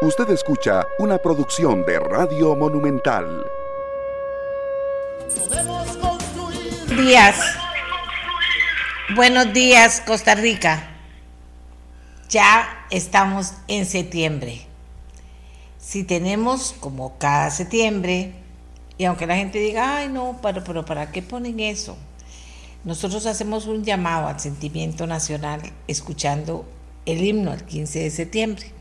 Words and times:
Usted 0.00 0.30
escucha 0.30 0.86
una 1.00 1.18
producción 1.18 1.84
de 1.84 1.98
Radio 1.98 2.54
Monumental. 2.54 3.44
Días. 6.96 7.34
Buenos 9.16 9.52
días, 9.52 10.00
Costa 10.06 10.36
Rica. 10.36 10.88
Ya 12.28 12.86
estamos 12.90 13.54
en 13.66 13.86
septiembre. 13.86 14.68
Si 15.80 16.04
tenemos 16.04 16.76
como 16.78 17.18
cada 17.18 17.50
septiembre, 17.50 18.34
y 18.98 19.04
aunque 19.04 19.26
la 19.26 19.34
gente 19.34 19.58
diga, 19.58 19.96
ay 19.96 20.08
no, 20.10 20.38
pero, 20.40 20.62
pero 20.62 20.84
¿para 20.84 21.10
qué 21.10 21.22
ponen 21.22 21.58
eso? 21.58 21.96
Nosotros 22.84 23.26
hacemos 23.26 23.66
un 23.66 23.82
llamado 23.82 24.28
al 24.28 24.38
sentimiento 24.38 25.08
nacional 25.08 25.60
escuchando 25.88 26.64
el 27.04 27.24
himno 27.24 27.52
el 27.52 27.64
15 27.64 27.98
de 27.98 28.10
septiembre. 28.10 28.77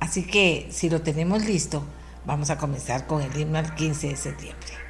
Así 0.00 0.26
que 0.26 0.68
si 0.70 0.90
lo 0.90 1.02
tenemos 1.02 1.44
listo, 1.44 1.82
vamos 2.24 2.50
a 2.50 2.58
comenzar 2.58 3.06
con 3.06 3.22
el 3.22 3.36
himno 3.36 3.58
al 3.58 3.74
15 3.74 4.08
de 4.08 4.16
septiembre. 4.16 4.85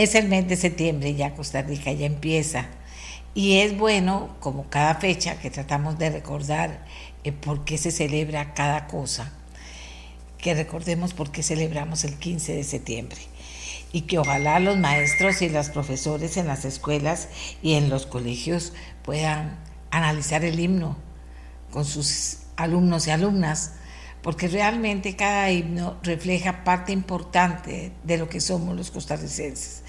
Es 0.00 0.14
el 0.14 0.28
mes 0.28 0.48
de 0.48 0.56
septiembre, 0.56 1.14
ya 1.14 1.34
Costa 1.34 1.60
Rica 1.60 1.92
ya 1.92 2.06
empieza. 2.06 2.68
Y 3.34 3.58
es 3.58 3.76
bueno, 3.76 4.34
como 4.40 4.64
cada 4.70 4.94
fecha, 4.94 5.38
que 5.38 5.50
tratamos 5.50 5.98
de 5.98 6.08
recordar 6.08 6.86
eh, 7.22 7.32
por 7.32 7.66
qué 7.66 7.76
se 7.76 7.90
celebra 7.90 8.54
cada 8.54 8.86
cosa, 8.86 9.30
que 10.38 10.54
recordemos 10.54 11.12
por 11.12 11.30
qué 11.30 11.42
celebramos 11.42 12.04
el 12.04 12.14
15 12.14 12.54
de 12.54 12.64
septiembre. 12.64 13.18
Y 13.92 14.02
que 14.02 14.18
ojalá 14.18 14.58
los 14.58 14.78
maestros 14.78 15.42
y 15.42 15.50
los 15.50 15.68
profesores 15.68 16.38
en 16.38 16.46
las 16.46 16.64
escuelas 16.64 17.28
y 17.62 17.74
en 17.74 17.90
los 17.90 18.06
colegios 18.06 18.72
puedan 19.02 19.58
analizar 19.90 20.46
el 20.46 20.60
himno 20.60 20.96
con 21.70 21.84
sus 21.84 22.38
alumnos 22.56 23.06
y 23.06 23.10
alumnas 23.10 23.72
porque 24.22 24.48
realmente 24.48 25.16
cada 25.16 25.50
himno 25.50 25.98
refleja 26.02 26.64
parte 26.64 26.92
importante 26.92 27.92
de 28.04 28.18
lo 28.18 28.28
que 28.28 28.40
somos 28.40 28.76
los 28.76 28.90
costarricenses. 28.90 29.82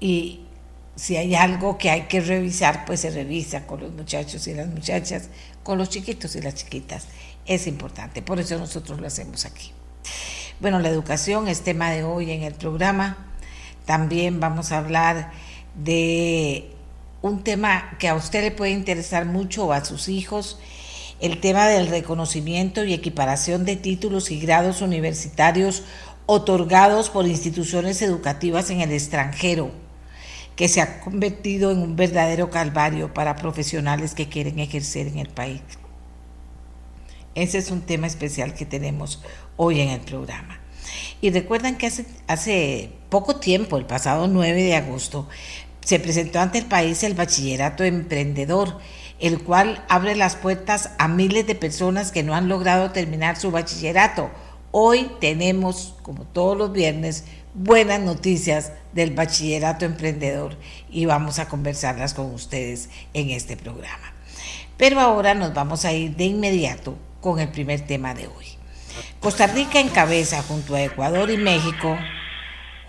Y 0.00 0.40
si 0.96 1.16
hay 1.16 1.34
algo 1.34 1.78
que 1.78 1.90
hay 1.90 2.02
que 2.02 2.20
revisar, 2.20 2.84
pues 2.84 3.00
se 3.00 3.10
revisa 3.10 3.66
con 3.66 3.80
los 3.80 3.92
muchachos 3.92 4.46
y 4.46 4.54
las 4.54 4.66
muchachas, 4.66 5.28
con 5.62 5.78
los 5.78 5.90
chiquitos 5.90 6.34
y 6.36 6.40
las 6.40 6.54
chiquitas. 6.54 7.06
Es 7.46 7.66
importante, 7.66 8.22
por 8.22 8.40
eso 8.40 8.58
nosotros 8.58 9.00
lo 9.00 9.06
hacemos 9.06 9.44
aquí. 9.44 9.72
Bueno, 10.60 10.78
la 10.78 10.88
educación 10.88 11.48
es 11.48 11.62
tema 11.62 11.90
de 11.90 12.04
hoy 12.04 12.30
en 12.30 12.42
el 12.42 12.54
programa. 12.54 13.32
También 13.86 14.40
vamos 14.40 14.72
a 14.72 14.78
hablar 14.78 15.32
de 15.74 16.70
un 17.22 17.42
tema 17.42 17.96
que 17.98 18.08
a 18.08 18.14
usted 18.14 18.42
le 18.42 18.50
puede 18.50 18.72
interesar 18.72 19.24
mucho 19.26 19.66
o 19.66 19.72
a 19.72 19.84
sus 19.84 20.08
hijos 20.08 20.58
el 21.20 21.40
tema 21.40 21.66
del 21.66 21.88
reconocimiento 21.88 22.84
y 22.84 22.94
equiparación 22.94 23.64
de 23.64 23.76
títulos 23.76 24.30
y 24.30 24.40
grados 24.40 24.80
universitarios 24.80 25.82
otorgados 26.26 27.10
por 27.10 27.26
instituciones 27.26 28.00
educativas 28.02 28.70
en 28.70 28.80
el 28.80 28.92
extranjero, 28.92 29.70
que 30.60 30.68
se 30.68 30.82
ha 30.82 31.00
convertido 31.00 31.70
en 31.70 31.78
un 31.78 31.96
verdadero 31.96 32.50
calvario 32.50 33.14
para 33.14 33.34
profesionales 33.34 34.14
que 34.14 34.28
quieren 34.28 34.58
ejercer 34.58 35.06
en 35.06 35.16
el 35.16 35.30
país. 35.30 35.62
Ese 37.34 37.56
es 37.56 37.70
un 37.70 37.80
tema 37.80 38.06
especial 38.06 38.52
que 38.52 38.66
tenemos 38.66 39.22
hoy 39.56 39.80
en 39.80 39.88
el 39.88 40.02
programa. 40.02 40.60
Y 41.22 41.30
recuerdan 41.30 41.78
que 41.78 41.86
hace, 41.86 42.04
hace 42.26 42.92
poco 43.08 43.36
tiempo, 43.36 43.78
el 43.78 43.86
pasado 43.86 44.28
9 44.28 44.62
de 44.62 44.76
agosto, 44.76 45.30
se 45.82 45.98
presentó 45.98 46.40
ante 46.40 46.58
el 46.58 46.66
país 46.66 47.04
el 47.04 47.14
bachillerato 47.14 47.82
emprendedor 47.82 48.80
el 49.18 49.42
cual 49.42 49.82
abre 49.88 50.14
las 50.14 50.36
puertas 50.36 50.90
a 50.98 51.08
miles 51.08 51.46
de 51.46 51.54
personas 51.54 52.12
que 52.12 52.22
no 52.22 52.34
han 52.34 52.50
logrado 52.50 52.90
terminar 52.90 53.38
su 53.38 53.50
bachillerato. 53.50 54.30
Hoy 54.72 55.10
tenemos, 55.20 55.94
como 56.02 56.24
todos 56.24 56.56
los 56.58 56.70
viernes, 56.70 57.24
buenas 57.54 58.00
noticias 58.00 58.72
del 58.92 59.12
bachillerato 59.12 59.84
emprendedor 59.84 60.56
y 60.90 61.06
vamos 61.06 61.38
a 61.38 61.48
conversarlas 61.48 62.14
con 62.14 62.32
ustedes 62.32 62.90
en 63.14 63.30
este 63.30 63.56
programa. 63.56 64.12
Pero 64.76 65.00
ahora 65.00 65.34
nos 65.34 65.52
vamos 65.52 65.84
a 65.84 65.92
ir 65.92 66.16
de 66.16 66.24
inmediato 66.24 66.96
con 67.20 67.38
el 67.38 67.48
primer 67.48 67.80
tema 67.82 68.14
de 68.14 68.26
hoy. 68.28 68.46
Costa 69.20 69.46
Rica 69.46 69.80
encabeza 69.80 70.42
junto 70.42 70.74
a 70.74 70.82
Ecuador 70.82 71.30
y 71.30 71.36
México, 71.36 71.98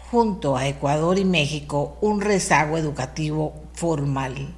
junto 0.09 0.55
a 0.55 0.67
Ecuador 0.67 1.19
y 1.19 1.25
México, 1.25 1.97
un 2.01 2.21
rezago 2.21 2.77
educativo 2.77 3.53
formal 3.73 4.55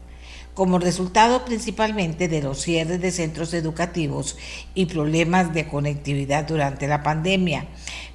como 0.53 0.77
resultado 0.77 1.45
principalmente 1.45 2.27
de 2.27 2.41
los 2.41 2.61
cierres 2.61 3.01
de 3.01 3.11
centros 3.11 3.53
educativos 3.53 4.37
y 4.75 4.85
problemas 4.85 5.53
de 5.53 5.67
conectividad 5.67 6.45
durante 6.45 6.87
la 6.87 7.01
pandemia. 7.01 7.65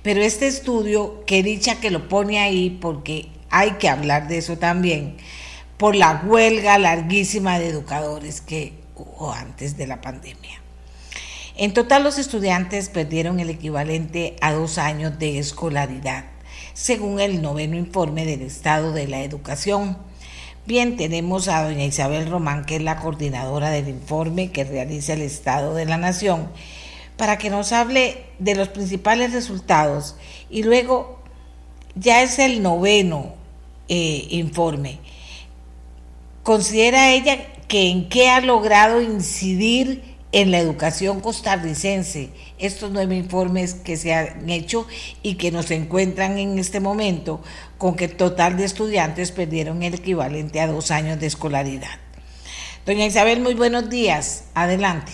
Pero 0.03 0.21
este 0.23 0.47
estudio, 0.47 1.25
que 1.27 1.43
dicha 1.43 1.81
que 1.81 1.91
lo 1.91 2.09
pone 2.09 2.39
ahí 2.39 2.79
porque 2.81 3.29
hay 3.51 3.73
que 3.73 3.89
hablar 3.89 4.29
de 4.29 4.39
eso 4.39 4.57
también, 4.57 5.17
por 5.77 5.97
la 5.97 6.23
huelga 6.25 6.79
larguísima 6.79 7.59
de 7.59 7.69
educadores 7.69 8.41
que 8.41 8.73
hubo 8.95 9.33
antes 9.33 9.77
de 9.77 9.87
la 9.87 10.01
pandemia. 10.01 10.63
En 11.57 11.75
total 11.75 12.05
los 12.05 12.19
estudiantes 12.19 12.89
perdieron 12.89 13.41
el 13.41 13.51
equivalente 13.51 14.37
a 14.41 14.53
dos 14.53 14.79
años 14.79 15.19
de 15.19 15.41
escolaridad, 15.41 16.25
según 16.73 17.19
el 17.19 17.43
noveno 17.43 17.77
informe 17.77 18.25
del 18.25 18.43
Estado 18.43 18.93
de 18.93 19.09
la 19.09 19.23
Educación 19.23 19.99
Bien, 20.69 20.99
tenemos 20.99 21.49
a 21.49 21.63
doña 21.63 21.87
Isabel 21.87 22.29
Román, 22.29 22.67
que 22.67 22.77
es 22.77 22.83
la 22.83 22.99
coordinadora 22.99 23.71
del 23.71 23.89
informe 23.89 24.51
que 24.51 24.65
realiza 24.65 25.15
el 25.15 25.23
Estado 25.23 25.73
de 25.73 25.87
la 25.87 25.97
Nación, 25.97 26.51
para 27.17 27.39
que 27.39 27.49
nos 27.49 27.73
hable 27.73 28.27
de 28.39 28.55
los 28.55 28.69
principales 28.69 29.33
resultados. 29.33 30.17
Y 30.51 30.65
luego, 30.65 31.23
ya 31.95 32.21
es 32.23 32.39
el 32.39 32.63
noveno 32.63 33.33
eh, 33.89 34.27
informe. 34.29 34.99
¿Considera 36.43 37.13
ella 37.13 37.39
que 37.67 37.89
en 37.89 38.11
qué 38.11 38.29
ha 38.29 38.43
logrado 38.43 39.01
incidir 39.01 40.18
en 40.33 40.51
la 40.51 40.59
educación 40.59 41.21
costarricense 41.21 42.31
estos 42.59 42.91
nueve 42.91 43.17
informes 43.17 43.75
que 43.75 43.97
se 43.97 44.13
han 44.13 44.49
hecho 44.51 44.87
y 45.23 45.37
que 45.37 45.51
nos 45.51 45.71
encuentran 45.71 46.39
en 46.39 46.59
este 46.59 46.81
momento 46.81 47.41
con 47.79 47.97
que 47.97 48.09
total 48.09 48.57
de 48.57 48.65
estudiantes 48.65 49.33
perdieron 49.33 49.83
el 49.83 49.95
equivalente 49.95 50.61
a 50.61 50.67
dos 50.67 50.91
años 50.91 51.19
de 51.19 51.27
escolaridad. 51.27 51.99
Doña 52.85 53.07
Isabel, 53.07 53.41
muy 53.41 53.55
buenos 53.55 53.89
días. 53.89 54.51
Adelante. 54.55 55.13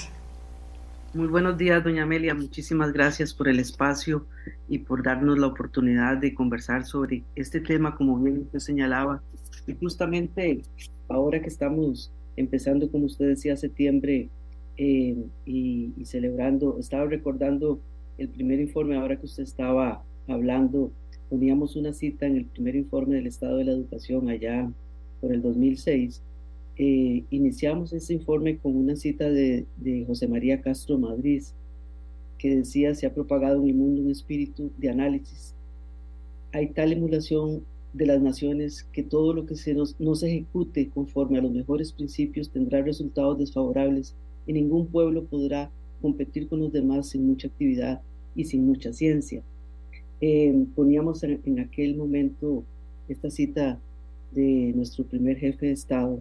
Muy 1.13 1.29
buenos 1.29 1.57
días, 1.57 1.85
doña 1.85 2.03
Amelia. 2.03 2.35
Muchísimas 2.35 2.93
gracias 2.93 3.33
por 3.35 3.49
el 3.49 3.61
espacio 3.61 4.27
y 4.69 4.79
por 4.79 5.05
darnos 5.05 5.39
la 5.39 5.47
oportunidad 5.47 6.17
de 6.17 6.35
conversar 6.35 6.85
sobre 6.85 7.23
este 7.37 7.61
tema, 7.61 7.95
como 7.95 8.19
bien 8.19 8.43
usted 8.43 8.59
señalaba. 8.59 9.23
Y 9.69 9.75
justamente 9.75 10.63
ahora 11.09 11.41
que 11.41 11.49
estamos 11.49 12.13
empezando, 12.37 12.91
como 12.91 13.07
usted 13.07 13.29
decía, 13.29 13.57
septiembre 13.57 14.29
eh, 14.77 15.17
y, 15.47 15.93
y, 15.97 16.05
celebrando, 16.05 16.79
estaba 16.79 17.07
recordando 17.07 17.81
el 18.19 18.29
primer 18.29 18.61
informe, 18.61 18.97
ahora 18.97 19.17
que 19.17 19.27
usted 19.27 19.43
estaba 19.43 20.03
hablando 20.29 20.91
poníamos 21.29 21.75
una 21.75 21.93
cita 21.93 22.27
en 22.27 22.37
el 22.37 22.45
primer 22.45 22.77
informe 22.77 23.17
del 23.17 23.27
estado 23.27 23.57
de 23.57 23.65
la 23.65 23.73
educación 23.73 24.29
allá 24.29 24.71
por 25.21 25.33
el 25.33 25.43
2006 25.43 26.23
eh, 26.77 27.23
iniciamos 27.31 27.93
ese 27.93 28.15
informe 28.15 28.59
con 28.59 28.77
una 28.77 28.97
cita 28.97 29.31
de, 29.31 29.65
de 29.77 30.05
José 30.07 30.27
María 30.27 30.61
Castro 30.61 30.99
Madrid, 30.99 31.43
que 32.37 32.57
decía, 32.57 32.95
se 32.95 33.07
ha 33.07 33.15
propagado 33.15 33.63
en 33.63 33.69
el 33.69 33.75
mundo 33.75 34.03
un 34.03 34.11
espíritu 34.11 34.73
de 34.77 34.91
análisis. 34.91 35.55
Hay 36.53 36.69
tal 36.69 36.93
emulación 36.93 37.65
de 37.93 38.07
las 38.07 38.21
naciones 38.21 38.83
que 38.93 39.05
todo 39.05 39.33
lo 39.35 39.47
que 39.47 39.55
se 39.55 39.73
nos, 39.73 39.99
no 40.01 40.17
se 40.17 40.27
ejecute 40.29 40.89
conforme 40.89 41.39
a 41.39 41.43
los 41.43 41.53
mejores 41.53 41.93
principios 41.93 42.51
tendrá 42.51 42.83
resultados 42.83 43.39
desfavorables 43.39 44.17
y 44.47 44.53
ningún 44.53 44.87
pueblo 44.87 45.25
podrá 45.25 45.71
competir 46.01 46.49
con 46.49 46.61
los 46.61 46.73
demás 46.73 47.09
sin 47.09 47.27
mucha 47.27 47.49
actividad 47.49 48.01
y 48.35 48.45
sin 48.45 48.67
mucha 48.67 48.93
ciencia. 48.93 49.43
Eh, 50.21 50.67
poníamos 50.75 51.23
en, 51.23 51.59
aquel 51.61 51.97
momento 51.97 52.65
esta 53.09 53.31
cita 53.31 53.79
de 54.33 54.73
nuestro 54.75 55.05
primer 55.05 55.39
jefe 55.39 55.67
de 55.67 55.73
Estado, 55.73 56.21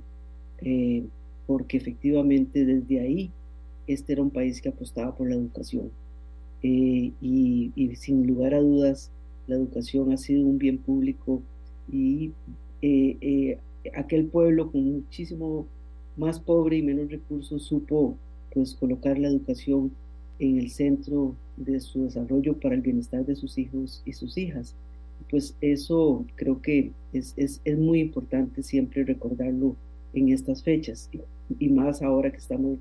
eh, 0.61 1.03
porque 1.47 1.77
efectivamente 1.77 2.65
desde 2.65 2.99
ahí 2.99 3.31
este 3.87 4.13
era 4.13 4.21
un 4.21 4.29
país 4.29 4.61
que 4.61 4.69
apostaba 4.69 5.15
por 5.15 5.29
la 5.29 5.35
educación. 5.35 5.91
Eh, 6.63 7.11
y, 7.21 7.71
y, 7.75 7.95
sin 7.97 8.25
lugar 8.25 8.53
a 8.53 8.61
dudas, 8.61 9.11
la 9.47 9.55
educación 9.55 10.13
ha 10.13 10.17
sido 10.17 10.45
un 10.45 10.57
bien 10.57 10.77
público 10.77 11.41
y 11.91 12.31
aquel 13.93 14.25
pueblo 14.27 14.71
con 14.71 14.85
muchísimo 14.85 15.67
más 16.17 16.39
pobre 16.39 16.77
y 16.77 16.81
menos 16.81 17.09
recursos 17.09 17.63
supo 17.63 18.15
pues 18.53 18.75
colocar 18.75 19.17
la 19.17 19.29
educación 19.29 19.91
en 20.39 20.59
el 20.59 20.69
centro 20.69 21.35
de 21.57 21.79
su 21.79 22.03
desarrollo 22.03 22.59
para 22.59 22.75
el 22.75 22.81
bienestar 22.81 23.25
de 23.25 23.35
sus 23.35 23.57
hijos 23.57 24.01
y 24.05 24.13
sus 24.13 24.37
hijas. 24.37 24.75
Pues 25.29 25.55
eso 25.61 26.25
creo 26.35 26.61
que 26.61 26.91
es, 27.13 27.33
es, 27.37 27.61
es 27.63 27.77
muy 27.77 27.99
importante 27.99 28.61
siempre 28.61 29.03
recordarlo 29.03 29.75
en 30.13 30.29
estas 30.29 30.63
fechas 30.63 31.09
y, 31.59 31.69
más 31.69 32.01
ahora 32.01 32.31
que 32.31 32.37
estamos 32.37 32.77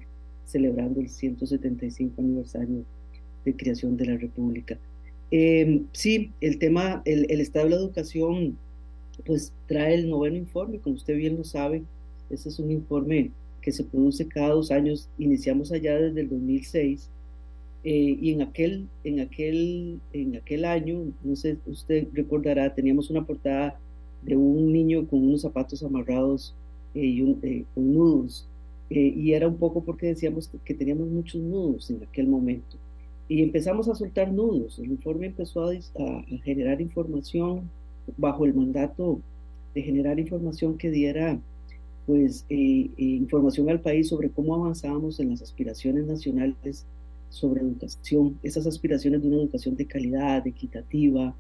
celebrando 0.46 1.00
el 1.00 1.08
175 1.08 2.20
aniversario 2.20 2.84
de 3.44 3.56
creación 3.56 3.96
de 3.96 4.06
la 4.06 4.16
República. 4.16 4.78
Eh, 5.30 5.82
sí, 5.92 6.30
el 6.40 6.58
tema, 6.58 7.02
el, 7.04 7.26
el, 7.30 7.40
estado 7.40 7.66
de 7.66 7.70
la 7.70 7.76
educación, 7.76 8.58
pues 9.24 9.52
trae 9.66 9.94
el 9.94 10.10
noveno 10.10 10.36
informe, 10.36 10.78
como 10.78 10.96
usted 10.96 11.16
bien 11.16 11.36
lo 11.36 11.44
sabe, 11.44 11.82
ese 12.32 12.48
es 12.48 12.58
un 12.58 12.70
informe 12.70 13.30
que 13.60 13.72
se 13.72 13.84
produce 13.84 14.26
cada 14.26 14.50
dos 14.50 14.70
años, 14.70 15.08
iniciamos 15.18 15.70
allá 15.72 15.96
desde 15.96 16.22
el 16.22 16.28
2006 16.28 17.08
eh, 17.84 18.18
y 18.20 18.30
en 18.32 18.42
aquel, 18.42 18.88
en, 19.04 19.20
aquel, 19.20 20.00
en 20.12 20.36
aquel 20.36 20.64
año, 20.64 21.12
no 21.22 21.36
sé, 21.36 21.56
usted 21.66 22.08
recordará, 22.12 22.74
teníamos 22.74 23.10
una 23.10 23.24
portada 23.24 23.78
de 24.22 24.36
un 24.36 24.72
niño 24.72 25.06
con 25.06 25.24
unos 25.24 25.42
zapatos 25.42 25.82
amarrados 25.82 26.54
eh, 26.94 27.04
y 27.04 27.36
eh, 27.42 27.64
con 27.74 27.92
nudos. 27.92 28.46
y 28.90 29.32
era 29.32 29.48
un 29.48 29.56
poco 29.56 29.82
porque 29.82 30.08
decíamos 30.08 30.50
que, 30.64 30.74
teníamos 30.74 31.08
muchos 31.08 31.40
nudos 31.40 31.90
en 31.90 32.02
aquel 32.02 32.28
momento. 32.28 32.76
Y 33.28 33.42
empezamos 33.42 33.88
a 33.88 33.94
soltar 33.94 34.30
nudos. 34.32 34.78
El 34.78 34.90
informe 34.90 35.26
empezó 35.26 35.64
a, 35.64 35.72
a 35.72 36.24
generar 36.44 36.80
información 36.80 37.70
bajo 38.16 38.44
el 38.44 38.54
mandato 38.54 39.20
de 39.74 39.82
generar 39.82 40.20
información 40.20 40.76
que 40.76 40.90
diera 40.90 41.40
pues 42.06 42.44
información 42.48 43.70
al 43.70 43.80
país 43.80 44.08
sobre 44.08 44.30
cómo 44.30 44.54
avanzábamos 44.54 45.20
en 45.20 45.30
las 45.30 45.42
aspiraciones 45.42 46.06
nacionales 46.06 46.84
sobre 47.32 47.62
educación, 47.62 48.38
esas 48.42 48.66
aspiraciones 48.66 49.22
de 49.22 49.28
una 49.28 49.38
educación 49.38 49.74
de 49.76 49.86
calidad, 49.86 50.46
equitativa, 50.46 51.34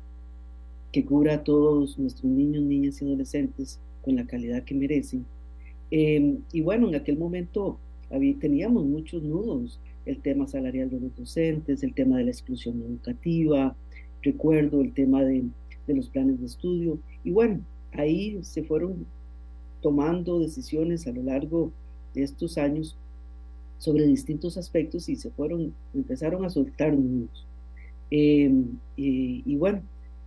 que 0.90 1.04
cubra 1.04 1.34
a 1.34 1.44
todos 1.44 1.98
nuestros 1.98 2.30
niños, 2.30 2.62
niñas 2.62 3.00
y 3.00 3.04
adolescentes 3.04 3.78
con 4.02 4.16
la 4.16 4.26
calidad 4.26 4.64
que 4.64 4.74
merecen. 4.74 5.24
Em, 5.90 6.38
y 6.52 6.60
bueno, 6.62 6.88
en 6.88 6.94
aquel 6.94 7.18
momento 7.18 7.78
había, 8.10 8.38
teníamos 8.38 8.86
muchos 8.86 9.22
nudos, 9.22 9.78
el 10.06 10.20
tema 10.20 10.46
salarial 10.46 10.90
de 10.90 11.00
los 11.00 11.16
docentes, 11.16 11.82
el 11.82 11.94
tema 11.94 12.18
de 12.18 12.24
la 12.24 12.30
exclusión 12.30 12.80
educativa, 12.82 13.76
recuerdo 14.22 14.80
el 14.80 14.92
tema 14.92 15.22
de, 15.22 15.44
de 15.86 15.94
los 15.94 16.08
planes 16.08 16.40
de 16.40 16.46
estudio, 16.46 16.98
y 17.22 17.30
bueno, 17.30 17.60
ahí 17.92 18.38
se 18.42 18.62
fueron 18.64 19.06
tomando 19.82 20.38
decisiones 20.38 21.06
a 21.06 21.12
lo 21.12 21.22
largo 21.22 21.72
de 22.14 22.22
estos 22.22 22.56
años 22.56 22.96
sobre 23.78 24.06
distintos 24.06 24.56
aspectos 24.56 25.08
y 25.08 25.16
se 25.16 25.30
fueron, 25.30 25.74
empezaron 25.92 26.44
a 26.44 26.50
soltar 26.50 26.94
nudos. 26.94 27.46
Em, 28.10 28.78
y, 28.96 29.56
bueno, 29.56 29.82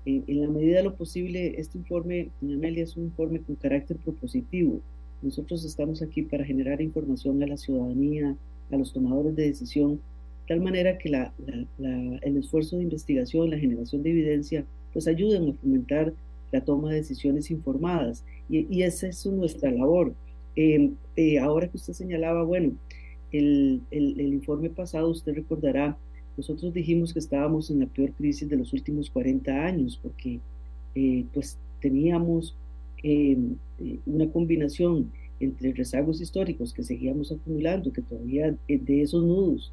en, 0.06 0.42
la 0.42 0.50
medida 0.50 0.78
de 0.78 0.84
lo 0.84 0.96
posible, 0.96 1.60
este 1.60 1.78
informe, 1.78 2.30
Amelia, 2.42 2.84
es 2.84 2.98
un 2.98 3.06
informe 3.06 3.40
con 3.40 3.56
carácter 3.56 3.98
propositivo. 3.98 4.81
Nosotros 5.22 5.63
estamos 5.63 6.01
aquí 6.01 6.24
para 6.24 6.44
generar 6.44 6.81
información 6.81 7.42
a 7.42 7.48
la 7.48 7.58
ciudadanía, 7.58 8.36
a 8.72 8.78
los 8.78 8.92
tomadores 8.92 9.36
de 9.36 9.44
decisión, 9.44 9.94
de 9.94 10.48
tal 10.48 10.62
manera 10.62 10.98
que 10.98 11.10
la, 11.10 11.34
el 12.22 12.38
esfuerzo 12.38 12.78
de 12.78 12.84
investigación, 12.84 13.50
la 13.50 13.58
generación 13.58 14.04
de 14.04 14.12
evidencia, 14.12 14.66
pues 14.92 15.08
ayuden 15.08 15.50
a 15.50 15.54
fomentar 15.54 16.13
la 16.56 16.66
toma 16.66 16.90
de 16.90 16.98
decisiones 16.98 17.52
informadas. 17.52 18.24
Y, 18.50 18.68
y 18.74 18.84
esa 18.84 19.07
es 19.07 19.25
nuestra 19.25 19.72
labor. 19.72 20.13
Em, 20.56 20.96
eh, 21.16 21.40
ahora 21.40 21.68
que 21.68 21.78
usted 21.78 21.94
señalaba, 21.94 22.44
bueno, 22.44 22.74
el, 23.31 23.81
el, 23.92 24.34
informe 24.34 24.69
pasado, 24.69 25.10
usted 25.10 25.34
recordará, 25.34 25.98
nosotros 26.38 26.74
dijimos 26.74 27.13
que 27.13 27.19
estábamos 27.19 27.69
en 27.69 27.80
la 27.80 27.88
peor 27.88 28.12
crisis 28.12 28.48
de 28.50 28.57
los 28.57 28.74
últimos 28.74 29.10
40 29.10 29.52
años, 29.52 30.00
porque 30.02 30.40
eh, 30.96 31.25
pues 31.34 31.57
teníamos 31.81 32.56
eh, 33.04 33.38
una 34.06 34.30
combinación 34.31 35.12
entre 35.40 35.74
rezagos 35.74 36.22
históricos 36.22 36.74
que 36.74 36.84
seguíamos 36.84 37.31
acumulando, 37.31 37.92
que 37.92 38.01
todavía 38.01 38.56
eh, 38.68 38.80
de 38.80 39.01
esos 39.01 39.24
nudos 39.24 39.72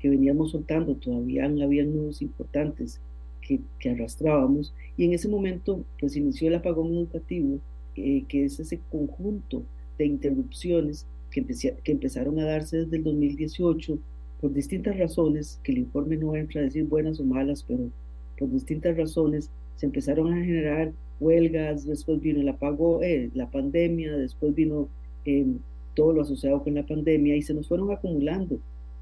que 0.00 0.08
veníamos 0.08 0.50
soltando, 0.50 0.94
todavía 0.96 1.46
había 1.46 1.84
nudos 1.84 2.20
importantes 2.22 3.00
que, 3.46 3.60
que, 3.78 3.90
arrastrábamos, 3.90 4.74
y 4.96 5.04
en 5.04 5.12
ese 5.12 5.28
momento 5.28 5.84
pues 6.00 6.16
inició 6.16 6.48
el 6.48 6.56
apagón 6.56 6.92
educativo, 6.94 7.58
que 7.94 8.44
es 8.44 8.58
ese 8.58 8.80
conjunto 8.90 9.62
de 9.98 10.06
interrupciones 10.06 11.06
que, 11.42 11.92
empezaron 11.92 12.38
a 12.38 12.44
darse 12.44 12.78
desde 12.78 12.96
el 12.98 13.04
2018 13.04 13.98
por 14.40 14.52
distintas 14.52 14.98
razones, 14.98 15.58
que 15.62 15.72
el 15.72 15.78
informe 15.78 16.16
no 16.16 16.36
entra 16.36 16.60
a 16.60 16.64
decir 16.64 16.84
buenas 16.84 17.18
o 17.18 17.24
malas, 17.24 17.64
pero 17.66 17.90
por 18.38 18.50
distintas 18.50 18.96
razones 18.96 19.50
se 19.76 19.86
empezaron 19.86 20.32
a 20.32 20.44
generar 20.44 20.92
huelgas, 21.20 21.86
después 21.86 22.20
vino 22.20 22.40
el 22.40 22.48
apago, 22.48 23.02
eh, 23.02 23.30
la 23.34 23.50
pandemia, 23.50 24.16
después 24.16 24.54
vino 24.54 24.88
em, 25.24 25.58
todo 25.94 26.12
lo 26.12 26.22
asociado 26.22 26.62
con 26.62 26.74
la 26.74 26.86
pandemia 26.86 27.36
y 27.36 27.42
se 27.42 27.54
nos 27.54 27.68
fueron 27.68 27.90
acumulando 27.90 28.58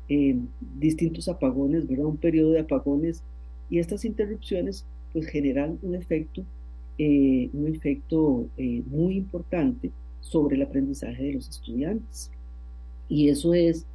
em, 0.09 0.47
distintos 0.78 1.28
apagones, 1.28 1.87
¿verdad? 1.88 2.07
Un 2.07 2.16
periodo 2.16 2.52
de 2.52 2.61
apagones 2.61 3.23
y 3.71 3.78
estas 3.78 4.04
interrupciones 4.04 4.85
pues 5.12 5.26
generan 5.26 5.78
un 5.83 5.95
efecto, 5.95 6.45
eh, 6.99 7.50
un 7.52 7.69
efecto 7.69 8.49
eh, 8.57 8.83
muy 8.87 9.16
importante 9.16 9.90
sobre 10.21 10.57
el 10.57 10.62
aprendizaje 10.62 11.23
de 11.23 11.33
los 11.35 11.49
estudiantes. 11.49 12.31
Y 13.09 13.28
eso 13.28 13.54
es 13.54 13.87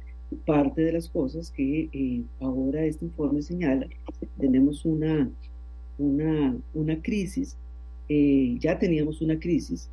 parte 0.44 0.82
de 0.82 0.92
las 0.92 1.08
cosas 1.08 1.50
que 1.50 1.88
eh, 1.92 2.22
ahora 2.40 2.84
este 2.84 3.06
informe 3.06 3.42
señala. 3.42 3.86
Tenemos 4.38 4.84
una, 4.84 5.30
una, 5.98 6.56
una 6.74 7.02
crisis, 7.02 7.56
ya 8.08 8.78
teníamos 8.78 9.20
una 9.20 9.38
crisis 9.38 9.90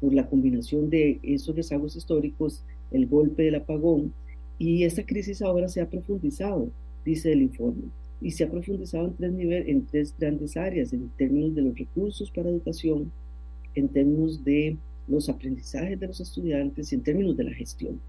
por 0.00 0.14
la 0.14 0.26
combinación 0.26 0.88
de 0.88 1.18
esos 1.22 1.54
rezagos 1.54 1.94
históricos, 1.94 2.62
el 2.90 3.06
golpe 3.06 3.42
del 3.42 3.56
apagón, 3.56 4.14
y 4.58 4.84
esta 4.84 5.04
crisis 5.04 5.42
ahora 5.42 5.68
se 5.68 5.80
ha 5.80 5.90
profundizado, 5.90 6.70
dice 7.04 7.32
el 7.32 7.42
informe, 7.42 7.84
y 8.20 8.30
se 8.30 8.44
ha 8.44 8.50
profundizado 8.50 9.06
en 9.06 9.14
tres, 9.14 9.32
niveles, 9.32 9.68
en 9.68 9.86
tres 9.86 10.14
grandes 10.18 10.56
áreas, 10.56 10.92
en 10.92 11.08
términos 11.16 11.54
de 11.54 11.62
los 11.62 11.76
recursos 11.76 12.30
para 12.30 12.50
educación, 12.50 13.10
en 13.74 13.88
términos 13.88 14.44
de 14.44 14.76
los 15.08 15.28
aprendizajes 15.28 15.98
de 15.98 16.06
los 16.06 16.20
estudiantes 16.20 16.92
y 16.92 16.94
en 16.94 17.02
términos 17.02 17.36
de 17.36 17.44
la 17.44 17.52
gestión 17.52 18.00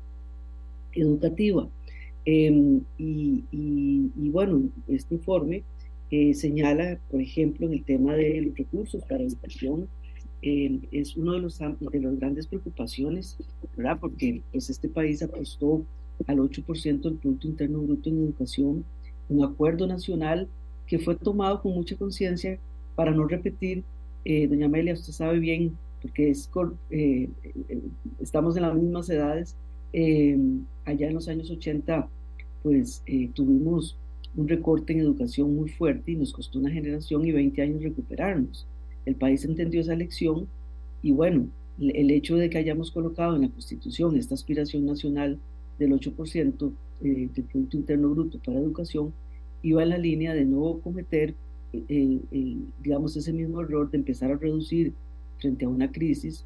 educativa. 0.94 1.68
Em, 2.26 2.82
y, 2.98 4.30
bueno, 4.30 4.70
este 4.88 5.16
informe 5.16 5.64
eh, 6.12 6.34
señala, 6.36 7.00
por 7.10 7.22
ejemplo, 7.22 7.68
en 7.68 7.74
el 7.74 7.84
tema 7.84 8.14
de 8.16 8.42
los 8.42 8.56
recursos 8.56 9.04
para 9.10 9.24
educación, 9.24 9.88
em, 10.42 10.82
es 10.92 11.18
uno 11.18 11.34
de 11.34 11.40
los 11.40 11.58
de 11.58 12.00
las 12.00 12.20
grandes 12.20 12.48
preocupaciones, 12.48 13.38
¿verdad? 13.76 13.98
Porque 14.00 14.44
pues, 14.52 14.70
este 14.70 14.88
país 14.90 15.24
apostó 15.24 15.84
al 16.28 16.38
8% 16.40 17.02
del 17.02 17.16
Producto 17.16 17.48
Interno 17.48 17.82
Bruto 17.82 18.10
en 18.10 18.18
educación, 18.18 18.86
un 19.30 19.44
acuerdo 19.44 19.88
nacional 19.88 20.48
que 20.88 21.00
fue 21.00 21.16
tomado 21.16 21.62
con 21.62 21.74
mucha 21.74 21.96
conciencia 21.96 22.60
para 22.96 23.12
no 23.12 23.26
repetir 23.26 23.84
eh, 24.26 24.48
doña 24.48 24.68
Amelia, 24.68 24.94
usted 24.94 25.12
sabe 25.12 25.40
bien, 25.40 25.78
porque 26.02 26.30
es, 26.30 26.50
eh, 26.90 27.30
eh, 27.44 27.82
estamos 28.22 28.56
en 28.56 28.64
las 28.64 28.76
mismas 28.76 29.10
edades, 29.10 29.56
allá 30.86 31.08
en 31.08 31.14
los 31.14 31.28
años 31.28 31.52
80, 31.52 32.08
pues 32.64 33.04
tuvimos 33.36 33.98
un 34.36 34.48
recorte 34.48 34.94
en 34.94 35.02
educación 35.02 35.56
muy 35.56 35.70
fuerte 35.70 36.14
y 36.14 36.16
nos 36.16 36.34
costó 36.34 36.58
una 36.58 36.72
generación 36.72 37.24
y 37.26 37.32
20 37.32 37.62
años 37.62 37.84
recuperarnos. 37.84 38.66
El 39.06 39.16
país 39.16 39.46
entendió 39.46 39.82
esa 39.82 39.96
lección 39.96 40.48
y 41.04 41.12
bueno, 41.12 41.48
el 41.80 42.10
hecho 42.10 42.38
de 42.38 42.50
que 42.50 42.58
hayamos 42.58 42.90
colocado 42.90 43.36
en 43.36 43.44
la 43.44 43.50
Constitución 43.50 44.18
esta 44.18 44.34
aspiración 44.34 44.86
nacional 44.86 45.38
del 45.80 45.94
8% 45.94 46.72
eh, 47.02 47.30
del 47.34 47.46
Producto 47.46 47.78
Interno 47.78 48.10
Bruto 48.10 48.40
para 48.40 48.60
educación 48.60 49.14
iba 49.62 49.84
en 49.84 49.90
la 49.90 49.98
línea 49.98 50.34
de 50.34 50.46
no 50.46 50.80
cometer, 50.84 51.34
eh, 51.74 52.20
eh, 52.32 52.58
digamos, 52.82 53.16
ese 53.16 53.34
mismo 53.34 53.62
error 53.62 53.90
de 53.90 53.98
empezar 53.98 54.32
a 54.32 54.38
reducir 54.38 54.94
frente 55.40 55.66
a 55.66 55.70
una 55.70 55.92
crisis 55.92 56.46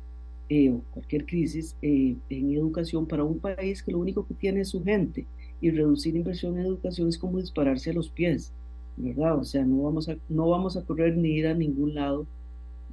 o 0.50 0.82
cualquier 0.94 1.26
crisis 1.26 1.76
en 1.82 2.22
educación 2.30 3.06
para 3.06 3.26
un 3.26 3.38
país 3.38 3.84
que 3.84 3.92
lo 3.92 4.00
único 4.00 4.26
que 4.26 4.34
tiene 4.34 4.62
es 4.62 4.70
su 4.70 4.82
gente 4.82 5.26
y 5.60 5.72
reducir 5.72 6.16
inversión 6.16 6.58
en 6.58 6.66
educación 6.66 7.10
es 7.10 7.18
como 7.18 7.40
dispararse 7.40 7.90
a 7.90 7.94
los 7.94 8.10
pies, 8.10 8.54
¿verdad? 8.96 9.38
O 9.40 9.44
sea, 9.44 9.66
no 9.66 9.84
vamos 9.84 10.08
a, 10.10 10.18
no 10.30 10.50
vamos 10.50 10.78
a 10.78 10.84
correr 10.84 11.18
ni 11.18 11.30
ir 11.32 11.48
a 11.48 11.54
ningún 11.54 11.96
lado 11.96 12.26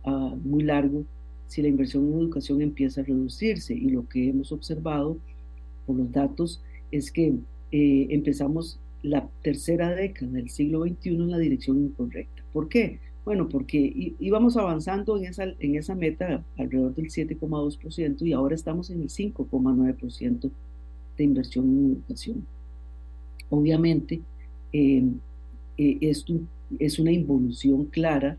uh, 0.05 0.37
muy 0.37 0.63
largo 0.63 1.05
si 1.47 1.63
la 1.63 1.69
inversión 1.69 2.07
en 2.13 2.19
educación 2.19 2.63
empieza 2.63 3.01
a 3.01 3.05
reducirse. 3.05 3.75
Y 3.75 3.91
lo 3.91 4.09
que 4.09 4.29
hemos 4.29 4.51
observado 4.53 5.19
por 5.87 5.97
los 5.97 6.13
datos 6.13 6.63
es 6.91 7.11
que 7.11 7.35
eh, 7.73 8.07
empezamos 8.11 8.79
la 9.03 9.29
tercera 9.43 9.95
década 9.95 10.33
del 10.33 10.49
siglo 10.51 10.83
XXI 10.83 11.11
en 11.11 11.31
la 11.31 11.39
dirección 11.39 11.85
incorrecta. 11.85 12.43
¿Por 12.53 12.69
qué? 12.69 13.01
Bueno, 13.25 13.49
porque 13.49 14.15
íbamos 14.19 14.57
avanzando 14.57 15.17
en 15.17 15.25
esa, 15.25 15.45
en 15.59 15.77
esa 15.77 15.95
meta 15.95 16.45
alrededor 16.59 16.95
del 16.95 17.07
7,2% 17.07 18.27
y 18.27 18.33
ahora 18.33 18.55
estamos 18.55 18.91
en 18.91 19.01
el 19.01 19.09
5,9% 19.09 20.51
de 21.17 21.25
inversión 21.25 21.65
en 21.65 21.93
educación. 21.93 22.47
Obviamente, 23.49 24.21
eh, 24.73 25.05
eh, 25.79 25.99
esto 26.03 26.35
es 26.79 26.99
una 26.99 27.13
involución 27.13 27.87
clara, 27.87 28.37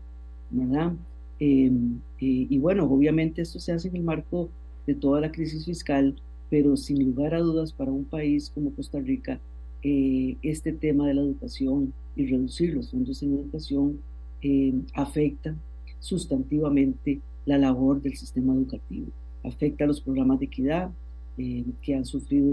¿verdad? 0.50 0.92
Eh, 1.40 1.70
y 2.18 2.58
bueno, 2.58 2.84
obviamente 2.84 3.42
esto 3.42 3.58
se 3.58 3.72
hace 3.72 3.88
en 3.88 3.96
el 3.96 4.02
marco 4.02 4.48
de 4.86 4.94
toda 4.94 5.20
la 5.20 5.32
crisis 5.32 5.64
fiscal, 5.64 6.16
pero 6.50 6.76
sin 6.76 7.04
lugar 7.04 7.34
a 7.34 7.40
dudas 7.40 7.72
para 7.72 7.90
un 7.90 8.04
país 8.04 8.50
como 8.54 8.72
Costa 8.72 9.00
Rica, 9.00 9.40
eh, 9.82 10.36
este 10.42 10.72
tema 10.72 11.06
de 11.06 11.14
la 11.14 11.22
educación 11.22 11.92
y 12.14 12.26
reducir 12.26 12.74
los 12.74 12.90
fondos 12.90 13.22
en 13.22 13.34
educación 13.34 13.98
em, 14.42 14.82
afecta 14.94 15.54
sustantivamente 16.00 17.20
la 17.44 17.58
labor 17.58 18.00
del 18.00 18.16
sistema 18.16 18.54
educativo, 18.54 19.06
afecta 19.44 19.84
a 19.84 19.86
los 19.86 20.00
programas 20.00 20.40
de 20.40 20.46
equidad 20.46 20.90
em, 21.36 21.64
que 21.82 21.94
han 21.94 22.04
sufrido 22.04 22.48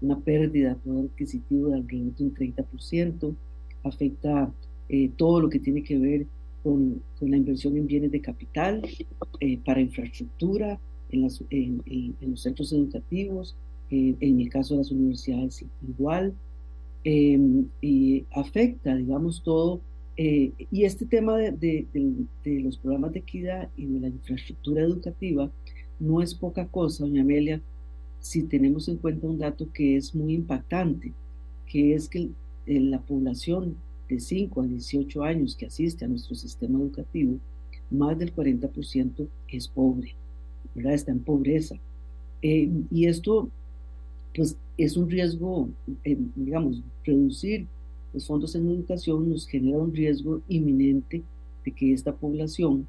una 0.00 0.18
pérdida 0.20 0.70
de 0.70 0.74
poder 0.76 1.06
adquisitivo 1.06 1.68
de 1.68 1.76
alrededor 1.76 2.14
de 2.14 2.24
un 2.24 2.34
30%, 2.34 3.34
afecta 3.82 4.52
eh, 4.88 5.10
todo 5.16 5.40
lo 5.40 5.48
que 5.48 5.58
tiene 5.58 5.82
que 5.82 5.98
ver 5.98 6.26
con, 6.62 7.02
la 7.20 7.36
inversión 7.36 7.76
en 7.76 7.86
bienes 7.86 8.10
de 8.10 8.20
capital, 8.20 8.82
eh, 9.40 9.58
para 9.64 9.80
infraestructura, 9.80 10.78
en, 11.14 12.14
los 12.20 12.40
centros 12.40 12.72
educativos, 12.72 13.56
eh, 13.90 14.14
en 14.20 14.40
el 14.40 14.48
caso 14.48 14.74
de 14.74 14.78
las 14.78 14.90
universidades 14.90 15.64
igual, 15.86 16.34
em, 17.04 17.66
y 17.80 18.24
afecta, 18.32 18.94
digamos, 18.96 19.42
todo. 19.42 19.80
Eh, 20.16 20.52
y 20.70 20.84
este 20.84 21.06
tema 21.06 21.36
de, 21.36 21.86
los 22.44 22.78
programas 22.78 23.12
de 23.12 23.18
equidad 23.20 23.68
y 23.76 23.86
de 23.86 24.00
la 24.00 24.08
infraestructura 24.08 24.82
educativa 24.82 25.50
no 25.98 26.22
es 26.22 26.34
poca 26.34 26.66
cosa, 26.66 27.04
doña 27.04 27.22
Amelia, 27.22 27.60
si 28.20 28.42
tenemos 28.44 28.88
en 28.88 28.96
cuenta 28.96 29.26
un 29.26 29.38
dato 29.38 29.68
que 29.72 29.96
es 29.96 30.14
muy 30.14 30.34
impactante, 30.34 31.12
que 31.66 31.94
es 31.94 32.08
que 32.08 32.30
la 32.66 33.00
población 33.00 33.76
de 34.08 34.20
5 34.20 34.62
a 34.62 34.66
18 34.66 35.22
años 35.22 35.56
que 35.56 35.66
asiste 35.66 36.04
a 36.04 36.08
nuestro 36.08 36.34
sistema 36.34 36.78
educativo, 36.78 37.38
más 37.90 38.18
del 38.18 38.34
40% 38.34 39.26
es 39.48 39.68
pobre, 39.68 40.14
¿verdad? 40.74 40.94
Está 40.94 41.12
en 41.12 41.20
pobreza. 41.20 41.76
Eh, 42.42 42.68
y 42.90 43.06
esto, 43.06 43.48
pues, 44.34 44.56
es 44.76 44.96
un 44.96 45.08
riesgo, 45.08 45.68
eh, 46.04 46.18
digamos, 46.34 46.82
reducir 47.04 47.66
los 48.12 48.26
fondos 48.26 48.54
en 48.54 48.68
educación 48.68 49.28
nos 49.28 49.48
genera 49.48 49.78
un 49.78 49.92
riesgo 49.92 50.40
inminente 50.48 51.22
de 51.64 51.72
que 51.72 51.92
esta 51.92 52.14
población 52.14 52.86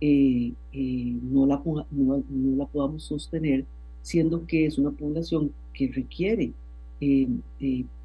eh, 0.00 0.52
no, 0.72 1.46
la, 1.46 1.60
no, 1.90 2.22
no 2.28 2.56
la 2.56 2.66
podamos 2.66 3.02
sostener, 3.02 3.64
siendo 4.02 4.46
que 4.46 4.66
es 4.66 4.78
una 4.78 4.92
población 4.92 5.50
que 5.74 5.88
requiere 5.88 6.52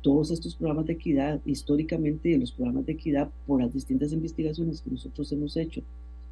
todos 0.02 0.32
estos 0.32 0.56
programas 0.56 0.88
de 0.88 0.94
equidad, 0.94 1.40
históricamente 1.46 2.38
los 2.40 2.52
programas 2.52 2.88
de 2.88 2.94
equidad, 2.94 3.30
por 3.46 3.62
las 3.62 3.72
distintas 3.72 4.12
investigaciones 4.12 4.82
que 4.82 4.90
nosotros 4.90 5.32
hemos 5.32 5.56
hecho, 5.56 5.84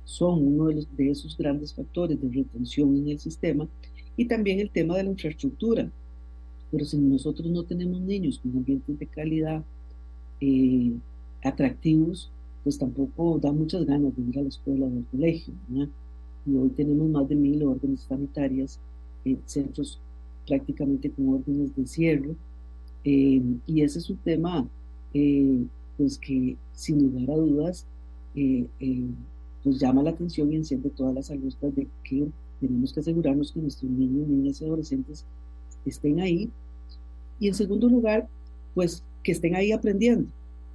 son 0.06 0.46
uno 0.46 0.68
de, 0.68 0.76
los, 0.76 0.98
de 0.98 1.10
esos 1.10 1.38
grandes 1.38 1.74
factores 1.74 2.22
de 2.22 2.30
retención 2.30 2.96
en 2.98 3.10
el 3.10 3.20
sistema 3.20 3.68
y 4.18 4.26
también 4.26 4.60
el 4.60 4.70
tema 4.70 4.98
de 4.98 5.04
la 5.04 5.12
infraestructura. 5.12 5.90
Pero 6.72 6.86
si 6.86 6.98
nosotros 6.98 7.50
no 7.52 7.64
tenemos 7.64 8.02
niños 8.02 8.40
con 8.40 8.56
ambientes 8.58 8.98
de 8.98 9.08
calidad 9.08 9.64
eh, 10.40 10.92
atractivos, 11.44 12.30
pues 12.64 12.78
tampoco 12.78 13.40
da 13.40 13.52
muchas 13.52 13.86
ganas 13.86 14.16
de 14.16 14.22
ir 14.22 14.40
a 14.40 14.44
la 14.44 14.50
escuela 14.50 14.86
o 14.86 14.90
al 14.90 15.06
colegio. 15.12 15.54
Y 16.46 16.56
hoy 16.56 16.70
tenemos 16.70 17.10
más 17.10 17.28
de 17.28 17.36
mil 17.36 17.64
órdenes 17.64 18.02
sanitarias, 18.02 18.80
en 19.26 19.40
centros 19.46 20.00
prácticamente 20.48 21.12
con 21.12 21.30
órdenes 21.30 21.76
de 21.76 21.86
cierre, 21.86 22.36
eh, 23.04 23.42
y 23.66 23.82
ese 23.82 24.00
es 24.00 24.10
un 24.10 24.18
tema 24.18 24.68
eh, 25.14 25.64
pues 25.98 26.18
que 26.18 26.56
sin 26.74 27.04
lugar 27.04 27.32
a 27.32 27.40
dudas 27.40 27.86
eh, 29.62 29.64
pues 29.64 29.80
llama 29.80 30.04
la 30.04 30.10
atención 30.12 30.52
y 30.52 30.56
enciende 30.56 30.90
todas 30.90 31.14
las 31.14 31.30
alertas 31.30 31.76
de 31.76 31.88
que 32.04 32.28
tenemos 32.60 32.94
que 32.94 33.00
asegurarnos 33.00 33.52
que 33.52 33.60
nuestros 33.60 33.92
niños, 33.92 34.28
niñas 34.28 34.62
y 34.62 34.66
adolescentes 34.66 35.26
estén 35.86 36.20
ahí. 36.20 36.50
Y 37.40 37.48
en 37.48 37.54
segundo 37.54 37.88
lugar, 37.90 38.28
pues 38.74 39.04
que 39.24 39.32
estén 39.32 39.56
ahí 39.56 39.72
aprendiendo, 39.72 40.30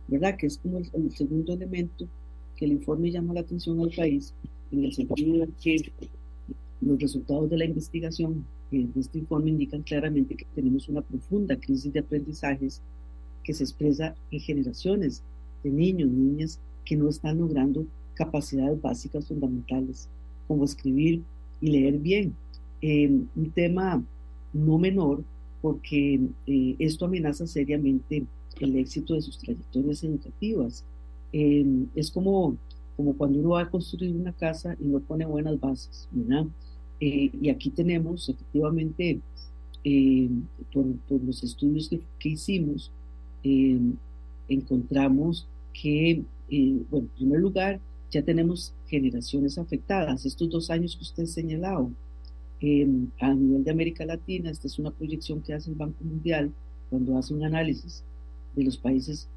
¿verdad? 0.08 0.36
Que 0.36 0.46
es 0.46 0.58
como 0.58 0.78
el, 0.78 1.12
segundo 1.12 1.52
elemento 1.52 2.06
que 2.56 2.64
el 2.64 2.72
informe 2.72 3.10
llama 3.10 3.34
la 3.34 3.40
atención 3.40 3.80
al 3.80 3.90
país, 3.90 4.32
en 4.72 4.84
el 4.84 4.92
sentido 4.92 5.46
de 5.46 5.48
que 5.62 5.92
los 6.80 6.98
resultados 6.98 7.50
de 7.50 7.58
la 7.58 7.64
investigación 7.64 8.44
en 8.72 8.92
este 8.96 9.18
informe 9.18 9.50
indican 9.50 9.82
claramente 9.82 10.36
que 10.36 10.46
tenemos 10.54 10.88
una 10.88 11.02
profunda 11.02 11.56
crisis 11.56 11.92
de 11.92 12.00
aprendizajes 12.00 12.80
que 13.44 13.54
se 13.54 13.62
expresa 13.62 14.14
en 14.30 14.40
generaciones 14.40 15.22
de 15.62 15.70
niños, 15.70 16.08
niñas 16.10 16.60
que 16.84 16.96
no 16.96 17.08
están 17.08 17.38
logrando 17.38 17.86
capacidades 18.16 18.80
básicas 18.80 19.26
fundamentales 19.26 20.08
como 20.48 20.64
escribir 20.64 21.22
y 21.60 21.70
leer 21.70 21.98
bien. 21.98 22.34
Em, 22.80 23.26
un 23.36 23.50
tema 23.52 24.02
no 24.52 24.78
menor 24.78 25.22
porque 25.62 26.20
eh, 26.46 26.76
esto 26.78 27.04
amenaza 27.06 27.46
seriamente 27.46 28.24
el 28.60 28.76
éxito 28.76 29.14
de 29.14 29.22
sus 29.22 29.38
trayectorias 29.38 30.02
educativas. 30.04 30.84
Em, 31.32 31.86
es 31.94 32.10
como, 32.10 32.56
como 32.96 33.14
cuando 33.14 33.38
uno 33.38 33.50
va 33.50 33.62
a 33.62 33.70
construir 33.70 34.14
una 34.14 34.32
casa 34.32 34.76
y 34.80 34.84
no 34.84 35.00
pone 35.00 35.26
buenas 35.26 35.58
bases, 35.60 36.08
¿verdad? 36.10 36.46
Eh, 37.00 37.30
y 37.40 37.50
aquí 37.50 37.70
tenemos 37.70 38.28
efectivamente, 38.28 39.20
eh, 39.84 40.28
por, 40.72 40.86
los 41.22 41.42
estudios 41.42 41.88
que, 41.88 42.28
hicimos, 42.28 42.90
eh, 43.44 43.78
encontramos 44.48 45.46
que, 45.72 46.22
bueno, 46.90 47.06
en 47.06 47.16
primer 47.16 47.40
lugar, 47.40 47.80
ya 48.10 48.22
tenemos 48.22 48.72
generaciones 48.88 49.58
afectadas. 49.58 50.26
Estos 50.26 50.48
dos 50.50 50.70
años 50.70 50.96
que 50.96 51.02
usted 51.02 51.26
señalado, 51.26 51.90
a 53.20 53.34
nivel 53.34 53.64
de 53.64 53.70
América 53.70 54.04
Latina, 54.06 54.50
esta 54.50 54.66
es 54.66 54.78
una 54.78 54.90
proyección 54.90 55.42
que 55.42 55.54
hace 55.54 55.70
el 55.70 55.76
Banco 55.76 56.02
Mundial 56.02 56.52
cuando 56.88 57.18
hace 57.18 57.34
un 57.34 57.44
análisis 57.44 58.02
de 58.54 58.64
los 58.64 58.76
países 58.78 59.28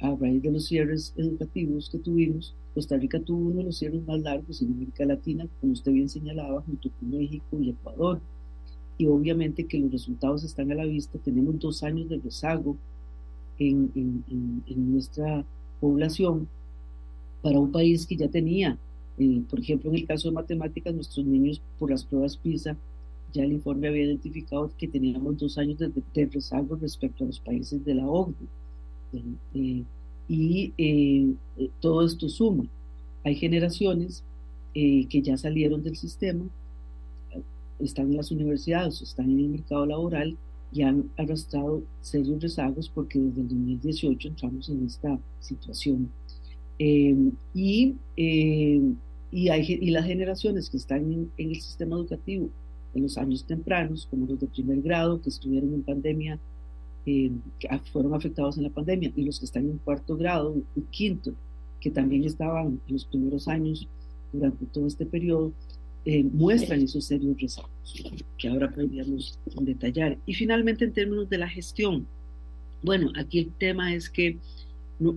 a 0.00 0.14
raíz 0.14 0.42
de 0.42 0.52
los 0.52 0.66
cierres 0.66 1.12
educativos 1.16 1.90
que 1.90 1.98
tuvimos 1.98 2.54
Costa 2.78 2.96
Rica 2.96 3.18
tuvo 3.18 3.48
uno 3.48 3.56
de 3.56 3.64
los 3.64 3.78
cierres 3.78 4.06
más 4.06 4.20
largos 4.20 4.62
en 4.62 4.72
América 4.72 5.04
Latina, 5.04 5.48
como 5.60 5.72
usted 5.72 5.90
bien 5.90 6.08
señalaba, 6.08 6.62
junto 6.62 6.90
con 6.90 7.10
México 7.10 7.58
y 7.60 7.70
Ecuador. 7.70 8.20
Y 8.98 9.06
obviamente 9.06 9.64
que 9.66 9.80
los 9.80 9.90
resultados 9.90 10.44
están 10.44 10.70
a 10.70 10.76
la 10.76 10.84
vista. 10.84 11.18
Tenemos 11.18 11.58
dos 11.58 11.82
años 11.82 12.08
de 12.08 12.18
rezago 12.18 12.76
en, 13.58 13.90
en, 13.96 14.92
nuestra 14.92 15.44
población 15.80 16.46
para 17.42 17.58
un 17.58 17.72
país 17.72 18.06
que 18.06 18.16
ya 18.16 18.28
tenía, 18.28 18.76
eh, 19.18 19.42
por 19.48 19.60
ejemplo, 19.60 19.90
en 19.90 19.96
el 19.96 20.06
caso 20.06 20.28
de 20.28 20.34
matemáticas, 20.34 20.94
nuestros 20.94 21.24
niños 21.26 21.60
por 21.78 21.90
las 21.90 22.04
pruebas 22.04 22.36
PISA, 22.36 22.76
ya 23.32 23.44
el 23.44 23.52
informe 23.52 23.88
había 23.88 24.04
identificado 24.04 24.70
que 24.78 24.88
teníamos 24.88 25.38
dos 25.38 25.58
años 25.58 25.78
de, 25.78 26.26
rezago 26.26 26.76
respecto 26.76 27.24
a 27.24 27.26
los 27.26 27.40
países 27.40 27.84
de 27.84 27.94
la 27.94 28.06
OCDE. 28.06 28.46
Eh, 29.54 29.84
y 30.28 30.72
eh, 30.76 31.34
eh, 31.56 31.70
todo 31.80 32.04
esto 32.04 32.28
suma. 32.28 32.64
Hay 33.24 33.34
generaciones 33.34 34.22
eh, 34.74 35.06
que 35.08 35.22
ya 35.22 35.36
salieron 35.36 35.82
del 35.82 35.96
sistema, 35.96 36.44
están 37.80 38.10
en 38.10 38.16
las 38.16 38.30
universidades, 38.30 39.00
están 39.00 39.30
en 39.30 39.38
el 39.38 39.48
mercado 39.48 39.86
laboral 39.86 40.36
y 40.72 40.82
han 40.82 41.10
arrastrado 41.16 41.82
serios 42.02 42.42
rezagos 42.42 42.90
porque 42.92 43.18
desde 43.18 43.40
el 43.40 43.48
2018 43.48 44.28
entramos 44.28 44.68
en 44.68 44.84
esta 44.84 45.18
situación. 45.40 46.10
Y 46.78 47.94
y, 49.30 49.48
hay, 49.50 49.78
y 49.80 49.90
las 49.90 50.06
generaciones 50.06 50.70
que 50.70 50.76
están 50.76 51.12
en, 51.12 51.30
el 51.36 51.60
sistema 51.60 51.96
educativo 51.96 52.48
en 52.94 53.02
los 53.02 53.18
años 53.18 53.44
tempranos, 53.44 54.06
como 54.10 54.26
los 54.26 54.40
de 54.40 54.46
primer 54.46 54.80
grado 54.80 55.20
que 55.20 55.28
estuvieron 55.28 55.74
en 55.74 55.82
pandemia, 55.82 56.38
eh, 57.06 57.30
que 57.58 57.68
fueron 57.92 58.14
afectados 58.14 58.56
en 58.56 58.64
la 58.64 58.70
pandemia, 58.70 59.12
y 59.14 59.22
los 59.22 59.38
que 59.38 59.44
están 59.44 59.64
en 59.64 59.78
cuarto 59.78 60.16
grado 60.16 60.56
y 60.74 60.80
quinto, 60.90 61.32
que 61.80 61.90
también 61.90 62.24
estaban 62.24 62.80
en 62.86 62.92
los 62.92 63.04
primeros 63.04 63.46
años 63.46 63.86
durante 64.32 64.64
todo 64.66 64.86
este 64.86 65.06
periodo, 65.06 65.52
eh, 66.04 66.24
muestran 66.24 66.80
esos 66.80 67.04
serios 67.04 67.38
rezagos 67.40 67.70
que 68.38 68.48
ahora 68.48 68.70
podríamos 68.70 69.38
detallar. 69.60 70.16
Y 70.26 70.34
finalmente, 70.34 70.84
en 70.86 70.92
términos 70.92 71.28
de 71.28 71.38
la 71.38 71.48
gestión, 71.48 72.06
bueno, 72.82 73.12
aquí 73.16 73.40
el 73.40 73.52
tema 73.52 73.94
es 73.94 74.08
que 74.08 74.38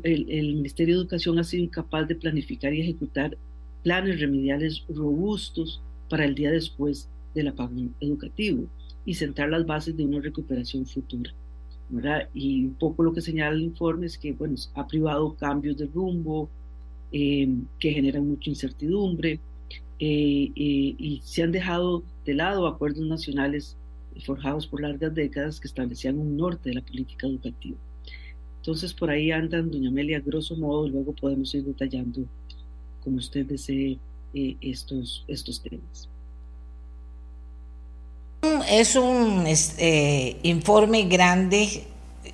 el, 0.04 0.56
Ministerio 0.56 0.96
de 0.96 1.02
Educación 1.02 1.40
ha 1.40 1.44
sido 1.44 1.64
incapaz 1.64 2.08
de 2.08 2.16
planificar 2.16 2.74
y 2.74 2.82
ejecutar 2.82 3.38
planes 3.84 4.20
remediales 4.20 4.84
robustos 4.90 5.82
para 6.10 6.26
el 6.26 6.36
día 6.36 6.52
después 6.52 7.10
del 7.34 7.48
apagón 7.48 7.96
educativo 8.00 8.66
y 9.06 9.16
sentar 9.16 9.50
las 9.50 9.66
bases 9.66 9.98
de 9.98 10.06
una 10.06 10.20
recuperación 10.20 10.86
futura. 10.86 11.32
Y 12.34 12.66
un 12.66 12.76
poco 12.76 13.04
lo 13.04 13.14
que 13.14 13.22
señala 13.22 13.56
el 13.56 13.64
informe 13.64 14.06
es 14.06 14.18
que 14.18 14.34
bueno, 14.34 14.56
ha 14.76 14.88
privado 14.88 15.36
cambios 15.36 15.78
de 15.78 15.88
rumbo 15.88 16.50
eh, 17.12 17.50
que 17.80 17.92
generan 17.92 18.28
mucha 18.28 18.50
incertidumbre 18.50 19.40
eh, 20.00 20.52
eh, 20.56 20.96
y 20.98 21.22
se 21.24 21.44
han 21.44 21.52
dejado 21.52 22.04
de 22.26 22.34
lado 22.34 22.68
acuerdos 22.68 23.06
nacionales 23.06 23.76
forjados 24.26 24.68
por 24.68 24.82
largas 24.82 25.14
décadas 25.14 25.60
que 25.60 25.68
establecían 25.68 26.18
un 26.18 26.38
norte 26.38 26.70
de 26.70 26.76
la 26.76 26.82
política 26.82 27.28
educativa. 27.28 27.78
Entonces 28.62 28.94
por 28.94 29.10
ahí 29.10 29.32
andan, 29.32 29.72
doña 29.72 29.90
Amelia, 29.90 30.20
grosso 30.20 30.56
modo, 30.56 30.88
luego 30.88 31.14
podemos 31.14 31.52
ir 31.56 31.64
detallando 31.64 32.28
como 33.04 33.18
usted 33.18 33.44
desee 33.44 33.98
eh, 34.36 34.56
estos, 34.62 35.26
estos 35.28 35.64
temas. 35.64 36.08
Es 38.70 38.96
un 38.96 39.48
este, 39.48 40.38
informe 40.44 41.06
grande 41.06 41.88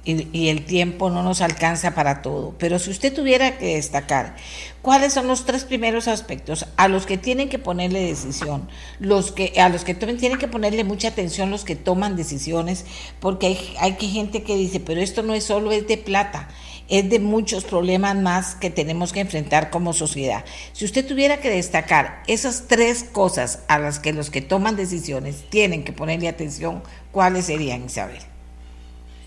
y, 0.08 0.48
el 0.48 0.66
tiempo 0.66 1.10
no 1.10 1.22
nos 1.22 1.42
alcanza 1.42 1.94
para 1.94 2.22
todo, 2.22 2.56
pero 2.58 2.80
si 2.80 2.90
usted 2.90 3.14
tuviera 3.14 3.58
que 3.58 3.76
destacar, 3.76 4.36
¿cuáles 4.82 5.14
son 5.14 5.28
los 5.28 5.46
tres 5.46 5.66
primeros 5.66 6.08
aspectos 6.08 6.66
a 6.78 6.88
los 6.88 7.06
que 7.06 7.18
tienen 7.18 7.50
que 7.50 7.60
ponerle 7.60 8.00
decisión, 8.02 8.70
los 9.00 9.34
que, 9.34 9.60
a 9.60 9.68
los 9.68 9.84
que 9.84 9.94
tienen 9.96 10.40
que 10.40 10.48
ponerle 10.48 10.86
mucha 10.86 11.10
atención 11.10 11.52
los 11.52 11.66
que 11.66 11.76
toman 11.76 12.16
decisiones, 12.16 12.86
porque 13.20 13.48
hay, 13.48 13.76
hay 13.80 14.10
gente 14.10 14.44
que 14.44 14.56
dice, 14.56 14.80
pero 14.80 15.02
esto 15.02 15.24
no 15.24 15.34
es 15.34 15.44
solo 15.44 15.74
es 15.74 15.88
de 15.88 15.98
plata, 15.98 16.48
es 16.88 17.10
de 17.10 17.20
muchos 17.20 17.66
problemas 17.66 18.16
más 18.16 18.56
que 18.56 18.70
tenemos 18.70 19.12
que 19.12 19.20
enfrentar 19.20 19.70
como 19.70 19.92
sociedad. 19.92 20.46
Si 20.72 20.86
usted 20.86 21.06
tuviera 21.06 21.42
que 21.42 21.50
destacar 21.50 22.24
esas 22.28 22.68
tres 22.68 23.04
cosas 23.04 23.60
a 23.68 23.78
las 23.78 24.00
que 24.00 24.14
los 24.14 24.30
que 24.30 24.42
toman 24.42 24.78
decisiones 24.78 25.44
tienen 25.50 25.84
que 25.84 25.92
ponerle 25.92 26.30
atención, 26.30 26.82
¿cuáles 27.12 27.48
serían, 27.48 27.86
Isabel? 27.86 28.37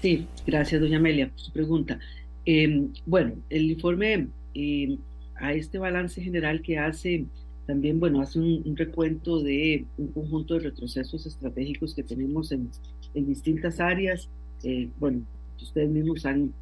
Sí, 0.01 0.27
gracias, 0.47 0.81
doña 0.81 0.97
Amelia, 0.97 1.29
por 1.29 1.41
su 1.41 1.53
pregunta. 1.53 1.99
Em, 2.47 2.89
bueno, 3.05 3.35
el 3.51 3.71
informe 3.71 4.29
em, 4.55 4.97
a 5.37 5.53
este 5.53 5.79
balance 5.79 6.23
general 6.23 6.63
que 6.63 6.79
hace 6.79 7.27
también, 7.67 8.01
bueno, 8.01 8.21
hace 8.21 8.39
un, 8.39 8.77
recuento 8.77 9.43
de 9.43 9.85
un 9.99 10.09
conjunto 10.09 10.55
de 10.55 10.61
retrocesos 10.61 11.27
estratégicos 11.27 11.95
que 11.95 12.03
tenemos 12.03 12.51
en, 12.51 12.71
en 13.15 13.27
distintas 13.27 13.79
áreas. 13.79 14.29
Eh, 14.65 14.89
bueno, 14.99 15.23
ustedes 15.61 15.91
mismos 15.91 16.25
han 16.25 16.53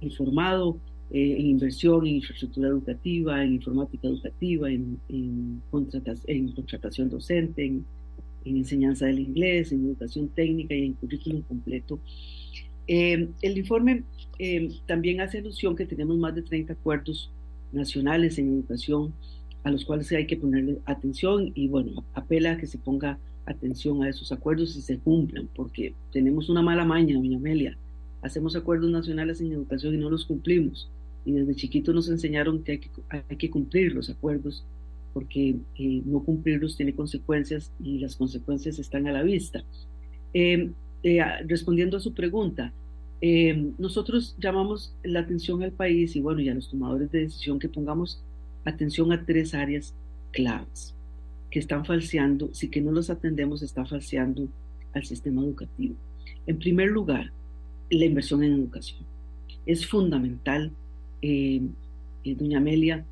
informado 0.00 0.78
eh, 1.10 1.36
en 1.38 1.46
inversión 1.46 2.06
en 2.06 2.14
infraestructura 2.16 2.68
educativa, 2.68 3.44
en 3.44 3.54
informática 3.54 4.08
educativa, 4.08 4.70
en, 4.70 4.98
en, 5.08 5.62
contratación 5.70 7.10
docente, 7.10 7.66
en, 7.66 7.84
enseñanza 8.44 9.06
del 9.06 9.20
inglés, 9.20 9.72
en 9.72 9.84
educación 9.86 10.28
técnica 10.28 10.74
y 10.74 10.86
en 10.86 10.92
currículum 10.94 11.42
completo. 11.42 11.98
Eh, 12.86 13.28
el 13.42 13.58
informe 13.58 14.02
eh, 14.38 14.70
también 14.86 15.20
hace 15.20 15.38
alusión 15.38 15.76
que 15.76 15.86
tenemos 15.86 16.16
más 16.18 16.34
de 16.34 16.42
30 16.42 16.72
acuerdos 16.72 17.30
nacionales 17.72 18.38
en 18.38 18.48
educación 18.48 19.12
a 19.64 19.70
los 19.70 19.84
cuales 19.84 20.10
hay 20.12 20.26
que 20.26 20.36
ponerle 20.36 20.78
atención 20.84 21.52
y 21.54 21.68
bueno, 21.68 22.04
apela 22.14 22.52
a 22.52 22.56
que 22.56 22.66
se 22.66 22.78
ponga 22.78 23.18
atención 23.46 24.02
a 24.02 24.08
esos 24.08 24.32
acuerdos 24.32 24.76
y 24.76 24.82
se 24.82 24.98
cumplan, 24.98 25.48
porque 25.54 25.94
tenemos 26.12 26.48
una 26.48 26.62
mala 26.62 26.84
maña, 26.84 27.14
doña 27.16 27.36
Amelia, 27.36 27.76
hacemos 28.22 28.56
acuerdos 28.56 28.90
nacionales 28.90 29.40
en 29.40 29.52
educación 29.52 29.94
y 29.94 29.98
no 29.98 30.10
los 30.10 30.24
cumplimos. 30.24 30.88
Y 31.24 31.32
desde 31.32 31.54
chiquitos 31.54 31.94
nos 31.94 32.08
enseñaron 32.08 32.62
que, 32.62 32.80
hay 33.08 33.36
que 33.36 33.50
cumplir 33.50 33.94
los 33.94 34.10
acuerdos 34.10 34.64
porque 35.12 35.56
eh, 35.78 36.02
no 36.04 36.22
cumplirlos 36.22 36.76
tiene 36.76 36.94
consecuencias 36.94 37.70
y 37.82 37.98
las 37.98 38.16
consecuencias 38.16 38.78
están 38.78 39.06
a 39.06 39.12
la 39.12 39.22
vista. 39.22 39.62
Em, 40.32 40.72
eh, 41.02 41.20
respondiendo 41.46 41.96
a 41.96 42.00
su 42.00 42.14
pregunta, 42.14 42.72
em, 43.20 43.72
nosotros 43.78 44.36
llamamos 44.38 44.94
la 45.02 45.20
atención 45.20 45.62
al 45.62 45.72
país 45.72 46.16
y 46.16 46.20
bueno, 46.20 46.40
y 46.40 46.48
a 46.48 46.54
los 46.54 46.70
tomadores 46.70 47.10
de 47.10 47.20
decisión 47.20 47.58
que 47.58 47.68
pongamos 47.68 48.22
atención 48.64 49.12
a 49.12 49.24
tres 49.24 49.54
áreas 49.54 49.94
claves 50.32 50.94
que 51.50 51.58
están 51.58 51.84
falseando, 51.84 52.52
si 52.54 52.68
que 52.68 52.80
no 52.80 52.92
los 52.92 53.10
atendemos, 53.10 53.62
está 53.62 53.84
falseando 53.84 54.48
al 54.94 55.04
sistema 55.04 55.42
educativo. 55.42 55.94
En 56.46 56.58
primer 56.58 56.90
lugar, 56.90 57.30
la 57.90 58.04
inversión 58.04 58.42
en 58.42 58.54
educación. 58.54 59.00
Es 59.66 59.86
fundamental, 59.86 60.72
eh, 61.20 61.60
eh, 62.24 62.34
doña 62.34 62.58
Amelia, 62.58 63.04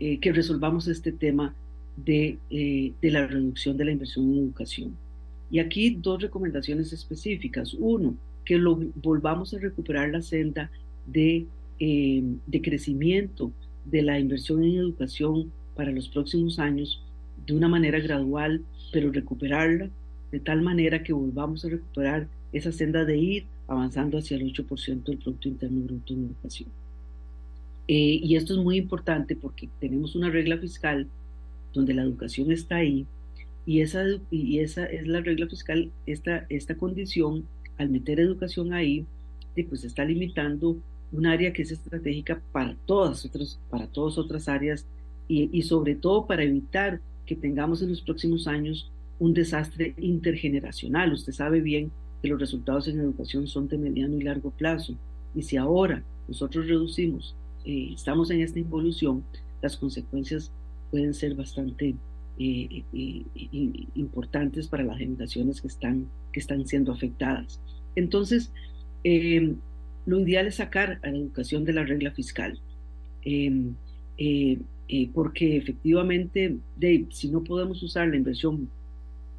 eh, 0.00 0.18
que 0.18 0.32
resolvamos 0.32 0.88
este 0.88 1.12
tema 1.12 1.54
de, 1.96 2.38
de, 2.50 3.10
la 3.10 3.26
reducción 3.26 3.76
de 3.76 3.84
la 3.84 3.92
inversión 3.92 4.32
en 4.32 4.38
educación. 4.38 4.96
Y 5.50 5.58
aquí 5.58 5.96
dos 6.00 6.22
recomendaciones 6.22 6.92
específicas. 6.92 7.74
Uno, 7.74 8.14
que 8.44 8.56
lo, 8.58 8.76
volvamos 9.02 9.54
a 9.54 9.58
recuperar 9.58 10.10
la 10.10 10.22
senda 10.22 10.70
de, 11.06 11.46
de 11.78 12.62
crecimiento 12.62 13.50
de 13.84 14.02
la 14.02 14.18
inversión 14.18 14.62
en 14.62 14.76
educación 14.76 15.50
para 15.74 15.90
los 15.90 16.08
próximos 16.08 16.58
años 16.58 17.02
de 17.46 17.54
una 17.54 17.68
manera 17.68 17.98
gradual, 17.98 18.62
pero 18.92 19.10
recuperarla 19.10 19.88
de 20.30 20.40
tal 20.40 20.62
manera 20.62 21.02
que 21.02 21.12
volvamos 21.12 21.64
a 21.64 21.68
recuperar 21.68 22.28
esa 22.52 22.72
senda 22.72 23.04
de 23.04 23.16
ir 23.16 23.44
avanzando 23.66 24.18
hacia 24.18 24.36
el 24.36 24.52
8% 24.52 25.04
del 25.04 25.18
Producto 25.18 25.48
Interno 25.48 25.82
Bruto 25.82 26.14
en 26.14 26.24
educación. 26.24 26.68
Eh, 27.88 28.20
y 28.22 28.36
esto 28.36 28.52
es 28.52 28.60
muy 28.60 28.76
importante 28.76 29.34
porque 29.34 29.68
tenemos 29.80 30.14
una 30.14 30.30
regla 30.30 30.58
fiscal 30.58 31.06
donde 31.72 31.94
la 31.94 32.02
educación 32.02 32.52
está 32.52 32.76
ahí 32.76 33.06
y 33.68 33.82
esa, 33.82 34.02
y 34.30 34.60
esa 34.60 34.86
es 34.86 35.06
la 35.06 35.20
regla 35.20 35.46
fiscal, 35.46 35.90
esta, 36.06 36.46
esta 36.48 36.74
condición, 36.76 37.44
al 37.76 37.90
meter 37.90 38.18
educación 38.18 38.72
ahí, 38.72 39.04
pues 39.68 39.84
está 39.84 40.04
limitando 40.04 40.76
un 41.12 41.26
área 41.26 41.52
que 41.52 41.62
es 41.62 41.70
estratégica 41.72 42.40
para 42.52 42.76
todas 42.86 43.24
otras, 43.24 43.58
para 43.68 43.86
todas 43.86 44.16
otras 44.16 44.48
áreas 44.48 44.86
y, 45.26 45.50
y 45.52 45.62
sobre 45.62 45.96
todo 45.96 46.26
para 46.26 46.44
evitar 46.44 47.00
que 47.26 47.36
tengamos 47.36 47.82
en 47.82 47.90
los 47.90 48.00
próximos 48.00 48.46
años 48.46 48.90
un 49.18 49.34
desastre 49.34 49.94
intergeneracional. 49.98 51.12
Usted 51.12 51.32
sabe 51.32 51.60
bien 51.60 51.90
que 52.22 52.28
los 52.28 52.40
resultados 52.40 52.88
en 52.88 53.00
educación 53.00 53.46
son 53.46 53.68
de 53.68 53.78
mediano 53.78 54.16
y 54.16 54.22
largo 54.22 54.50
plazo. 54.50 54.94
Y 55.34 55.42
si 55.42 55.56
ahora 55.56 56.02
nosotros 56.26 56.66
reducimos, 56.66 57.34
eh, 57.64 57.90
estamos 57.94 58.30
en 58.30 58.40
esta 58.40 58.58
involución, 58.58 59.24
las 59.62 59.76
consecuencias 59.76 60.52
pueden 60.90 61.14
ser 61.14 61.34
bastante 61.34 61.94
eh, 62.38 62.84
eh, 62.92 63.24
importantes 63.94 64.68
para 64.68 64.84
las 64.84 64.98
generaciones 64.98 65.60
que 65.60 65.68
están, 65.68 66.06
que 66.32 66.40
están 66.40 66.66
siendo 66.66 66.92
afectadas. 66.92 67.60
Entonces, 67.96 68.52
lo 69.04 70.20
ideal 70.20 70.46
es 70.46 70.56
sacar 70.56 70.98
a 71.02 71.10
la 71.10 71.18
educación 71.18 71.64
de 71.64 71.72
la 71.72 71.84
regla 71.84 72.10
fiscal. 72.12 72.58
porque 75.14 75.56
efectivamente, 75.56 76.56
si 77.10 77.28
no 77.28 77.44
podemos 77.44 77.82
usar 77.82 78.08
la 78.08 78.16
inversión 78.16 78.68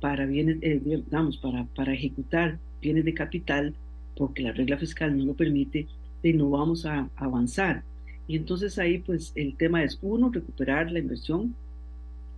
para 0.01 0.25
bienes, 0.25 0.59
digamos, 0.61 1.37
para, 1.37 1.65
para 1.75 1.93
ejecutar 1.93 2.59
bienes 2.81 3.05
de 3.05 3.13
capital, 3.13 3.73
porque 4.15 4.43
la 4.43 4.51
regla 4.51 4.77
fiscal 4.77 5.17
no 5.17 5.25
lo 5.25 5.33
permite, 5.33 5.87
y 6.21 6.33
no 6.33 6.49
vamos 6.49 6.85
a 6.85 7.09
avanzar. 7.15 7.83
Y 8.29 8.35
entonces 8.35 8.77
ahí 8.77 8.99
pues 8.99 9.33
el 9.33 9.55
tema 9.55 9.83
es, 9.83 9.97
uno, 10.03 10.29
recuperar 10.29 10.91
la 10.91 10.99
inversión, 10.99 11.55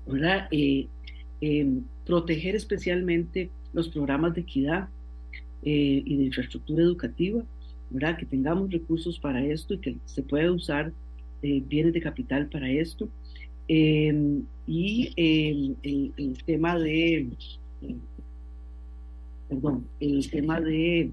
¿verdad? 0.07 0.47
Eh, 0.49 0.87
em, 1.41 1.83
proteger 2.05 2.55
especialmente 2.55 3.49
los 3.73 3.89
programas 3.89 4.33
de 4.33 4.39
equidad 4.39 4.87
eh, 5.63 6.01
y 6.05 6.15
de 6.15 6.23
infraestructura 6.23 6.81
educativa, 6.81 7.43
¿verdad? 7.89 8.17
Que 8.17 8.25
tengamos 8.25 8.71
recursos 8.71 9.19
para 9.19 9.43
esto 9.43 9.73
y 9.73 9.79
que 9.79 9.97
se 10.05 10.23
pueda 10.23 10.49
usar 10.53 10.93
eh, 11.41 11.61
bienes 11.67 11.91
de 11.91 11.99
capital 11.99 12.47
para 12.47 12.69
esto. 12.71 13.09
Em, 13.67 14.43
y 14.65 15.11
el, 15.17 15.75
el, 15.83 16.41
tema 16.45 16.79
de 16.79 17.27
perdón, 19.49 19.85
el 19.99 20.29
tema 20.31 20.61
de 20.61 21.11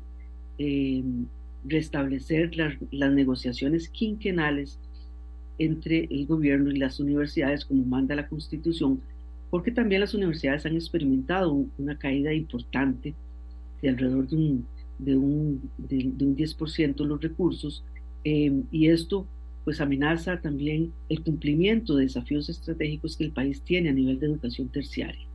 restablecer 1.64 2.56
las, 2.56 3.12
negociaciones 3.12 3.88
quinquenales 3.88 4.78
entre 5.58 6.04
el 6.10 6.26
gobierno 6.26 6.70
y 6.70 6.78
las 6.78 7.00
universidades, 7.00 7.64
como 7.64 7.84
manda 7.84 8.14
la 8.14 8.28
Constitución, 8.28 9.00
porque 9.50 9.72
también 9.72 10.00
las 10.00 10.14
universidades 10.14 10.66
han 10.66 10.74
experimentado 10.74 11.66
una 11.78 11.98
caída 11.98 12.32
importante 12.32 13.14
de 13.82 13.88
alrededor 13.88 14.28
de 14.28 14.36
un, 14.36 14.66
de 14.98 15.16
un, 15.16 15.70
de, 15.78 15.96
un 16.24 16.36
10% 16.36 17.04
los 17.04 17.20
recursos, 17.20 17.82
eh, 18.24 18.52
y 18.70 18.88
esto 18.88 19.26
pues 19.64 19.80
amenaza 19.80 20.40
también 20.40 20.92
el 21.10 21.22
cumplimiento 21.22 21.94
de 21.94 22.04
desafíos 22.04 22.48
estratégicos 22.48 23.16
que 23.16 23.24
el 23.24 23.32
país 23.32 23.60
tiene 23.60 23.90
a 23.90 23.92
nivel 23.92 24.18
de 24.18 24.26
educación 24.26 24.68
terciaria. 24.68 25.26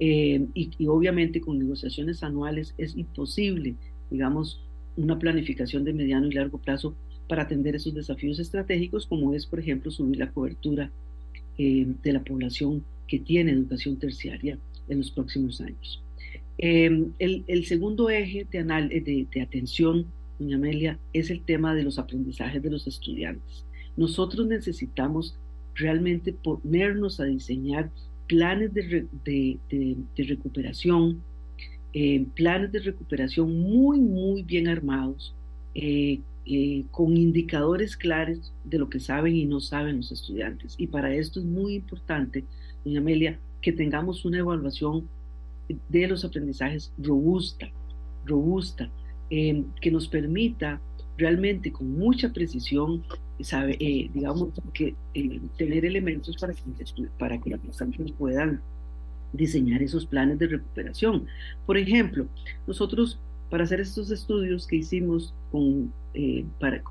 Eh, 0.00 0.44
y, 0.54 0.70
y, 0.78 0.86
obviamente 0.86 1.40
con 1.40 1.58
negociaciones 1.58 2.22
anuales 2.24 2.74
es 2.78 2.96
imposible, 2.96 3.74
digamos, 4.10 4.60
una 5.00 5.18
planificación 5.18 5.84
de 5.84 5.92
mediano 5.92 6.26
y 6.26 6.32
largo 6.32 6.58
plazo 6.58 6.94
para 7.28 7.42
atender 7.42 7.76
esos 7.76 7.94
desafíos 7.94 8.38
estratégicos, 8.38 9.06
como 9.06 9.34
es, 9.34 9.46
por 9.46 9.60
ejemplo, 9.60 9.90
subir 9.90 10.18
la 10.18 10.30
cobertura 10.30 10.90
eh, 11.58 11.86
de 12.02 12.12
la 12.12 12.22
población 12.22 12.84
que 13.06 13.18
tiene 13.18 13.52
educación 13.52 13.96
terciaria 13.96 14.58
en 14.88 14.98
los 14.98 15.10
próximos 15.10 15.60
años. 15.60 16.02
Eh, 16.58 17.06
el, 17.18 17.64
segundo 17.66 18.10
eje 18.10 18.46
de, 18.50 18.62
de, 18.62 19.26
de, 19.32 19.40
atención, 19.40 20.06
doña 20.38 20.56
Amelia, 20.56 20.98
es 21.12 21.30
el 21.30 21.40
tema 21.40 21.74
de 21.74 21.84
los 21.84 21.98
aprendizajes 21.98 22.62
de 22.62 22.70
los 22.70 22.86
estudiantes. 22.86 23.64
Nosotros 23.96 24.46
necesitamos 24.46 25.36
realmente 25.74 26.32
ponernos 26.32 27.20
a 27.20 27.24
diseñar 27.24 27.90
planes 28.26 28.72
de, 28.74 29.06
de 29.24 30.24
recuperación, 30.24 31.22
eh, 31.92 32.26
planes 32.34 32.72
de 32.72 32.80
recuperación 32.80 33.60
muy, 33.60 34.00
muy 34.00 34.42
bien 34.42 34.68
armados, 34.68 35.34
eh, 35.74 36.20
eh, 36.46 36.84
con 36.90 37.16
indicadores 37.16 37.96
claros 37.96 38.52
de 38.64 38.78
lo 38.78 38.88
que 38.88 38.98
saben 38.98 39.36
y 39.36 39.44
no 39.44 39.60
saben 39.60 39.98
los 39.98 40.10
estudiantes. 40.10 40.74
Y 40.78 40.86
para 40.86 41.14
esto 41.14 41.38
es 41.38 41.46
muy 41.46 41.74
importante, 41.74 42.44
doña 42.84 43.00
Amelia, 43.00 43.38
que 43.60 43.72
tengamos 43.72 44.24
una 44.24 44.38
evaluación 44.38 45.06
de 45.88 46.08
los 46.08 46.24
aprendizajes 46.24 46.92
robusta, 46.98 47.70
robusta, 48.24 48.90
eh, 49.30 49.62
que 49.80 49.90
nos 49.90 50.08
permita 50.08 50.80
realmente 51.16 51.70
con 51.70 51.90
mucha 51.96 52.32
precisión, 52.32 53.04
sabe, 53.40 53.76
eh, 53.78 54.10
digamos, 54.12 54.48
que 54.72 54.94
tener 55.56 55.84
elementos 55.84 56.36
para 56.38 56.54
que, 56.54 56.62
para 57.18 57.40
que 57.40 57.50
las 57.50 57.60
personas 57.60 58.12
puedan 58.12 58.60
diseñar 59.32 59.82
esos 59.82 60.06
planes 60.06 60.38
de 60.38 60.48
recuperación. 60.48 61.26
Por 61.66 61.76
ejemplo, 61.76 62.26
nosotros 62.66 63.18
para 63.50 63.64
hacer 63.64 63.80
estos 63.80 64.10
estudios 64.10 64.66
que 64.66 64.76
hicimos 64.76 65.34
eh, 66.14 66.44
para, 66.60 66.82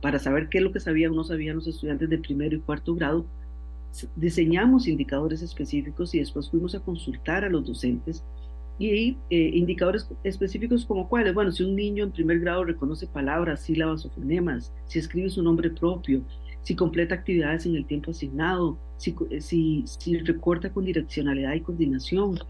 para 0.00 0.18
saber 0.18 0.48
qué 0.48 0.58
es 0.58 0.64
lo 0.64 0.72
que 0.72 0.80
sabían 0.80 1.12
o 1.12 1.16
no 1.16 1.24
sabían 1.24 1.56
los 1.56 1.66
estudiantes 1.66 2.08
de 2.08 2.18
primero 2.18 2.56
y 2.56 2.60
cuarto 2.60 2.94
grado, 2.94 3.26
diseñamos 4.14 4.86
indicadores 4.86 5.42
específicos 5.42 6.14
y 6.14 6.20
después 6.20 6.50
fuimos 6.50 6.74
a 6.74 6.80
consultar 6.80 7.44
a 7.44 7.48
los 7.48 7.66
docentes 7.66 8.22
y 8.78 9.16
eh, 9.30 9.50
indicadores 9.54 10.08
específicos 10.22 10.84
como 10.84 11.08
cuáles, 11.08 11.34
bueno, 11.34 11.50
si 11.50 11.64
un 11.64 11.74
niño 11.74 12.04
en 12.04 12.12
primer 12.12 12.40
grado 12.40 12.64
reconoce 12.64 13.06
palabras, 13.06 13.62
sílabas 13.62 14.04
o 14.04 14.10
fonemas, 14.10 14.70
si 14.86 14.98
escribe 14.98 15.30
su 15.30 15.42
nombre 15.42 15.70
propio, 15.70 16.22
si 16.66 16.74
completa 16.74 17.14
actividades 17.14 17.64
en 17.64 17.76
el 17.76 17.86
tiempo 17.86 18.10
asignado, 18.10 18.76
si, 18.96 19.14
eh, 19.30 19.40
si, 19.40 19.84
si 19.86 20.18
recorta 20.18 20.72
con 20.72 20.84
direccionalidad 20.84 21.54
y 21.54 21.60
coordinación, 21.60 22.40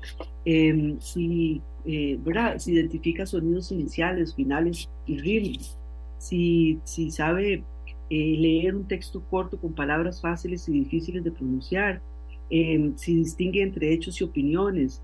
em, 0.47 0.99
si, 1.01 1.61
eh, 1.85 2.19
si 2.57 2.73
identifica 2.73 3.27
sonidos 3.27 3.71
iniciales, 3.73 4.35
finales 4.35 4.89
y 5.05 5.19
ritmos, 5.19 5.77
si, 6.17 6.81
si 6.85 7.11
sabe 7.11 7.63
eh, 8.09 8.37
leer 8.39 8.75
un 8.75 8.89
texto 8.89 9.23
corto 9.29 9.61
con 9.61 9.75
palabras 9.75 10.23
fáciles 10.23 10.67
y 10.67 10.73
difíciles 10.73 11.23
de 11.23 11.33
pronunciar, 11.33 12.01
em, 12.49 12.97
si 12.97 13.17
distingue 13.17 13.61
entre 13.61 13.93
hechos 13.93 14.19
y 14.23 14.25
opiniones, 14.25 15.03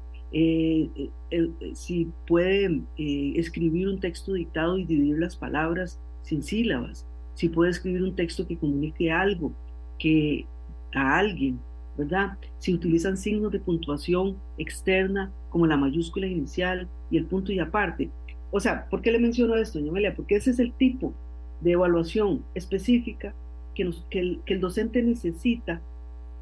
si 1.75 2.09
puede 2.27 2.81
escribir 2.97 3.89
un 3.89 4.01
texto 4.01 4.33
dictado 4.33 4.79
y 4.79 4.87
dividir 4.87 5.19
las 5.19 5.37
palabras 5.37 6.01
sin 6.23 6.43
sílabas, 6.43 7.07
si 7.35 7.49
puede 7.49 7.71
escribir 7.71 8.03
un 8.03 8.15
texto 8.15 8.47
que 8.47 8.57
comunique 8.57 9.11
algo 9.11 9.53
que 9.99 10.47
a 10.95 11.19
alguien, 11.19 11.59
¿verdad? 11.97 12.37
Si 12.59 12.75
utilizan 12.75 13.17
signos 13.17 13.53
de 13.53 13.61
puntuación 13.61 14.37
externa 14.59 15.31
como 15.51 15.67
la 15.67 15.77
mayúscula 15.77 16.27
inicial 16.27 16.89
y 17.11 17.17
el 17.19 17.27
punto 17.27 17.53
y 17.53 17.59
aparte. 17.59 18.11
O 18.51 18.61
sea, 18.61 18.89
¿por 18.89 19.01
qué 19.01 19.13
le 19.13 19.19
menciono 19.19 19.57
esto, 19.57 19.79
doña 19.79 19.91
Amelia? 19.91 20.15
Porque 20.15 20.37
ese 20.37 20.51
es 20.51 20.59
el 20.59 20.73
tipo 20.73 21.15
de 21.61 21.73
evaluación 21.73 22.45
específica 22.55 23.35
que, 23.75 23.85
nos, 23.85 24.05
que, 24.11 24.21
el, 24.21 24.41
que 24.45 24.55
el 24.55 24.61
docente 24.61 25.03
necesita, 25.03 25.81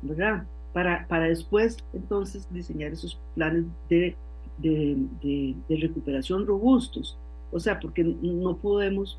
¿verdad? 0.03 0.45
Para, 0.73 1.07
para 1.09 1.27
después 1.27 1.79
entonces 1.93 2.47
diseñar 2.53 2.93
esos 2.93 3.19
planes 3.35 3.65
de, 3.89 4.17
de, 4.59 5.55
recuperación 5.69 6.47
robustos. 6.47 7.17
O 7.53 7.59
sea, 7.59 7.81
porque 7.81 8.05
no 8.05 8.57
podemos 8.57 9.19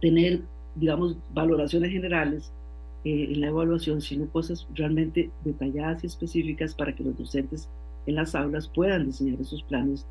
tener 0.00 0.42
digamos, 0.74 1.16
valoraciones 1.32 1.90
generales 1.90 2.52
eh, 3.04 3.28
en 3.32 3.40
la 3.40 3.48
evaluación, 3.48 4.00
sino 4.00 4.28
cosas 4.28 4.66
realmente 4.74 5.30
detalladas 5.44 6.04
y 6.04 6.06
específicas 6.06 6.74
para 6.74 6.94
que 6.94 7.04
los 7.04 7.18
docentes 7.18 7.68
en 8.06 8.14
las 8.16 8.34
aulas 8.34 8.68
puedan 8.68 9.06
diseñar 9.06 9.40
esos 9.40 9.62
planes 9.62 10.06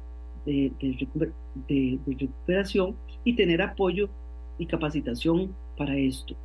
de, 0.45 0.71
de, 0.79 1.99
recuperación 2.05 2.95
y 3.23 3.35
tener 3.35 3.61
apoyo 3.61 4.09
y 4.57 4.65
capacitación 4.65 5.55
para 5.77 5.97
esto. 5.97 6.35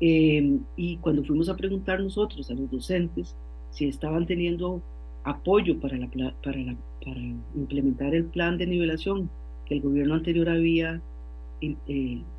Eh, 0.00 0.58
y 0.76 0.98
cuando 0.98 1.24
fuimos 1.24 1.48
a 1.48 1.56
preguntar 1.56 2.00
nosotros 2.00 2.50
a 2.50 2.54
los 2.54 2.70
docentes 2.70 3.34
si 3.70 3.88
estaban 3.88 4.26
teniendo 4.26 4.82
apoyo 5.24 5.80
para, 5.80 5.96
la, 5.96 6.08
para, 6.42 6.58
la, 6.58 6.76
para 7.04 7.20
implementar 7.54 8.14
el 8.14 8.26
plan 8.26 8.58
de 8.58 8.66
nivelación 8.66 9.30
que 9.64 9.74
el 9.74 9.80
gobierno 9.80 10.14
anterior 10.14 10.48
había 10.48 11.00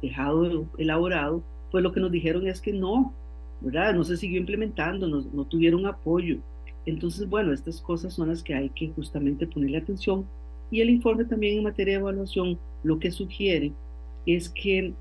dejado 0.01 0.67
elaborado, 0.77 1.43
pues 1.71 1.83
lo 1.83 1.91
que 1.91 1.99
nos 1.99 2.11
dijeron 2.11 2.47
es 2.47 2.61
que 2.61 2.73
no, 2.73 3.13
¿verdad? 3.61 3.93
No 3.93 4.03
se 4.03 4.17
siguió 4.17 4.39
implementando, 4.39 5.07
no, 5.07 5.21
no 5.33 5.45
tuvieron 5.45 5.85
apoyo. 5.85 6.37
Entonces, 6.85 7.29
bueno, 7.29 7.51
estas 7.51 7.81
cosas 7.81 8.13
son 8.13 8.29
las 8.29 8.43
que 8.43 8.53
hay 8.53 8.69
que 8.69 8.89
justamente 8.89 9.47
ponerle 9.47 9.77
atención. 9.77 10.25
Y 10.71 10.81
el 10.81 10.89
informe 10.89 11.25
también 11.25 11.57
en 11.57 11.63
materia 11.63 11.95
de 11.95 11.99
evaluación 11.99 12.57
lo 12.83 12.99
que 12.99 13.11
sugiere 13.11 13.73
es 14.25 14.49
que 14.49 14.93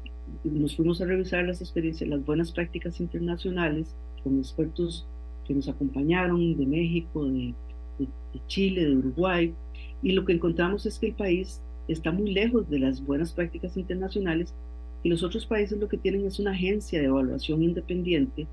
nos 0.45 0.77
fuimos 0.77 1.01
a 1.01 1.05
revisar 1.05 1.45
las 1.45 1.61
experiencias, 1.61 2.09
las 2.09 2.25
buenas 2.25 2.53
prácticas 2.53 3.01
internacionales 3.01 3.95
con 4.23 4.39
expertos 4.39 5.07
que 5.47 5.55
nos 5.55 5.69
acompañaron 5.69 6.57
de 6.57 6.67
México, 6.67 7.25
de 7.25 7.55
Chile, 8.49 8.85
de 8.85 8.97
Uruguay, 8.97 9.55
y 10.03 10.13
lo 10.13 10.25
que 10.25 10.33
encontramos 10.33 10.87
es 10.87 10.99
que 10.99 11.09
el 11.09 11.15
país 11.15 11.63
está 11.89 12.13
muy 12.13 12.33
lejos 12.33 12.69
de 12.69 12.79
las 12.79 13.05
buenas 13.05 13.33
prácticas 13.33 13.77
internacionales 13.77 14.55
y 15.03 15.09
los 15.09 15.23
otros 15.23 15.47
países 15.47 15.79
lo 15.79 15.89
que 15.89 15.99
tienen 15.99 16.27
es 16.27 16.39
una 16.39 16.51
agencia 16.51 16.99
de 16.99 17.07
evaluación 17.07 17.63
independiente, 17.63 18.47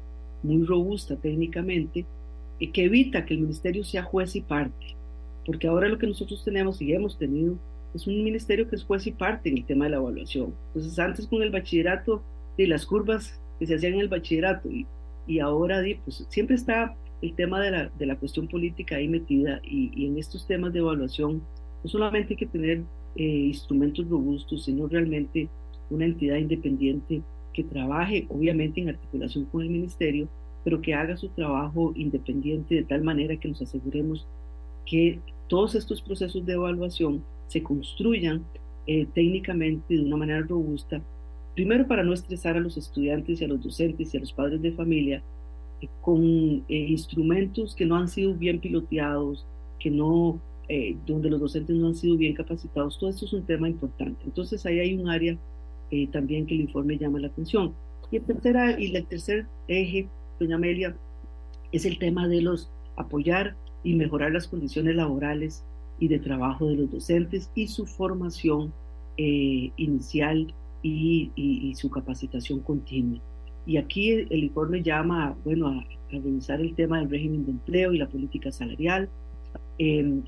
muy 0.43 0.63
robusta 0.65 1.15
técnicamente, 1.15 2.06
y 2.60 2.67
que 2.67 2.86
evita 2.86 3.26
que 3.26 3.34
el 3.34 3.41
ministerio 3.41 3.84
sea 3.84 4.04
juez 4.04 4.36
y 4.36 4.41
parte. 4.41 4.96
Porque 5.46 5.67
ahora 5.67 5.89
lo 5.89 5.98
que 5.98 6.08
nosotros 6.08 6.43
tenemos 6.43 6.82
y 6.82 6.93
hemos 6.93 7.17
tenido 7.17 7.58
es 7.93 8.08
un 8.08 8.24
ministerio 8.24 8.69
que 8.69 8.76
es 8.76 8.84
juez 8.84 9.08
y 9.08 9.12
parte 9.12 9.50
en 9.50 9.58
el 9.58 9.65
tema 9.65 9.86
de 9.86 9.91
la 9.91 9.98
evaluación. 9.98 10.54
Entonces 10.67 10.98
antes 11.00 11.28
con 11.28 11.41
el 11.41 11.52
bachillerato, 11.52 12.22
de 12.58 12.67
las 12.67 12.86
curvas 12.86 13.39
que 13.60 13.65
se 13.65 13.76
hacían 13.76 13.93
en 13.93 14.02
el 14.02 14.10
bachillerato 14.10 14.69
y, 14.69 14.86
y 15.26 15.39
ahora 15.39 15.82
pues, 16.04 16.26
siempre 16.30 16.56
está 16.56 16.96
el 17.22 17.34
tema 17.36 17.60
de 17.62 17.72
la, 17.72 17.89
de 17.98 18.06
la 18.06 18.15
cuestión 18.15 18.48
política 18.48 18.98
ahí 18.98 19.08
metida 19.08 19.60
y, 19.63 19.91
y 19.96 20.08
en 20.08 20.17
estos 20.17 20.46
temas 20.46 20.74
de 20.74 20.80
evaluación 20.80 21.41
no 21.84 21.89
solamente 21.89 22.34
hay 22.34 22.38
que 22.38 22.46
tener 22.46 22.84
eh, 23.15 23.23
instrumentos 23.23 24.08
robustos, 24.08 24.65
sino 24.65 24.88
realmente 24.88 25.49
una 25.89 26.06
entidad 26.06 26.38
independiente 26.38 27.21
que 27.54 27.63
trabaje, 27.63 28.26
obviamente 28.30 28.82
en 28.82 28.89
articulación 28.89 29.45
con 29.45 29.62
el 29.62 29.69
ministerio, 29.69 30.28
pero 30.63 30.82
que 30.82 30.93
haga 30.93 31.15
su 31.15 31.30
trabajo 31.30 31.93
independiente 31.95 32.76
de 32.76 32.84
tal 32.84 33.04
manera 33.04 33.38
que 33.38 33.47
nos 33.47 33.62
aseguremos 33.62 34.26
que 34.86 35.19
todos 35.47 35.76
estos 35.76 36.02
procesos 36.02 36.45
de 36.45 36.54
evaluación 36.54 37.23
se 37.47 37.62
construyan 37.62 38.43
eh, 38.88 39.06
técnicamente 39.13 39.95
de 39.95 40.04
una 40.04 40.17
manera 40.17 40.41
robusta, 40.41 41.02
primero 41.54 41.88
para 41.88 42.04
no 42.04 42.13
estresar 42.13 42.58
a 42.58 42.62
los 42.62 42.78
estudiantes 42.78 43.39
y 43.39 43.45
a 43.45 43.47
los 43.47 43.62
docentes 43.62 44.13
y 44.13 44.17
a 44.17 44.21
los 44.21 44.34
padres 44.34 44.62
de 44.62 44.71
familia, 44.71 45.21
eh, 45.82 45.88
con 46.02 46.23
instrumentos 46.67 47.76
que 47.76 47.86
no 47.86 47.95
han 47.95 48.08
sido 48.08 48.34
bien 48.34 48.60
piloteados, 48.60 49.45
que 49.80 49.91
no 49.91 50.39
eh, 50.69 50.95
donde 51.06 51.30
los 51.30 51.39
docentes 51.39 51.76
no 51.76 51.88
han 51.88 51.95
sido 51.95 52.17
bien 52.17 52.34
capacitados. 52.34 52.97
Todo 52.99 53.10
esto 53.10 53.26
es 53.26 53.34
un 53.34 53.45
tema 53.45 53.67
importante. 53.67 54.23
Entonces 54.26 54.65
ahí 54.65 54.80
hay 54.80 54.95
un 54.95 55.10
área 55.10 55.38
eh, 55.91 56.08
también 56.08 56.45
que 56.45 56.56
el 56.56 56.62
informe 56.62 56.97
llama 56.97 57.19
la 57.19 57.28
atención. 57.28 57.73
Y 58.12 58.17
el, 58.17 58.23
tercer, 58.23 58.80
y 58.80 58.95
el 58.95 59.06
tercer 59.06 59.47
eje, 59.67 60.08
doña 60.39 60.56
Amelia, 60.56 60.95
es 61.71 61.86
el 61.86 61.97
tema 61.97 62.28
de 62.28 62.41
los 62.41 62.69
apoyar 62.95 63.56
y 63.84 63.95
mejorar 63.95 64.32
las 64.32 64.47
condiciones 64.47 64.95
laborales 64.95 65.63
y 65.99 66.08
de 66.08 66.19
trabajo 66.19 66.67
de 66.67 66.76
los 66.76 66.91
docentes 66.91 67.49
y 67.56 67.67
su 67.67 67.86
formación 67.86 68.73
eh, 69.17 69.71
inicial 69.78 70.54
y, 70.82 71.73
su 71.76 71.89
capacitación 71.89 72.60
continua. 72.60 73.19
Y 73.65 73.78
aquí 73.78 74.12
el 74.12 74.43
informe 74.43 74.82
llama, 74.82 75.36
bueno, 75.43 75.67
a, 75.67 75.86
revisar 76.12 76.62
el 76.62 76.76
tema 76.76 76.99
del 76.99 77.10
régimen 77.10 77.45
de 77.45 77.52
empleo 77.52 77.93
y 77.93 77.97
la 77.97 78.08
política 78.08 78.52
salarial, 78.52 79.10
em, 79.78 80.24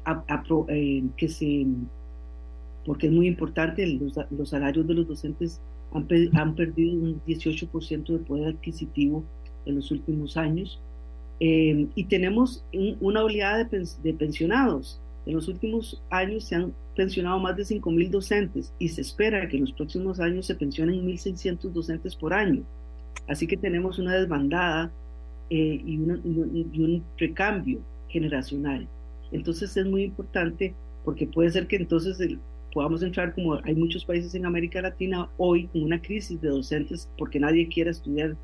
em, 0.68 1.10
que 1.18 1.28
se, 1.28 1.66
porque 2.86 3.08
es 3.08 3.14
muy 3.14 3.28
importante, 3.28 3.86
los, 3.88 4.14
los 4.32 4.50
salarios 4.50 4.88
de 4.88 4.94
los 4.94 5.08
docentes 5.08 5.62
han, 5.94 6.08
han 6.34 6.56
perdido 6.56 6.94
un 6.94 7.22
18% 7.26 8.14
de 8.14 8.20
poder 8.20 8.56
adquisitivo 8.56 9.24
en 9.66 9.76
los 9.76 9.92
últimos 9.92 10.38
años. 10.38 10.80
Em, 11.40 11.90
y 11.96 12.06
tenemos 12.06 12.64
una 13.02 13.24
oleada 13.24 13.64
de, 13.66 13.88
de, 14.04 14.14
pensionados. 14.14 15.00
En 15.26 15.34
los 15.34 15.48
últimos 15.48 16.02
años 16.10 16.46
se 16.46 16.56
han 16.56 16.74
pensionado 16.96 17.40
más 17.40 17.58
de 17.58 17.64
5.000 17.64 18.10
docentes 18.10 18.72
y 18.80 18.90
se 18.90 19.02
espera 19.02 19.48
que 19.50 19.58
en 19.58 19.64
los 19.64 19.74
próximos 19.74 20.20
años 20.20 20.46
se 20.46 20.56
pensionen 20.56 21.06
1.600 21.06 21.72
docentes 21.72 22.16
por 22.16 22.34
año. 22.34 22.64
Así 23.28 23.48
que 23.48 23.58
tenemos 23.58 24.00
una 24.00 24.16
desbandada 24.16 24.92
eh, 25.50 25.82
y, 25.84 25.94
y, 25.94 26.84
un 26.84 27.04
recambio 27.18 27.80
generacional. 28.08 28.88
Entonces 29.32 29.76
es 29.76 29.86
muy 29.86 30.04
importante 30.04 30.74
porque 31.04 31.28
puede 31.28 31.52
ser 31.52 31.68
que 31.68 31.76
entonces 31.76 32.18
podamos 32.74 33.02
entrar 33.04 33.34
como 33.34 33.56
hay 33.64 33.76
muchos 33.76 34.04
países 34.06 34.36
en 34.36 34.46
América 34.46 34.82
Latina 34.82 35.30
hoy 35.38 35.68
con 35.68 35.84
una 35.84 36.02
crisis 36.02 36.42
de 36.42 36.50
docentes 36.50 37.10
porque 37.18 37.40
nadie 37.40 37.68
quiere 37.68 37.92
estudiar 37.92 38.36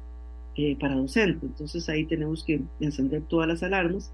eh, 0.55 0.77
para 0.79 0.95
docente. 0.95 1.45
Entonces 1.45 1.87
ahí 1.89 2.05
tenemos 2.05 2.43
que 2.43 2.61
encender 2.79 3.23
todas 3.23 3.47
las 3.47 3.63
alarmas. 3.63 4.11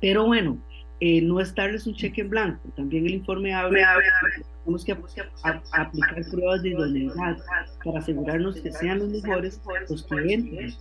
Pero 0.00 0.26
bueno, 0.26 0.58
eh, 1.00 1.22
no 1.22 1.40
es 1.40 1.54
darles 1.54 1.86
un 1.86 1.94
cheque 1.94 2.20
en 2.20 2.30
blanco. 2.30 2.68
También 2.76 3.06
el 3.06 3.14
informe 3.14 3.54
habla 3.54 3.96
tenemos 4.64 4.84
que 4.84 4.92
aplicar 5.72 6.24
pruebas 6.30 6.62
de 6.62 6.68
idoneidad 6.70 7.38
para 7.84 7.98
asegurarnos 7.98 8.60
que 8.60 8.70
sean 8.70 8.98
los 8.98 9.08
mejores 9.08 9.60
los 9.88 10.02
que 10.04 10.32
entren 10.34 10.74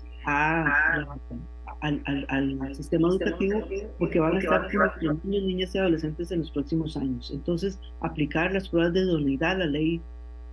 al, 1.82 2.26
al, 2.28 2.76
sistema 2.76 3.08
educativo 3.10 3.62
porque 3.98 4.20
van 4.20 4.36
a 4.36 4.40
estar 4.40 4.68
con 4.72 5.22
niños, 5.24 5.44
niñas 5.44 5.76
y 5.76 5.78
adolescentes 5.78 6.32
en 6.32 6.40
los 6.40 6.52
próximos 6.52 6.98
años. 6.98 7.32
Entonces, 7.34 7.80
aplicar 8.02 8.52
las 8.52 8.70
pruebas 8.70 8.94
de 8.94 9.02
idoneidad, 9.02 9.58
la 9.58 9.66
ley 9.66 10.02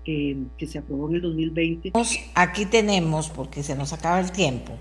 que 0.05 0.67
se 0.67 0.79
aprobó 0.79 1.09
en 1.09 1.17
el 1.17 1.23
2020. 1.23 1.93
Aquí 2.35 2.65
tenemos, 2.67 3.29
porque 3.29 3.63
se 3.63 3.75
nos 3.75 3.93
acaba 3.93 4.21
el 4.21 4.31
tiempo, 4.31 4.73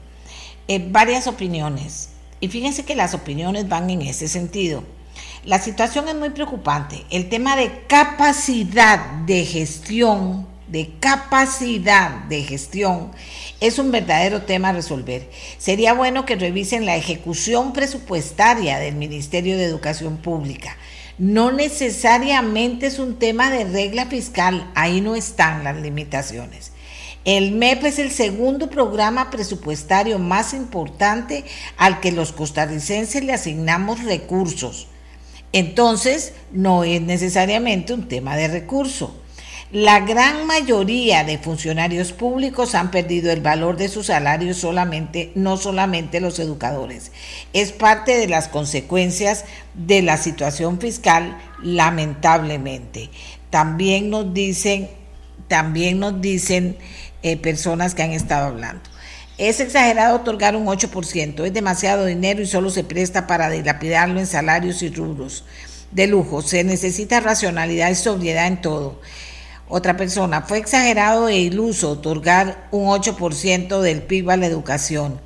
eh, 0.67 0.87
varias 0.91 1.25
opiniones. 1.27 2.11
Y 2.39 2.47
fíjense 2.49 2.85
que 2.85 2.95
las 2.95 3.13
opiniones 3.13 3.67
van 3.67 3.89
en 3.89 4.03
ese 4.03 4.27
sentido. 4.27 4.83
La 5.45 5.59
situación 5.59 6.07
es 6.07 6.15
muy 6.15 6.29
preocupante. 6.29 7.03
El 7.09 7.29
tema 7.29 7.55
de 7.55 7.85
capacidad 7.87 8.99
de 9.25 9.45
gestión, 9.45 10.47
de 10.67 10.91
capacidad 10.99 12.25
de 12.25 12.43
gestión, 12.43 13.11
es 13.59 13.79
un 13.79 13.91
verdadero 13.91 14.43
tema 14.43 14.69
a 14.69 14.73
resolver. 14.73 15.29
Sería 15.57 15.93
bueno 15.93 16.25
que 16.25 16.35
revisen 16.35 16.85
la 16.85 16.95
ejecución 16.95 17.73
presupuestaria 17.73 18.79
del 18.79 18.95
Ministerio 18.95 19.57
de 19.57 19.65
Educación 19.65 20.17
Pública 20.17 20.77
no 21.17 21.51
necesariamente 21.51 22.87
es 22.87 22.99
un 22.99 23.17
tema 23.17 23.49
de 23.49 23.63
regla 23.63 24.05
fiscal, 24.07 24.69
ahí 24.75 24.99
no 24.99 25.15
están 25.15 25.63
las 25.63 25.77
limitaciones. 25.77 26.71
El 27.23 27.53
MEP 27.53 27.85
es 27.85 27.99
el 27.99 28.11
segundo 28.11 28.69
programa 28.69 29.31
presupuestario 29.31 30.19
más 30.19 30.53
importante 30.53 31.43
al 31.77 31.99
que 31.99 32.11
los 32.11 32.31
costarricenses 32.31 33.23
le 33.23 33.33
asignamos 33.33 34.03
recursos. 34.03 34.87
Entonces, 35.51 36.33
no 36.51 36.83
es 36.83 37.01
necesariamente 37.01 37.93
un 37.93 38.07
tema 38.07 38.35
de 38.35 38.49
recursos. 38.49 39.11
La 39.71 40.01
gran 40.01 40.45
mayoría 40.45 41.23
de 41.23 41.39
funcionarios 41.39 42.11
públicos 42.11 42.75
han 42.75 42.91
perdido 42.91 43.31
el 43.31 43.41
valor 43.41 43.77
de 43.77 43.89
sus 43.89 44.05
salarios 44.05 44.57
solamente, 44.57 45.31
no 45.33 45.57
solamente 45.57 46.19
los 46.19 46.37
educadores. 46.37 47.11
Es 47.51 47.71
parte 47.71 48.15
de 48.15 48.27
las 48.27 48.47
consecuencias 48.47 49.43
de 49.73 50.03
la 50.03 50.17
situación 50.17 50.79
fiscal, 50.79 51.35
lamentablemente. 51.63 53.09
También 53.49 54.11
nos 54.11 54.35
dicen, 54.35 54.87
también 55.47 55.99
nos 55.99 56.21
dicen 56.21 56.77
eh, 57.23 57.35
personas 57.35 57.95
que 57.95 58.03
han 58.03 58.11
estado 58.11 58.49
hablando. 58.49 58.83
Es 59.39 59.59
exagerado 59.59 60.17
otorgar 60.17 60.55
un 60.55 60.67
8%, 60.67 61.43
es 61.43 61.53
demasiado 61.53 62.05
dinero 62.05 62.39
y 62.39 62.45
solo 62.45 62.69
se 62.69 62.83
presta 62.83 63.25
para 63.25 63.49
dilapidarlo 63.49 64.19
en 64.19 64.27
salarios 64.27 64.83
y 64.83 64.89
rubros 64.89 65.43
de 65.91 66.05
lujo. 66.05 66.43
Se 66.43 66.63
necesita 66.63 67.19
racionalidad 67.19 67.89
y 67.89 67.95
sobriedad 67.95 68.45
en 68.45 68.61
todo. 68.61 69.01
Otra 69.67 69.97
persona, 69.97 70.43
fue 70.43 70.59
exagerado 70.59 71.27
e 71.27 71.37
iluso 71.39 71.89
otorgar 71.89 72.67
un 72.71 72.85
8% 72.85 73.81
del 73.81 74.03
PIB 74.03 74.29
a 74.29 74.37
la 74.37 74.45
educación. 74.45 75.19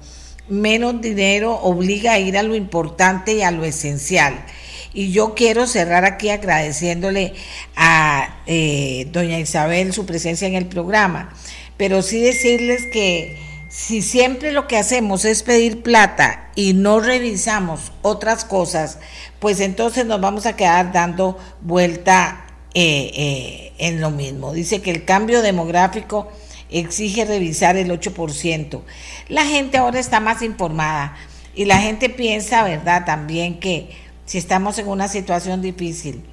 Menos 0.48 1.02
dinero 1.02 1.56
obliga 1.62 2.14
a 2.14 2.20
ir 2.20 2.38
a 2.38 2.44
lo 2.44 2.56
importante 2.56 3.34
y 3.34 3.42
a 3.42 3.52
lo 3.52 3.66
esencial. 3.66 4.46
Y 4.94 5.12
yo 5.12 5.36
quiero 5.36 5.68
cerrar 5.68 6.06
aquí 6.06 6.30
agradeciéndole 6.30 7.34
a 7.76 8.42
eh, 8.48 9.08
doña 9.12 9.40
Isabel 9.40 9.94
su 9.94 10.06
presencia 10.06 10.48
en 10.48 10.56
el 10.56 10.68
programa, 10.68 11.34
pero 11.76 12.02
sí 12.02 12.20
decirles 12.20 12.84
que 12.92 13.38
si 13.70 14.02
siempre 14.02 14.52
lo 14.52 14.68
que 14.68 14.78
hacemos 14.78 15.26
es 15.26 15.44
pedir 15.44 15.84
plata 15.84 16.50
y 16.56 16.74
no 16.74 17.02
revisamos 17.02 17.92
otras 18.02 18.46
cosas, 18.46 18.98
pues 19.40 19.60
entonces 19.60 20.06
nos 20.06 20.20
vamos 20.22 20.48
a 20.48 20.56
quedar 20.56 20.92
dando 20.92 21.38
vuelta 21.62 22.49
eh, 22.74 23.12
eh, 23.16 23.74
en 23.78 24.02
lo 24.02 24.12
mismo. 24.12 24.54
Dice 24.54 24.82
que 24.82 24.92
el 24.92 25.06
cambio 25.06 25.42
demográfico 25.42 26.28
exige 26.70 27.26
revisar 27.26 27.78
el 27.78 27.90
8%. 27.90 28.82
La 29.28 29.46
gente 29.46 29.78
ahora 29.78 30.00
está 30.00 30.20
más 30.20 30.42
informada 30.42 31.16
y 31.56 31.66
la 31.66 31.80
gente 31.80 32.10
piensa, 32.10 32.64
¿verdad? 32.64 33.06
También 33.06 33.60
que 33.60 33.90
si 34.26 34.38
estamos 34.38 34.78
en 34.78 34.88
una 34.88 35.08
situación 35.08 35.62
difícil, 35.62 36.24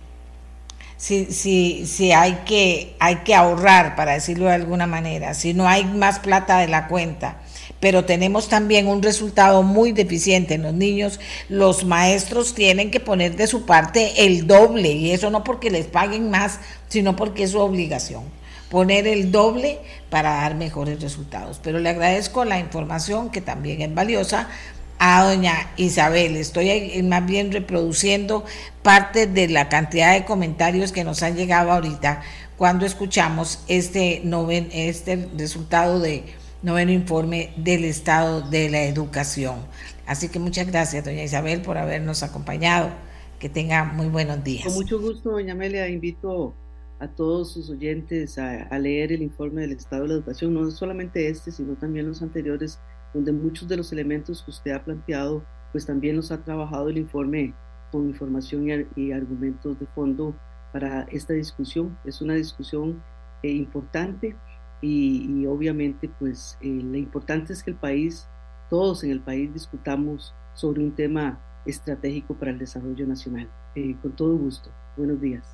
si, 0.97 1.27
si, 1.27 1.87
si 1.87 2.13
hay, 2.13 2.41
que, 2.47 2.95
hay 2.99 3.17
que 3.17 3.35
ahorrar, 3.35 3.97
para 3.97 4.13
decirlo 4.13 4.47
de 4.47 4.55
alguna 4.55 4.87
manera, 4.87 5.35
si 5.35 5.55
no 5.55 5.69
hay 5.69 5.85
más 5.85 6.19
plata 6.21 6.59
de 6.59 6.69
la 6.69 6.89
cuenta, 6.89 7.37
pero 7.81 8.05
tenemos 8.05 8.49
también 8.49 8.89
un 8.89 9.03
resultado 9.03 9.63
muy 9.63 9.93
deficiente 9.93 10.55
en 10.55 10.63
los 10.63 10.73
niños, 10.73 11.21
los 11.49 11.85
maestros 11.85 12.55
tienen 12.55 12.91
que 12.91 13.01
poner 13.01 13.37
de 13.37 13.47
su 13.47 13.67
parte 13.67 14.27
el 14.27 14.47
doble, 14.47 14.93
y 14.93 15.13
eso 15.13 15.31
no 15.31 15.45
porque 15.45 15.71
les 15.71 15.87
paguen 15.87 16.31
más, 16.31 16.61
sino 16.89 17.17
porque 17.17 17.45
es 17.45 17.51
su 17.51 17.61
obligación. 17.61 18.25
Poner 18.71 19.07
el 19.07 19.31
doble 19.31 19.79
para 20.11 20.35
dar 20.37 20.57
mejores 20.57 21.01
resultados. 21.01 21.61
Pero 21.63 21.79
le 21.79 21.89
agradezco 21.89 22.45
la 22.45 22.59
información 22.59 23.31
que 23.31 23.41
también 23.41 23.81
es 23.81 23.95
valiosa 23.95 24.49
a 24.99 25.25
doña 25.25 25.71
Isabel. 25.77 26.37
Estoy 26.37 27.03
más 27.03 27.27
bien 27.27 27.53
reproduciendo 27.53 28.45
parte 28.83 29.27
de 29.27 29.49
la 29.49 29.69
cantidad 29.69 30.15
de 30.15 30.25
comentarios 30.25 30.93
que 30.93 31.05
nos 31.05 31.23
han 31.23 31.37
llegado 31.37 31.73
ahorita 31.73 32.23
cuando 32.57 32.87
escuchamos 32.87 33.63
este, 33.69 34.21
noven, 34.25 34.69
este 34.73 35.29
resultado 35.37 36.01
de 36.01 36.25
noveno 36.63 36.91
informe 36.91 37.53
del 37.57 37.85
estado 37.85 38.43
de 38.43 38.71
la 38.71 38.85
educación. 38.85 39.57
Así 40.07 40.29
que 40.29 40.39
muchas 40.39 40.67
gracias, 40.67 41.05
doña 41.05 41.23
Isabel, 41.23 41.63
por 41.63 41.79
habernos 41.79 42.23
acompañado. 42.23 42.91
Que 43.39 43.51
tenga 43.51 43.85
muy 43.85 44.07
buenos 44.07 44.43
días. 44.43 44.65
Con 44.65 44.75
mucho 44.75 44.99
gusto, 44.99 45.33
doña 45.33 45.53
Amelia. 45.53 45.87
Invito 45.89 46.55
a 46.99 47.09
todos 47.09 47.53
sus 47.53 47.69
oyentes 47.69 48.39
a, 48.39 48.79
leer 48.79 49.13
el 49.13 49.23
informe 49.23 49.61
del 49.63 49.73
estado 49.73 50.03
de 50.03 50.09
la 50.09 50.15
educación, 50.15 50.55
no 50.55 50.71
solamente 50.71 51.29
este, 51.29 51.51
sino 51.51 51.75
también 51.75 52.09
los 52.09 52.23
anteriores, 52.23 52.79
donde 53.12 53.33
muchos 53.33 53.69
de 53.69 53.77
los 53.77 53.92
elementos 53.92 54.42
que 54.42 54.51
usted 54.51 54.73
ha 54.73 54.85
planteado, 54.85 55.42
pues 55.73 55.87
también 55.87 56.16
los 56.16 56.33
ha 56.33 56.42
trabajado 56.42 56.88
el 56.88 56.99
informe 56.99 57.55
con 57.90 58.09
información 58.09 58.87
y, 58.97 59.12
argumentos 59.12 59.79
de 59.79 59.87
fondo 59.87 60.35
para 60.73 61.03
esta 61.05 61.33
discusión. 61.33 61.97
Es 62.05 62.21
una 62.21 62.35
discusión 62.35 63.03
eh, 63.42 63.51
importante 63.51 64.37
y, 64.81 65.47
obviamente 65.47 66.11
pues 66.19 66.59
eh, 66.61 66.69
lo 66.69 66.97
importante 66.97 67.53
es 67.53 67.62
que 67.62 67.71
el 67.71 67.77
país, 67.77 68.27
todos 68.69 69.05
en 69.05 69.11
el 69.11 69.21
país 69.21 69.53
discutamos 69.53 70.35
sobre 70.55 70.83
un 70.83 70.92
tema 70.92 71.38
estratégico 71.64 72.35
para 72.35 72.51
el 72.51 72.59
desarrollo 72.59 73.07
nacional. 73.07 73.49
Eh, 73.75 73.97
con 74.01 74.12
todo 74.12 74.37
gusto. 74.37 74.71
Buenos 74.97 75.21
días. 75.21 75.45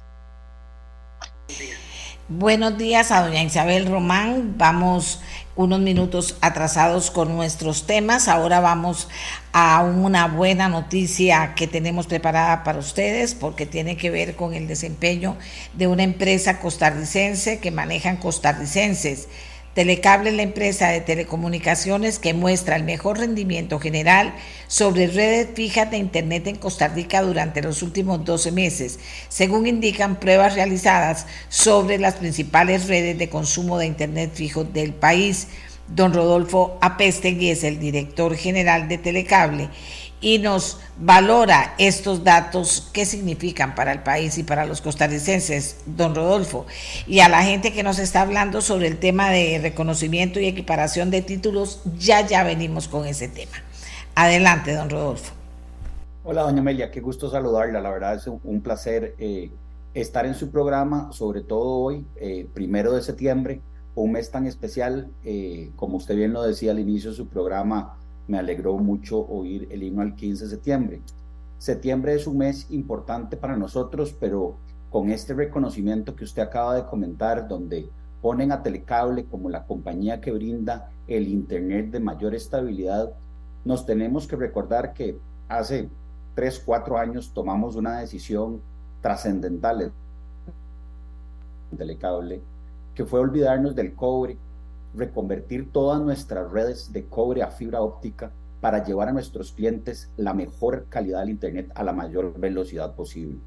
Buenos 2.29 2.79
días 2.79 3.11
a 3.11 3.27
doña 3.27 3.43
Isabel 3.43 3.87
Román. 3.87 4.55
Vamos 4.57 5.21
unos 5.55 5.81
minutos 5.81 6.37
atrasados 6.41 7.11
con 7.11 7.35
nuestros 7.35 7.87
temas. 7.87 8.29
Ahora 8.29 8.61
vamos 8.61 9.09
a 9.53 9.83
una 9.83 10.29
buena 10.29 10.69
noticia 10.69 11.55
que 11.55 11.67
tenemos 11.67 12.07
preparada 12.07 12.65
para 12.65 12.79
ustedes 12.79 13.35
porque 13.35 13.67
tiene 13.67 13.97
que 13.97 14.11
ver 14.11 14.35
con 14.37 14.55
el 14.55 14.67
desempeño 14.67 15.37
de 15.75 15.87
una 15.87 16.03
empresa 16.03 16.59
costarricense 16.59 17.59
que 17.61 17.71
manejan 17.71 18.17
costarricenses 18.17 19.29
Telecable 19.75 20.29
es 20.29 20.37
la 20.37 20.43
empresa 20.43 20.89
de 20.89 21.01
telecomunicaciones 21.01 22.19
que 22.19 22.35
muestra 22.35 22.77
el 22.77 22.85
mejor 22.85 23.19
rendimiento 23.19 23.81
general 23.81 24.35
sobre 24.67 25.07
redes 25.07 25.49
fijas 25.55 25.91
de 25.91 25.97
Internet 25.97 26.47
en 26.47 26.57
Costa 26.57 26.89
Rica 26.89 27.23
durante 27.23 27.63
los 27.63 27.83
últimos 27.83 28.23
12 28.23 28.53
meses, 28.53 28.99
según 29.31 29.67
indican 29.67 30.21
pruebas 30.21 30.57
realizadas 30.57 31.27
sobre 31.49 31.99
las 31.99 32.17
principales 32.17 32.87
redes 32.87 33.17
de 33.17 33.31
consumo 33.31 33.79
de 33.79 33.87
Internet 33.87 34.33
fijo 34.35 34.65
del 34.65 34.93
país. 34.93 35.49
Don 35.89 36.13
Rodolfo 36.13 36.77
Apestegui 36.83 37.49
es 37.49 37.65
el 37.65 37.81
director 37.81 38.37
general 38.37 38.89
de 38.89 38.99
Telecable 38.99 39.71
y 40.23 40.39
nos 40.39 40.79
valora 40.99 41.75
estos 41.79 42.25
datos, 42.25 42.89
qué 42.95 43.05
significan 43.05 43.75
para 43.75 43.93
el 43.93 44.03
país 44.03 44.39
y 44.39 44.45
para 44.45 44.65
los 44.65 44.81
costarricenses, 44.81 45.83
don 45.85 46.15
Rodolfo, 46.15 46.65
y 47.07 47.21
a 47.21 47.29
la 47.29 47.43
gente 47.43 47.75
que 47.75 47.83
nos 47.83 47.99
está 47.99 48.23
hablando 48.23 48.63
sobre 48.63 48.87
el 48.87 48.99
tema 48.99 49.29
de 49.29 49.59
reconocimiento 49.61 50.41
y 50.41 50.47
equiparación 50.47 51.11
de 51.11 51.21
títulos, 51.21 51.83
ya 51.99 52.27
ya 52.27 52.45
venimos 52.45 52.89
con 52.89 53.05
ese 53.05 53.29
tema. 53.29 53.53
Adelante, 54.15 54.75
don 54.75 54.89
Rodolfo. 54.89 55.35
Hola, 56.25 56.43
doña 56.43 56.61
Amelia, 56.61 56.91
qué 56.91 57.01
gusto 57.01 57.29
saludarla, 57.29 57.81
la 57.81 57.91
verdad 57.91 58.15
es 58.15 58.27
un 58.27 58.63
placer 58.63 59.15
eh, 59.19 59.51
estar 59.95 60.25
en 60.25 60.35
su 60.35 60.51
programa, 60.51 61.13
sobre 61.13 61.43
todo 61.43 61.69
hoy, 61.69 62.07
eh, 62.17 62.49
primero 62.55 62.93
de 62.93 63.03
septiembre, 63.03 63.61
un 63.95 64.13
mes 64.13 64.31
tan 64.31 64.47
especial, 64.47 65.11
eh, 65.25 65.71
como 65.77 65.99
usted 65.99 66.17
bien 66.17 66.33
lo 66.33 66.43
decía 66.43 66.71
al 66.71 66.79
inicio 66.79 67.11
de 67.11 67.17
su 67.17 67.29
programa, 67.29 67.99
me 68.29 68.39
alegró 68.39 68.79
mucho 68.79 69.19
oír 69.27 69.69
el 69.71 69.83
himno 69.83 70.03
al 70.03 70.15
15 70.15 70.45
de 70.45 70.51
septiembre. 70.51 71.03
Septiembre 71.59 72.15
es 72.15 72.27
un 72.27 72.39
mes 72.39 72.71
importante 72.71 73.37
para 73.37 73.57
nosotros, 73.57 74.17
pero 74.19 74.57
con 74.91 75.11
este 75.11 75.35
reconocimiento 75.35 76.15
que 76.15 76.25
usted 76.25 76.43
acaba 76.43 76.75
de 76.75 76.87
comentar, 76.87 77.49
donde 77.49 77.89
ponen 78.21 78.53
a 78.53 78.63
Telecable 78.63 79.25
como 79.25 79.49
la 79.49 79.65
compañía 79.65 80.21
que 80.21 80.33
brinda 80.33 80.91
el 81.07 81.29
Internet 81.29 81.91
de 81.91 82.01
mayor 82.01 82.35
estabilidad, 82.35 83.13
nos 83.65 83.87
tenemos 83.87 84.27
que 84.27 84.37
recordar 84.37 84.93
que 84.93 85.19
hace 85.49 85.89
tres, 86.35 86.61
cuatro 86.65 86.99
años 86.99 87.33
tomamos 87.33 87.77
una 87.77 88.01
decisión 88.01 88.61
trascendental 89.01 89.93
en 91.71 91.79
Telecable, 91.79 92.43
que 92.95 93.05
fue 93.05 93.21
olvidarnos 93.21 93.75
del 93.75 93.95
cobre, 93.95 94.37
reconvertir 94.95 95.71
todas 95.73 96.01
nuestras 96.01 96.51
redes 96.51 96.93
de 96.93 97.05
cobre 97.05 97.43
a 97.43 97.49
fibra 97.49 97.81
óptica 97.81 98.31
para 98.61 98.85
llevar 98.85 99.09
a 99.09 99.13
nuestros 99.13 99.53
clientes 99.53 100.11
la 100.17 100.35
mejor 100.35 100.87
calidad 100.89 101.21
del 101.21 101.31
Internet 101.31 101.71
a 101.75 101.83
la 101.83 101.93
mayor 101.93 102.39
velocidad 102.39 102.95
posible. 102.95 103.39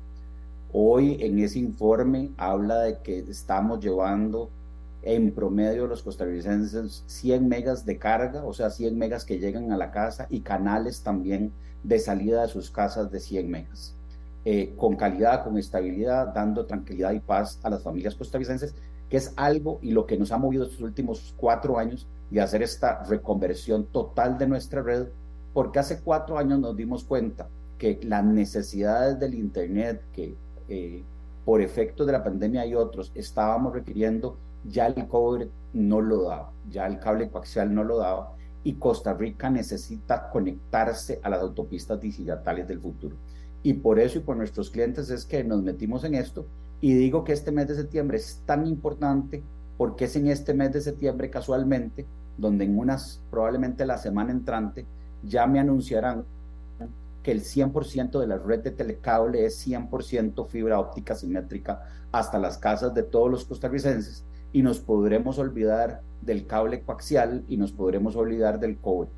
Hoy 0.73 1.17
en 1.21 1.39
ese 1.39 1.59
informe 1.59 2.31
habla 2.37 2.79
de 2.79 2.99
que 2.99 3.19
estamos 3.19 3.79
llevando 3.79 4.49
en 5.03 5.31
promedio 5.31 5.87
los 5.87 6.03
costarricenses 6.03 7.03
100 7.07 7.47
megas 7.47 7.85
de 7.85 7.97
carga, 7.97 8.43
o 8.43 8.53
sea, 8.53 8.69
100 8.71 8.97
megas 8.97 9.23
que 9.23 9.39
llegan 9.39 9.71
a 9.71 9.77
la 9.77 9.91
casa 9.91 10.27
y 10.29 10.41
canales 10.41 11.01
también 11.01 11.53
de 11.83 11.99
salida 11.99 12.41
de 12.41 12.47
sus 12.49 12.71
casas 12.71 13.11
de 13.11 13.19
100 13.19 13.49
megas. 13.49 13.95
Eh, 14.43 14.73
con 14.75 14.95
calidad, 14.95 15.43
con 15.43 15.57
estabilidad, 15.57 16.33
dando 16.33 16.65
tranquilidad 16.65 17.13
y 17.13 17.19
paz 17.19 17.59
a 17.63 17.69
las 17.69 17.83
familias 17.83 18.15
costarricenses 18.15 18.75
que 19.09 19.17
es 19.17 19.33
algo 19.35 19.79
y 19.81 19.91
lo 19.91 20.05
que 20.05 20.17
nos 20.17 20.31
ha 20.31 20.37
movido 20.37 20.65
estos 20.65 20.81
últimos 20.81 21.33
cuatro 21.37 21.77
años 21.77 22.07
de 22.29 22.41
hacer 22.41 22.63
esta 22.63 23.03
reconversión 23.03 23.85
total 23.85 24.37
de 24.37 24.47
nuestra 24.47 24.81
red, 24.81 25.07
porque 25.53 25.79
hace 25.79 26.01
cuatro 26.01 26.37
años 26.37 26.59
nos 26.59 26.75
dimos 26.75 27.03
cuenta 27.03 27.47
que 27.77 27.99
las 28.03 28.23
necesidades 28.23 29.19
del 29.19 29.35
Internet, 29.35 30.01
que 30.11 30.35
eh, 30.67 31.03
por 31.43 31.61
efecto 31.61 32.05
de 32.05 32.13
la 32.13 32.23
pandemia 32.23 32.65
y 32.65 32.75
otros 32.75 33.11
estábamos 33.15 33.73
requiriendo, 33.73 34.37
ya 34.63 34.87
el 34.87 35.07
cobre 35.07 35.49
no 35.73 36.01
lo 36.01 36.23
daba, 36.23 36.51
ya 36.69 36.87
el 36.87 36.99
cable 36.99 37.29
coaxial 37.29 37.73
no 37.73 37.83
lo 37.83 37.97
daba, 37.97 38.33
y 38.63 38.73
Costa 38.73 39.13
Rica 39.13 39.49
necesita 39.49 40.29
conectarse 40.31 41.19
a 41.21 41.29
las 41.29 41.41
autopistas 41.41 42.01
digitales 42.01 42.67
del 42.67 42.81
futuro. 42.81 43.15
Y 43.61 43.73
por 43.73 43.99
eso 43.99 44.17
y 44.17 44.21
por 44.21 44.37
nuestros 44.37 44.71
clientes 44.71 45.09
es 45.11 45.25
que 45.25 45.43
nos 45.43 45.61
metimos 45.61 46.03
en 46.03 46.15
esto 46.15 46.47
y 46.81 46.93
digo 46.93 47.23
que 47.23 47.33
este 47.33 47.51
mes 47.51 47.67
de 47.67 47.75
septiembre 47.75 48.17
es 48.17 48.41
tan 48.45 48.67
importante 48.67 49.43
porque 49.77 50.05
es 50.05 50.15
en 50.15 50.27
este 50.27 50.53
mes 50.53 50.71
de 50.71 50.81
septiembre 50.81 51.29
casualmente, 51.29 52.05
donde 52.37 52.65
en 52.65 52.77
unas, 52.77 53.21
probablemente 53.29 53.85
la 53.85 53.97
semana 53.97 54.31
entrante, 54.31 54.85
ya 55.23 55.47
me 55.47 55.59
anunciarán 55.59 56.25
que 57.23 57.31
el 57.31 57.41
100% 57.41 58.19
de 58.19 58.27
la 58.27 58.37
red 58.37 58.59
de 58.59 58.71
telecable 58.71 59.45
es 59.45 59.67
100% 59.67 60.47
fibra 60.47 60.79
óptica 60.79 61.15
simétrica 61.15 61.81
hasta 62.11 62.37
las 62.37 62.57
casas 62.57 62.93
de 62.93 63.03
todos 63.03 63.31
los 63.31 63.45
costarricenses 63.45 64.23
y 64.53 64.61
nos 64.61 64.79
podremos 64.79 65.39
olvidar 65.39 66.01
del 66.21 66.45
cable 66.45 66.81
coaxial 66.81 67.43
y 67.47 67.57
nos 67.57 67.71
podremos 67.71 68.15
olvidar 68.15 68.59
del 68.59 68.77
cobre, 68.77 69.09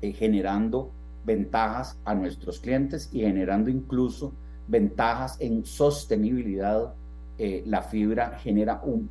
eh, 0.00 0.12
generando 0.12 0.90
ventajas 1.24 1.98
a 2.04 2.14
nuestros 2.14 2.60
clientes 2.60 3.10
y 3.12 3.20
generando 3.20 3.68
incluso 3.68 4.32
ventajas 4.68 5.36
en 5.40 5.64
sostenibilidad, 5.64 6.94
eh, 7.38 7.62
la 7.66 7.82
fibra 7.82 8.38
genera 8.38 8.80
un 8.84 9.08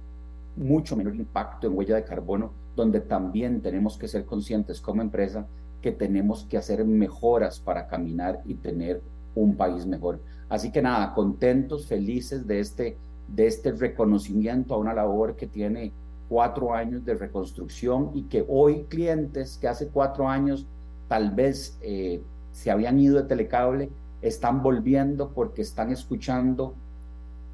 mucho 0.55 0.95
menor 0.95 1.15
impacto 1.15 1.67
en 1.67 1.77
huella 1.77 1.95
de 1.95 2.03
carbono, 2.03 2.51
donde 2.75 2.99
también 2.99 3.61
tenemos 3.61 3.97
que 3.97 4.07
ser 4.07 4.25
conscientes 4.25 4.81
como 4.81 5.01
empresa 5.01 5.47
que 5.81 5.91
tenemos 5.91 6.45
que 6.45 6.57
hacer 6.57 6.83
mejoras 6.85 7.59
para 7.59 7.87
caminar 7.87 8.41
y 8.45 8.55
tener 8.55 9.01
un 9.35 9.55
país 9.55 9.85
mejor. 9.85 10.19
Así 10.49 10.71
que 10.71 10.81
nada, 10.81 11.13
contentos, 11.13 11.87
felices 11.87 12.47
de 12.47 12.59
este, 12.59 12.97
de 13.27 13.47
este 13.47 13.71
reconocimiento 13.71 14.73
a 14.73 14.77
una 14.77 14.93
labor 14.93 15.35
que 15.35 15.47
tiene 15.47 15.91
cuatro 16.29 16.73
años 16.73 17.05
de 17.05 17.15
reconstrucción 17.15 18.11
y 18.13 18.23
que 18.23 18.45
hoy 18.47 18.85
clientes 18.89 19.57
que 19.59 19.67
hace 19.67 19.87
cuatro 19.87 20.27
años 20.27 20.65
tal 21.07 21.31
vez 21.31 21.77
eh, 21.81 22.21
se 22.51 22.71
habían 22.71 22.99
ido 22.99 23.17
de 23.17 23.23
telecable 23.23 23.89
están 24.21 24.63
volviendo 24.63 25.29
porque 25.29 25.61
están 25.61 25.91
escuchando. 25.91 26.73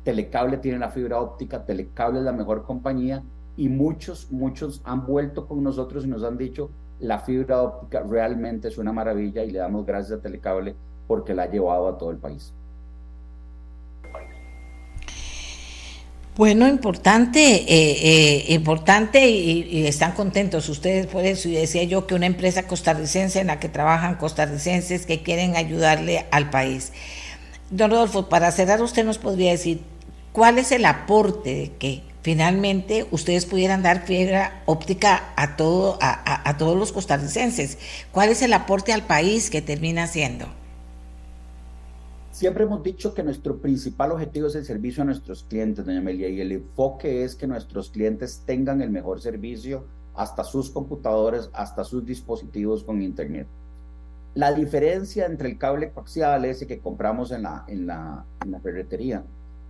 Telecable 0.03 0.57
tiene 0.57 0.79
la 0.79 0.89
fibra 0.89 1.19
óptica, 1.19 1.65
Telecable 1.65 2.19
es 2.19 2.25
la 2.25 2.33
mejor 2.33 2.63
compañía 2.63 3.23
y 3.55 3.69
muchos, 3.69 4.31
muchos 4.31 4.81
han 4.83 5.05
vuelto 5.05 5.47
con 5.47 5.63
nosotros 5.63 6.05
y 6.05 6.07
nos 6.07 6.23
han 6.23 6.37
dicho, 6.37 6.69
la 6.99 7.19
fibra 7.19 7.61
óptica 7.61 8.01
realmente 8.01 8.67
es 8.67 8.77
una 8.77 8.91
maravilla 8.91 9.43
y 9.43 9.51
le 9.51 9.59
damos 9.59 9.85
gracias 9.85 10.19
a 10.19 10.21
Telecable 10.21 10.75
porque 11.07 11.33
la 11.33 11.43
ha 11.43 11.51
llevado 11.51 11.87
a 11.87 11.97
todo 11.97 12.11
el 12.11 12.17
país. 12.17 12.53
Bueno, 16.35 16.67
importante, 16.67 17.39
eh, 17.39 17.65
eh, 17.67 18.53
importante 18.53 19.29
y, 19.29 19.85
están 19.85 20.13
contentos 20.13 20.67
ustedes 20.67 21.05
por 21.05 21.25
eso. 21.25 21.47
Y 21.47 21.53
decía 21.53 21.83
yo 21.83 22.07
que 22.07 22.15
una 22.15 22.25
empresa 22.25 22.63
costarricense 22.63 23.39
en 23.39 23.47
la 23.47 23.59
que 23.59 23.69
trabajan 23.69 24.15
costarricenses 24.15 25.05
que 25.05 25.21
quieren 25.21 25.55
ayudarle 25.55 26.25
al 26.31 26.49
país. 26.49 26.91
Don 27.69 27.91
Rodolfo, 27.91 28.29
para 28.29 28.51
cerrar, 28.51 28.81
usted 28.81 29.05
nos 29.05 29.19
podría 29.19 29.51
decir 29.51 29.81
cuál 30.31 30.57
es 30.57 30.71
el 30.71 30.85
aporte 30.85 31.53
de 31.53 31.71
que 31.77 32.01
finalmente 32.23 33.05
ustedes 33.11 33.45
pudieran 33.45 33.83
dar 33.83 34.03
fibra 34.07 34.63
óptica 34.65 35.33
a, 35.35 35.55
todo, 35.55 35.99
a, 36.01 36.49
a 36.49 36.57
todos 36.57 36.75
los 36.75 36.91
costarricenses. 36.91 37.77
¿Cuál 38.11 38.29
es 38.29 38.41
el 38.41 38.53
aporte 38.53 38.91
al 38.91 39.03
país 39.03 39.51
que 39.51 39.61
termina 39.61 40.07
siendo? 40.07 40.62
Siempre 42.43 42.65
hemos 42.65 42.83
dicho 42.83 43.13
que 43.13 43.23
nuestro 43.23 43.61
principal 43.61 44.11
objetivo 44.11 44.47
es 44.47 44.55
el 44.55 44.65
servicio 44.65 45.01
a 45.01 45.05
nuestros 45.05 45.45
clientes, 45.45 45.85
doña 45.85 45.99
Amelia, 45.99 46.27
y 46.27 46.41
el 46.41 46.51
enfoque 46.51 47.23
es 47.23 47.35
que 47.35 47.47
nuestros 47.47 47.89
clientes 47.89 48.43
tengan 48.45 48.81
el 48.81 48.89
mejor 48.89 49.21
servicio 49.21 49.85
hasta 50.13 50.43
sus 50.43 50.69
computadores, 50.69 51.49
hasta 51.53 51.85
sus 51.85 52.05
dispositivos 52.05 52.83
con 52.83 53.01
Internet. 53.01 53.47
La 54.35 54.51
diferencia 54.51 55.25
entre 55.25 55.47
el 55.47 55.57
cable 55.57 55.91
coaxial 55.93 56.43
ese 56.43 56.67
que 56.67 56.79
compramos 56.79 57.31
en 57.31 57.43
la, 57.43 57.63
en 57.69 57.87
la, 57.87 58.25
en 58.43 58.51
la 58.51 58.59
ferretería 58.59 59.23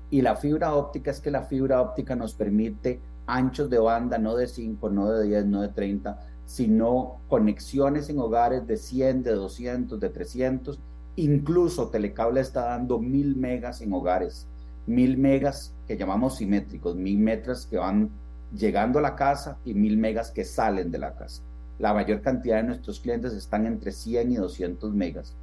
y 0.09 0.23
la 0.23 0.35
fibra 0.35 0.73
óptica 0.73 1.11
es 1.11 1.19
que 1.19 1.29
la 1.29 1.43
fibra 1.43 1.79
óptica 1.79 2.15
nos 2.15 2.33
permite 2.33 2.99
anchos 3.27 3.69
de 3.69 3.77
banda 3.77 4.17
no 4.17 4.35
de 4.35 4.47
5, 4.47 4.89
no 4.89 5.11
de 5.11 5.27
10, 5.27 5.45
no 5.45 5.61
de 5.61 5.69
30, 5.69 6.19
sino 6.47 7.19
conexiones 7.27 8.09
en 8.09 8.17
hogares 8.17 8.65
de 8.65 8.77
100, 8.77 9.21
de 9.21 9.33
200, 9.33 9.99
de 9.99 10.09
300 10.09 10.79
Incluso 11.15 11.89
Telecable 11.89 12.41
está 12.41 12.65
dando 12.65 12.99
mil 12.99 13.35
megas 13.35 13.81
en 13.81 13.93
hogares, 13.93 14.47
mil 14.87 15.17
megas 15.17 15.73
que 15.87 15.95
llamamos 15.95 16.37
simétricos, 16.37 16.95
mil 16.95 17.19
metros 17.19 17.67
que 17.67 17.77
van 17.77 18.09
llegando 18.55 18.99
a 18.99 19.03
la 19.03 19.15
casa 19.15 19.57
y 19.63 19.73
mil 19.73 19.97
megas 19.97 20.31
que 20.31 20.43
salen 20.43 20.89
de 20.89 20.97
la 20.97 21.13
casa. 21.15 21.43
La 21.77 21.93
mayor 21.93 22.21
cantidad 22.21 22.57
de 22.57 22.63
nuestros 22.63 22.99
clientes 22.99 23.33
están 23.33 23.65
entre 23.65 23.91
100 23.91 24.31
y 24.31 24.35
200 24.35 24.93
megas. 24.93 25.35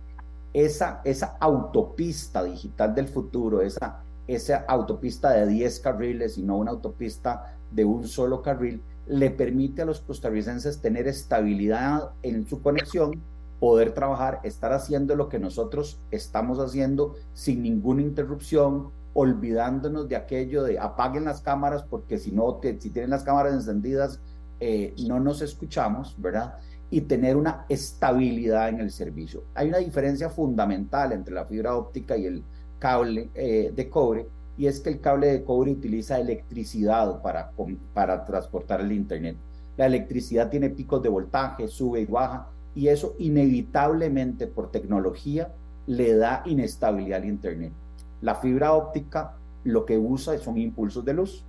Esa, 0.53 1.01
esa 1.05 1.37
autopista 1.39 2.43
digital 2.43 2.95
del 2.95 3.07
futuro, 3.07 3.63
esa, 3.63 4.03
esa 4.27 4.65
autopista 4.67 5.31
de 5.31 5.47
10 5.47 5.81
carriles 5.81 6.39
y 6.39 6.43
no 6.43 6.57
una 6.57 6.73
autopista 6.73 7.57
de 7.71 7.85
un 7.85 8.09
solo 8.09 8.43
carril, 8.43 8.83
le 9.07 9.31
permite 9.31 9.83
a 9.83 9.85
los 9.85 10.01
costarricenses 10.01 10.81
tener 10.81 11.07
estabilidad 11.07 12.11
en 12.23 12.47
su 12.47 12.61
conexión 12.61 13.23
poder 13.61 13.93
trabajar, 13.93 14.41
estar 14.43 14.73
haciendo 14.73 15.15
lo 15.15 15.29
que 15.29 15.39
nosotros 15.39 16.01
estamos 16.11 16.59
haciendo 16.59 17.15
sin 17.35 17.63
ninguna 17.63 18.03
interrupción, 18.03 18.89
olvidándonos 19.13 20.09
de 20.09 20.17
aquello 20.17 20.63
de 20.65 20.79
apaguen 20.79 21.27
las 21.27 21.43
cámaras 21.43 21.83
porque 21.83 22.19
si 22.19 22.33
no, 22.33 22.59
si 22.63 22.91
tienen 22.91 23.11
las 23.11 23.23
cámaras 23.23 23.53
encendidas, 23.53 24.19
eh, 24.61 24.95
no 25.07 25.21
nos 25.21 25.43
escuchamos, 25.43 26.15
¿verdad? 26.19 26.55
Y 26.91 27.03
tener 27.03 27.37
una 27.37 27.67
estabilidad 27.69 28.71
en 28.71 28.81
el 28.81 28.91
servicio. 28.91 29.45
Hay 29.55 29.69
una 29.69 29.79
diferencia 29.79 30.31
fundamental 30.31 31.13
entre 31.13 31.35
la 31.35 31.45
fibra 31.45 31.77
óptica 31.77 32.17
y 32.17 32.27
el 32.27 32.43
cable 32.79 33.31
eh, 33.35 33.73
de 33.75 33.91
cobre, 33.91 34.27
y 34.57 34.67
es 34.67 34.81
que 34.81 34.91
el 34.91 35.01
cable 35.01 35.29
de 35.29 35.45
cobre 35.45 35.73
utiliza 35.73 36.19
electricidad 36.19 37.21
para, 37.23 37.53
para 37.95 38.25
transportar 38.25 38.81
el 38.81 38.93
Internet 38.93 39.37
La 39.77 39.87
electricidad 39.87 40.51
tiene 40.51 40.71
picos 40.71 41.03
de 41.03 41.09
voltaje, 41.09 41.69
sube 41.69 42.01
y 42.01 42.07
baja, 42.07 42.49
y 42.75 42.89
eso 42.89 43.15
inevitablemente 43.19 44.47
por 44.47 44.71
tecnología 44.71 45.53
le 45.87 46.17
da 46.17 46.43
inestabilidad 46.47 47.21
al 47.21 47.29
Internet. 47.29 47.73
La 48.21 48.35
fibra 48.37 48.75
óptica 48.75 49.35
lo 49.65 49.85
que 49.85 49.99
usa 49.99 50.39
son 50.39 50.59
impulsos 50.59 51.05
de 51.05 51.15
luz. 51.15 51.45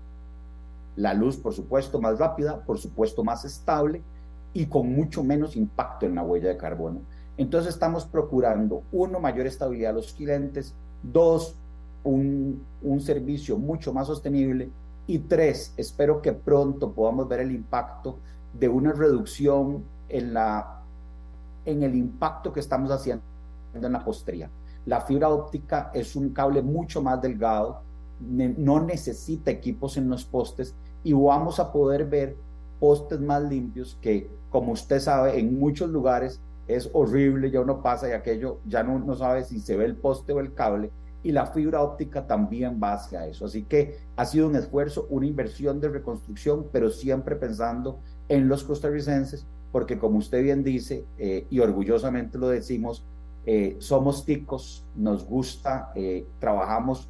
La 0.95 1.13
luz, 1.13 1.37
por 1.37 1.53
supuesto, 1.53 2.01
más 2.01 2.17
rápida, 2.17 2.59
por 2.65 2.77
supuesto, 2.77 3.23
más 3.23 3.45
estable 3.45 4.01
y 4.53 4.65
con 4.65 4.93
mucho 4.93 5.23
menos 5.23 5.55
impacto 5.55 6.05
en 6.05 6.15
la 6.15 6.23
huella 6.23 6.49
de 6.49 6.57
carbono. 6.57 7.01
Entonces 7.37 7.73
estamos 7.73 8.05
procurando, 8.05 8.83
uno, 8.91 9.19
mayor 9.19 9.47
estabilidad 9.47 9.91
a 9.91 9.95
los 9.95 10.13
clientes, 10.13 10.73
dos, 11.01 11.55
un, 12.03 12.63
un 12.81 12.99
servicio 12.99 13.57
mucho 13.57 13.93
más 13.93 14.07
sostenible 14.07 14.69
y 15.07 15.19
tres, 15.19 15.73
espero 15.77 16.21
que 16.21 16.33
pronto 16.33 16.91
podamos 16.91 17.27
ver 17.27 17.41
el 17.41 17.51
impacto 17.51 18.17
de 18.53 18.69
una 18.69 18.91
reducción 18.91 19.83
en, 20.09 20.33
la, 20.33 20.80
en 21.65 21.83
el 21.83 21.95
impacto 21.95 22.51
que 22.51 22.59
estamos 22.59 22.91
haciendo 22.91 23.23
en 23.73 23.91
la 23.91 24.03
postería. 24.03 24.49
La 24.85 25.01
fibra 25.01 25.29
óptica 25.29 25.91
es 25.93 26.15
un 26.15 26.29
cable 26.29 26.61
mucho 26.61 27.01
más 27.01 27.21
delgado, 27.21 27.81
no 28.19 28.79
necesita 28.83 29.51
equipos 29.51 29.97
en 29.97 30.09
los 30.09 30.25
postes 30.25 30.75
y 31.03 31.13
vamos 31.13 31.59
a 31.59 31.71
poder 31.71 32.05
ver 32.05 32.35
postes 32.79 33.19
más 33.19 33.43
limpios 33.43 33.97
que, 34.01 34.29
como 34.49 34.73
usted 34.73 34.99
sabe, 34.99 35.39
en 35.39 35.59
muchos 35.59 35.89
lugares 35.89 36.41
es 36.67 36.89
horrible, 36.93 37.51
ya 37.51 37.61
uno 37.61 37.81
pasa 37.81 38.09
y 38.09 38.11
aquello 38.11 38.59
ya 38.65 38.83
no, 38.83 38.99
no 38.99 39.15
sabe 39.15 39.43
si 39.43 39.59
se 39.59 39.75
ve 39.75 39.85
el 39.85 39.95
poste 39.95 40.33
o 40.33 40.39
el 40.39 40.53
cable 40.53 40.91
y 41.23 41.31
la 41.31 41.45
fibra 41.47 41.81
óptica 41.81 42.25
también 42.25 42.79
va 42.81 42.93
hacia 42.93 43.27
eso. 43.27 43.45
Así 43.45 43.63
que 43.63 43.99
ha 44.15 44.25
sido 44.25 44.47
un 44.47 44.55
esfuerzo, 44.55 45.07
una 45.09 45.27
inversión 45.27 45.79
de 45.79 45.89
reconstrucción, 45.89 46.67
pero 46.71 46.89
siempre 46.89 47.35
pensando 47.35 47.99
en 48.27 48.47
los 48.47 48.63
costarricenses, 48.63 49.45
porque 49.71 49.97
como 49.97 50.17
usted 50.17 50.43
bien 50.43 50.63
dice, 50.63 51.05
eh, 51.17 51.45
y 51.49 51.59
orgullosamente 51.59 52.37
lo 52.37 52.49
decimos, 52.49 53.05
eh, 53.45 53.77
somos 53.79 54.25
ticos, 54.25 54.85
nos 54.95 55.25
gusta, 55.25 55.91
eh, 55.95 56.25
trabajamos 56.39 57.07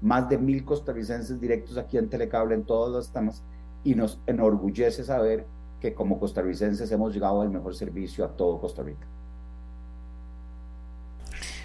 más 0.00 0.28
de 0.28 0.38
mil 0.38 0.64
costarricenses 0.64 1.40
directos 1.40 1.76
aquí 1.76 1.98
en 1.98 2.08
Telecable 2.08 2.54
en 2.54 2.64
todos 2.64 2.92
los 2.92 3.10
temas 3.12 3.42
y 3.82 3.94
nos 3.94 4.20
enorgullece 4.26 5.04
saber 5.04 5.46
que 5.80 5.92
como 5.92 6.18
costarricenses 6.18 6.90
hemos 6.92 7.12
llegado 7.12 7.42
al 7.42 7.50
mejor 7.50 7.74
servicio 7.74 8.24
a 8.24 8.28
todo 8.28 8.60
Costa 8.60 8.82
Rica. 8.82 9.06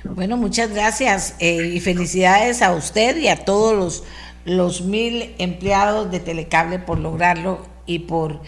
Bueno, 0.03 0.37
muchas 0.37 0.71
gracias 0.71 1.35
y 1.41 1.79
felicidades 1.81 2.61
a 2.61 2.73
usted 2.73 3.17
y 3.17 3.27
a 3.27 3.43
todos 3.43 3.75
los, 3.75 4.03
los 4.45 4.81
mil 4.81 5.35
empleados 5.37 6.09
de 6.09 6.19
Telecable 6.19 6.79
por 6.79 6.99
lograrlo 6.99 7.59
y 7.85 7.99
por 7.99 8.39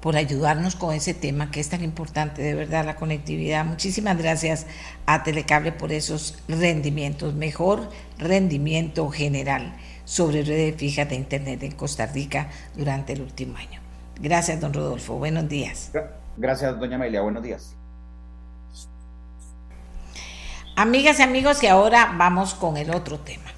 por 0.00 0.16
ayudarnos 0.16 0.76
con 0.76 0.94
ese 0.94 1.12
tema 1.14 1.50
que 1.50 1.60
es 1.60 1.68
tan 1.68 1.84
importante, 1.84 2.42
de 2.42 2.54
verdad, 2.54 2.84
la 2.84 2.96
conectividad. 2.96 3.64
Muchísimas 3.64 4.16
gracias 4.16 4.66
a 5.06 5.22
Telecable 5.22 5.72
por 5.72 5.92
esos 5.92 6.38
rendimientos, 6.48 7.34
mejor 7.34 7.90
rendimiento 8.18 9.08
general 9.10 9.76
sobre 10.04 10.42
redes 10.42 10.74
fijas 10.76 11.08
de 11.08 11.16
Internet 11.16 11.62
en 11.62 11.72
Costa 11.72 12.06
Rica 12.06 12.48
durante 12.74 13.12
el 13.12 13.20
último 13.20 13.56
año. 13.56 13.80
Gracias, 14.18 14.60
don 14.60 14.72
Rodolfo. 14.72 15.16
Buenos 15.16 15.48
días. 15.48 15.92
Gracias, 16.36 16.78
doña 16.78 16.96
Amelia. 16.96 17.20
Buenos 17.20 17.42
días. 17.42 17.76
Amigas 20.76 21.18
y 21.18 21.22
amigos, 21.22 21.62
y 21.62 21.66
ahora 21.66 22.14
vamos 22.16 22.54
con 22.54 22.78
el 22.78 22.90
otro 22.90 23.18
tema. 23.18 23.50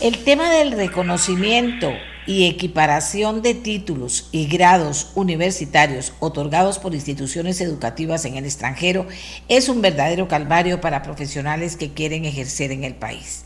El 0.00 0.24
tema 0.24 0.50
del 0.50 0.72
reconocimiento 0.72 1.90
y 2.26 2.46
equiparación 2.46 3.40
de 3.40 3.54
títulos 3.54 4.28
y 4.32 4.46
grados 4.46 5.12
universitarios 5.14 6.12
otorgados 6.18 6.78
por 6.78 6.94
instituciones 6.94 7.60
educativas 7.60 8.24
en 8.24 8.36
el 8.36 8.44
extranjero 8.44 9.06
es 9.48 9.68
un 9.68 9.80
verdadero 9.80 10.28
calvario 10.28 10.80
para 10.80 11.02
profesionales 11.02 11.76
que 11.76 11.92
quieren 11.92 12.24
ejercer 12.24 12.72
en 12.72 12.84
el 12.84 12.94
país. 12.94 13.44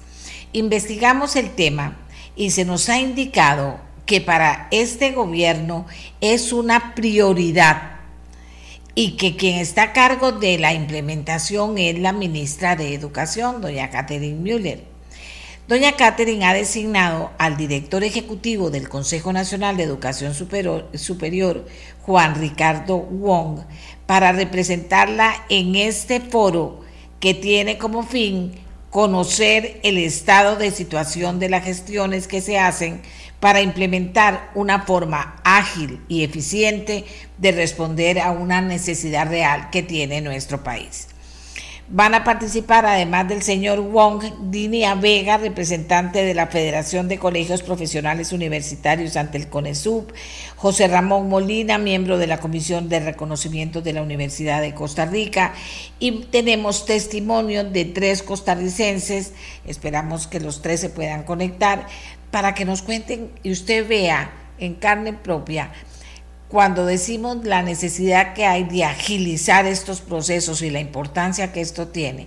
Investigamos 0.52 1.36
el 1.36 1.50
tema 1.50 1.98
y 2.34 2.50
se 2.50 2.64
nos 2.64 2.88
ha 2.88 2.98
indicado 2.98 3.80
que 4.06 4.20
para 4.20 4.66
este 4.70 5.12
gobierno 5.12 5.86
es 6.20 6.52
una 6.52 6.94
prioridad 6.94 8.00
y 8.94 9.16
que 9.16 9.36
quien 9.36 9.58
está 9.58 9.82
a 9.84 9.92
cargo 9.92 10.32
de 10.32 10.58
la 10.58 10.74
implementación 10.74 11.78
es 11.78 11.98
la 11.98 12.12
ministra 12.12 12.74
de 12.74 12.94
Educación, 12.94 13.60
doña 13.60 13.90
Catherine 13.90 14.40
Müller. 14.40 14.89
Doña 15.70 15.92
Catherine 15.92 16.44
ha 16.46 16.52
designado 16.52 17.30
al 17.38 17.56
director 17.56 18.02
ejecutivo 18.02 18.70
del 18.70 18.88
Consejo 18.88 19.32
Nacional 19.32 19.76
de 19.76 19.84
Educación 19.84 20.34
Superior, 20.34 21.64
Juan 22.02 22.34
Ricardo 22.34 22.98
Wong, 22.98 23.60
para 24.04 24.32
representarla 24.32 25.32
en 25.48 25.76
este 25.76 26.18
foro 26.18 26.80
que 27.20 27.34
tiene 27.34 27.78
como 27.78 28.02
fin 28.02 28.50
conocer 28.90 29.78
el 29.84 29.98
estado 29.98 30.56
de 30.56 30.72
situación 30.72 31.38
de 31.38 31.50
las 31.50 31.62
gestiones 31.62 32.26
que 32.26 32.40
se 32.40 32.58
hacen 32.58 33.02
para 33.38 33.60
implementar 33.60 34.50
una 34.56 34.82
forma 34.82 35.40
ágil 35.44 36.00
y 36.08 36.24
eficiente 36.24 37.04
de 37.38 37.52
responder 37.52 38.18
a 38.18 38.32
una 38.32 38.60
necesidad 38.60 39.28
real 39.28 39.70
que 39.70 39.84
tiene 39.84 40.20
nuestro 40.20 40.64
país. 40.64 41.09
Van 41.92 42.14
a 42.14 42.22
participar, 42.22 42.86
además 42.86 43.26
del 43.26 43.42
señor 43.42 43.80
Wong, 43.80 44.22
Dinia 44.48 44.94
Vega, 44.94 45.38
representante 45.38 46.22
de 46.22 46.34
la 46.34 46.46
Federación 46.46 47.08
de 47.08 47.18
Colegios 47.18 47.64
Profesionales 47.64 48.32
Universitarios 48.32 49.16
ante 49.16 49.38
el 49.38 49.48
CONESUB, 49.48 50.12
José 50.54 50.86
Ramón 50.86 51.28
Molina, 51.28 51.78
miembro 51.78 52.16
de 52.16 52.28
la 52.28 52.38
Comisión 52.38 52.88
de 52.88 53.00
Reconocimiento 53.00 53.82
de 53.82 53.92
la 53.92 54.02
Universidad 54.02 54.60
de 54.60 54.72
Costa 54.72 55.04
Rica, 55.04 55.52
y 55.98 56.26
tenemos 56.26 56.86
testimonio 56.86 57.64
de 57.64 57.86
tres 57.86 58.22
costarricenses, 58.22 59.32
esperamos 59.66 60.28
que 60.28 60.38
los 60.38 60.62
tres 60.62 60.78
se 60.78 60.90
puedan 60.90 61.24
conectar, 61.24 61.88
para 62.30 62.54
que 62.54 62.64
nos 62.64 62.82
cuenten 62.82 63.32
y 63.42 63.50
usted 63.50 63.88
vea 63.88 64.30
en 64.60 64.74
carne 64.74 65.12
propia 65.12 65.72
cuando 66.50 66.84
decimos 66.84 67.44
la 67.44 67.62
necesidad 67.62 68.34
que 68.34 68.44
hay 68.44 68.64
de 68.64 68.84
agilizar 68.84 69.66
estos 69.66 70.00
procesos 70.00 70.62
y 70.62 70.70
la 70.70 70.80
importancia 70.80 71.52
que 71.52 71.60
esto 71.60 71.88
tiene, 71.88 72.26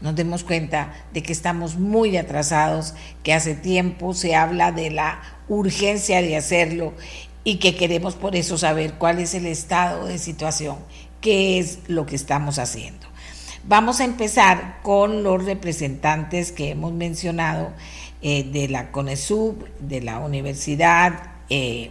nos 0.00 0.14
demos 0.14 0.44
cuenta 0.44 0.92
de 1.12 1.24
que 1.24 1.32
estamos 1.32 1.76
muy 1.76 2.16
atrasados, 2.16 2.94
que 3.24 3.34
hace 3.34 3.54
tiempo 3.54 4.14
se 4.14 4.36
habla 4.36 4.70
de 4.70 4.90
la 4.90 5.20
urgencia 5.48 6.22
de 6.22 6.36
hacerlo 6.36 6.94
y 7.42 7.56
que 7.56 7.74
queremos 7.74 8.14
por 8.14 8.36
eso 8.36 8.56
saber 8.58 8.94
cuál 8.94 9.18
es 9.18 9.34
el 9.34 9.46
estado 9.46 10.06
de 10.06 10.18
situación, 10.18 10.76
qué 11.20 11.58
es 11.58 11.80
lo 11.88 12.06
que 12.06 12.14
estamos 12.14 12.60
haciendo. 12.60 13.08
Vamos 13.66 13.98
a 13.98 14.04
empezar 14.04 14.78
con 14.82 15.24
los 15.24 15.44
representantes 15.44 16.52
que 16.52 16.70
hemos 16.70 16.92
mencionado 16.92 17.72
eh, 18.22 18.44
de 18.44 18.68
la 18.68 18.92
CONESUB, 18.92 19.66
de 19.80 20.00
la 20.00 20.20
universidad, 20.20 21.32
eh, 21.50 21.90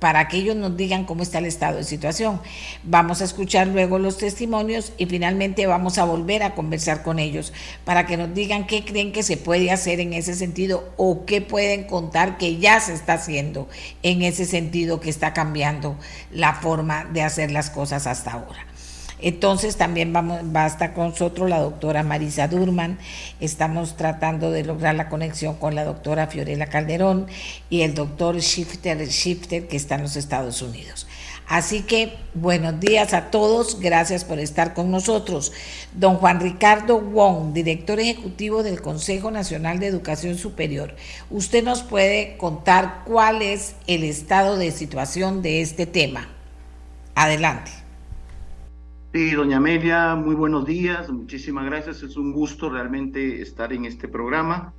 para 0.00 0.26
que 0.26 0.38
ellos 0.38 0.56
nos 0.56 0.76
digan 0.76 1.04
cómo 1.04 1.22
está 1.22 1.38
el 1.38 1.46
estado 1.46 1.76
de 1.76 1.84
situación. 1.84 2.40
Vamos 2.82 3.20
a 3.20 3.24
escuchar 3.24 3.68
luego 3.68 3.98
los 3.98 4.18
testimonios 4.18 4.92
y 4.98 5.06
finalmente 5.06 5.66
vamos 5.66 5.98
a 5.98 6.04
volver 6.04 6.42
a 6.42 6.54
conversar 6.54 7.02
con 7.02 7.18
ellos 7.18 7.52
para 7.84 8.06
que 8.06 8.16
nos 8.16 8.34
digan 8.34 8.66
qué 8.66 8.84
creen 8.84 9.12
que 9.12 9.22
se 9.22 9.36
puede 9.36 9.70
hacer 9.70 10.00
en 10.00 10.14
ese 10.14 10.34
sentido 10.34 10.92
o 10.96 11.24
qué 11.26 11.40
pueden 11.42 11.84
contar 11.84 12.38
que 12.38 12.56
ya 12.56 12.80
se 12.80 12.94
está 12.94 13.14
haciendo 13.14 13.68
en 14.02 14.22
ese 14.22 14.46
sentido 14.46 15.00
que 15.00 15.10
está 15.10 15.32
cambiando 15.32 15.96
la 16.32 16.54
forma 16.54 17.04
de 17.04 17.22
hacer 17.22 17.50
las 17.50 17.70
cosas 17.70 18.06
hasta 18.06 18.32
ahora. 18.32 18.69
Entonces 19.22 19.76
también 19.76 20.14
va 20.14 20.64
a 20.64 20.66
estar 20.66 20.94
con 20.94 21.10
nosotros 21.10 21.48
la 21.48 21.60
doctora 21.60 22.02
Marisa 22.02 22.48
Durman. 22.48 22.98
Estamos 23.40 23.96
tratando 23.96 24.50
de 24.50 24.64
lograr 24.64 24.94
la 24.94 25.08
conexión 25.08 25.56
con 25.56 25.74
la 25.74 25.84
doctora 25.84 26.26
Fiorella 26.26 26.66
Calderón 26.66 27.26
y 27.68 27.82
el 27.82 27.94
doctor 27.94 28.38
Shifter 28.38 29.06
Shifter 29.06 29.68
que 29.68 29.76
está 29.76 29.96
en 29.96 30.02
los 30.02 30.16
Estados 30.16 30.62
Unidos. 30.62 31.06
Así 31.50 31.82
que 31.82 32.16
buenos 32.32 32.78
días 32.78 33.12
a 33.12 33.32
todos, 33.32 33.80
gracias 33.80 34.24
por 34.24 34.38
estar 34.38 34.72
con 34.72 34.92
nosotros. 34.92 35.52
Don 35.92 36.14
Juan 36.18 36.38
Ricardo 36.38 37.00
Wong, 37.00 37.52
director 37.52 37.98
ejecutivo 37.98 38.62
del 38.62 38.80
Consejo 38.80 39.32
Nacional 39.32 39.80
de 39.80 39.88
Educación 39.88 40.38
Superior, 40.38 40.94
usted 41.28 41.64
nos 41.64 41.82
puede 41.82 42.36
contar 42.36 43.02
cuál 43.04 43.42
es 43.42 43.74
el 43.88 44.04
estado 44.04 44.58
de 44.58 44.70
situación 44.70 45.42
de 45.42 45.60
este 45.60 45.86
tema. 45.86 46.28
Adelante. 47.16 47.79
Sí, 49.12 49.32
doña 49.32 49.56
Amelia, 49.56 50.14
muy 50.14 50.36
buenos 50.36 50.64
días, 50.64 51.10
muchísimas 51.10 51.64
gracias, 51.64 52.04
es 52.04 52.16
un 52.16 52.32
gusto 52.32 52.70
realmente 52.70 53.42
estar 53.42 53.72
en 53.72 53.84
este 53.84 54.06
programa 54.06 54.72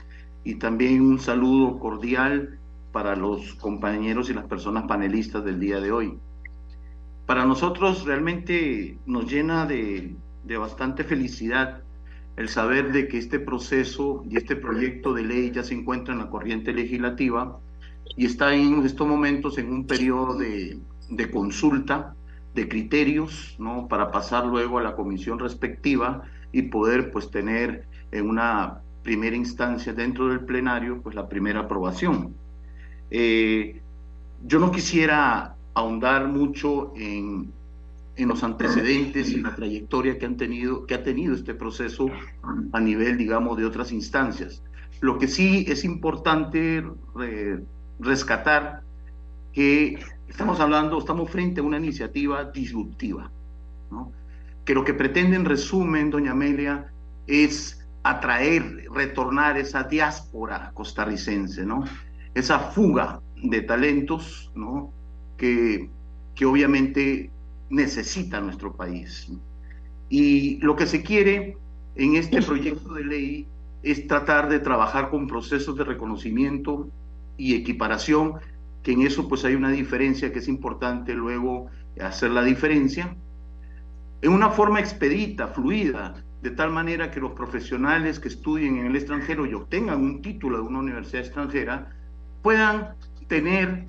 y 0.45 0.55
también 0.55 1.01
un 1.01 1.19
saludo 1.19 1.77
cordial 1.79 2.57
para 2.93 3.17
los 3.17 3.55
compañeros 3.55 4.29
y 4.29 4.33
las 4.33 4.45
personas 4.45 4.85
panelistas 4.87 5.43
del 5.43 5.59
día 5.59 5.81
de 5.81 5.91
hoy. 5.91 6.17
Para 7.25 7.45
nosotros 7.45 8.05
realmente 8.05 8.97
nos 9.05 9.29
llena 9.29 9.65
de, 9.65 10.15
de 10.45 10.57
bastante 10.57 11.03
felicidad 11.03 11.81
el 12.37 12.47
saber 12.47 12.93
de 12.93 13.09
que 13.09 13.17
este 13.17 13.37
proceso 13.37 14.23
y 14.29 14.37
este 14.37 14.55
proyecto 14.55 15.13
de 15.13 15.23
ley 15.23 15.51
ya 15.51 15.63
se 15.63 15.73
encuentra 15.73 16.13
en 16.13 16.21
la 16.21 16.29
corriente 16.29 16.71
legislativa 16.71 17.59
y 18.15 18.27
está 18.27 18.55
en 18.55 18.85
estos 18.85 19.05
momentos 19.05 19.57
en 19.57 19.73
un 19.73 19.85
periodo 19.85 20.37
de, 20.37 20.79
de 21.09 21.29
consulta 21.29 22.15
de 22.53 22.67
criterios, 22.67 23.55
¿no? 23.59 23.87
Para 23.87 24.11
pasar 24.11 24.45
luego 24.45 24.77
a 24.77 24.83
la 24.83 24.95
comisión 24.95 25.39
respectiva 25.39 26.23
y 26.51 26.63
poder 26.63 27.11
pues 27.11 27.31
tener 27.31 27.85
en 28.11 28.29
una 28.29 28.81
primera 29.03 29.35
instancia 29.35 29.93
dentro 29.93 30.27
del 30.27 30.41
plenario 30.41 31.01
pues 31.01 31.15
la 31.15 31.27
primera 31.27 31.61
aprobación. 31.61 32.35
Eh, 33.09 33.81
yo 34.45 34.59
no 34.59 34.71
quisiera 34.71 35.55
ahondar 35.73 36.27
mucho 36.27 36.93
en, 36.95 37.51
en 38.15 38.27
los 38.27 38.43
antecedentes 38.43 39.29
y 39.31 39.41
la 39.41 39.55
trayectoria 39.55 40.17
que 40.17 40.25
han 40.25 40.37
tenido 40.37 40.85
que 40.85 40.93
ha 40.93 41.03
tenido 41.03 41.33
este 41.33 41.53
proceso 41.53 42.07
a 42.73 42.79
nivel 42.79 43.17
digamos 43.17 43.57
de 43.57 43.65
otras 43.65 43.91
instancias. 43.91 44.61
Lo 44.99 45.17
que 45.17 45.27
sí 45.27 45.65
es 45.67 45.83
importante 45.83 46.83
rescatar 47.99 48.83
que 49.53 49.99
estamos 50.31 50.61
hablando, 50.61 50.97
estamos 50.97 51.29
frente 51.29 51.59
a 51.59 51.63
una 51.63 51.77
iniciativa 51.77 52.45
disruptiva, 52.45 53.29
¿no? 53.91 54.11
que 54.63 54.73
lo 54.73 54.85
que 54.85 54.93
pretende 54.93 55.35
en 55.35 55.43
resumen, 55.45 56.09
doña 56.09 56.31
Amelia, 56.31 56.91
es 57.27 57.85
atraer, 58.03 58.87
retornar 58.93 59.57
esa 59.57 59.83
diáspora 59.83 60.71
costarricense, 60.73 61.65
¿no? 61.65 61.83
esa 62.33 62.59
fuga 62.59 63.19
de 63.43 63.61
talentos 63.61 64.51
¿no? 64.55 64.93
que, 65.37 65.89
que 66.33 66.45
obviamente 66.45 67.29
necesita 67.69 68.39
nuestro 68.39 68.73
país. 68.73 69.29
Y 70.09 70.57
lo 70.61 70.75
que 70.77 70.85
se 70.85 71.03
quiere 71.03 71.57
en 71.95 72.15
este 72.15 72.41
proyecto 72.41 72.93
de 72.93 73.03
ley 73.03 73.47
es 73.83 74.07
tratar 74.07 74.47
de 74.47 74.59
trabajar 74.59 75.09
con 75.09 75.27
procesos 75.27 75.75
de 75.75 75.83
reconocimiento 75.83 76.87
y 77.37 77.55
equiparación 77.55 78.35
que 78.83 78.93
en 78.93 79.01
eso 79.03 79.27
pues 79.27 79.45
hay 79.45 79.55
una 79.55 79.69
diferencia 79.69 80.31
que 80.31 80.39
es 80.39 80.47
importante 80.47 81.13
luego 81.13 81.69
hacer 81.99 82.31
la 82.31 82.43
diferencia, 82.43 83.15
en 84.21 84.31
una 84.31 84.49
forma 84.49 84.79
expedita, 84.79 85.47
fluida, 85.47 86.13
de 86.41 86.51
tal 86.51 86.71
manera 86.71 87.11
que 87.11 87.19
los 87.19 87.33
profesionales 87.33 88.19
que 88.19 88.27
estudien 88.27 88.77
en 88.77 88.87
el 88.87 88.95
extranjero 88.95 89.45
y 89.45 89.53
obtengan 89.53 90.01
un 90.01 90.21
título 90.21 90.57
de 90.57 90.63
una 90.63 90.79
universidad 90.79 91.23
extranjera 91.23 91.89
puedan 92.41 92.95
tener 93.27 93.85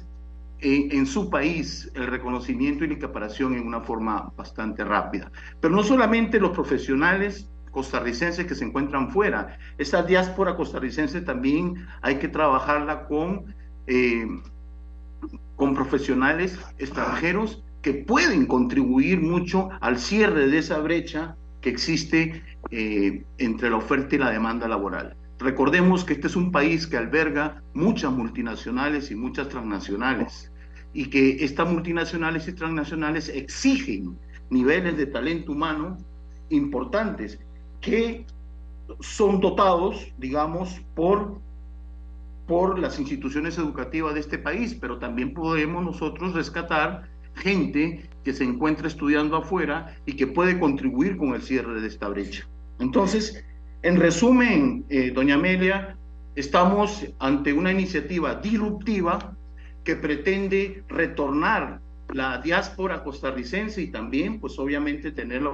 en, 0.61 0.93
en, 0.93 1.07
su 1.07 1.31
país 1.31 1.91
el 1.95 2.07
reconocimiento 2.07 2.85
y 2.85 2.89
la 2.89 2.95
equiparación 2.95 3.55
en 3.55 3.67
una 3.67 3.81
forma 3.81 4.33
bastante 4.37 4.85
rápida. 4.85 5.33
Pero 5.61 5.75
no 5.75 5.83
solamente 5.83 6.39
los 6.39 6.51
profesionales 6.51 7.51
costarricenses 7.71 8.47
que 8.47 8.55
se 8.55 8.65
encuentran 8.65 9.11
fuera, 9.11 9.59
esa 9.79 10.03
diáspora 10.03 10.55
costarricense 10.55 11.23
también 11.23 11.87
hay 12.03 12.17
que 12.17 12.29
trabajarla 12.29 13.07
con 13.07 13.55
eh, 13.87 14.27
con 15.57 15.75
profesionales 15.75 16.59
extranjeros 16.79 17.63
que 17.83 17.95
pueden 17.95 18.47
contribuir 18.47 19.21
mucho 19.21 19.71
al 19.81 19.99
cierre 19.99 20.49
de 20.49 20.59
esa 20.59 20.79
brecha 20.79 21.37
que 21.61 21.71
existe 21.71 22.43
eh, 22.71 23.25
entre 23.39 23.71
la 23.71 23.77
oferta 23.77 24.15
y 24.15 24.19
la 24.19 24.31
demanda 24.31 24.69
laboral. 24.69 25.17
Recordemos 25.39 26.05
que 26.05 26.13
este 26.15 26.29
es 26.29 26.37
un 26.37 26.53
país 26.53 26.87
que 26.87 26.97
alberga 26.97 27.63
muchas 27.75 28.13
multinacionales 28.13 29.11
y 29.11 29.17
muchas 29.17 29.49
transnacionales 29.49 30.53
y 30.95 31.07
que 31.07 31.45
estas 31.45 31.69
multinacionales 31.71 32.47
y 32.47 32.53
transnacionales 32.53 33.29
exigen 33.29 34.17
niveles 34.51 34.97
de 34.97 35.07
talento 35.07 35.53
humano 35.53 35.99
importantes 36.51 37.41
que 37.81 38.25
son 39.01 39.41
dotados, 39.41 40.13
digamos, 40.19 40.81
por 40.95 41.41
por 42.53 42.79
las 42.79 42.99
instituciones 42.99 43.57
educativas 43.57 44.13
de 44.13 44.21
este 44.21 44.37
país, 44.37 44.77
pero 44.79 44.99
también 44.99 45.33
podemos 45.33 45.83
nosotros 45.83 46.35
rescatar 46.35 47.09
gente 47.35 48.11
que 48.25 48.35
se 48.35 48.45
encuentra 48.45 48.89
estudiando 48.89 49.39
afuera 49.39 49.97
y 50.05 50.17
que 50.17 50.27
puede 50.27 50.61
contribuir 50.61 51.17
con 51.17 51.35
el 51.35 51.41
cierre 51.41 51.81
de 51.81 51.89
esta 51.89 52.09
brecha. 52.09 52.47
Entonces, 52.79 53.43
en 53.81 53.99
resumen, 53.99 54.85
eh, 54.91 55.13
doña 55.15 55.37
Amelia, 55.37 55.97
estamos 56.35 57.07
ante 57.21 57.55
una 57.55 57.73
iniciativa 57.73 58.35
disruptiva 58.35 59.35
que 59.83 59.97
pretende 59.97 60.85
retornar 60.89 61.81
la 62.13 62.37
diáspora 62.37 63.03
costarricense 63.03 63.81
y 63.81 63.91
también, 63.91 64.41
pues 64.41 64.59
obviamente, 64.59 65.11
tener 65.11 65.41
la 65.41 65.53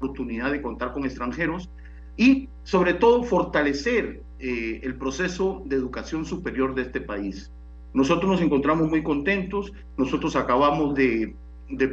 oportunidad 0.00 0.52
de 0.52 0.62
contar 0.62 0.94
con 0.94 1.04
extranjeros 1.04 1.68
y 2.16 2.48
sobre 2.62 2.94
todo 2.94 3.24
fortalecer 3.24 4.22
eh, 4.40 4.80
el 4.82 4.94
proceso 4.94 5.62
de 5.66 5.76
educación 5.76 6.24
superior 6.24 6.74
de 6.74 6.82
este 6.82 7.00
país. 7.00 7.50
Nosotros 7.92 8.30
nos 8.30 8.40
encontramos 8.40 8.88
muy 8.88 9.02
contentos, 9.02 9.72
nosotros 9.96 10.36
acabamos 10.36 10.94
de, 10.94 11.34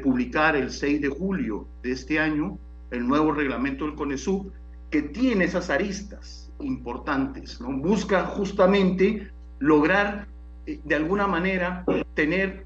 publicar 0.03 0.55
el 0.55 0.71
6 0.71 1.01
de 1.01 1.09
julio 1.09 1.67
de 1.83 1.91
este 1.91 2.19
año 2.19 2.57
el 2.91 3.07
nuevo 3.07 3.31
reglamento 3.33 3.85
del 3.85 3.95
CONESUB 3.95 4.51
que 4.89 5.01
tiene 5.01 5.45
esas 5.45 5.69
aristas 5.69 6.51
importantes, 6.61 7.59
busca 7.59 8.25
justamente 8.25 9.31
lograr 9.59 10.27
eh, 10.65 10.79
de 10.83 10.95
alguna 10.95 11.27
manera 11.27 11.83
tener 12.13 12.65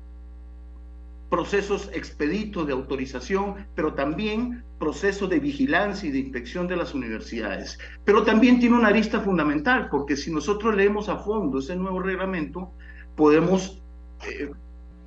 procesos 1.29 1.89
expeditos 1.93 2.65
de 2.65 2.73
autorización, 2.73 3.67
pero 3.75 3.93
también 3.93 4.63
procesos 4.79 5.29
de 5.29 5.39
vigilancia 5.39 6.09
y 6.09 6.11
de 6.11 6.19
inspección 6.19 6.67
de 6.67 6.77
las 6.77 6.93
universidades. 6.93 7.77
Pero 8.03 8.23
también 8.23 8.59
tiene 8.59 8.77
una 8.77 8.87
arista 8.87 9.19
fundamental, 9.19 9.89
porque 9.89 10.15
si 10.15 10.31
nosotros 10.31 10.75
leemos 10.75 11.07
a 11.09 11.17
fondo 11.17 11.59
ese 11.59 11.75
nuevo 11.75 12.01
reglamento, 12.01 12.71
podemos, 13.15 13.81
eh, 14.27 14.51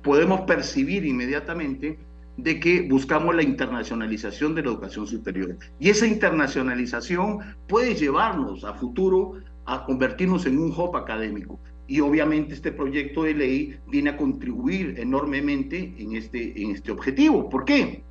podemos 0.01 0.41
percibir 0.41 1.05
inmediatamente 1.05 1.99
de 2.37 2.59
que 2.59 2.87
buscamos 2.89 3.35
la 3.35 3.43
internacionalización 3.43 4.55
de 4.55 4.63
la 4.63 4.69
educación 4.69 5.05
superior. 5.05 5.57
Y 5.79 5.89
esa 5.89 6.07
internacionalización 6.07 7.39
puede 7.67 7.95
llevarnos 7.95 8.63
a 8.63 8.73
futuro 8.73 9.33
a 9.65 9.85
convertirnos 9.85 10.45
en 10.45 10.57
un 10.57 10.71
hub 10.71 10.95
académico 10.95 11.59
y 11.87 11.99
obviamente 11.99 12.53
este 12.53 12.71
proyecto 12.71 13.23
de 13.23 13.33
ley 13.33 13.77
viene 13.87 14.11
a 14.11 14.17
contribuir 14.17 14.95
enormemente 14.97 15.93
en 15.97 16.15
este, 16.15 16.61
en 16.61 16.71
este 16.71 16.91
objetivo. 16.91 17.49
¿Por 17.49 17.65
qué? 17.65 18.03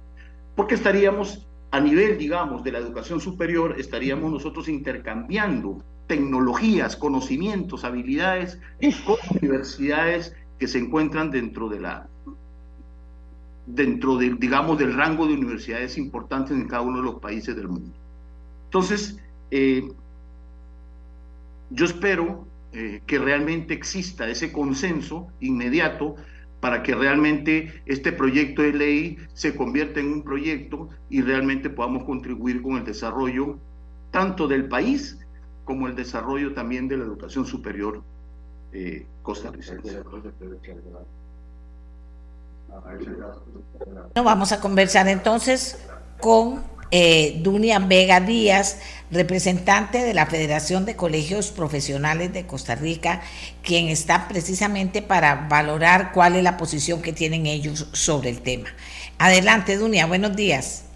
Porque 0.54 0.74
estaríamos 0.74 1.46
a 1.70 1.80
nivel, 1.80 2.18
digamos, 2.18 2.62
de 2.62 2.72
la 2.72 2.78
educación 2.78 3.20
superior, 3.20 3.76
estaríamos 3.78 4.30
nosotros 4.30 4.68
intercambiando 4.68 5.82
tecnologías, 6.06 6.96
conocimientos, 6.96 7.84
habilidades 7.84 8.60
con 9.06 9.16
universidades 9.40 10.36
que 10.58 10.68
se 10.68 10.78
encuentran 10.78 11.30
dentro 11.30 11.68
de 11.68 11.80
la 11.80 12.06
dentro 13.64 14.16
del 14.16 14.38
digamos 14.38 14.76
del 14.76 14.94
rango 14.94 15.26
de 15.26 15.34
universidades 15.34 15.96
importantes 15.96 16.56
en 16.56 16.68
cada 16.68 16.82
uno 16.82 16.98
de 16.98 17.04
los 17.04 17.20
países 17.20 17.56
del 17.56 17.68
mundo. 17.68 17.92
Entonces, 18.66 19.18
eh, 19.50 19.90
yo 21.70 21.84
espero 21.86 22.46
eh, 22.72 23.02
que 23.06 23.18
realmente 23.18 23.74
exista 23.74 24.28
ese 24.28 24.52
consenso 24.52 25.28
inmediato 25.40 26.16
para 26.60 26.82
que 26.82 26.94
realmente 26.94 27.82
este 27.86 28.12
proyecto 28.12 28.62
de 28.62 28.72
ley 28.72 29.18
se 29.34 29.54
convierta 29.54 30.00
en 30.00 30.12
un 30.12 30.22
proyecto 30.22 30.88
y 31.10 31.20
realmente 31.20 31.68
podamos 31.68 32.04
contribuir 32.04 32.62
con 32.62 32.76
el 32.76 32.84
desarrollo 32.84 33.58
tanto 34.10 34.46
del 34.46 34.68
país 34.68 35.18
como 35.64 35.88
el 35.88 35.96
desarrollo 35.96 36.54
también 36.54 36.88
de 36.88 36.98
la 36.98 37.04
educación 37.04 37.46
superior 37.46 38.02
eh, 38.72 39.06
costarricense. 39.22 40.02
vamos 44.14 44.52
a 44.52 44.60
conversar 44.60 45.08
entonces 45.08 45.84
con 46.20 46.62
eh, 46.94 47.40
Dunia 47.42 47.78
Vega 47.78 48.20
Díaz, 48.20 48.80
representante 49.12 49.98
de 49.98 50.14
la 50.14 50.26
Federación 50.26 50.86
de 50.86 50.96
Colegios 50.96 51.50
Profesionales 51.50 52.32
de 52.32 52.46
Costa 52.46 52.74
Rica, 52.74 53.22
quien 53.62 53.88
está 53.88 54.26
precisamente 54.26 55.02
para 55.02 55.46
valorar 55.48 56.12
cuál 56.12 56.34
es 56.36 56.42
la 56.42 56.56
posición 56.56 57.02
que 57.02 57.12
tienen 57.12 57.46
ellos 57.46 57.88
sobre 57.92 58.30
el 58.30 58.40
tema. 58.40 58.68
Adelante, 59.18 59.76
Dunia, 59.76 60.06
buenos 60.06 60.34
días. 60.34 60.86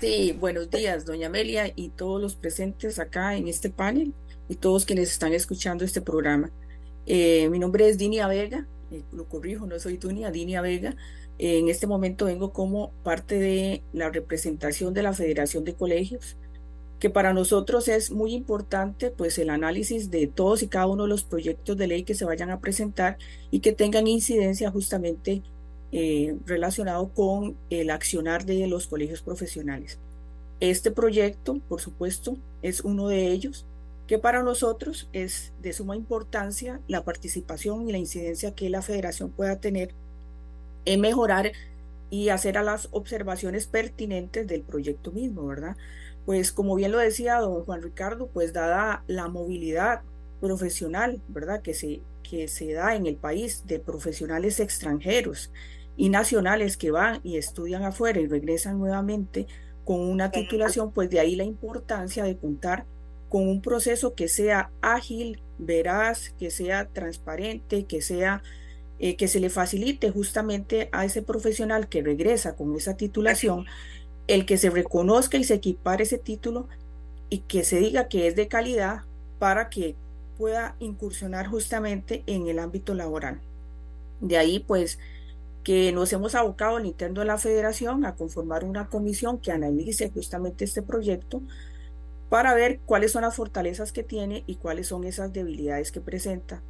Sí, 0.00 0.36
buenos 0.38 0.70
días, 0.70 1.04
doña 1.06 1.26
Amelia 1.26 1.72
y 1.74 1.88
todos 1.88 2.20
los 2.20 2.36
presentes 2.36 2.98
acá 2.98 3.36
en 3.36 3.48
este 3.48 3.68
panel 3.68 4.14
y 4.48 4.56
todos 4.56 4.84
quienes 4.84 5.10
están 5.10 5.32
escuchando 5.32 5.84
este 5.84 6.00
programa. 6.00 6.50
Eh, 7.06 7.48
mi 7.50 7.58
nombre 7.58 7.88
es 7.88 7.98
Dinia 7.98 8.28
Vega, 8.28 8.66
eh, 8.92 9.02
lo 9.12 9.28
corrijo, 9.28 9.66
no 9.66 9.78
soy 9.78 9.96
Dunia, 9.96 10.30
Dinia 10.30 10.60
Vega. 10.60 10.94
En 11.38 11.68
este 11.68 11.88
momento 11.88 12.26
vengo 12.26 12.52
como 12.52 12.92
parte 13.02 13.40
de 13.40 13.82
la 13.92 14.08
representación 14.10 14.94
de 14.94 15.02
la 15.02 15.12
Federación 15.12 15.64
de 15.64 15.74
Colegios, 15.74 16.36
que 16.98 17.10
para 17.10 17.32
nosotros 17.32 17.88
es 17.88 18.10
muy 18.10 18.34
importante 18.34 19.10
pues 19.10 19.38
el 19.38 19.50
análisis 19.50 20.10
de 20.10 20.26
todos 20.26 20.62
y 20.62 20.68
cada 20.68 20.86
uno 20.86 21.04
de 21.04 21.08
los 21.10 21.24
proyectos 21.24 21.76
de 21.76 21.86
ley 21.86 22.04
que 22.04 22.14
se 22.14 22.24
vayan 22.24 22.50
a 22.50 22.60
presentar 22.60 23.18
y 23.50 23.60
que 23.60 23.72
tengan 23.72 24.06
incidencia 24.06 24.70
justamente 24.70 25.42
eh, 25.92 26.36
relacionado 26.46 27.08
con 27.10 27.56
el 27.70 27.90
accionar 27.90 28.44
de 28.46 28.66
los 28.66 28.86
colegios 28.86 29.22
profesionales. 29.22 29.98
Este 30.60 30.90
proyecto, 30.90 31.60
por 31.68 31.80
supuesto, 31.80 32.36
es 32.62 32.80
uno 32.80 33.08
de 33.08 33.28
ellos 33.28 33.66
que 34.06 34.18
para 34.18 34.42
nosotros 34.42 35.08
es 35.12 35.52
de 35.62 35.72
suma 35.72 35.96
importancia 35.96 36.80
la 36.88 37.04
participación 37.04 37.88
y 37.88 37.92
la 37.92 37.98
incidencia 37.98 38.54
que 38.54 38.70
la 38.70 38.82
federación 38.82 39.30
pueda 39.30 39.60
tener 39.60 39.94
en 40.84 41.00
mejorar 41.00 41.52
y 42.10 42.28
hacer 42.28 42.58
a 42.58 42.62
las 42.62 42.88
observaciones 42.92 43.66
pertinentes 43.66 44.46
del 44.46 44.62
proyecto 44.62 45.10
mismo, 45.10 45.46
¿verdad? 45.46 45.76
Pues 46.24 46.52
como 46.52 46.74
bien 46.74 46.92
lo 46.92 46.98
decía 46.98 47.38
don 47.38 47.64
Juan 47.64 47.82
Ricardo, 47.82 48.28
pues 48.28 48.52
dada 48.52 49.04
la 49.06 49.28
movilidad 49.28 50.02
profesional, 50.40 51.20
¿verdad? 51.28 51.62
Que 51.62 51.74
se, 51.74 52.02
que 52.22 52.48
se 52.48 52.72
da 52.72 52.94
en 52.96 53.06
el 53.06 53.16
país 53.16 53.64
de 53.66 53.78
profesionales 53.78 54.60
extranjeros 54.60 55.50
y 55.96 56.08
nacionales 56.08 56.76
que 56.76 56.90
van 56.90 57.20
y 57.22 57.36
estudian 57.36 57.84
afuera 57.84 58.20
y 58.20 58.26
regresan 58.26 58.78
nuevamente 58.78 59.46
con 59.84 60.00
una 60.00 60.30
titulación, 60.30 60.92
pues 60.92 61.10
de 61.10 61.20
ahí 61.20 61.36
la 61.36 61.44
importancia 61.44 62.24
de 62.24 62.36
contar 62.38 62.86
con 63.28 63.48
un 63.48 63.60
proceso 63.60 64.14
que 64.14 64.28
sea 64.28 64.70
ágil, 64.80 65.42
veraz, 65.58 66.30
que 66.38 66.50
sea 66.50 66.86
transparente, 66.86 67.84
que 67.84 68.00
sea 68.00 68.42
eh, 68.98 69.16
que 69.16 69.26
se 69.26 69.40
le 69.40 69.50
facilite 69.50 70.10
justamente 70.10 70.88
a 70.92 71.04
ese 71.04 71.20
profesional 71.20 71.88
que 71.88 72.00
regresa 72.02 72.54
con 72.54 72.76
esa 72.76 72.96
titulación, 72.96 73.66
el 74.26 74.46
que 74.46 74.56
se 74.56 74.70
reconozca 74.70 75.36
y 75.36 75.44
se 75.44 75.54
equipare 75.54 76.04
ese 76.04 76.18
título 76.18 76.68
y 77.28 77.38
que 77.40 77.64
se 77.64 77.78
diga 77.78 78.08
que 78.08 78.26
es 78.26 78.36
de 78.36 78.48
calidad 78.48 79.02
para 79.38 79.68
que 79.68 79.96
pueda 80.38 80.76
incursionar 80.78 81.46
justamente 81.46 82.22
en 82.26 82.48
el 82.48 82.58
ámbito 82.58 82.94
laboral. 82.94 83.40
De 84.20 84.38
ahí 84.38 84.60
pues 84.60 84.98
que 85.62 85.92
nos 85.92 86.12
hemos 86.12 86.34
abocado 86.34 86.76
al 86.76 86.86
interno 86.86 87.20
de 87.20 87.26
la 87.26 87.38
federación 87.38 88.04
a 88.04 88.14
conformar 88.14 88.64
una 88.64 88.88
comisión 88.88 89.38
que 89.38 89.50
analice 89.50 90.10
justamente 90.10 90.64
este 90.64 90.82
proyecto 90.82 91.42
para 92.28 92.54
ver 92.54 92.80
cuáles 92.84 93.12
son 93.12 93.22
las 93.22 93.34
fortalezas 93.36 93.92
que 93.92 94.02
tiene 94.02 94.44
y 94.46 94.56
cuáles 94.56 94.88
son 94.88 95.04
esas 95.04 95.32
debilidades 95.32 95.90
que 95.90 96.00
presenta 96.00 96.62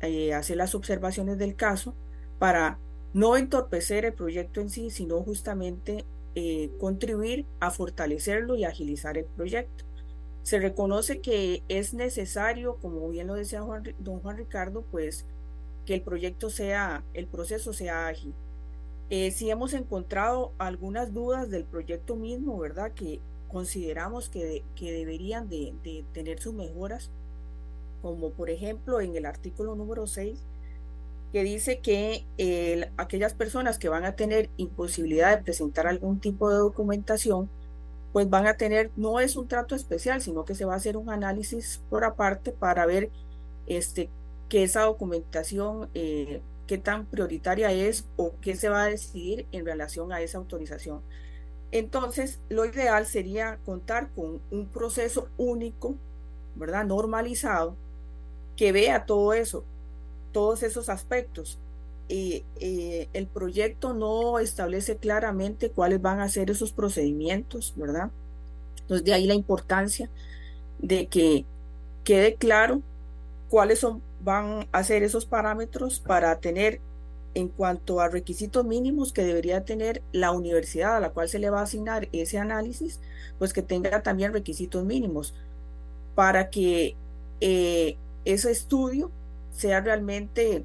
eh, 0.00 0.34
hacer 0.34 0.56
las 0.56 0.74
observaciones 0.74 1.38
del 1.38 1.56
caso 1.56 1.94
para 2.38 2.78
no 3.14 3.36
entorpecer 3.36 4.04
el 4.04 4.12
proyecto 4.12 4.60
en 4.60 4.70
sí, 4.70 4.90
sino 4.90 5.20
justamente 5.22 6.04
eh, 6.38 6.70
contribuir 6.78 7.46
a 7.60 7.70
fortalecerlo 7.70 8.56
y 8.56 8.64
agilizar 8.64 9.16
el 9.16 9.24
proyecto. 9.24 9.84
Se 10.42 10.60
reconoce 10.60 11.20
que 11.20 11.62
es 11.68 11.94
necesario, 11.94 12.76
como 12.76 13.08
bien 13.08 13.26
lo 13.26 13.34
decía 13.34 13.64
don 13.98 14.20
Juan 14.20 14.36
Ricardo, 14.36 14.84
pues 14.90 15.24
que 15.86 15.94
el 15.94 16.02
proyecto 16.02 16.50
sea, 16.50 17.02
el 17.14 17.26
proceso 17.26 17.72
sea 17.72 18.08
ágil. 18.08 18.34
Eh, 19.08 19.30
si 19.30 19.48
hemos 19.50 19.72
encontrado 19.72 20.52
algunas 20.58 21.14
dudas 21.14 21.48
del 21.48 21.64
proyecto 21.64 22.16
mismo, 22.16 22.58
¿verdad? 22.58 22.92
Que 22.92 23.18
consideramos 23.48 24.28
que, 24.28 24.62
que 24.74 24.92
deberían 24.92 25.48
de, 25.48 26.04
tener 26.12 26.38
sus 26.38 26.52
mejoras, 26.52 27.10
como 28.02 28.30
por 28.30 28.50
ejemplo 28.50 29.00
en 29.00 29.16
el 29.16 29.24
artículo 29.24 29.74
número 29.74 30.06
6, 30.06 30.38
que 31.36 31.44
dice 31.44 31.80
que 31.80 32.24
aquellas 32.96 33.34
personas 33.34 33.78
que 33.78 33.90
van 33.90 34.06
a 34.06 34.16
tener 34.16 34.48
imposibilidad 34.56 35.36
de 35.36 35.44
presentar 35.44 35.86
algún 35.86 36.18
tipo 36.18 36.48
de 36.48 36.56
documentación, 36.56 37.50
pues 38.14 38.30
van 38.30 38.46
a 38.46 38.56
tener, 38.56 38.90
no 38.96 39.20
es 39.20 39.36
un 39.36 39.46
trato 39.46 39.74
especial, 39.74 40.22
sino 40.22 40.46
que 40.46 40.54
se 40.54 40.64
va 40.64 40.72
a 40.72 40.76
hacer 40.78 40.96
un 40.96 41.10
análisis 41.10 41.82
por 41.90 42.04
aparte 42.04 42.52
para 42.52 42.86
ver 42.86 43.10
este, 43.66 44.08
que 44.48 44.62
esa 44.62 44.84
documentación, 44.84 45.90
eh, 45.92 46.40
qué 46.66 46.78
tan 46.78 47.04
prioritaria 47.04 47.70
es 47.70 48.06
o 48.16 48.32
qué 48.40 48.56
se 48.56 48.70
va 48.70 48.84
a 48.84 48.86
decidir 48.86 49.44
en 49.52 49.66
relación 49.66 50.14
a 50.14 50.22
esa 50.22 50.38
autorización. 50.38 51.02
Entonces, 51.70 52.40
lo 52.48 52.64
ideal 52.64 53.04
sería 53.04 53.58
contar 53.66 54.08
con 54.14 54.40
un 54.50 54.68
proceso 54.68 55.28
único, 55.36 55.96
¿verdad? 56.54 56.86
Normalizado, 56.86 57.76
que 58.56 58.72
vea 58.72 59.04
todo 59.04 59.34
eso, 59.34 59.66
todos 60.36 60.62
esos 60.62 60.90
aspectos. 60.90 61.58
Y, 62.10 62.44
el 62.60 63.26
proyecto 63.26 63.94
no 63.94 64.38
establece 64.38 64.98
claramente 64.98 65.70
cuáles 65.70 66.02
van 66.02 66.20
a 66.20 66.28
ser 66.28 66.50
esos 66.50 66.72
procedimientos, 66.72 67.72
¿verdad? 67.74 68.10
Entonces 68.82 69.02
de 69.06 69.14
ahí 69.14 69.26
la 69.26 69.32
importancia 69.32 70.10
de 70.78 71.06
que 71.06 71.46
quede 72.04 72.34
claro 72.34 72.82
cuáles 73.48 73.78
son, 73.78 74.02
van 74.20 74.68
a 74.72 74.84
ser 74.84 75.02
esos 75.04 75.24
parámetros 75.24 76.00
para 76.00 76.38
tener 76.38 76.80
en 77.32 77.48
cuanto 77.48 78.00
a 78.00 78.08
requisitos 78.08 78.62
mínimos 78.62 79.14
que 79.14 79.24
debería 79.24 79.64
tener 79.64 80.02
la 80.12 80.32
universidad 80.32 80.98
a 80.98 81.00
la 81.00 81.12
cual 81.12 81.30
se 81.30 81.38
le 81.38 81.48
va 81.48 81.60
a 81.60 81.64
asignar 81.64 82.10
ese 82.12 82.36
análisis, 82.36 83.00
pues 83.38 83.54
que 83.54 83.62
tenga 83.62 84.02
también 84.02 84.34
requisitos 84.34 84.84
mínimos 84.84 85.32
para 86.14 86.50
que 86.50 86.94
eh, 87.40 87.96
ese 88.26 88.50
estudio 88.50 89.10
sea 89.56 89.80
realmente 89.80 90.64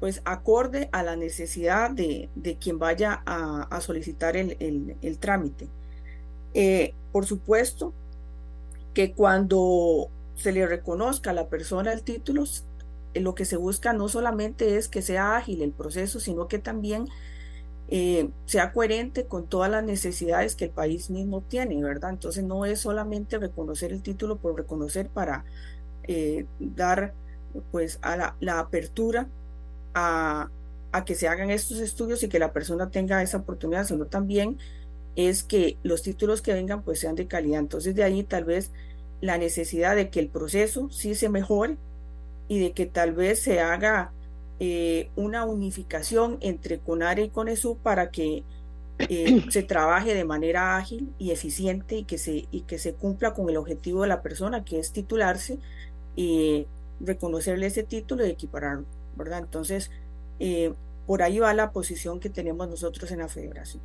pues 0.00 0.20
acorde 0.24 0.88
a 0.90 1.04
la 1.04 1.14
necesidad 1.14 1.92
de, 1.92 2.28
quien 2.60 2.80
vaya 2.80 3.22
a, 3.24 3.80
solicitar 3.80 4.36
el, 4.36 5.18
trámite. 5.20 5.68
Eh, 6.54 6.92
por 7.12 7.24
supuesto 7.24 7.92
que 8.94 9.12
cuando 9.12 10.10
se 10.34 10.50
le 10.50 10.66
reconozca 10.66 11.30
a 11.30 11.34
la 11.34 11.46
persona 11.46 11.92
el 11.92 12.02
título, 12.02 12.42
eh, 13.14 13.20
lo 13.20 13.36
que 13.36 13.44
se 13.44 13.56
busca 13.56 13.92
no 13.92 14.08
solamente 14.08 14.76
es 14.76 14.88
que 14.88 15.02
sea 15.02 15.36
ágil 15.36 15.62
el 15.62 15.70
proceso, 15.70 16.18
sino 16.18 16.48
que 16.48 16.58
también 16.58 17.06
eh, 17.86 18.28
sea 18.44 18.72
coherente 18.72 19.26
con 19.26 19.46
todas 19.46 19.70
las 19.70 19.84
necesidades 19.84 20.56
que 20.56 20.64
el 20.64 20.72
país 20.72 21.10
mismo 21.10 21.42
tiene, 21.42 21.80
¿verdad? 21.80 22.10
Entonces 22.10 22.42
no 22.42 22.64
es 22.66 22.80
solamente 22.80 23.38
reconocer 23.38 23.92
el 23.92 24.02
título 24.02 24.34
por 24.34 24.56
reconocer 24.56 25.08
para 25.08 25.44
dar 26.58 27.14
pues 27.70 27.98
a 28.02 28.34
la, 28.40 28.58
apertura 28.58 29.28
a, 29.94 30.50
que 31.06 31.14
se 31.14 31.28
hagan 31.28 31.50
estos 31.50 31.78
estudios 31.78 32.22
y 32.22 32.28
que 32.28 32.38
la 32.38 32.52
persona 32.52 32.90
tenga 32.90 33.22
esa 33.22 33.38
oportunidad, 33.38 33.86
sino 33.86 34.06
también 34.06 34.58
es 35.16 35.42
que 35.42 35.78
los 35.82 36.02
títulos 36.02 36.42
que 36.42 36.54
vengan 36.54 36.82
pues 36.82 37.00
sean 37.00 37.14
de 37.14 37.26
calidad. 37.26 37.60
Entonces 37.60 37.94
de 37.94 38.04
ahí 38.04 38.22
tal 38.22 38.44
vez 38.44 38.70
la 39.20 39.38
necesidad 39.38 39.96
de 39.96 40.10
que 40.10 40.20
el 40.20 40.28
proceso 40.28 40.90
sí 40.90 41.14
se 41.14 41.28
mejore 41.28 41.76
y 42.48 42.58
de 42.58 42.72
que 42.72 42.86
tal 42.86 43.12
vez 43.12 43.40
se 43.40 43.60
haga 43.60 44.12
eh, 44.60 45.10
una 45.16 45.44
unificación 45.44 46.38
entre 46.40 46.78
CONARE 46.78 47.24
y 47.24 47.28
CONESU 47.30 47.78
para 47.78 48.10
que 48.10 48.44
eh, 48.98 49.44
se 49.50 49.62
trabaje 49.62 50.14
de 50.14 50.24
manera 50.24 50.76
ágil 50.76 51.12
y 51.18 51.30
eficiente 51.30 51.96
y 51.96 52.04
que, 52.04 52.18
se, 52.18 52.46
y 52.50 52.60
que 52.62 52.78
se 52.78 52.94
cumpla 52.94 53.34
con 53.34 53.48
el 53.48 53.56
objetivo 53.56 54.02
de 54.02 54.08
la 54.08 54.22
persona, 54.22 54.64
que 54.64 54.78
es 54.78 54.92
titularse 54.92 55.58
y 56.14 56.66
reconocerle 57.02 57.66
ese 57.66 57.82
título 57.82 58.26
y 58.26 58.30
equipararlo, 58.30 58.84
¿verdad? 59.16 59.40
Entonces, 59.40 59.90
eh, 60.38 60.72
por 61.06 61.22
ahí 61.22 61.38
va 61.38 61.52
la 61.54 61.72
posición 61.72 62.20
que 62.20 62.30
tenemos 62.30 62.68
nosotros 62.68 63.10
en 63.10 63.18
la 63.18 63.28
federación. 63.28 63.82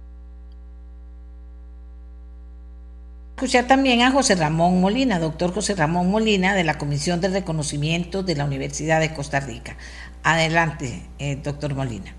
Escuchar 3.36 3.68
también 3.68 4.02
a 4.02 4.12
José 4.12 4.34
Ramón 4.34 4.82
Molina, 4.82 5.20
doctor 5.20 5.54
José 5.54 5.76
Ramón 5.76 6.10
Molina, 6.10 6.56
de 6.56 6.64
la 6.64 6.80
Comisión 6.80 7.22
de 7.22 7.28
Reconocimiento 7.28 8.24
de 8.24 8.36
la 8.36 8.46
Universidad 8.46 9.00
de 9.00 9.14
Costa 9.14 9.40
Rica. 9.40 9.78
Adelante, 10.24 11.08
eh, 11.20 11.36
doctor 11.36 11.76
Molina. 11.76 12.16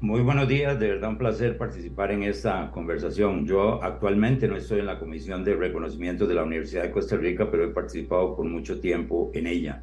Muy 0.00 0.20
buenos 0.20 0.46
días, 0.46 0.78
de 0.78 0.90
verdad 0.90 1.10
un 1.10 1.18
placer 1.18 1.58
participar 1.58 2.12
en 2.12 2.22
esta 2.22 2.70
conversación. 2.70 3.44
Yo 3.44 3.82
actualmente 3.82 4.46
no 4.46 4.54
estoy 4.54 4.78
en 4.78 4.86
la 4.86 5.00
Comisión 5.00 5.42
de 5.42 5.56
Reconocimiento 5.56 6.24
de 6.24 6.34
la 6.34 6.44
Universidad 6.44 6.84
de 6.84 6.92
Costa 6.92 7.16
Rica, 7.16 7.50
pero 7.50 7.64
he 7.64 7.68
participado 7.70 8.36
por 8.36 8.46
mucho 8.46 8.78
tiempo 8.78 9.32
en 9.34 9.48
ella. 9.48 9.82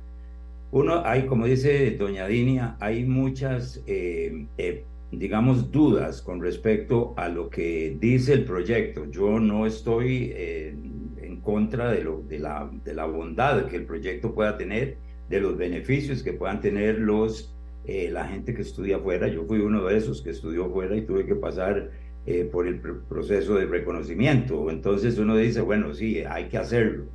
Uno, 0.71 1.01
hay, 1.03 1.25
como 1.25 1.45
dice 1.45 1.91
doña 1.97 2.27
Dinia, 2.27 2.77
hay 2.79 3.03
muchas, 3.03 3.83
eh, 3.87 4.47
eh, 4.57 4.85
digamos, 5.11 5.69
dudas 5.69 6.21
con 6.21 6.41
respecto 6.41 7.13
a 7.17 7.27
lo 7.27 7.49
que 7.49 7.97
dice 7.99 8.31
el 8.31 8.45
proyecto. 8.45 9.11
Yo 9.11 9.37
no 9.41 9.65
estoy 9.65 10.31
eh, 10.33 10.77
en 11.17 11.41
contra 11.41 11.91
de, 11.91 12.05
lo, 12.05 12.21
de, 12.21 12.39
la, 12.39 12.71
de 12.85 12.93
la 12.93 13.05
bondad 13.05 13.65
que 13.65 13.75
el 13.75 13.85
proyecto 13.85 14.33
pueda 14.33 14.57
tener, 14.57 14.97
de 15.27 15.41
los 15.41 15.57
beneficios 15.57 16.23
que 16.23 16.31
puedan 16.31 16.61
tener 16.61 16.99
los 16.99 17.54
eh, 17.87 18.09
la 18.11 18.27
gente 18.27 18.55
que 18.55 18.63
estudia 18.63 18.97
afuera. 18.97 19.27
Yo 19.27 19.45
fui 19.45 19.59
uno 19.59 19.83
de 19.85 19.97
esos 19.97 20.21
que 20.21 20.31
estudió 20.31 20.65
afuera 20.65 20.95
y 20.95 21.01
tuve 21.01 21.25
que 21.25 21.35
pasar 21.35 21.91
eh, 22.25 22.49
por 22.51 22.67
el 22.67 22.79
proceso 22.79 23.55
de 23.55 23.65
reconocimiento. 23.67 24.71
Entonces 24.71 25.19
uno 25.19 25.37
dice, 25.37 25.61
bueno, 25.61 25.93
sí, 25.93 26.23
hay 26.27 26.45
que 26.45 26.57
hacerlo. 26.57 27.05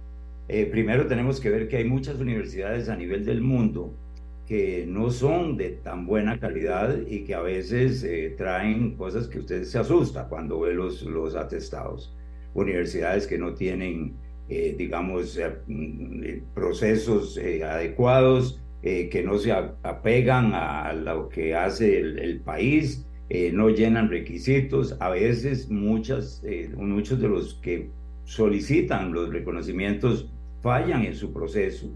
Eh, 0.48 0.66
primero 0.66 1.06
tenemos 1.06 1.40
que 1.40 1.50
ver 1.50 1.68
que 1.68 1.78
hay 1.78 1.84
muchas 1.84 2.20
universidades 2.20 2.88
a 2.88 2.96
nivel 2.96 3.24
del 3.24 3.40
mundo 3.40 3.94
que 4.46 4.84
no 4.86 5.10
son 5.10 5.56
de 5.56 5.70
tan 5.70 6.06
buena 6.06 6.38
calidad 6.38 6.96
y 7.06 7.24
que 7.24 7.34
a 7.34 7.40
veces 7.40 8.04
traen 8.36 8.96
cosas 8.96 9.28
que 9.28 9.38
usted 9.38 9.62
se 9.62 9.78
asusta 9.78 10.28
cuando 10.28 10.60
ve 10.60 10.74
los, 10.74 11.02
los 11.02 11.36
atestados. 11.36 12.16
Universidades 12.54 13.28
que 13.28 13.38
no 13.38 13.54
tienen, 13.54 14.16
digamos, 14.48 15.38
procesos 16.52 17.38
adecuados, 17.38 18.60
eh, 18.82 19.08
que 19.10 19.22
no 19.22 19.38
se 19.38 19.52
apegan 19.52 20.52
a 20.54 20.92
lo 20.94 21.28
que 21.28 21.54
hace 21.54 21.98
el, 21.98 22.40
país, 22.40 23.06
eh, 23.28 23.52
no 23.52 23.70
llenan 23.70 24.08
requisitos. 24.10 24.96
A 25.00 25.10
veces 25.10 25.70
muchas, 25.70 26.42
eh, 26.44 26.70
muchos 26.76 27.20
de 27.20 27.28
los 27.28 27.54
que 27.54 27.90
solicitan 28.24 29.12
los 29.12 29.30
reconocimientos 29.30 30.30
fallan 30.62 31.04
en 31.04 31.14
su 31.14 31.32
proceso. 31.32 31.90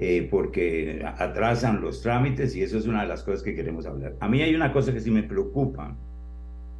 eh, 0.00 0.28
porque 0.30 1.02
atrasan 1.04 1.80
los 1.80 2.02
trámites 2.02 2.54
y 2.54 2.62
eso 2.62 2.78
es 2.78 2.86
una 2.86 3.02
de 3.02 3.08
las 3.08 3.24
cosas 3.24 3.42
que 3.42 3.54
queremos 3.54 3.84
hablar. 3.84 4.16
A 4.20 4.28
mí 4.28 4.42
hay 4.42 4.54
una 4.54 4.72
cosa 4.72 4.92
que 4.92 5.00
sí 5.00 5.10
me 5.10 5.24
preocupa 5.24 5.96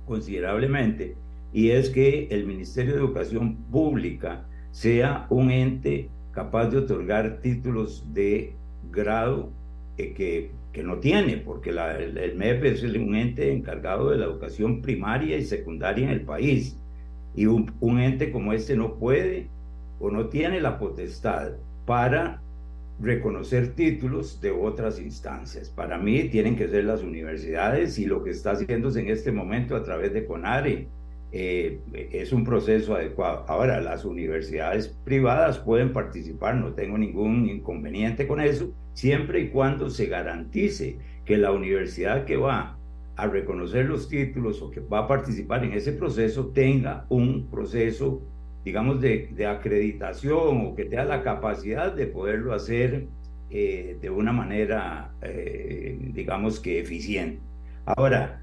considerablemente 0.05 1.17
y 1.53 1.71
es 1.71 1.91
que 1.91 2.29
el 2.31 2.47
Ministerio 2.47 2.93
de 2.95 3.01
Educación 3.01 3.57
Pública 3.73 4.47
sea 4.71 5.27
un 5.31 5.51
ente 5.51 6.13
capaz 6.31 6.69
de 6.69 6.79
otorgar 6.79 7.41
títulos 7.41 8.07
de 8.15 8.55
grado 8.91 9.51
que, 9.97 10.51
que, 10.72 10.83
no 10.83 10.99
tiene, 10.99 11.39
porque 11.39 11.70
el, 11.70 12.18
el, 12.18 12.37
MEP 12.37 12.64
es 12.64 12.83
un 12.83 13.14
ente 13.16 13.53
encargado 13.53 14.11
de 14.11 14.18
la 14.18 14.26
educación 14.26 14.81
primaria 14.81 15.37
y 15.37 15.45
secundaria 15.45 16.05
en 16.05 16.12
el 16.12 16.20
país. 16.22 16.76
Y 17.35 17.47
un, 17.47 17.72
un 17.81 18.01
ente 18.01 18.31
como 18.31 18.53
este 18.53 18.76
no 18.76 18.95
puede 18.95 19.49
o 19.99 20.11
no 20.11 20.29
tiene 20.29 20.61
la 20.61 20.79
potestad 20.79 21.53
para 21.85 22.41
reconocer 23.01 23.74
títulos 23.74 24.41
de 24.41 24.51
otras 24.51 25.01
instancias. 25.01 25.68
Para 25.68 25.99
mí 25.99 26.24
tienen 26.24 26.57
que 26.57 26.68
ser 26.68 26.85
las 26.85 27.03
universidades 27.03 27.99
y 27.99 28.07
lo 28.07 28.22
que 28.22 28.31
está 28.31 28.53
haciéndose 28.53 29.01
en 29.01 29.09
este 29.09 29.33
momento 29.33 29.76
a 29.76 29.85
través 29.85 30.12
de 30.12 30.26
CONARE 30.26 30.89
eh, 31.33 31.81
es 32.12 32.33
un 32.33 32.45
proceso 32.45 32.95
adecuado. 32.95 33.45
Ahora, 33.49 33.81
las 33.81 34.05
universidades 34.05 34.89
privadas 35.05 35.59
pueden 35.59 35.93
participar, 35.93 36.57
no 36.57 36.72
tengo 36.72 36.99
ningún 36.99 37.49
inconveniente 37.49 38.26
con 38.26 38.41
eso, 38.41 38.72
siempre 38.95 39.41
y 39.41 39.49
cuando 39.49 39.91
se 39.91 40.07
garantice 40.07 40.99
que 41.24 41.37
la 41.37 41.53
universidad 41.53 42.24
que 42.24 42.37
va 42.37 42.76
a 43.16 43.26
reconocer 43.26 43.87
los 43.87 44.09
títulos 44.09 44.62
o 44.62 44.70
que 44.70 44.81
va 44.81 45.01
a 45.01 45.09
participar 45.09 45.64
en 45.64 45.72
ese 45.72 45.93
proceso 45.93 46.47
tenga 46.49 47.05
un 47.09 47.49
proceso 47.51 48.22
digamos, 48.64 49.01
de, 49.01 49.31
de, 49.33 49.47
acreditación 49.47 50.66
o 50.66 50.74
que 50.74 50.85
tenga 50.85 51.05
la 51.05 51.22
capacidad 51.22 51.91
de 51.93 52.07
poderlo 52.07 52.53
hacer 52.53 53.07
eh, 53.51 53.97
de 54.01 54.11
una 54.11 54.31
manera, 54.31 55.11
eh, 55.22 55.97
digamos 56.12 56.61
que 56.61 56.79
eficiente. 56.79 57.41
Ahora, 57.87 58.43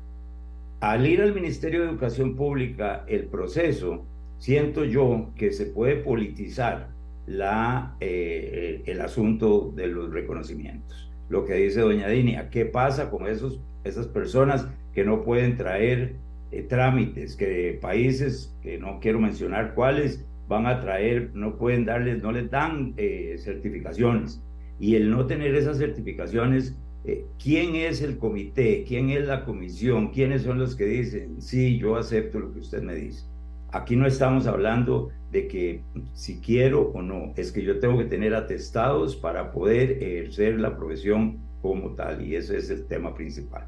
al 0.79 1.07
ir 1.07 1.21
al 1.21 1.33
Ministerio 1.33 1.81
de 1.81 1.89
Educación 1.89 2.35
Pública, 2.35 3.05
el 3.07 3.25
proceso, 3.25 4.05
siento 4.37 4.83
yo 4.85 5.31
que 5.35 5.51
se 5.51 5.65
puede 5.67 5.97
politizar 5.97 6.89
la, 7.25 7.95
eh, 7.99 8.83
el 8.85 9.01
asunto 9.01 9.71
de 9.75 9.87
los 9.87 10.11
reconocimientos. 10.11 11.09
Lo 11.29 11.45
que 11.45 11.55
dice 11.55 11.81
doña 11.81 12.07
Dinia, 12.07 12.49
¿qué 12.49 12.65
pasa 12.65 13.09
con 13.09 13.27
esos, 13.27 13.59
esas 13.83 14.07
personas 14.07 14.67
que 14.93 15.03
no 15.03 15.23
pueden 15.23 15.55
traer 15.55 16.15
eh, 16.51 16.61
trámites 16.61 17.35
que 17.35 17.77
países, 17.81 18.55
que 18.61 18.77
no 18.77 18.99
quiero 18.99 19.19
mencionar 19.19 19.73
cuáles, 19.73 20.23
van 20.47 20.67
a 20.67 20.79
traer, 20.79 21.31
no 21.33 21.57
pueden 21.57 21.85
darles, 21.85 22.21
no 22.21 22.31
les 22.31 22.49
dan 22.51 22.93
eh, 22.97 23.35
certificaciones. 23.39 24.41
Y 24.79 24.95
el 24.95 25.09
no 25.09 25.25
tener 25.25 25.55
esas 25.55 25.77
certificaciones, 25.77 26.77
eh, 27.07 27.25
¿quién 27.41 27.75
es 27.75 28.01
el 28.01 28.17
comité? 28.17 28.83
¿Quién 28.87 29.09
es 29.11 29.25
la 29.25 29.45
comisión? 29.45 30.09
¿Quiénes 30.09 30.41
son 30.41 30.57
los 30.59 30.75
que 30.75 30.85
dicen, 30.85 31.41
sí, 31.41 31.77
yo 31.77 31.97
acepto 31.97 32.39
lo 32.39 32.51
que 32.51 32.59
usted 32.59 32.81
me 32.81 32.95
dice? 32.95 33.25
Aquí 33.71 33.95
no 33.95 34.07
estamos 34.07 34.47
hablando 34.47 35.09
de 35.31 35.47
que 35.47 35.81
si 36.13 36.39
quiero 36.39 36.91
o 36.93 37.01
no, 37.01 37.33
es 37.35 37.51
que 37.51 37.61
yo 37.61 37.79
tengo 37.79 37.97
que 37.97 38.05
tener 38.05 38.33
atestados 38.33 39.15
para 39.15 39.51
poder 39.51 40.01
ejercer 40.01 40.59
la 40.59 40.75
profesión 40.77 41.39
como 41.61 41.91
tal, 41.91 42.25
y 42.25 42.35
ese 42.35 42.57
es 42.57 42.69
el 42.69 42.85
tema 42.85 43.13
principal. 43.13 43.65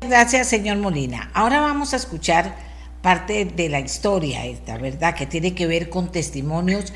Gracias, 0.00 0.48
señor 0.48 0.78
Molina. 0.78 1.30
Ahora 1.32 1.60
vamos 1.60 1.92
a 1.92 1.96
escuchar 1.96 2.56
parte 3.02 3.44
de 3.44 3.68
la 3.68 3.80
historia 3.80 4.46
esta, 4.46 4.78
¿verdad? 4.78 5.14
Que 5.14 5.26
tiene 5.26 5.54
que 5.54 5.66
ver 5.66 5.88
con 5.88 6.10
testimonios 6.10 6.92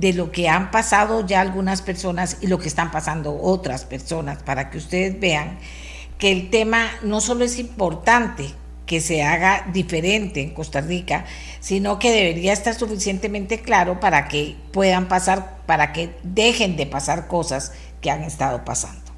de 0.00 0.14
lo 0.14 0.32
que 0.32 0.48
han 0.48 0.70
pasado 0.70 1.26
ya 1.26 1.42
algunas 1.42 1.82
personas 1.82 2.38
y 2.40 2.46
lo 2.46 2.58
que 2.58 2.68
están 2.68 2.90
pasando 2.90 3.38
otras 3.40 3.84
personas, 3.84 4.42
para 4.42 4.70
que 4.70 4.78
ustedes 4.78 5.20
vean 5.20 5.58
que 6.18 6.32
el 6.32 6.48
tema 6.48 6.86
no 7.02 7.20
solo 7.20 7.44
es 7.44 7.58
importante 7.58 8.46
que 8.86 9.00
se 9.00 9.22
haga 9.22 9.66
diferente 9.72 10.40
en 10.40 10.54
Costa 10.54 10.80
Rica, 10.80 11.26
sino 11.60 11.98
que 11.98 12.10
debería 12.12 12.52
estar 12.52 12.74
suficientemente 12.74 13.60
claro 13.60 14.00
para 14.00 14.26
que 14.26 14.56
puedan 14.72 15.06
pasar, 15.06 15.58
para 15.66 15.92
que 15.92 16.16
dejen 16.22 16.76
de 16.76 16.86
pasar 16.86 17.28
cosas 17.28 17.72
que 18.00 18.10
han 18.10 18.22
estado 18.22 18.64
pasando. 18.64 19.12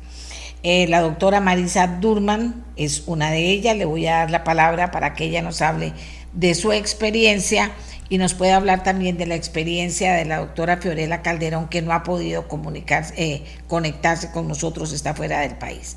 Eh, 0.64 0.87
la 0.89 1.01
doctora 1.01 1.41
Marisa 1.41 1.87
Durman 1.87 2.64
es 2.76 3.05
una 3.07 3.30
de 3.30 3.51
ellas. 3.51 3.76
Le 3.76 3.85
voy 3.85 4.07
a 4.07 4.18
dar 4.18 4.30
la 4.30 4.45
palabra 4.45 4.91
para 4.91 5.14
que 5.14 5.24
ella 5.24 5.43
nos 5.43 5.62
hable 5.62 5.93
de 6.33 6.55
su 6.55 6.72
experiencia 6.72 7.72
y 8.12 8.18
nos 8.18 8.34
pueda 8.34 8.56
hablar 8.56 8.82
también 8.82 9.16
de 9.16 9.24
la 9.24 9.36
experiencia 9.36 10.12
de 10.12 10.26
la 10.26 10.40
doctora 10.40 10.76
Fiorella 10.76 11.22
Calderón, 11.22 11.70
que 11.70 11.80
no 11.80 11.94
ha 11.94 12.02
podido 12.02 12.46
comunicarse, 12.46 13.14
eh, 13.16 13.42
conectarse 13.68 14.30
con 14.30 14.46
nosotros, 14.46 14.92
está 14.92 15.14
fuera 15.14 15.40
del 15.40 15.56
país. 15.56 15.96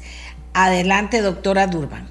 Adelante, 0.54 1.20
doctora 1.20 1.68
Durban. 1.68 2.08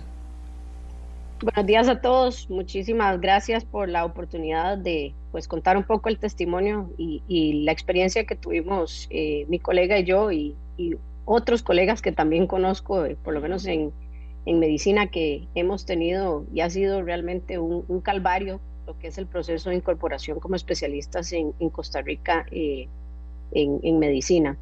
Buenos 1.40 1.64
días 1.64 1.88
a 1.88 2.02
todos. 2.02 2.50
Muchísimas 2.50 3.18
gracias 3.18 3.64
por 3.64 3.88
la 3.88 4.05
oportunidad 4.05 4.76
de 4.76 5.14
pues 5.32 5.48
contar 5.48 5.78
un 5.78 5.84
poco 5.84 6.11
el 6.11 6.18
testimonio 6.18 6.90
y, 6.98 7.22
y 7.26 7.64
la 7.64 7.72
experiencia 7.72 8.26
que 8.26 8.36
tuvimos 8.36 9.07
eh, 9.09 9.46
mi 9.48 9.59
colega 9.59 9.98
y 9.98 10.05
yo 10.05 10.30
y, 10.30 10.55
otros 11.24 11.62
colegas 11.62 12.02
que 12.02 12.12
también 12.12 12.46
conozco, 12.46 13.07
eh, 13.07 13.16
por 13.24 13.32
lo 13.32 13.40
menos 13.40 13.64
en, 13.64 13.90
en, 14.44 14.59
medicina, 14.59 15.07
que 15.07 15.48
hemos 15.55 15.86
tenido 15.86 16.44
y 16.52 16.61
ha 16.61 16.68
sido 16.68 17.00
realmente 17.00 17.59
un, 17.59 18.02
calvario 18.02 18.61
lo 18.87 18.99
que 18.99 19.09
es 19.09 19.18
el 19.18 19.26
proceso 19.26 19.70
de 19.70 19.76
incorporación 19.76 20.41
como 20.41 20.57
especialistas 20.57 21.32
en, 21.32 21.55
en 21.59 21.70
Costa 21.70 22.03
Rica 22.03 22.47
eh, 22.51 22.89
en, 23.53 23.80
en, 23.82 23.99
medicina. 23.99 24.57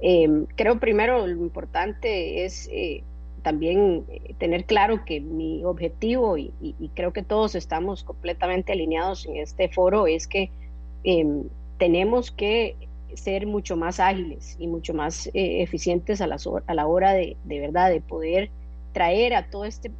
Eh, 0.00 0.28
creo 0.56 0.78
primero 0.78 1.26
lo 1.26 1.42
importante 1.42 2.44
es 2.44 2.68
eh, 2.70 3.02
también 3.46 4.04
eh, 4.08 4.34
tener 4.38 4.64
claro 4.64 5.04
que 5.04 5.20
mi 5.20 5.64
objetivo, 5.64 6.36
y, 6.36 6.52
creo 6.96 7.12
que 7.12 7.22
todos 7.22 7.54
estamos 7.54 8.02
completamente 8.02 8.72
alineados 8.72 9.24
en 9.24 9.36
este 9.36 9.68
foro, 9.68 10.08
es 10.08 10.26
que 10.26 10.50
em, 11.04 11.44
tenemos 11.78 12.32
que 12.32 12.74
ser 13.14 13.46
mucho 13.46 13.76
más 13.76 14.00
ágiles 14.00 14.56
y 14.58 14.66
mucho 14.66 14.94
más 14.94 15.28
eh, 15.28 15.62
eficientes 15.62 16.20
a 16.20 16.26
la, 16.26 16.38
a 16.66 16.74
la 16.74 16.88
hora 16.88 17.12
de, 17.12 17.36
de, 17.44 17.60
verdad 17.60 17.88
de 17.88 18.00
poder 18.00 18.50
traer 18.92 19.32
a 19.34 19.48
todo 19.48 19.64
este 19.64 19.92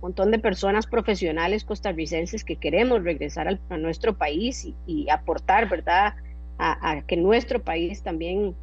montón 0.00 0.30
de 0.30 0.38
personas 0.38 0.86
profesionales 0.86 1.64
costarricenses 1.64 2.44
que 2.44 2.56
queremos 2.56 3.02
regresar 3.04 3.48
al, 3.48 3.60
a 3.68 3.76
nuestro 3.76 4.16
país 4.16 4.64
y, 4.64 4.74
y 4.86 5.10
aportar, 5.10 5.68
¿verdad?, 5.68 6.14
a, 6.58 7.02
que 7.06 7.16
nuestro 7.16 7.62
país 7.62 8.02
también 8.02 8.54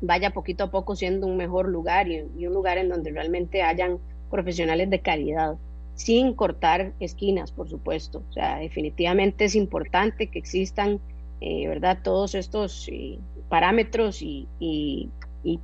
vaya 0.00 0.30
poquito 0.30 0.64
a 0.64 0.70
poco 0.70 0.96
siendo 0.96 1.26
un 1.26 1.36
mejor 1.36 1.68
lugar 1.68 2.08
y, 2.08 2.20
un 2.20 2.54
lugar 2.54 2.78
en 2.78 2.88
donde 2.88 3.12
realmente 3.12 3.62
hayan 3.62 3.98
profesionales 4.30 4.90
de 4.90 5.00
calidad 5.00 5.56
sin 5.94 6.34
cortar 6.34 6.92
esquinas, 6.98 7.52
por 7.52 7.68
supuesto. 7.68 8.24
O 8.28 8.32
sea, 8.32 8.58
definitivamente 8.58 9.44
es 9.44 9.54
importante 9.54 10.28
que 10.28 10.38
existan 10.38 11.00
eh, 11.40 11.68
¿verdad? 11.68 11.98
Todos 12.02 12.34
estos 12.34 12.86
eh, 12.88 13.18
parámetros 13.48 14.20
y, 14.20 14.46
y, 14.58 15.10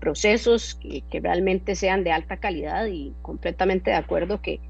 procesos 0.00 0.74
que, 0.74 1.02
realmente 1.20 1.74
sean 1.74 2.02
de 2.02 2.12
alta 2.12 2.38
calidad 2.38 2.86
y 2.86 3.12
completamente 3.20 3.90
de 3.90 3.96
acuerdo 3.96 4.40
que, 4.40 4.60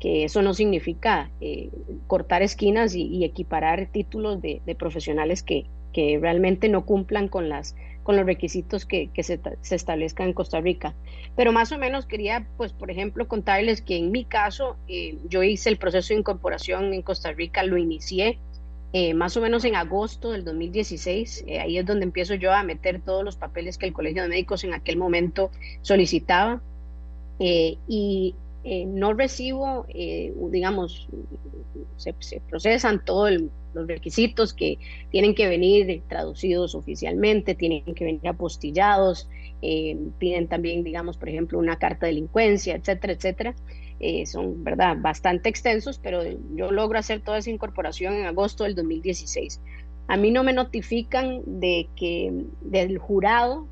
que 0.00 0.24
eso 0.24 0.42
no 0.42 0.54
significa 0.54 1.30
eh, 1.40 1.70
cortar 2.06 2.42
esquinas 2.42 2.94
y, 2.94 3.24
equiparar 3.24 3.86
títulos 3.86 4.40
de, 4.40 4.60
profesionales 4.78 5.42
que, 5.42 5.66
que, 5.92 6.18
realmente 6.20 6.68
no 6.68 6.84
cumplan 6.84 7.28
con, 7.28 7.48
las, 7.48 7.74
con 8.02 8.16
los 8.16 8.26
requisitos 8.26 8.84
que, 8.84 9.08
que 9.08 9.22
se, 9.22 9.40
se, 9.62 9.74
establezcan 9.74 10.28
en 10.28 10.32
Costa 10.34 10.60
Rica. 10.60 10.94
Pero 11.34 11.52
más 11.52 11.72
o 11.72 11.78
menos 11.78 12.06
quería, 12.06 12.46
pues, 12.56 12.72
por 12.72 12.90
ejemplo, 12.90 13.26
contarles 13.26 13.80
que 13.80 13.96
en 13.96 14.10
mi 14.10 14.24
caso, 14.24 14.76
eh, 14.86 15.18
yo 15.28 15.42
hice 15.42 15.70
el 15.70 15.78
proceso 15.78 16.12
de 16.12 16.20
incorporación 16.20 16.92
en 16.92 17.02
Costa 17.02 17.32
Rica, 17.32 17.62
lo 17.62 17.78
inicié 17.78 18.38
eh, 18.92 19.14
más 19.14 19.36
o 19.36 19.40
menos 19.40 19.64
en 19.64 19.76
agosto 19.76 20.30
del 20.30 20.44
2016. 20.44 21.44
Eh, 21.46 21.58
ahí 21.58 21.78
es 21.78 21.86
donde 21.86 22.04
empiezo 22.04 22.34
yo 22.34 22.52
a 22.52 22.62
meter 22.62 23.00
todos 23.00 23.24
los 23.24 23.36
papeles 23.36 23.78
que 23.78 23.86
el 23.86 23.92
Colegio 23.92 24.22
de 24.22 24.28
Médicos 24.28 24.62
en 24.64 24.74
aquel 24.74 24.98
momento 24.98 25.50
solicitaba. 25.80 26.60
Y 27.38 28.34
eh, 28.68 28.84
no 28.84 29.14
recibo, 29.14 29.86
eh, 29.88 30.34
digamos, 30.50 31.08
se, 31.96 32.12
procesan 32.48 33.04
todos 33.04 33.30
los 33.74 33.86
requisitos 33.86 34.52
que 34.52 34.78
tienen 35.10 35.34
que 35.34 35.46
venir 35.46 36.02
traducidos 36.08 36.74
oficialmente, 36.74 37.54
tienen 37.54 37.84
que 37.94 38.04
venir 38.04 38.26
apostillados, 38.26 39.28
piden 40.18 40.48
también, 40.48 40.82
digamos, 40.82 41.16
por 41.16 41.28
ejemplo, 41.28 41.58
una 41.58 41.78
carta 41.78 42.06
de 42.06 42.12
delincuencia, 42.12 42.74
etcétera, 42.74 43.12
etcétera 43.12 43.54
eh, 43.98 44.26
son 44.26 44.62
verdad 44.62 44.96
bastante 44.98 45.48
extensos, 45.48 45.98
pero 45.98 46.22
yo 46.54 46.70
logro 46.70 46.98
hacer 46.98 47.20
toda 47.20 47.38
esa 47.38 47.50
incorporación 47.50 48.14
en 48.14 48.26
agosto 48.26 48.64
del 48.64 48.74
2016. 48.74 49.60
A 50.08 50.16
mí 50.16 50.30
no 50.30 50.44
me 50.44 50.52
notifican 50.52 51.40
de 51.46 51.88
que 51.96 52.32
del 52.60 52.98
jurado, 52.98 53.68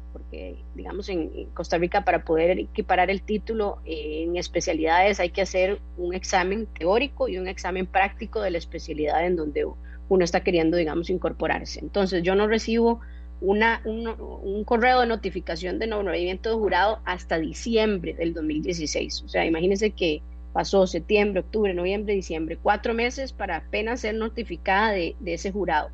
digamos 0.75 1.09
en 1.09 1.47
Costa 1.55 1.79
Rica 1.79 2.05
para 2.05 2.25
poder 2.25 2.59
equiparar 2.59 3.11
el 3.11 3.23
título 3.23 3.79
en 3.85 4.37
especialidades 4.37 5.21
hay 5.21 5.31
que 5.31 5.43
hacer 5.43 5.81
un 5.97 6.15
examen 6.15 6.67
teórico 6.67 7.29
y 7.29 7.39
un 7.39 7.49
examen 7.49 7.87
práctico 7.87 8.41
de 8.41 8.51
la 8.51 8.59
especialidad 8.59 9.25
en 9.27 9.37
donde 9.37 9.67
uno 10.09 10.25
está 10.25 10.41
queriendo, 10.41 10.77
digamos, 10.77 11.11
incorporarse. 11.11 11.81
Entonces, 11.81 12.23
yo 12.23 12.35
no 12.35 12.47
recibo 12.47 13.01
una, 13.41 13.83
un, 13.85 14.65
correo 14.65 15.01
de 15.01 15.07
notificación 15.07 15.79
de 15.79 15.87
nombramiento 15.87 16.51
de 16.51 16.57
jurado 16.57 17.01
hasta 17.05 17.39
diciembre 17.39 18.15
del 18.15 18.33
2016. 18.33 19.23
O 19.23 19.29
sea, 19.29 19.45
imagínense 19.45 19.91
que 19.91 20.23
pasó 20.53 20.87
septiembre, 20.87 21.41
octubre, 21.41 21.75
noviembre, 21.75 22.15
diciembre, 22.15 22.59
cuatro 22.63 22.95
meses 22.95 23.33
para 23.33 23.57
apenas 23.57 24.01
ser 24.01 24.15
notificada 24.15 24.93
de 24.93 25.15
ese 25.27 25.51
jurado. 25.51 25.91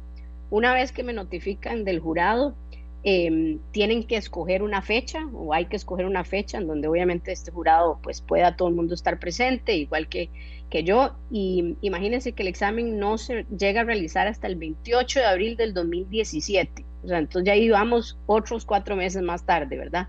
Una 0.51 0.75
vez 0.75 0.93
que 0.93 1.05
me 1.05 1.13
notifican 1.13 1.85
del 1.85 2.01
jurado, 2.01 2.57
Em, 3.03 3.61
tienen 3.71 4.05
que 4.05 4.17
escoger 4.17 4.63
una 4.63 4.83
fecha 4.83 5.27
o 5.33 5.55
hay 5.55 5.65
que 5.67 5.77
escoger 5.77 6.05
una 6.05 6.23
fecha 6.23 6.59
en 6.59 6.67
donde 6.67 6.87
obviamente 6.87 7.33
este 7.33 7.51
jurado 7.51 7.99
pues 8.03 8.21
pueda 8.21 8.57
todo 8.57 8.69
el 8.69 8.75
mundo 8.75 8.95
estar 8.95 9.19
presente, 9.19 9.75
igual 9.75 10.09
que, 10.09 10.29
que 10.69 10.85
yo. 10.85 11.17
Y 11.31 11.77
imagínense 11.81 12.33
que 12.33 12.43
el 12.43 12.49
examen 12.49 12.99
no 12.99 13.17
se 13.17 13.47
llega 13.57 13.81
a 13.81 13.85
realizar 13.85 14.27
hasta 14.27 14.49
el 14.49 14.57
28 14.57 15.21
de 15.21 15.25
abril 15.25 15.57
del 15.57 15.73
2017. 15.73 16.85
O 17.03 17.09
sea, 17.09 17.19
entonces 17.19 17.47
ya 17.47 17.57
íbamos 17.57 18.19
otros 18.27 18.67
cuatro 18.67 18.97
meses 18.97 19.23
más 19.23 19.47
tarde, 19.47 19.79
¿verdad? 19.79 20.07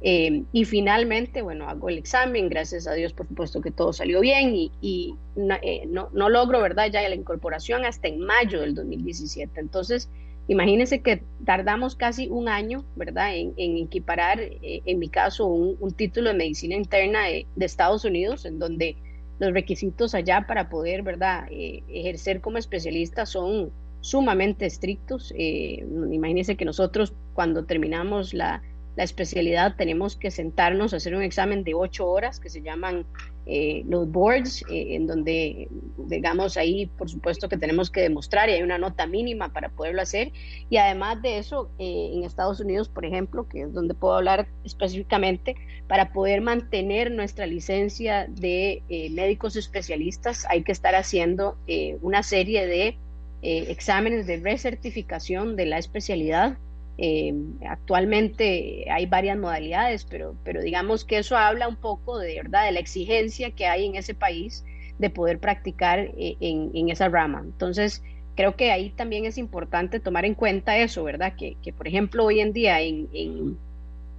Em, 0.00 0.44
y 0.52 0.64
finalmente, 0.64 1.40
bueno, 1.40 1.68
hago 1.68 1.88
el 1.88 1.98
examen, 1.98 2.48
gracias 2.48 2.86
a 2.88 2.94
Dios, 2.94 3.12
por 3.12 3.28
supuesto 3.28 3.60
que 3.62 3.70
todo 3.70 3.92
salió 3.92 4.20
bien 4.20 4.54
y, 4.54 4.72
y 4.80 5.14
eh, 5.62 5.86
no, 5.86 6.10
no, 6.12 6.28
logro, 6.28 6.60
¿verdad? 6.60 6.90
Ya 6.92 7.08
la 7.08 7.14
incorporación 7.14 7.84
hasta 7.84 8.08
en 8.08 8.20
mayo 8.20 8.60
del 8.60 8.74
2017. 8.74 9.60
Entonces, 9.60 10.10
Imagínense 10.46 11.00
que 11.00 11.22
tardamos 11.44 11.96
casi 11.96 12.28
un 12.28 12.48
año, 12.48 12.84
¿verdad?, 12.96 13.34
en, 13.34 13.54
equiparar, 13.56 14.40
eh, 14.40 14.82
en 14.84 14.98
mi 14.98 15.08
caso, 15.08 15.46
un, 15.46 15.90
título 15.92 16.30
de 16.30 16.36
medicina 16.36 16.76
interna 16.76 17.24
de, 17.24 17.46
Estados 17.60 18.04
Unidos, 18.04 18.44
en 18.44 18.58
donde 18.58 18.96
los 19.38 19.52
requisitos 19.52 20.14
allá 20.14 20.44
para 20.46 20.68
poder, 20.68 21.02
¿verdad?, 21.02 21.46
eh, 21.50 21.82
ejercer 21.88 22.42
como 22.42 22.58
especialista 22.58 23.24
son 23.24 23.72
sumamente 24.00 24.66
estrictos. 24.66 25.32
Eh, 25.36 25.82
imagínense 26.12 26.56
que 26.56 26.66
nosotros 26.66 27.14
cuando 27.32 27.64
terminamos 27.64 28.34
la, 28.34 28.62
la 28.96 29.02
especialidad 29.02 29.76
tenemos 29.76 30.14
que 30.14 30.30
sentarnos 30.30 30.92
a 30.92 30.98
hacer 30.98 31.14
un 31.14 31.22
examen 31.22 31.64
de 31.64 31.72
ocho 31.74 32.06
horas 32.06 32.38
que 32.38 32.50
se 32.50 32.60
llaman 32.60 33.06
eh, 33.46 33.84
los 33.86 34.10
boards, 34.10 34.62
eh, 34.70 34.94
en 34.94 35.06
donde, 35.06 35.68
digamos, 35.98 36.56
ahí 36.56 36.86
por 36.86 37.10
supuesto 37.10 37.46
que 37.46 37.58
tenemos 37.58 37.90
que 37.90 38.00
demostrar 38.00 38.48
y 38.48 38.52
hay 38.52 38.62
una 38.62 38.78
nota 38.78 39.06
mínima 39.06 39.52
para 39.52 39.68
poderlo 39.68 40.00
hacer. 40.00 40.32
Y 40.70 40.78
además 40.78 41.20
de 41.20 41.38
eso, 41.38 41.70
eh, 41.78 42.12
en 42.14 42.24
Estados 42.24 42.60
Unidos, 42.60 42.88
por 42.88 43.04
ejemplo, 43.04 43.46
que 43.46 43.62
es 43.62 43.74
donde 43.74 43.92
puedo 43.92 44.14
hablar 44.14 44.48
específicamente, 44.64 45.56
para 45.88 46.12
poder 46.12 46.40
mantener 46.40 47.10
nuestra 47.10 47.46
licencia 47.46 48.26
de 48.28 48.82
médicos 49.10 49.54
especialistas, 49.56 50.46
hay 50.48 50.62
que 50.62 50.72
estar 50.72 50.94
haciendo 50.94 51.58
una 52.00 52.22
serie 52.22 52.66
de 52.66 52.96
exámenes 53.42 54.26
de 54.26 54.38
recertificación 54.38 55.56
de 55.56 55.66
la 55.66 55.76
especialidad 55.76 56.56
eh, 56.96 57.34
actualmente 57.68 58.86
hay 58.90 59.06
varias 59.06 59.36
modalidades, 59.36 60.04
pero, 60.04 60.36
pero 60.44 60.62
digamos 60.62 61.04
que 61.04 61.18
eso 61.18 61.36
habla 61.36 61.66
un 61.66 61.76
poco 61.76 62.18
de 62.18 62.36
verdad 62.36 62.66
de 62.66 62.72
la 62.72 62.80
exigencia 62.80 63.50
que 63.50 63.66
hay 63.66 63.86
en 63.86 63.96
ese 63.96 64.14
país 64.14 64.64
de 64.98 65.10
poder 65.10 65.40
practicar 65.40 65.98
eh, 65.98 66.36
en, 66.40 66.88
esa 66.88 67.08
rama. 67.08 67.42
Entonces, 67.44 68.02
creo 68.36 68.54
que 68.54 68.70
ahí 68.70 68.90
también 68.90 69.24
es 69.24 69.38
importante 69.38 69.98
tomar 69.98 70.24
en 70.24 70.34
cuenta 70.34 70.78
eso, 70.78 71.02
¿verdad? 71.02 71.34
Que, 71.36 71.56
que 71.62 71.72
por 71.72 71.88
ejemplo, 71.88 72.24
hoy 72.24 72.40
en 72.40 72.52
día 72.52 72.80
en, 72.80 73.08
en, 73.12 73.58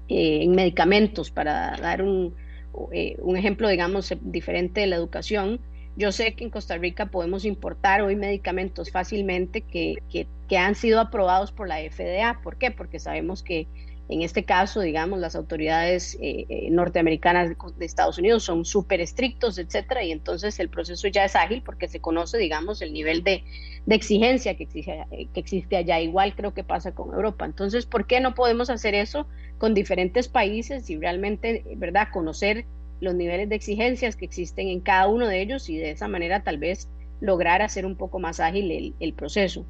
eh, 0.10 0.44
en 0.44 0.52
medicamentos, 0.52 1.32
para 1.32 1.78
dar 1.78 2.02
un, 2.02 2.36
un 2.74 3.38
ejemplo, 3.38 3.70
digamos, 3.70 4.14
diferente 4.22 4.82
de 4.82 4.88
la 4.88 4.98
educación, 4.98 5.62
yo 5.96 6.12
sé 6.12 6.34
que 6.36 6.44
en 6.44 6.50
Costa 6.50 6.78
Rica 6.78 7.06
podemos 7.06 7.46
importar 7.46 8.02
hoy 8.02 8.18
medicamentos 8.18 8.92
fácilmente 8.92 9.62
que, 9.62 10.28
que, 10.48 10.58
han 10.58 10.76
sido 10.76 11.00
aprobados 11.00 11.52
por 11.52 11.68
la 11.68 11.78
FDA. 11.78 12.40
¿Por 12.44 12.58
qué? 12.58 12.72
Porque 12.72 13.00
sabemos 13.00 13.44
que 13.44 13.68
en 14.08 14.22
este 14.22 14.46
caso, 14.46 14.82
digamos, 14.82 15.20
las 15.20 15.36
autoridades 15.36 16.16
eh, 16.22 16.46
eh, 16.48 16.70
norteamericanas 16.70 17.50
de, 17.50 17.86
Estados 17.86 18.20
Unidos 18.20 18.44
son 18.44 18.64
súper 18.64 19.02
estrictos, 19.02 19.58
etcétera, 19.58 20.04
y 20.04 20.12
entonces 20.12 20.60
el 20.60 20.70
proceso 20.70 21.08
ya 21.08 21.26
es 21.26 21.36
ágil 21.36 21.64
porque 21.64 21.88
se 21.88 22.00
conoce, 22.00 22.38
digamos, 22.38 22.84
el 22.84 22.94
nivel 22.94 23.24
de, 23.24 23.44
exigencia 23.88 24.56
que 24.56 24.64
existe, 24.64 25.06
que 25.34 25.40
existe 25.40 25.78
allá. 25.78 26.00
Igual 26.00 26.36
creo 26.36 26.54
que 26.54 26.64
pasa 26.64 26.94
con 26.94 27.14
Europa. 27.14 27.46
Entonces, 27.46 27.86
¿por 27.88 28.06
qué 28.06 28.20
no 28.20 28.36
podemos 28.36 28.70
hacer 28.70 28.94
eso 28.94 29.28
con 29.58 29.74
diferentes 29.74 30.28
países 30.28 30.90
y 30.90 30.98
realmente, 30.98 31.64
verdad, 31.78 32.10
conocer 32.12 32.66
los 33.02 33.16
niveles 33.16 33.50
de 33.50 33.56
exigencias 33.56 34.16
que 34.16 34.26
existen 34.26 34.68
en 34.68 34.82
cada 34.82 35.08
uno 35.08 35.28
de 35.28 35.42
ellos 35.42 35.70
y 35.70 35.78
de 35.78 35.92
esa 35.92 36.08
manera 36.08 36.44
tal 36.44 36.58
vez 36.58 36.90
lograr 37.22 37.62
hacer 37.62 37.86
un 37.86 37.96
poco 37.96 38.20
más 38.20 38.40
ágil 38.40 38.96
el, 39.00 39.14
proceso. 39.14 39.66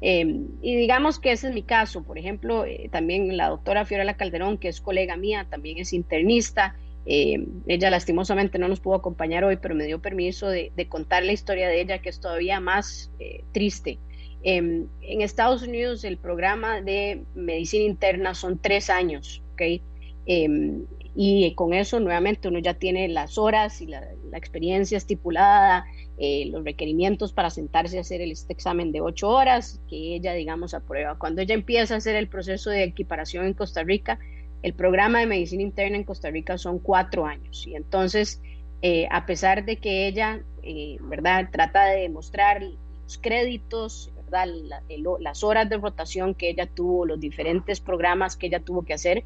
Em, 0.00 0.48
y 0.60 0.76
digamos 0.76 1.18
que 1.18 1.32
ese 1.32 1.48
es 1.48 1.54
mi 1.54 1.62
caso. 1.62 2.02
Por 2.02 2.18
ejemplo, 2.18 2.64
eh, 2.64 2.88
también 2.90 3.36
la 3.36 3.48
doctora 3.48 3.84
Fiorella 3.84 4.16
Calderón, 4.16 4.58
que 4.58 4.68
es 4.68 4.80
colega 4.80 5.16
mía, 5.16 5.46
también 5.48 5.78
es 5.78 5.92
internista. 5.92 6.76
Em, 7.06 7.46
ella 7.66 7.88
lastimosamente 7.90 8.58
no 8.58 8.68
nos 8.68 8.80
pudo 8.80 8.96
acompañar 8.96 9.44
hoy, 9.44 9.56
pero 9.56 9.74
me 9.74 9.84
dio 9.84 10.00
permiso 10.00 10.48
de, 10.48 10.72
contar 10.88 11.24
la 11.24 11.32
historia 11.32 11.68
de 11.68 11.80
ella, 11.80 11.98
que 11.98 12.08
es 12.08 12.20
todavía 12.20 12.60
más 12.60 13.10
eh, 13.18 13.44
triste. 13.52 13.98
Em, 14.42 14.86
en 15.00 15.22
Estados 15.22 15.62
Unidos 15.62 16.04
el 16.04 16.18
programa 16.18 16.80
de 16.80 17.24
medicina 17.34 17.84
interna 17.84 18.34
son 18.34 18.58
tres 18.58 18.90
años, 18.90 19.42
¿ok? 19.52 19.62
y 21.18 21.54
con 21.54 21.72
eso 21.72 21.98
nuevamente 21.98 22.48
uno 22.48 22.58
ya 22.58 22.74
tiene 22.74 23.08
las 23.08 23.38
horas 23.38 23.80
y 23.80 23.86
la, 23.86 24.06
experiencia 24.34 24.98
estipulada, 24.98 25.86
eh, 26.18 26.46
los 26.50 26.64
requerimientos 26.64 27.32
para 27.32 27.50
sentarse 27.50 27.98
a 27.98 28.00
hacer 28.00 28.22
este 28.22 28.52
examen 28.52 28.90
de 28.90 29.02
ocho 29.02 29.28
horas 29.28 29.80
que 29.88 30.14
ella, 30.14 30.32
digamos, 30.32 30.72
aprueba. 30.72 31.18
Cuando 31.18 31.42
ella 31.42 31.54
empieza 31.54 31.94
a 31.94 31.98
hacer 31.98 32.16
el 32.16 32.28
proceso 32.28 32.70
de 32.70 32.84
equiparación 32.84 33.44
en 33.44 33.52
Costa 33.52 33.82
Rica, 33.82 34.18
el 34.62 34.72
programa 34.72 35.20
de 35.20 35.26
medicina 35.26 35.62
interna 35.62 35.96
en 35.96 36.04
Costa 36.04 36.30
Rica 36.30 36.56
son 36.56 36.78
cuatro 36.78 37.26
años. 37.26 37.66
Y 37.66 37.76
entonces, 37.76 38.40
eh, 38.80 39.06
a 39.10 39.26
pesar 39.26 39.66
de 39.66 39.76
que 39.76 40.06
ella, 40.06 40.40
eh, 40.62 40.96
¿verdad?, 41.02 41.50
trata 41.52 41.84
de 41.84 42.00
demostrar 42.00 42.62
los 42.62 43.18
créditos, 43.18 44.10
¿verdad?, 44.24 44.48
las 45.20 45.44
horas 45.44 45.68
de 45.68 45.76
rotación 45.76 46.34
que 46.34 46.48
ella 46.48 46.66
tuvo, 46.66 47.04
los 47.04 47.20
diferentes 47.20 47.80
programas 47.80 48.36
que 48.36 48.46
ella 48.46 48.60
tuvo 48.60 48.84
que 48.84 48.94
hacer, 48.94 49.22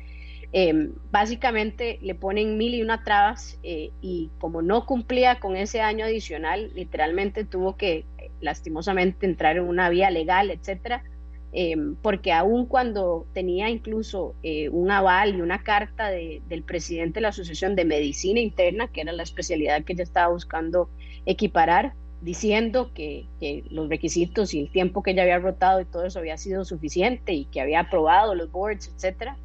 Em, 0.52 0.94
básicamente 1.12 2.00
le 2.02 2.16
ponen 2.16 2.58
mil 2.58 2.74
y 2.74 2.82
una 2.82 3.04
trabas 3.04 3.58
eh, 3.62 3.92
y 4.00 4.30
como 4.38 4.62
no 4.62 4.84
cumplía 4.84 5.38
con 5.38 5.56
ese 5.56 5.80
año 5.80 6.04
adicional, 6.04 6.72
literalmente 6.74 7.44
tuvo 7.44 7.76
que 7.76 8.04
lastimosamente 8.40 9.26
entrar 9.26 9.58
en 9.58 9.64
una 9.64 9.88
vía 9.90 10.10
legal, 10.10 10.50
etcétera, 10.50 11.04
em, 11.52 11.94
porque 11.96 12.32
aun 12.32 12.66
cuando 12.66 13.26
tenía 13.32 13.70
incluso 13.70 14.34
eh, 14.42 14.68
un 14.70 14.90
aval 14.90 15.36
y 15.36 15.40
una 15.40 15.62
carta 15.62 16.10
del 16.10 16.62
presidente 16.64 17.14
de 17.14 17.22
la 17.22 17.28
Asociación 17.28 17.76
de 17.76 17.84
Medicina 17.84 18.40
Interna, 18.40 18.88
que 18.88 19.02
era 19.02 19.12
la 19.12 19.22
especialidad 19.22 19.84
que 19.84 19.92
ella 19.92 20.02
estaba 20.02 20.32
buscando 20.32 20.90
equiparar, 21.26 21.94
diciendo 22.22 22.92
que, 22.92 23.26
que, 23.38 23.64
los 23.70 23.88
requisitos 23.88 24.52
y 24.52 24.60
el 24.60 24.70
tiempo 24.70 25.02
que 25.02 25.12
ella 25.12 25.22
había 25.22 25.38
rotado 25.38 25.80
y 25.80 25.84
todo 25.84 26.04
eso 26.04 26.18
había 26.18 26.36
sido 26.36 26.64
suficiente 26.64 27.32
y 27.34 27.44
que 27.46 27.60
había 27.60 27.80
aprobado 27.80 28.34
los 28.34 28.50
boards, 28.50 28.92
etcétera, 28.94 29.38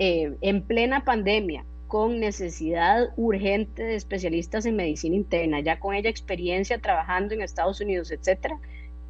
eh, 0.00 0.34
en 0.40 0.62
plena 0.62 1.04
pandemia, 1.04 1.66
con 1.86 2.20
necesidad 2.20 3.10
urgente 3.16 3.82
de 3.82 3.96
especialistas 3.96 4.64
en 4.64 4.76
medicina 4.76 5.14
interna, 5.14 5.60
ya 5.60 5.78
con 5.78 5.94
ella 5.94 6.08
experiencia 6.08 6.80
trabajando 6.80 7.34
en 7.34 7.42
Estados 7.42 7.82
Unidos, 7.82 8.10
etcétera, 8.10 8.58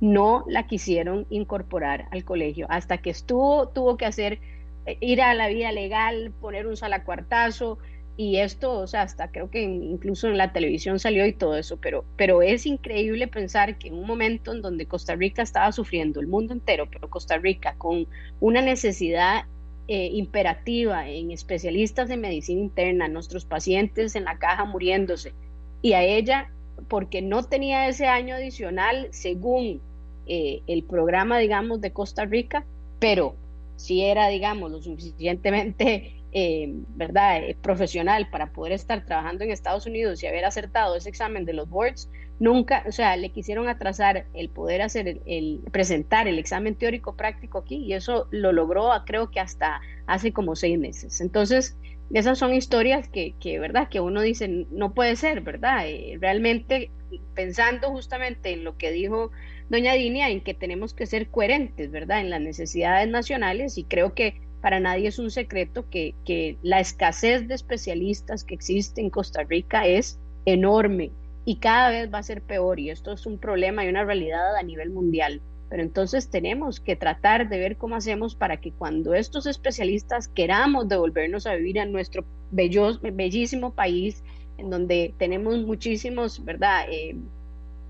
no 0.01 0.45
la 0.49 0.67
quisieron 0.67 1.29
incorporar 1.31 2.09
al 2.11 2.25
colegio. 2.25 2.67
Hasta 2.71 2.99
que 2.99 3.11
estuvo, 3.11 3.69
tuvo 3.69 3.97
que 3.97 4.05
hacer, 4.05 4.41
eh, 4.85 4.97
ir 5.01 5.23
a 5.23 5.33
la 5.35 5.47
vía 5.47 5.71
legal, 5.71 6.33
poner 6.41 6.67
un 6.67 6.77
salacuartazo, 6.77 7.79
y 8.17 8.39
esto, 8.39 8.73
o 8.73 8.87
sea, 8.89 9.03
hasta 9.03 9.31
creo 9.31 9.49
que 9.49 9.63
incluso 9.63 10.27
en 10.27 10.39
la 10.39 10.53
televisión 10.53 10.99
salió 10.99 11.25
y 11.25 11.33
todo 11.33 11.57
eso, 11.57 11.77
pero, 11.77 12.05
pero 12.17 12.43
es 12.43 12.67
increíble 12.67 13.29
pensar 13.29 13.79
que 13.79 13.89
en 13.89 13.95
un 13.95 14.09
momento 14.09 14.53
en 14.53 14.61
donde 14.61 14.87
Costa 14.87 15.15
Rica 15.15 15.43
estaba 15.43 15.71
sufriendo, 15.71 16.19
el 16.19 16.27
mundo 16.27 16.53
entero, 16.53 16.89
pero 16.91 17.09
Costa 17.09 17.39
Rica 17.39 17.77
con 17.79 18.09
una 18.41 18.61
necesidad 18.61 19.45
eh, 19.93 20.09
imperativa 20.13 21.09
en 21.09 21.33
especialistas 21.33 22.09
de 22.09 22.17
medicina 22.17 22.61
interna, 22.61 23.09
nuestros 23.09 23.45
pacientes 23.45 24.15
en 24.15 24.23
la 24.23 24.39
caja 24.39 24.65
muriéndose, 24.65 25.33
y 25.83 25.95
a 25.95 26.05
ella, 26.05 26.49
porque 26.87 27.23
no 27.23 27.43
tenía 27.43 27.89
ese 27.89 28.07
año 28.07 28.37
adicional 28.37 29.09
según 29.11 29.81
eh, 30.29 30.63
el 30.69 30.85
programa, 30.85 31.41
digamos, 31.41 31.81
de 31.81 31.91
Costa 31.91 32.25
Rica, 32.25 32.65
pero 33.01 33.35
si 33.75 34.03
era, 34.03 34.29
digamos, 34.29 34.71
lo 34.71 34.81
suficientemente 34.81 36.20
eh, 36.33 36.69
¿verdad? 36.95 37.43
Eh, 37.43 37.57
profesional 37.61 38.29
para 38.31 38.53
poder 38.53 38.73
estar 38.73 39.05
trabajando 39.05 39.45
en 39.45 39.51
Estados 39.51 39.87
Unidos 39.87 40.23
y 40.23 40.27
haber 40.27 40.45
acertado 40.45 40.97
ese 40.97 41.09
examen 41.09 41.45
de 41.45 41.53
los 41.53 41.69
boards, 41.69 42.09
nunca, 42.39 42.85
o 42.87 42.93
sea, 42.93 43.17
le 43.17 43.31
quisieron 43.31 43.69
atrasar 43.69 44.27
el 44.35 44.49
poder 44.49 44.83
hacer, 44.83 45.21
el, 45.27 45.61
presentar 45.73 46.29
el 46.29 46.39
examen 46.39 46.75
teórico 46.75 47.17
práctico 47.17 47.59
aquí 47.59 47.77
y 47.77 47.93
eso 47.93 48.29
lo 48.31 48.53
logró 48.53 48.91
creo 49.07 49.31
que 49.31 49.41
hasta 49.41 49.81
hace 50.07 50.33
como 50.33 50.57
seis 50.57 50.79
meses. 50.79 51.21
Entonces, 51.21 51.77
esas 52.13 52.39
son 52.39 52.55
historias 52.55 53.09
que, 53.09 53.35
que 53.41 53.59
¿verdad? 53.61 53.89
Que 53.89 54.01
uno 54.01 54.21
dice, 54.21 54.67
no 54.71 54.95
puede 54.95 55.17
ser, 55.17 55.43
¿verdad? 55.43 55.87
Eh, 55.87 56.17
realmente, 56.21 56.91
pensando 57.35 57.91
justamente 57.91 58.53
en 58.53 58.65
lo 58.65 58.77
que 58.77 58.91
dijo 58.91 59.31
doña 59.69 59.95
Dinia, 59.95 60.29
en 60.29 60.41
que 60.41 60.53
tenemos 60.53 60.95
que 60.95 61.07
ser 61.07 61.29
coherentes, 61.29 61.91
¿verdad? 61.91 62.21
En 62.21 62.31
las 62.31 62.41
necesidades 62.41 63.09
nacionales 63.09 63.79
y 63.79 63.85
creo 63.85 64.15
que 64.15 64.41
para 64.61 64.81
nadie 64.81 65.09
es 65.09 65.19
un 65.19 65.31
secreto 65.31 65.89
que, 65.91 66.15
que 66.25 66.59
la 66.63 66.81
escasez 66.81 67.49
de 67.49 67.55
especialistas 67.55 68.45
que 68.45 68.55
existe 68.55 69.01
en 69.01 69.11
Costa 69.11 69.43
Rica 69.45 69.87
es 69.87 70.19
enorme 70.45 71.13
y 71.45 71.57
cada 71.57 71.91
vez 71.91 72.13
va 72.13 72.19
a 72.19 72.23
ser 72.23 72.43
peor 72.43 72.79
y 72.79 72.91
esto 72.91 73.13
es 73.13 73.27
un 73.27 73.39
problema 73.39 73.85
y 73.85 73.89
una 73.89 74.05
realidad 74.05 74.57
a 74.57 74.63
nivel 74.63 74.91
mundial. 74.91 75.41
Pero 75.71 75.83
entonces 75.83 76.29
tenemos 76.29 76.81
que 76.81 76.97
tratar 76.97 77.49
de 77.49 77.59
ver 77.59 77.77
cómo 77.77 77.95
hacemos 77.95 78.35
para 78.35 78.61
que 78.61 78.73
cuando 78.73 79.15
estos 79.15 79.47
especialistas 79.47 80.27
queramos 80.29 80.89
devolvernos 80.89 81.47
a 81.47 81.55
vivir 81.55 81.79
a 81.79 81.87
nuestro 81.87 82.25
bello, 82.51 82.99
bellísimo 83.01 83.73
país, 83.73 84.23
en 84.59 84.69
donde 84.69 85.15
tenemos 85.17 85.59
muchísimos, 85.59 86.45
¿verdad? 86.45 86.87
Eh, 86.91 87.17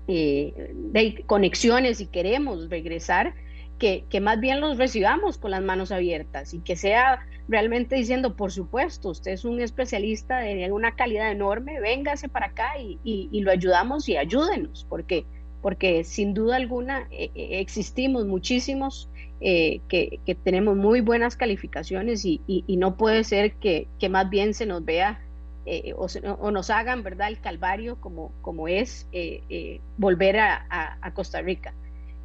eh, 0.07 1.23
conexiones 1.25 2.01
y 2.01 2.05
queremos 2.05 2.69
regresar, 2.69 3.33
que, 3.81 4.21
más 4.21 4.39
bien 4.39 4.61
los 4.61 4.77
recibamos 4.77 5.39
con 5.39 5.51
las 5.51 5.61
manos 5.61 5.91
abiertas 5.91 6.53
y 6.53 6.59
que 6.59 6.75
sea 6.75 7.25
realmente 7.47 7.95
diciendo, 7.95 8.35
por 8.35 8.51
supuesto, 8.51 9.09
usted 9.09 9.31
es 9.31 9.43
un 9.43 9.59
especialista 9.59 10.39
de 10.39 10.71
una 10.71 10.95
calidad 10.95 11.31
enorme, 11.31 11.81
véngase 11.81 12.29
para 12.29 12.47
acá 12.47 12.79
y, 12.79 12.99
y, 13.03 13.41
lo 13.41 13.51
ayudamos 13.51 14.07
y 14.07 14.17
ayúdenos, 14.17 14.85
porque, 14.87 15.25
porque 15.61 16.03
sin 16.03 16.33
duda 16.33 16.55
alguna 16.57 17.07
eh, 17.11 17.31
eh, 17.35 17.59
existimos 17.59 18.25
muchísimos 18.25 19.09
que, 19.39 19.81
que, 19.89 20.35
tenemos 20.35 20.77
muy 20.77 21.01
buenas 21.01 21.35
calificaciones 21.35 22.23
y, 22.25 22.41
y 22.45 22.77
no 22.77 22.95
puede 22.95 23.23
ser 23.23 23.53
que, 23.53 23.87
que, 23.99 24.07
más 24.07 24.29
bien 24.29 24.53
se 24.53 24.67
nos 24.67 24.85
vea 24.85 25.19
eh, 25.65 25.93
o, 25.95 26.51
nos 26.51 26.71
hagan 26.71 27.03
verdad 27.03 27.27
el 27.27 27.39
calvario 27.39 28.01
como, 28.01 28.31
como 28.41 28.67
es 28.67 29.07
eh, 29.11 29.43
eh, 29.49 29.79
volver 29.97 30.39
a, 30.39 30.65
a, 31.01 31.13
Costa 31.13 31.41
Rica. 31.41 31.73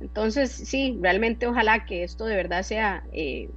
Entonces, 0.01 0.53
sí, 0.53 0.99
realmente 1.01 1.47
ojalá 1.47 1.87
que 1.87 2.05
esto 2.05 2.27
de 2.27 2.37
verdad 2.37 2.63
sea 2.63 3.05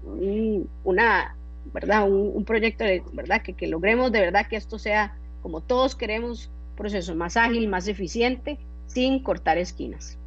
un, 0.04 0.70
una, 0.84 1.36
¿verdad? 1.74 2.10
Un, 2.10 2.46
proyecto 2.46 2.84
de 2.84 3.04
verdad 3.14 3.42
que, 3.42 3.54
que 3.54 3.68
logremos 3.68 4.12
de 4.12 4.22
verdad 4.22 4.48
que 4.48 4.56
esto 4.56 4.80
sea 4.80 5.18
como 5.42 5.62
todos 5.62 5.96
queremos, 5.96 6.50
proceso 6.76 7.16
más 7.16 7.36
ágil, 7.38 7.68
más 7.68 7.88
eficiente, 7.88 8.58
sin 8.88 9.22
cortar 9.22 9.58
esquinas. 9.58 10.18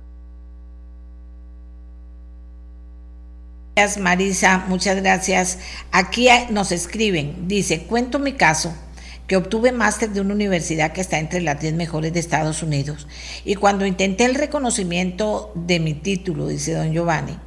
Gracias, 3.74 4.02
Marisa, 4.02 4.66
muchas 4.68 5.00
gracias. 5.00 5.58
Aquí 5.92 6.28
nos 6.50 6.72
escriben, 6.72 7.48
dice, 7.48 7.86
cuento 7.86 8.18
mi 8.18 8.32
caso 8.32 8.74
que 9.32 9.36
obtuve 9.38 9.72
máster 9.72 10.10
de 10.10 10.20
una 10.20 10.34
universidad 10.34 10.92
que 10.92 11.00
está 11.00 11.18
entre 11.18 11.40
las 11.40 11.58
10 11.58 11.72
mejores 11.72 12.12
de 12.12 12.20
Estados 12.20 12.62
Unidos. 12.62 13.06
Y 13.46 13.54
cuando 13.54 13.86
intenté 13.86 14.26
el 14.26 14.34
reconocimiento 14.34 15.50
de 15.54 15.80
mi 15.80 15.94
título, 15.94 16.48
dice 16.48 16.74
don 16.74 16.92
Giovanni, 16.92 17.38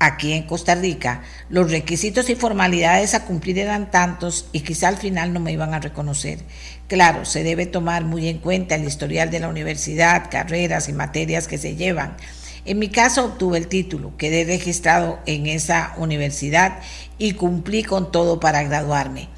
aquí 0.00 0.32
en 0.32 0.42
Costa 0.48 0.74
Rica, 0.74 1.22
los 1.48 1.70
requisitos 1.70 2.28
y 2.28 2.34
formalidades 2.34 3.14
a 3.14 3.24
cumplir 3.24 3.60
eran 3.60 3.92
tantos 3.92 4.46
y 4.50 4.62
quizá 4.62 4.88
al 4.88 4.96
final 4.96 5.32
no 5.32 5.38
me 5.38 5.52
iban 5.52 5.74
a 5.74 5.78
reconocer. 5.78 6.40
Claro, 6.88 7.24
se 7.24 7.44
debe 7.44 7.66
tomar 7.66 8.02
muy 8.02 8.26
en 8.26 8.38
cuenta 8.38 8.74
el 8.74 8.82
historial 8.82 9.30
de 9.30 9.38
la 9.38 9.48
universidad, 9.48 10.28
carreras 10.28 10.88
y 10.88 10.92
materias 10.92 11.46
que 11.46 11.56
se 11.56 11.76
llevan. 11.76 12.16
En 12.64 12.80
mi 12.80 12.88
caso 12.88 13.26
obtuve 13.26 13.58
el 13.58 13.68
título, 13.68 14.16
quedé 14.16 14.42
registrado 14.42 15.20
en 15.26 15.46
esa 15.46 15.94
universidad 15.98 16.80
y 17.16 17.34
cumplí 17.34 17.84
con 17.84 18.10
todo 18.10 18.40
para 18.40 18.64
graduarme 18.64 19.28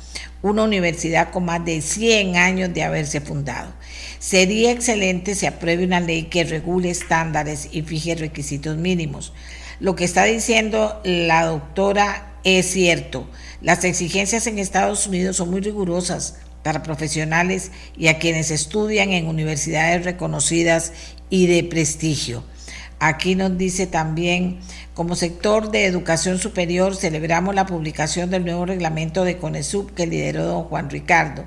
una 0.45 0.63
universidad 0.63 1.31
con 1.31 1.47
más 1.47 1.65
de 1.65 1.81
100 1.81 2.37
años 2.37 2.75
de 2.75 2.83
haberse 2.83 3.23
fundado. 3.23 3.73
Sería 4.19 4.73
excelente 4.73 5.35
si 5.35 5.47
apruebe 5.47 5.87
una 5.87 6.01
ley 6.01 6.25
que 6.25 6.45
regule 6.45 6.91
estándares 6.91 7.71
y 7.73 7.81
fije 7.81 8.15
requisitos 8.15 8.77
mínimos. 8.77 9.33
Lo 9.81 9.97
que 9.97 10.05
está 10.05 10.25
diciendo 10.25 11.01
la 11.03 11.47
doctora 11.47 12.35
es 12.45 12.67
cierto. 12.67 13.27
Las 13.63 13.85
exigencias 13.85 14.47
en 14.47 14.59
Estados 14.59 15.07
Unidos 15.07 15.37
son 15.37 15.51
muy 15.51 15.63
rigurosas 15.63 16.37
para 16.63 16.83
profesionales 16.83 17.71
y 17.97 18.09
a 18.09 18.19
quienes 18.19 18.51
estudian 18.51 19.13
en 19.13 19.29
universidades 19.29 20.05
reconocidas 20.05 20.93
y 21.31 21.47
de 21.47 21.65
prestigio. 21.65 22.45
Aquí 23.07 23.35
nos 23.35 23.59
dice 23.59 23.87
también, 23.87 24.61
como 24.95 25.15
sector 25.15 25.71
de 25.71 25.85
educación 25.85 26.39
superior, 26.39 26.97
celebramos 26.97 27.55
la 27.55 27.67
publicación 27.67 28.31
del 28.31 28.47
nuevo 28.47 28.65
reglamento 28.65 29.25
de 29.25 29.37
CONESUB 29.37 29.93
que 29.93 30.07
lideró 30.07 30.47
don 30.47 30.65
Juan 30.65 30.89
Ricardo. 30.89 31.45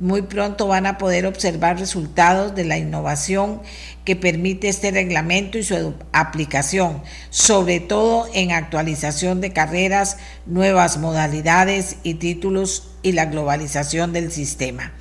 Muy 0.00 0.22
pronto 0.22 0.68
van 0.68 0.86
a 0.86 0.96
poder 0.96 1.26
observar 1.26 1.78
resultados 1.78 2.54
de 2.54 2.64
la 2.64 2.78
innovación 2.78 3.60
que 4.06 4.16
permite 4.16 4.68
este 4.68 4.90
reglamento 4.90 5.58
y 5.58 5.64
su 5.64 5.92
aplicación, 6.12 7.02
sobre 7.28 7.78
todo 7.80 8.26
en 8.32 8.52
actualización 8.52 9.42
de 9.42 9.52
carreras, 9.52 10.16
nuevas 10.46 10.96
modalidades 10.96 11.96
y 12.04 12.14
títulos 12.14 12.88
y 13.02 13.12
la 13.12 13.26
globalización 13.26 14.14
del 14.14 14.32
sistema. 14.32 14.94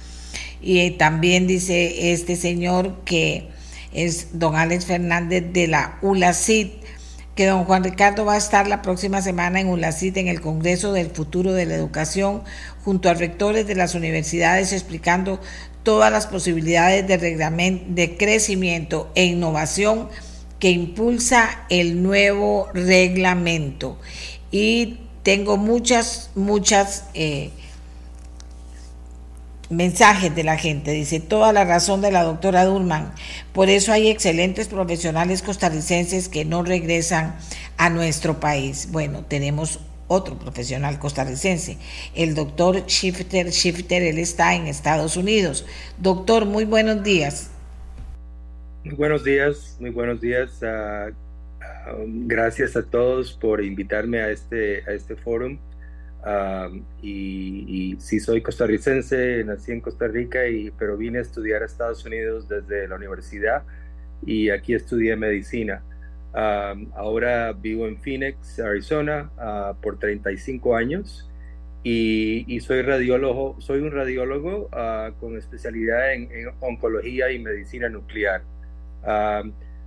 Y 0.59 0.91
también 0.91 1.47
dice 1.47 2.11
este 2.11 2.35
señor 2.35 3.05
que 3.05 3.54
es 3.95 4.39
don 4.39 4.55
Alex 4.55 4.85
Fernández 4.85 5.45
de 5.51 5.67
la 5.67 5.97
ULACID, 6.01 6.67
que 7.35 7.47
don 7.47 7.65
Juan 7.65 7.83
Ricardo 7.83 8.25
va 8.25 8.35
a 8.35 8.37
estar 8.37 8.67
la 8.67 8.81
próxima 8.81 9.21
semana 9.21 9.59
en 9.59 9.67
ULACID 9.67 10.17
en 10.17 10.27
el 10.27 10.41
Congreso 10.41 10.93
del 10.93 11.09
Futuro 11.09 11.53
de 11.53 11.65
la 11.65 11.75
Educación 11.75 12.43
junto 12.83 13.09
a 13.09 13.13
rectores 13.13 13.67
de 13.67 13.75
las 13.75 13.95
universidades 13.95 14.71
explicando 14.71 15.41
todas 15.83 16.11
las 16.11 16.27
posibilidades 16.27 17.07
de, 17.07 17.17
de 17.17 18.17
crecimiento 18.17 19.11
e 19.15 19.25
innovación 19.25 20.09
que 20.59 20.69
impulsa 20.71 21.65
el 21.69 22.01
nuevo 22.01 22.69
reglamento. 22.73 23.99
Y 24.51 24.99
tengo 25.23 25.57
muchas, 25.57 26.31
muchas... 26.35 27.05
Eh, 27.13 27.51
mensajes 29.69 30.35
de 30.35 30.43
la 30.43 30.57
gente. 30.57 30.91
Dice, 30.91 31.19
toda 31.19 31.53
la 31.53 31.65
razón 31.65 32.01
de 32.01 32.11
la 32.11 32.23
doctora 32.23 32.65
Durman. 32.65 33.13
Por 33.53 33.69
eso 33.69 33.91
hay 33.91 34.09
excelentes 34.09 34.67
profesionales 34.67 35.41
costarricenses 35.41 36.29
que 36.29 36.45
no 36.45 36.63
regresan 36.63 37.35
a 37.77 37.89
nuestro 37.89 38.39
país. 38.39 38.89
Bueno, 38.91 39.23
tenemos 39.25 39.79
otro 40.07 40.37
profesional 40.37 40.99
costarricense, 40.99 41.77
el 42.13 42.35
doctor 42.35 42.85
Shifter 42.85 43.49
Shifter, 43.49 44.03
él 44.03 44.19
está 44.19 44.55
en 44.55 44.67
Estados 44.67 45.17
Unidos. 45.17 45.65
Doctor, 45.97 46.45
muy 46.45 46.65
buenos 46.65 47.03
días. 47.03 47.49
Muy 48.83 48.93
buenos 48.93 49.23
días, 49.23 49.77
muy 49.79 49.89
buenos 49.89 50.21
días. 50.21 50.61
Ah, 50.61 51.07
ah, 51.59 51.95
gracias 52.05 52.75
a 52.75 52.83
todos 52.83 53.33
por 53.33 53.63
invitarme 53.63 54.21
a 54.21 54.29
este, 54.29 54.83
a 54.87 54.91
este 54.91 55.15
foro 55.15 55.57
y, 57.01 57.95
sí 57.99 58.19
soy 58.19 58.41
costarricense, 58.41 59.43
nací 59.43 59.71
en 59.71 59.81
Costa 59.81 60.07
Rica, 60.07 60.47
y, 60.47 60.71
pero 60.71 60.97
vine 60.97 61.19
a 61.19 61.21
estudiar 61.21 61.61
a 61.61 61.65
Estados 61.65 62.05
Unidos 62.05 62.47
desde 62.47 62.87
la 62.87 62.95
universidad 62.95 63.63
y 64.25 64.49
aquí 64.49 64.73
estudié 64.73 65.15
medicina. 65.15 65.83
ahora 66.33 67.53
vivo 67.53 67.87
en 67.87 67.97
Phoenix, 67.97 68.59
Arizona, 68.59 69.29
uh, 69.37 69.79
por 69.81 69.99
35 69.99 70.75
años 70.75 71.29
y, 71.83 72.43
y, 72.53 72.59
soy 72.59 72.81
radiólogo, 72.81 73.61
soy 73.61 73.79
un 73.79 73.91
radiólogo 73.91 74.69
uh, 74.73 75.13
con 75.19 75.37
especialidad 75.37 76.13
en, 76.13 76.31
en, 76.31 76.47
oncología 76.59 77.31
y 77.31 77.39
medicina 77.39 77.87
nuclear. 77.89 78.41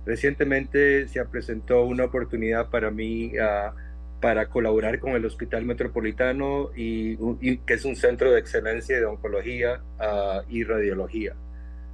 recientemente 0.05 1.07
se 1.09 1.23
presentó 1.25 1.83
una 1.83 2.05
oportunidad 2.05 2.69
para 2.69 2.89
mí 2.89 3.33
uh, 3.37 3.88
para 4.21 4.47
colaborar 4.47 4.99
con 4.99 5.11
el 5.13 5.25
Hospital 5.25 5.65
Metropolitano 5.65 6.71
y, 6.75 7.17
que 7.59 7.73
es 7.73 7.85
un 7.85 7.95
centro 7.95 8.31
de 8.31 8.39
excelencia 8.39 8.97
de 8.97 9.05
oncología 9.05 9.81
ah, 9.99 10.43
y 10.49 10.63
radiología. 10.63 11.35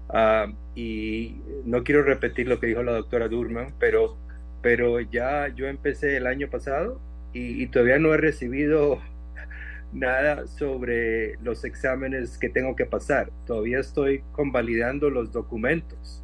Ah, 0.09 0.47
y 0.75 1.41
no 1.65 1.83
quiero 1.83 2.03
repetir 2.03 2.47
lo 2.47 2.59
que 2.59 2.67
dijo 2.67 2.83
la 2.83 2.93
doctora 2.93 3.27
Durman, 3.27 3.73
pero, 3.79 4.17
pero 4.61 4.99
ya 4.99 5.47
yo 5.49 5.67
empecé 5.67 6.17
el 6.17 6.27
año 6.27 6.49
pasado 6.49 6.99
y, 7.33 7.67
todavía 7.67 7.99
no 7.99 8.13
he 8.13 8.17
recibido 8.17 9.01
nada 9.93 10.47
sobre 10.47 11.37
los 11.43 11.63
exámenes 11.65 12.37
que 12.37 12.49
tengo 12.49 12.75
que 12.75 12.85
pasar. 12.85 13.29
Todavía 13.45 13.79
estoy 13.79 14.23
convalidando 14.31 15.09
los 15.09 15.31
documentos 15.31 16.23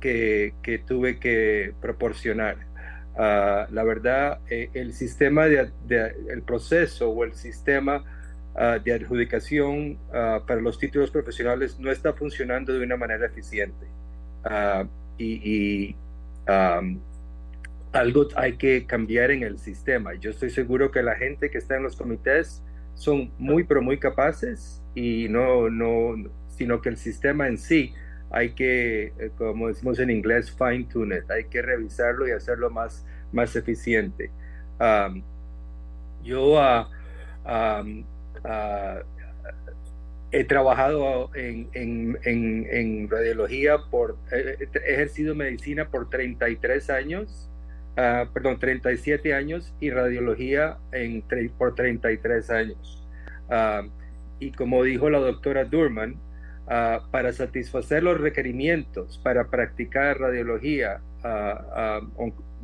que, 0.00 0.54
que 0.62 0.78
tuve 0.78 1.18
que 1.18 1.74
proporcionar. 1.80 2.65
Ah, 3.16 3.66
la 3.70 3.82
verdad, 3.82 4.40
eh, 4.50 4.68
el 4.74 4.92
sistema 4.92 5.46
de, 5.46 5.70
el 6.28 6.42
proceso 6.42 7.08
o 7.08 7.24
el 7.24 7.32
sistema 7.32 8.04
ah, 8.54 8.78
de 8.78 8.92
adjudicación 8.92 9.98
ah, 10.12 10.42
para 10.46 10.60
los 10.60 10.78
títulos 10.78 11.10
profesionales 11.10 11.78
no 11.80 11.90
está 11.90 12.12
funcionando 12.12 12.74
de 12.74 12.84
una 12.84 12.96
manera 12.96 13.26
eficiente. 13.26 13.86
y, 15.18 15.96
algo 17.92 18.28
hay 18.36 18.56
que 18.58 18.84
cambiar 18.86 19.30
en 19.30 19.42
el 19.42 19.58
sistema. 19.58 20.12
Yo 20.14 20.30
estoy 20.30 20.50
seguro 20.50 20.90
que 20.90 21.02
la 21.02 21.14
gente 21.16 21.48
que 21.50 21.56
está 21.56 21.76
en 21.76 21.84
los 21.84 21.96
comités 21.96 22.62
son 22.94 23.30
muy, 23.38 23.64
pero 23.64 23.80
muy 23.80 23.98
capaces 23.98 24.82
y 24.94 25.28
no, 25.30 25.70
no, 25.70 26.14
sino 26.48 26.82
que 26.82 26.90
el 26.90 26.98
sistema 26.98 27.48
en 27.48 27.56
sí 27.56 27.94
hay 28.30 28.50
que, 28.50 29.12
eh, 29.18 29.30
como 29.36 29.68
decimos 29.68 29.98
en 29.98 30.10
inglés, 30.10 30.50
fine 30.50 30.84
tune 30.84 31.18
it, 31.18 31.30
hay 31.30 31.44
que 31.44 31.62
revisarlo 31.62 32.26
y 32.26 32.32
hacerlo 32.32 32.70
más, 32.70 33.04
más 33.32 33.54
eficiente. 33.56 34.30
yo 36.22 36.54
uh, 36.54 36.86
he 40.32 40.44
trabajado 40.44 41.30
en, 41.34 41.68
en, 41.72 42.18
en, 42.24 43.08
radiología, 43.08 43.78
por, 43.90 44.18
he 44.32 44.68
ejercido 44.92 45.34
medicina 45.34 45.88
por 45.88 46.10
33 46.10 46.90
años, 46.90 47.48
uh, 47.92 48.30
perdón, 48.32 48.58
37 48.58 49.32
años 49.34 49.72
y 49.80 49.90
radiología 49.90 50.78
en, 50.92 51.22
por 51.56 51.74
33 51.74 52.50
años. 52.50 53.06
y 54.40 54.50
como 54.50 54.82
dijo 54.82 55.08
la 55.08 55.20
doctora 55.20 55.64
Durman, 55.64 56.16
Ah, 56.68 57.06
para 57.12 57.32
satisfacer 57.32 58.02
los 58.02 58.20
requerimientos 58.20 59.20
para 59.22 59.46
practicar 59.50 60.18
radiología 60.18 61.00
ah, 61.22 61.64
ah, 61.72 62.00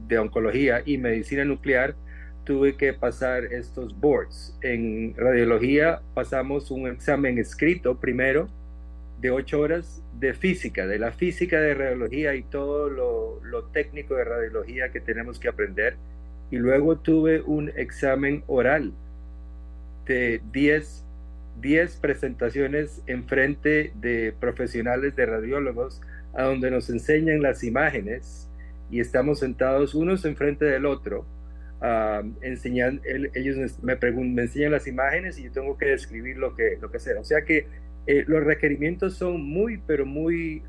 de 0.08 0.18
oncología 0.18 0.82
y 0.84 0.98
medicina 0.98 1.44
nuclear, 1.44 1.94
tuve 2.42 2.76
que 2.76 2.94
pasar 2.94 3.44
estos 3.44 3.96
boards. 4.00 4.58
En 4.60 5.14
radiología 5.16 6.00
pasamos 6.14 6.72
un 6.72 6.88
examen 6.88 7.38
escrito 7.38 8.00
primero 8.00 8.48
de 9.20 9.30
ocho 9.30 9.60
horas 9.60 10.02
de 10.18 10.34
física, 10.34 10.88
de 10.88 10.98
la 10.98 11.12
física 11.12 11.60
de 11.60 11.74
radiología 11.74 12.34
y 12.34 12.42
todo 12.42 12.90
lo, 12.90 13.40
lo 13.44 13.66
técnico 13.66 14.16
de 14.16 14.24
radiología 14.24 14.90
que 14.90 15.00
tenemos 15.00 15.38
que 15.38 15.46
aprender. 15.46 15.96
Y 16.50 16.56
luego 16.56 16.96
tuve 16.98 17.40
un 17.40 17.70
examen 17.76 18.42
oral 18.48 18.92
de 20.06 20.42
10 20.50 21.04
10 21.62 21.96
presentaciones 21.96 23.02
en 23.06 23.24
frente 23.24 23.92
de 23.94 24.34
profesionales 24.38 25.16
de 25.16 25.24
radiólogos 25.24 26.02
a 26.34 26.42
donde 26.42 26.70
nos 26.70 26.90
enseñan 26.90 27.40
las 27.40 27.62
imágenes 27.62 28.50
y 28.90 29.00
estamos 29.00 29.38
sentados 29.38 29.94
unos 29.94 30.24
enfrente 30.24 30.64
del 30.64 30.84
otro. 30.84 31.24
enseñan, 32.42 33.00
ellos 33.34 33.78
me, 33.82 33.96
me 33.96 34.42
enseñan 34.42 34.72
las 34.72 34.86
imágenes 34.86 35.38
y 35.38 35.44
yo 35.44 35.52
tengo 35.52 35.78
que 35.78 35.86
describir 35.86 36.36
lo 36.36 36.54
que, 36.54 36.78
lo 36.80 36.90
que 36.90 36.98
sea. 36.98 37.20
O 37.20 37.24
sea 37.24 37.42
que 37.42 37.66
eh, 38.06 38.24
los 38.26 38.42
requerimientos 38.44 39.14
son 39.14 39.42
muy, 39.42 39.78
pero 39.86 40.04
muy 40.04 40.62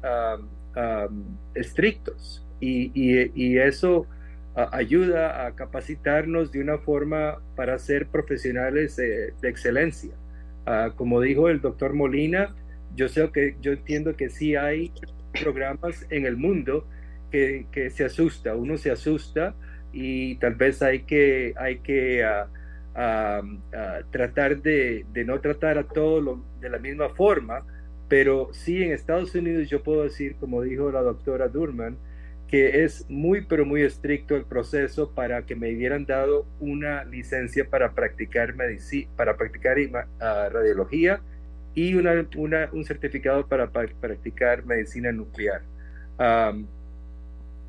estrictos 1.56 2.46
y, 2.60 3.58
eso 3.58 4.08
ayuda 4.56 5.48
a 5.48 5.56
capacitarnos 5.56 6.52
de 6.52 6.62
una 6.62 6.78
forma 6.78 7.42
para 7.56 7.78
ser 7.80 8.08
profesionales 8.08 8.96
de 8.96 9.34
excelencia. 9.42 10.14
Ah, 10.66 10.92
como 10.96 11.20
dijo 11.20 11.50
el 11.50 11.62
doctor 11.62 11.94
Molina, 11.94 12.56
yo 12.96 13.10
sé 13.10 13.30
que 13.34 13.58
yo 13.62 13.74
entiendo 13.74 14.16
que 14.16 14.30
sí 14.30 14.56
hay 14.56 14.92
programas 15.42 16.06
en 16.10 16.26
el 16.26 16.38
mundo 16.38 16.88
que, 17.32 17.66
se 17.92 18.06
asusta, 18.06 18.56
uno 18.56 18.78
se 18.78 18.92
asusta 18.92 19.56
y 19.92 20.36
tal 20.36 20.56
vez 20.56 20.82
hay 20.82 21.02
que, 21.02 21.54
hay 21.58 21.80
que 21.80 22.24
ah, 22.24 22.48
ah, 22.96 23.42
tratar 24.12 24.62
de, 24.62 25.06
de, 25.12 25.26
no 25.26 25.40
tratar 25.42 25.80
a 25.80 25.84
todos 25.84 26.40
de 26.62 26.70
la 26.70 26.78
misma 26.78 27.10
forma, 27.10 27.66
pero 28.08 28.50
sí 28.54 28.84
en 28.84 28.92
Estados 28.92 29.34
Unidos 29.34 29.70
yo 29.70 29.82
puedo 29.82 30.04
decir, 30.04 30.36
como 30.40 30.62
dijo 30.62 30.92
la 30.92 31.02
doctora 31.02 31.48
Durman, 31.48 31.98
que 32.54 32.84
es 32.84 33.10
muy, 33.10 33.42
pero 33.42 33.66
muy 33.66 33.82
estricto 33.82 34.36
el 34.36 34.46
proceso 34.46 35.10
para 35.10 35.44
que 35.44 35.56
me 35.56 35.74
hubieran 35.74 36.06
dado 36.06 36.46
una 36.60 37.04
licencia 37.04 37.66
para 37.68 37.94
practicar, 37.94 38.54
para 39.16 39.36
practicar 39.36 39.78
ah, 40.20 40.50
radiología 40.54 41.20
y 41.74 41.96
una, 41.96 42.28
un 42.72 42.86
certificado 42.86 43.48
para, 43.48 43.72
practicar 43.72 44.68
medicina 44.68 45.12
nuclear. 45.12 45.64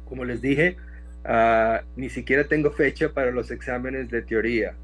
como 0.04 0.22
les 0.26 0.42
dije, 0.42 0.76
ah, 1.24 1.80
ni 1.96 2.10
siquiera 2.10 2.44
tengo 2.44 2.70
fecha 2.70 3.08
para 3.08 3.30
los 3.30 3.50
exámenes 3.50 4.10
de 4.10 4.20
teoría. 4.20 4.74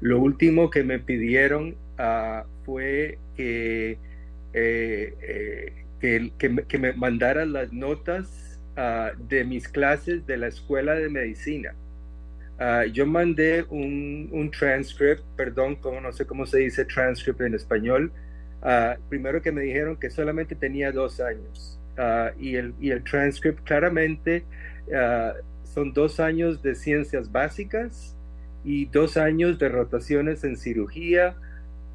lo 0.00 0.20
último 0.20 0.70
que 0.70 0.84
me 0.84 1.00
pidieron 1.00 1.76
ah, 1.98 2.46
fue 2.64 3.18
que, 3.36 3.98
eh, 4.54 5.14
eh, 5.20 5.84
que, 6.00 6.32
que, 6.66 6.78
me 6.78 6.94
mandaran 6.94 7.52
las 7.52 7.74
notas 7.74 8.45
Ah, 8.78 9.12
de 9.16 9.42
mis 9.42 9.66
clases 9.68 10.26
de 10.26 10.36
la 10.36 10.48
escuela 10.48 10.94
de 10.94 11.08
medicina. 11.08 11.74
Ah, 12.58 12.84
yo 12.84 13.06
mandé 13.06 13.64
un, 13.70 14.28
un, 14.30 14.50
transcript, 14.50 15.22
perdón, 15.34 15.76
como 15.76 15.98
no 15.98 16.12
sé 16.12 16.26
cómo 16.26 16.44
se 16.44 16.58
dice 16.58 16.84
transcript 16.84 17.40
en 17.40 17.54
español. 17.54 18.12
Uh, 18.62 19.00
primero 19.08 19.40
que 19.40 19.50
me 19.50 19.62
dijeron 19.62 19.96
que 19.96 20.10
solamente 20.10 20.54
tenía 20.54 20.90
dos 20.90 21.20
años 21.20 21.78
y, 22.38 22.56
el, 22.56 22.74
y 22.80 22.90
el 22.90 23.04
transcript 23.04 23.62
claramente 23.64 24.44
son 25.62 25.92
dos 25.92 26.20
años 26.20 26.62
de 26.62 26.74
ciencias 26.74 27.30
básicas 27.30 28.16
y 28.64 28.86
dos 28.86 29.16
años 29.16 29.58
de 29.58 29.68
rotaciones 29.68 30.42
en 30.44 30.56
cirugía, 30.56 31.36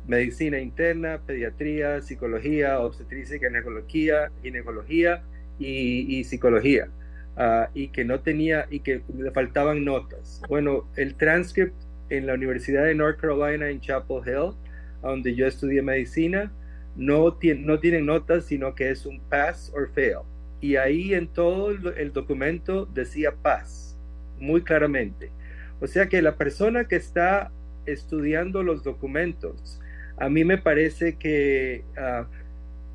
medicina 0.07 0.59
interna, 0.59 1.19
pediatría, 1.25 2.01
psicología, 2.01 2.79
obstetricia, 2.79 3.37
ginecología, 3.37 4.31
ginecología 4.41 5.23
y, 5.61 6.23
psicología, 6.23 6.89
ah, 7.37 7.69
y 7.73 7.89
que 7.89 8.03
no 8.03 8.19
tenía 8.19 8.67
y 8.69 8.79
que 8.79 9.01
le 9.15 9.31
faltaban 9.31 9.85
notas. 9.85 10.41
Bueno, 10.49 10.87
el 10.95 11.15
transcript 11.15 11.75
en 12.09 12.27
la 12.27 12.33
Universidad 12.33 12.85
de 12.85 12.95
North 12.95 13.19
Carolina 13.19 13.69
en 13.69 13.79
Chapel 13.79 14.21
Hill, 14.25 14.53
donde 15.01 15.35
yo 15.35 15.47
estudié 15.47 15.81
medicina, 15.81 16.51
no, 16.95 17.33
tiene, 17.33 17.61
no 17.61 17.79
tienen 17.79 18.05
notas, 18.05 18.45
sino 18.45 18.75
que 18.75 18.89
es 18.89 19.05
un 19.05 19.19
pass 19.21 19.71
or 19.73 19.89
fail. 19.93 20.19
Y 20.59 20.75
ahí 20.75 21.13
en 21.13 21.27
todo 21.27 21.71
el 21.71 22.13
documento 22.13 22.85
decía 22.85 23.33
pass, 23.41 23.97
muy 24.39 24.61
claramente. 24.61 25.31
O 25.79 25.87
sea 25.87 26.07
que 26.07 26.21
la 26.21 26.35
persona 26.35 26.85
que 26.85 26.95
está 26.95 27.51
estudiando 27.85 28.61
los 28.61 28.83
documentos, 28.83 29.79
a 30.17 30.29
mí 30.29 30.43
me 30.43 30.59
parece 30.59 31.15
que 31.15 31.83
ah, 31.97 32.27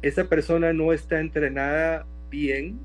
esa 0.02 0.24
persona 0.24 0.72
no 0.72 0.92
está 0.92 1.18
entrenada 1.18 2.06
bien 2.36 2.78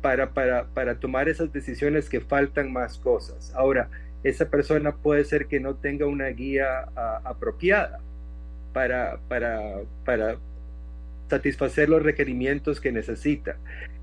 para, 0.00 0.32
para, 0.32 0.66
para 0.66 1.00
tomar 1.00 1.28
esas 1.28 1.52
decisiones 1.52 2.08
que 2.08 2.20
faltan 2.20 2.72
más 2.72 2.98
cosas. 2.98 3.52
Ahora, 3.54 3.88
esa 4.22 4.48
persona 4.48 4.94
puede 4.96 5.24
ser 5.24 5.46
que 5.46 5.60
no 5.60 5.74
tenga 5.74 6.06
una 6.06 6.28
guía 6.28 6.88
apropiada 7.24 8.00
para, 8.72 9.18
para, 9.28 9.80
para 10.04 10.36
satisfacer 11.28 11.88
los 11.88 12.02
requerimientos 12.02 12.80
que 12.80 12.92
necesita. 12.92 13.56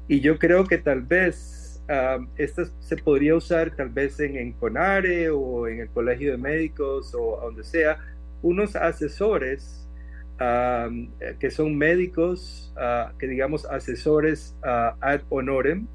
Y 0.08 0.20
yo 0.20 0.38
creo 0.38 0.66
que 0.66 0.78
tal 0.78 1.02
vez 1.02 1.82
esto 2.36 2.66
se 2.80 2.98
podría 2.98 3.36
usar 3.36 3.74
tal 3.74 3.90
vez 3.90 4.20
en, 4.20 4.36
en, 4.36 4.52
CONARE 4.52 5.30
o 5.30 5.70
en 5.70 5.80
el 5.80 5.90
Colegio 5.90 6.32
de 6.32 6.38
Médicos 6.38 7.16
o 7.16 7.40
donde 7.42 7.64
sea, 7.64 7.98
unos 8.42 8.76
asesores 8.76 9.87
que 10.38 11.52
son 11.52 11.78
médicos, 11.78 12.72
ah, 12.78 13.14
que 13.18 13.28
digamos 13.28 13.66
asesores 13.66 14.56
ah, 14.64 14.96
ad 15.02 15.22
honorem, 15.30 15.88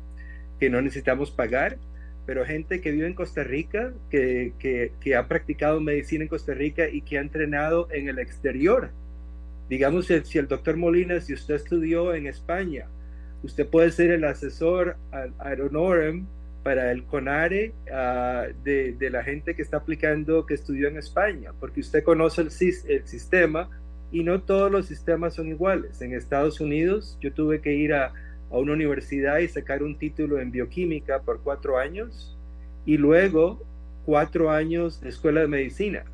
que 0.58 0.68
no 0.70 0.82
necesitamos 0.82 1.30
pagar, 1.30 1.78
pero 2.26 2.44
gente 2.44 2.80
que 2.80 2.90
vive 2.90 3.06
en 3.06 3.14
Costa 3.14 3.42
Rica, 3.42 3.92
que, 4.10 4.52
que, 4.58 5.16
ha 5.16 5.26
practicado 5.26 5.80
medicina 5.80 6.22
en 6.24 6.28
Costa 6.28 6.54
Rica 6.54 6.88
y 6.88 7.02
que 7.02 7.18
ha 7.18 7.20
entrenado 7.20 7.88
en 7.90 8.08
el 8.08 8.18
exterior. 8.18 8.90
Digamos, 9.68 10.06
si 10.06 10.38
el 10.38 10.46
doctor 10.46 10.76
Molina, 10.76 11.20
si 11.20 11.34
usted 11.34 11.54
estudió 11.54 12.14
en 12.14 12.26
España, 12.26 12.86
usted 13.42 13.66
puede 13.66 13.90
ser 13.90 14.12
el 14.12 14.24
asesor 14.24 14.96
ad 15.10 15.60
honorem 15.60 16.26
para 16.62 16.92
el 16.92 17.04
CONARE 17.04 17.72
ah, 17.92 18.46
de, 18.62 18.92
de, 18.92 19.10
la 19.10 19.24
gente 19.24 19.56
que 19.56 19.62
está 19.62 19.78
aplicando, 19.78 20.46
que 20.46 20.54
estudió 20.54 20.88
en 20.88 20.98
España, 20.98 21.52
porque 21.58 21.80
usted 21.80 22.04
conoce 22.04 22.42
el, 22.42 22.50
el 22.88 23.08
sistema, 23.08 23.68
y 24.12 24.22
no 24.22 24.42
todos 24.42 24.70
los 24.70 24.86
sistemas 24.86 25.34
son 25.34 25.48
iguales. 25.48 26.00
En 26.02 26.14
Estados 26.14 26.60
Unidos 26.60 27.18
yo 27.20 27.32
tuve 27.32 27.60
que 27.60 27.72
ir 27.74 27.94
a, 27.94 28.12
una 28.50 28.74
universidad 28.74 29.38
y 29.38 29.48
sacar 29.48 29.82
un 29.82 29.96
título 29.96 30.38
en 30.38 30.50
bioquímica 30.50 31.22
por 31.22 31.40
cuatro 31.40 31.78
años 31.78 32.36
y 32.84 32.98
luego 32.98 33.64
cuatro 34.04 34.50
años 34.50 35.00
de 35.00 35.08
escuela 35.08 35.40
de 35.40 35.48
medicina. 35.48 36.04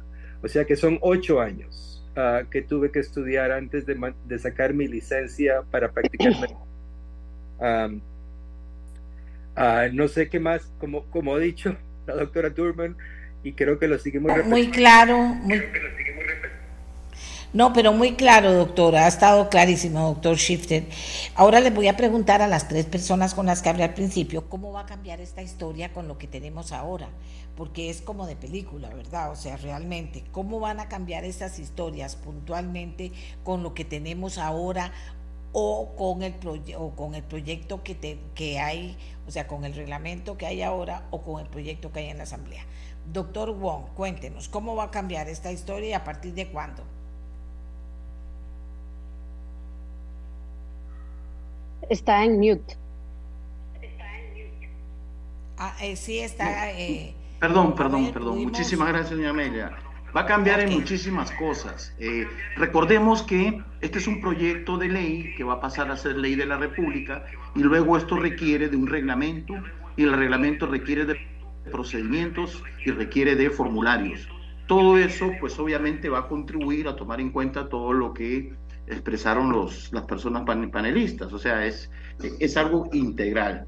O 0.41 0.47
sea 0.47 0.65
que 0.65 0.77
son 0.77 0.99
ocho 1.01 1.41
años 1.41 2.07
ah, 2.15 2.43
que 2.49 2.63
tuve 2.63 2.93
que 2.93 3.01
estudiar 3.01 3.51
antes 3.51 3.85
de, 3.87 4.39
sacar 4.39 4.73
mi 4.73 4.87
licencia 4.87 5.63
para 5.69 5.91
practicar 5.91 6.33
medicina. 7.61 8.01
Ah, 9.57 9.89
no 9.93 10.07
sé 10.07 10.29
qué 10.29 10.39
más, 10.39 10.73
como, 10.79 11.05
como 11.07 11.35
ha 11.35 11.41
dicho 11.41 11.77
la 12.07 12.15
doctora 12.15 12.55
Turman, 12.55 12.97
y 13.43 13.53
creo 13.55 13.79
que 13.79 13.89
lo 13.89 13.99
seguimos 13.99 14.33
Muy 14.47 14.69
claro, 14.69 15.19
muy, 15.19 15.61
no, 17.55 17.73
pero 17.73 17.95
muy 17.95 18.15
claro, 18.15 18.53
doctora, 18.53 19.07
ha 19.07 19.09
estado 19.09 19.49
clarísimo, 19.49 20.01
doctor 20.01 20.37
Shifter. 20.37 20.87
Ahora 21.35 21.61
les 21.61 21.75
voy 21.75 21.89
a 21.89 21.97
preguntar 21.97 22.43
a 22.43 22.47
las 22.47 22.69
tres 22.69 22.85
personas 22.85 23.35
con 23.35 23.47
las 23.47 23.63
que 23.63 23.71
hablé 23.71 23.85
al 23.85 23.95
principio, 23.95 24.49
¿cómo 24.51 24.73
va 24.73 24.81
a 24.81 24.87
cambiar 24.87 25.21
esta 25.21 25.41
historia 25.41 25.93
con 25.93 26.09
lo 26.09 26.19
que 26.19 26.27
tenemos 26.27 26.73
ahora? 26.73 27.09
Porque 27.57 27.89
es 27.89 28.03
como 28.03 28.27
de 28.27 28.37
película, 28.37 28.91
¿verdad? 28.91 29.31
O 29.33 29.37
sea, 29.37 29.57
realmente, 29.57 30.25
¿cómo 30.31 30.61
van 30.61 30.79
a 30.79 30.89
cambiar 30.89 31.25
estas 31.25 31.59
historias 31.59 32.17
puntualmente 32.17 33.13
con 33.45 33.63
lo 33.63 33.73
que 33.73 33.87
tenemos 33.87 34.37
ahora 34.37 34.93
o 35.53 35.97
con 35.97 36.23
el, 36.23 36.35
o 36.77 36.91
con 36.91 37.15
el 37.15 37.23
proyecto 37.23 37.83
que, 37.83 37.95
te, 37.95 38.19
que 38.35 38.61
hay, 38.61 38.99
o 39.27 39.31
sea, 39.31 39.47
con 39.47 39.65
el 39.65 39.75
reglamento 39.75 40.37
que 40.37 40.45
hay 40.45 40.61
ahora 40.61 41.07
o 41.11 41.23
con 41.23 41.41
el 41.41 41.49
proyecto 41.49 41.93
que 41.93 42.01
hay 42.01 42.09
en 42.09 42.19
la 42.19 42.25
Asamblea. 42.25 42.65
Doctor 43.11 43.53
Wong, 43.53 43.85
cuéntenos, 43.95 44.51
¿cómo 44.51 44.77
va 44.77 44.85
a 44.85 44.91
cambiar 44.91 45.31
esta 45.31 45.51
historia 45.51 45.89
y 45.89 45.93
a 45.95 46.05
partir 46.05 46.35
de 46.35 46.49
cuándo? 46.51 46.98
Está 51.89 52.25
en 52.25 52.39
mute. 52.39 52.77
Ah, 55.59 55.75
eh, 55.81 55.97
sí, 55.97 56.21
está. 56.21 56.71
Eh, 56.73 57.15
perdón, 57.41 57.75
perdón, 57.75 58.13
perdón. 58.13 58.43
Muchísimas 58.43 58.89
gracias, 58.89 59.11
doña 59.11 59.31
Amelia. 59.31 59.77
Va 60.17 60.23
a 60.23 60.27
cambiar 60.27 60.61
en 60.61 60.73
muchísimas 60.73 61.31
cosas. 61.33 61.93
Eh, 61.99 62.27
recordemos 62.57 63.23
que 63.23 63.63
este 63.81 63.99
es 63.99 64.07
un 64.07 64.21
proyecto 64.21 64.79
de 64.79 64.89
ley 64.89 65.35
que 65.37 65.45
va 65.45 65.55
a 65.55 65.61
pasar 65.61 65.91
a 65.91 65.97
ser 65.97 66.17
ley 66.17 66.35
de 66.35 66.47
la 66.47 66.57
República 66.57 67.27
y 67.55 67.61
luego 67.61 67.97
esto 67.97 68.17
requiere 68.17 68.69
de 68.69 68.77
un 68.77 68.87
reglamento 68.87 69.55
y 69.97 70.05
el 70.05 70.13
reglamento 70.13 70.67
requiere 70.67 71.05
de 71.05 71.19
procedimientos 71.71 72.63
y 72.87 72.91
requiere 72.91 73.35
de 73.35 73.51
formularios. 73.51 74.29
Todo 74.67 74.97
eso, 74.97 75.33
pues 75.41 75.59
obviamente 75.59 76.09
va 76.09 76.21
a 76.21 76.29
contribuir 76.29 76.89
a 76.89 76.97
tomar 76.97 77.21
en 77.21 77.31
cuenta 77.31 77.69
todo 77.69 77.93
lo 77.93 78.15
que 78.15 78.53
expresaron 78.91 79.53
los, 79.53 79.93
las 79.93 80.05
personas 80.05 80.45
panelistas. 80.45 81.33
O 81.33 81.39
sea, 81.39 81.65
es, 81.67 81.91
es 82.41 82.57
algo 82.57 82.89
integral. 82.93 83.67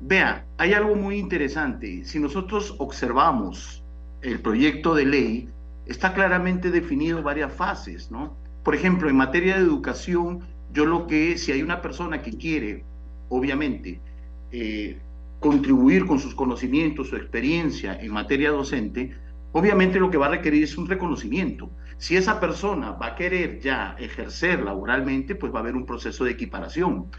Vea, 0.00 0.46
hay 0.56 0.72
algo 0.72 0.96
muy 0.96 1.18
interesante. 1.18 2.04
Si 2.04 2.18
nosotros 2.18 2.74
observamos 2.78 3.84
el 4.22 4.40
proyecto 4.40 4.94
de 4.94 5.06
ley, 5.06 5.48
está 5.86 6.14
claramente 6.14 6.70
definido 6.70 7.22
varias 7.22 7.52
fases, 7.52 8.10
¿no? 8.10 8.36
Por 8.62 8.74
ejemplo, 8.74 9.08
en 9.08 9.16
materia 9.16 9.56
de 9.56 9.62
educación, 9.62 10.40
yo 10.72 10.86
lo 10.86 11.06
que, 11.06 11.36
si 11.38 11.52
hay 11.52 11.62
una 11.62 11.82
persona 11.82 12.22
que 12.22 12.32
quiere, 12.32 12.84
obviamente, 13.28 14.00
eh, 14.52 14.98
contribuir 15.40 16.06
con 16.06 16.18
sus 16.18 16.34
conocimientos, 16.34 17.08
su 17.08 17.16
experiencia 17.16 17.98
en 18.00 18.12
materia 18.12 18.50
docente, 18.50 19.16
obviamente 19.52 19.98
lo 19.98 20.10
que 20.10 20.18
va 20.18 20.26
a 20.26 20.30
requerir 20.30 20.64
es 20.64 20.76
un 20.76 20.86
reconocimiento. 20.86 21.70
Si 22.00 22.16
esa 22.16 22.40
persona 22.40 22.92
va 22.92 23.08
a 23.08 23.14
querer 23.14 23.60
ya 23.60 23.94
ejercer 23.98 24.62
laboralmente, 24.62 25.34
pues 25.34 25.52
va 25.52 25.58
a 25.58 25.60
haber 25.60 25.76
un 25.76 25.84
proceso 25.84 26.24
de 26.24 26.30
equiparación. 26.30 27.10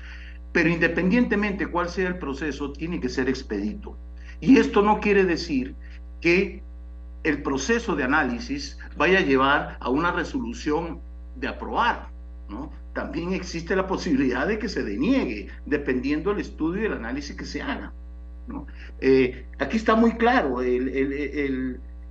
Pero 0.52 0.70
independientemente 0.70 1.68
cuál 1.68 1.88
sea 1.88 2.08
el 2.08 2.18
proceso, 2.18 2.74
tiene 2.74 3.00
que 3.00 3.08
ser 3.08 3.30
expedito. 3.30 3.96
Y 4.40 4.58
esto 4.58 4.82
no 4.82 5.00
quiere 5.00 5.24
decir 5.24 5.76
que 6.20 6.64
el 7.24 7.44
proceso 7.44 7.96
de 7.96 8.06
análisis 8.06 8.80
vaya 8.98 9.20
a 9.20 9.22
llevar 9.22 9.78
a 9.80 9.90
una 9.92 10.12
resolución 10.12 11.00
de 11.36 11.48
aprobar. 11.48 12.10
También 12.94 13.34
existe 13.34 13.76
la 13.76 13.86
posibilidad 13.86 14.48
de 14.48 14.58
que 14.58 14.68
se 14.68 14.82
deniegue, 14.82 15.50
dependiendo 15.68 16.32
del 16.32 16.42
estudio 16.42 16.82
y 16.82 16.86
el 16.88 16.94
análisis 16.94 17.36
que 17.36 17.46
se 17.46 17.62
haga. 17.62 17.94
Eh, 19.00 19.46
aquí 19.60 19.78
está 19.78 19.94
muy 19.94 20.14
claro 20.14 20.64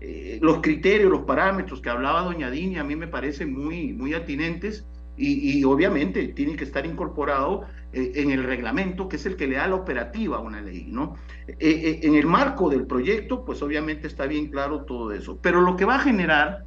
eh, 0.00 0.38
los 0.40 0.60
criterios, 0.60 1.10
los 1.10 1.22
parámetros 1.22 1.80
que 1.80 1.90
hablaba 1.90 2.22
doña 2.22 2.50
Dini, 2.50 2.78
a 2.78 2.84
mí 2.84 2.96
me 2.96 3.06
parecen 3.06 3.52
muy, 3.52 3.92
muy 3.92 4.14
atinentes 4.14 4.86
y, 5.20 5.64
obviamente 5.64 6.28
tiene 6.28 6.56
que 6.56 6.64
estar 6.64 6.86
incorporado 6.86 7.64
eh, 7.92 8.12
en 8.16 8.30
el 8.30 8.42
reglamento, 8.44 9.08
que 9.08 9.16
es 9.16 9.26
el 9.26 9.36
que 9.36 9.46
le 9.46 9.56
da 9.56 9.68
la 9.68 9.74
operativa 9.74 10.38
a 10.38 10.40
una 10.40 10.60
ley, 10.60 10.86
¿no? 10.88 11.16
Eh, 11.46 11.56
eh, 11.58 12.00
en 12.02 12.14
el 12.14 12.26
marco 12.26 12.70
del 12.70 12.86
proyecto, 12.86 13.44
pues 13.44 13.60
obviamente 13.62 14.06
está 14.06 14.26
bien 14.26 14.50
claro 14.50 14.82
todo 14.84 15.12
eso, 15.12 15.38
pero 15.42 15.60
lo 15.60 15.76
que 15.76 15.84
va 15.84 15.96
a 15.96 16.00
generar 16.00 16.64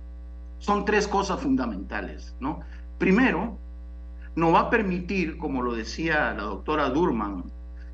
son 0.60 0.86
tres 0.86 1.08
cosas 1.08 1.42
fundamentales, 1.42 2.36
¿no? 2.40 2.60
Primero, 3.00 3.58
no 4.36 4.52
va 4.52 4.62
a 4.62 4.70
permitir, 4.70 5.38
como 5.38 5.62
lo 5.62 5.74
decía 5.74 6.34
la 6.34 6.44
doctora 6.44 6.90
Durman 6.90 7.46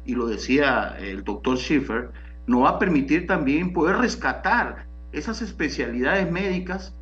y 0.06 0.14
lo 0.14 0.28
decía 0.28 0.98
el 0.99 1.24
doctor 1.24 1.57
Schiffer, 1.57 2.11
no 2.48 2.61
va 2.61 2.72
a 2.72 2.80
permitir 2.80 3.28
también 3.28 3.72
poder 3.74 3.98
rescatar 3.98 4.89
esas 5.11 5.41
especialidades 5.41 6.31
médicas, 6.31 6.95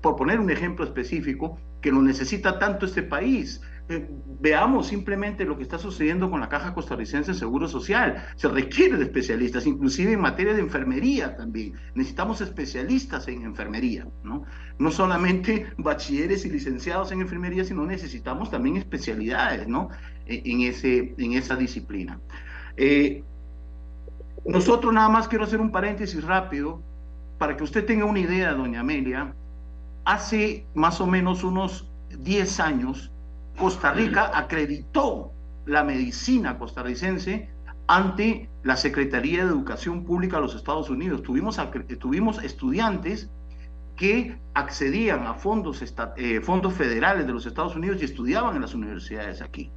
por 0.00 0.16
poner 0.16 0.40
un 0.40 0.50
ejemplo 0.50 0.84
específico, 0.84 1.58
que 1.80 1.90
lo 1.90 2.02
necesita 2.02 2.58
tanto 2.58 2.86
este 2.86 3.02
país. 3.02 3.60
Eh, 3.88 4.08
veamos 4.40 4.86
simplemente 4.86 5.44
lo 5.44 5.56
que 5.56 5.64
está 5.64 5.76
sucediendo 5.76 6.30
con 6.30 6.40
la 6.40 6.48
Caja 6.48 6.74
Costarricense 6.74 7.32
de 7.32 7.38
Seguro 7.38 7.66
Social. 7.66 8.24
Se 8.36 8.48
requiere 8.48 8.96
de 8.96 9.04
especialistas, 9.04 9.66
inclusive 9.66 10.12
en 10.12 10.20
materia 10.20 10.54
de 10.54 10.60
enfermería 10.60 11.36
también. 11.36 11.74
Necesitamos 11.94 12.40
especialistas 12.40 13.26
en 13.26 13.42
enfermería, 13.42 14.06
¿no? 14.22 14.44
No 14.78 14.90
solamente 14.92 15.72
bachilleres 15.78 16.44
y 16.44 16.50
licenciados 16.50 17.10
en 17.10 17.20
enfermería, 17.20 17.64
sino 17.64 17.84
necesitamos 17.84 18.50
también 18.50 18.76
especialidades, 18.76 19.66
¿no? 19.66 19.88
E, 20.26 20.42
en, 20.44 20.60
ese, 20.60 21.14
en 21.18 21.32
esa 21.32 21.56
disciplina. 21.56 22.20
Eh, 22.76 23.24
nosotros 24.44 24.92
nada 24.94 25.08
más 25.08 25.26
quiero 25.26 25.44
hacer 25.44 25.60
un 25.60 25.72
paréntesis 25.72 26.22
rápido 26.22 26.82
para 27.40 27.56
que 27.56 27.64
usted 27.64 27.86
tenga 27.86 28.04
una 28.04 28.20
idea, 28.20 28.52
doña 28.52 28.80
Amelia, 28.80 29.34
hace 30.04 30.66
más 30.74 31.00
o 31.00 31.06
menos 31.06 31.42
unos 31.42 31.90
10 32.10 32.60
años, 32.60 33.10
Costa 33.58 33.94
Rica 33.94 34.30
acreditó 34.34 35.32
la 35.64 35.82
medicina 35.82 36.58
costarricense 36.58 37.48
ante 37.86 38.50
la 38.62 38.76
Secretaría 38.76 39.42
de 39.42 39.50
Educación 39.52 40.04
Pública 40.04 40.36
de 40.36 40.42
los 40.42 40.54
Estados 40.54 40.90
Unidos. 40.90 41.22
Tuvimos, 41.22 41.58
tuvimos 41.98 42.44
estudiantes 42.44 43.30
que 43.96 44.38
accedían 44.52 45.26
a 45.26 45.32
fondos, 45.32 45.82
eh, 46.18 46.42
fondos 46.42 46.74
federales 46.74 47.26
de 47.26 47.32
los 47.32 47.46
Estados 47.46 47.74
Unidos 47.74 48.02
y 48.02 48.04
estudiaban 48.04 48.54
en 48.56 48.60
las 48.60 48.74
universidades 48.74 49.40
aquí 49.40 49.72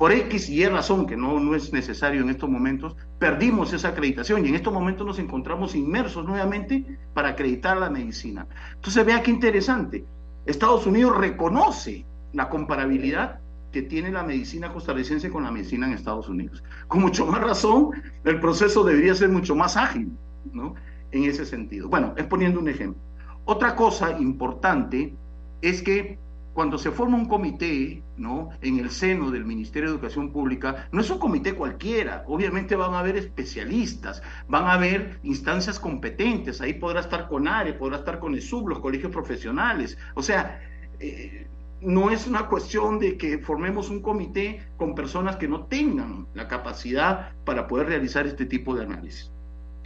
por 0.00 0.12
X 0.12 0.48
y 0.48 0.62
Y 0.62 0.66
razón, 0.66 1.04
que 1.04 1.14
no, 1.14 1.38
no 1.38 1.54
es 1.54 1.74
necesario 1.74 2.22
en 2.22 2.30
estos 2.30 2.48
momentos, 2.48 2.96
perdimos 3.18 3.74
esa 3.74 3.88
acreditación 3.88 4.42
y 4.42 4.48
en 4.48 4.54
estos 4.54 4.72
momentos 4.72 5.06
nos 5.06 5.18
encontramos 5.18 5.74
inmersos 5.74 6.24
nuevamente 6.24 6.98
para 7.12 7.28
acreditar 7.28 7.76
la 7.76 7.90
medicina. 7.90 8.46
Entonces 8.76 9.04
vea 9.04 9.22
qué 9.22 9.30
interesante. 9.30 10.06
Estados 10.46 10.86
Unidos 10.86 11.18
reconoce 11.18 12.06
la 12.32 12.48
comparabilidad 12.48 13.40
que 13.72 13.82
tiene 13.82 14.10
la 14.10 14.22
medicina 14.22 14.72
costarricense 14.72 15.28
con 15.28 15.42
la 15.42 15.50
medicina 15.50 15.86
en 15.86 15.92
Estados 15.92 16.30
Unidos. 16.30 16.64
Con 16.88 17.02
mucho 17.02 17.26
más 17.26 17.42
razón, 17.42 17.90
el 18.24 18.40
proceso 18.40 18.82
debería 18.82 19.14
ser 19.14 19.28
mucho 19.28 19.54
más 19.54 19.76
ágil, 19.76 20.16
¿no? 20.50 20.76
En 21.10 21.24
ese 21.24 21.44
sentido. 21.44 21.90
Bueno, 21.90 22.14
es 22.16 22.24
poniendo 22.24 22.58
un 22.58 22.70
ejemplo. 22.70 23.02
Otra 23.44 23.76
cosa 23.76 24.18
importante 24.18 25.14
es 25.60 25.82
que 25.82 26.18
cuando 26.60 26.76
se 26.76 26.90
forma 26.90 27.16
un 27.16 27.24
comité, 27.24 28.02
¿no? 28.18 28.50
En 28.60 28.78
el 28.78 28.90
seno 28.90 29.30
del 29.30 29.46
Ministerio 29.46 29.88
de 29.88 29.94
Educación 29.94 30.30
Pública, 30.30 30.88
no 30.92 31.00
es 31.00 31.08
un 31.08 31.18
comité 31.18 31.54
cualquiera, 31.54 32.22
obviamente 32.26 32.76
van 32.76 32.92
a 32.92 32.98
haber 32.98 33.16
especialistas, 33.16 34.22
van 34.46 34.64
a 34.64 34.74
haber 34.74 35.20
instancias 35.22 35.80
competentes, 35.80 36.60
ahí 36.60 36.74
podrá 36.74 37.00
estar 37.00 37.28
CONARE, 37.28 37.72
podrá 37.72 37.96
estar 37.96 38.18
con 38.18 38.34
ESUB, 38.34 38.68
los 38.68 38.80
colegios 38.80 39.10
profesionales, 39.10 39.96
o 40.14 40.22
sea, 40.22 40.60
eh, 40.98 41.46
no 41.80 42.10
es 42.10 42.26
una 42.26 42.46
cuestión 42.46 42.98
de 42.98 43.16
que 43.16 43.38
formemos 43.38 43.88
un 43.88 44.02
comité 44.02 44.62
con 44.76 44.94
personas 44.94 45.36
que 45.36 45.48
no 45.48 45.64
tengan 45.64 46.26
la 46.34 46.46
capacidad 46.46 47.32
para 47.46 47.66
poder 47.68 47.86
realizar 47.86 48.26
este 48.26 48.44
tipo 48.44 48.76
de 48.76 48.84
análisis. 48.84 49.32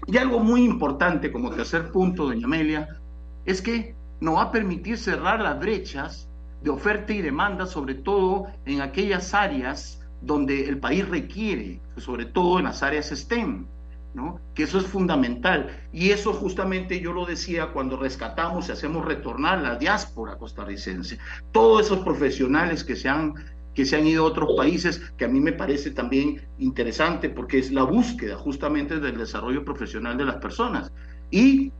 Y 0.08 0.16
algo 0.16 0.40
muy 0.40 0.64
importante 0.64 1.30
como 1.30 1.52
tercer 1.52 1.92
punto, 1.92 2.24
doña 2.24 2.46
Amelia, 2.46 2.98
es 3.44 3.62
que 3.62 3.94
no 4.20 4.32
va 4.32 4.42
a 4.42 4.50
permitir 4.50 4.98
cerrar 4.98 5.40
las 5.40 5.60
brechas 5.60 6.28
de 6.64 6.70
oferta 6.70 7.12
y 7.12 7.20
demanda, 7.20 7.66
sobre 7.66 7.94
todo 7.94 8.46
en 8.64 8.80
aquellas 8.80 9.34
áreas 9.34 10.00
donde 10.22 10.66
el 10.66 10.78
país 10.78 11.06
requiere, 11.06 11.78
sobre 11.98 12.24
todo 12.24 12.58
en 12.58 12.64
las 12.64 12.82
áreas 12.82 13.10
STEM, 13.10 13.66
¿no? 14.14 14.40
que 14.54 14.62
eso 14.62 14.78
es 14.78 14.86
fundamental. 14.86 15.68
Y 15.92 16.10
eso 16.10 16.32
justamente 16.32 17.00
yo 17.00 17.12
lo 17.12 17.26
decía 17.26 17.66
cuando 17.66 17.98
rescatamos 17.98 18.68
y 18.68 18.72
hacemos 18.72 19.04
retornar 19.04 19.60
la 19.60 19.76
diáspora 19.76 20.38
costarricense. 20.38 21.18
Todos 21.52 21.84
esos 21.84 21.98
profesionales 21.98 22.82
que 22.82 22.96
se 22.96 23.08
han 23.08 23.34
que 23.74 23.84
se 23.84 23.96
han 23.96 24.06
ido 24.06 24.24
a 24.24 24.28
otros 24.28 24.56
países, 24.56 25.00
que 25.16 25.24
a 25.24 25.28
mí 25.28 25.40
me 25.40 25.52
parece 25.52 25.90
también 25.90 26.40
interesante 26.58 27.28
porque 27.28 27.58
es 27.58 27.72
la 27.72 27.82
búsqueda 27.82 28.36
justamente 28.36 29.00
del 29.00 29.18
desarrollo 29.18 29.64
profesional 29.64 30.16
de 30.16 30.24
las 30.24 30.36
personas. 30.36 30.92
Y, 31.32 31.72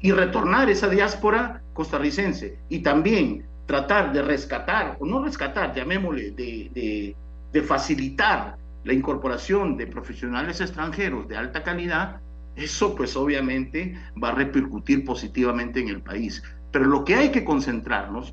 y 0.00 0.12
retornar 0.12 0.70
esa 0.70 0.88
diáspora 0.88 1.60
costarricense. 1.74 2.58
Y 2.70 2.78
también 2.78 3.44
tratar 3.68 4.14
de 4.14 4.22
rescatar, 4.22 4.96
o 4.98 5.04
no 5.04 5.22
rescatar, 5.22 5.74
llamémosle, 5.74 6.30
de, 6.30 7.14
de, 7.52 7.62
facilitar 7.62 8.56
la 8.84 8.92
incorporación 8.94 9.76
de 9.76 9.86
profesionales 9.86 10.62
extranjeros 10.62 11.28
de 11.28 11.36
alta 11.36 11.62
calidad, 11.62 12.18
eso 12.56 12.94
pues 12.94 13.14
obviamente 13.14 13.94
va 14.22 14.30
a 14.30 14.34
repercutir 14.34 15.04
positivamente 15.04 15.80
en 15.80 15.88
el 15.88 16.00
país. 16.00 16.42
Pero 16.72 16.86
lo 16.86 17.04
que 17.04 17.14
hay 17.14 17.30
que 17.30 17.44
concentrarnos, 17.44 18.32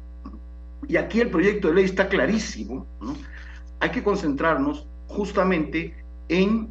y 0.88 0.96
aquí 0.96 1.20
el 1.20 1.30
proyecto 1.30 1.68
de 1.68 1.76
ley 1.76 1.86
está 1.86 2.08
clarísimo, 2.08 2.88
hay 3.82 3.90
que 3.90 4.04
concentrarnos 4.04 4.88
justamente 5.08 6.02
en 6.30 6.70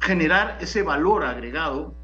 generar 0.00 0.58
ese 0.60 0.82
valor 0.82 1.24
agregado 1.24 1.94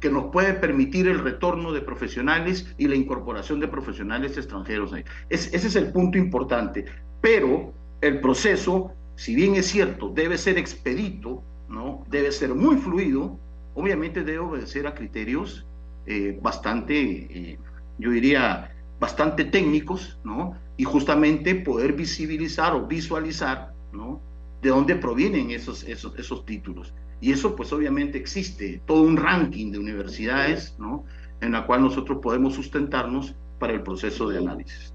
que 0.00 0.10
nos 0.10 0.32
puede 0.32 0.54
permitir 0.54 1.08
el 1.08 1.18
retorno 1.18 1.72
de 1.72 1.82
profesionales 1.82 2.74
y 2.78 2.88
la 2.88 2.96
incorporación 2.96 3.60
de 3.60 3.68
profesionales 3.68 4.36
extranjeros. 4.36 4.92
ese 5.28 5.56
es 5.56 5.76
el 5.76 5.92
punto 5.92 6.18
importante. 6.18 6.86
Pero 7.20 7.72
el 8.00 8.20
proceso, 8.20 8.92
si 9.14 9.34
bien 9.34 9.54
es 9.54 9.66
cierto, 9.66 10.08
debe 10.08 10.38
ser 10.38 10.58
expedito, 10.58 11.42
¿no? 11.68 12.04
debe 12.08 12.32
ser 12.32 12.54
muy 12.54 12.76
fluido, 12.76 13.38
obviamente 13.74 14.24
debe 14.24 14.38
obedecer 14.38 14.86
a 14.86 14.94
criterios 14.94 15.66
eh, 16.06 16.38
bastante, 16.42 16.98
eh, 16.98 17.58
yo 17.98 18.10
diría, 18.10 18.74
bastante 18.98 19.44
técnicos, 19.44 20.18
¿no? 20.24 20.54
Y 20.76 20.84
justamente 20.84 21.54
poder 21.54 21.92
visibilizar 21.92 22.74
o 22.74 22.86
visualizar, 22.86 23.72
¿no? 23.92 24.20
De 24.62 24.70
dónde 24.70 24.96
provienen 24.96 25.50
esos, 25.50 25.84
esos, 25.84 26.18
esos 26.18 26.44
títulos. 26.44 26.92
Y 27.20 27.32
eso 27.32 27.54
pues 27.54 27.72
obviamente 27.72 28.18
existe, 28.18 28.80
todo 28.86 29.02
un 29.02 29.16
ranking 29.16 29.72
de 29.72 29.78
universidades, 29.78 30.74
¿no? 30.78 31.04
En 31.40 31.52
la 31.52 31.66
cual 31.66 31.82
nosotros 31.82 32.18
podemos 32.22 32.54
sustentarnos 32.54 33.34
para 33.58 33.74
el 33.74 33.82
proceso 33.82 34.28
de 34.28 34.38
análisis. 34.38 34.92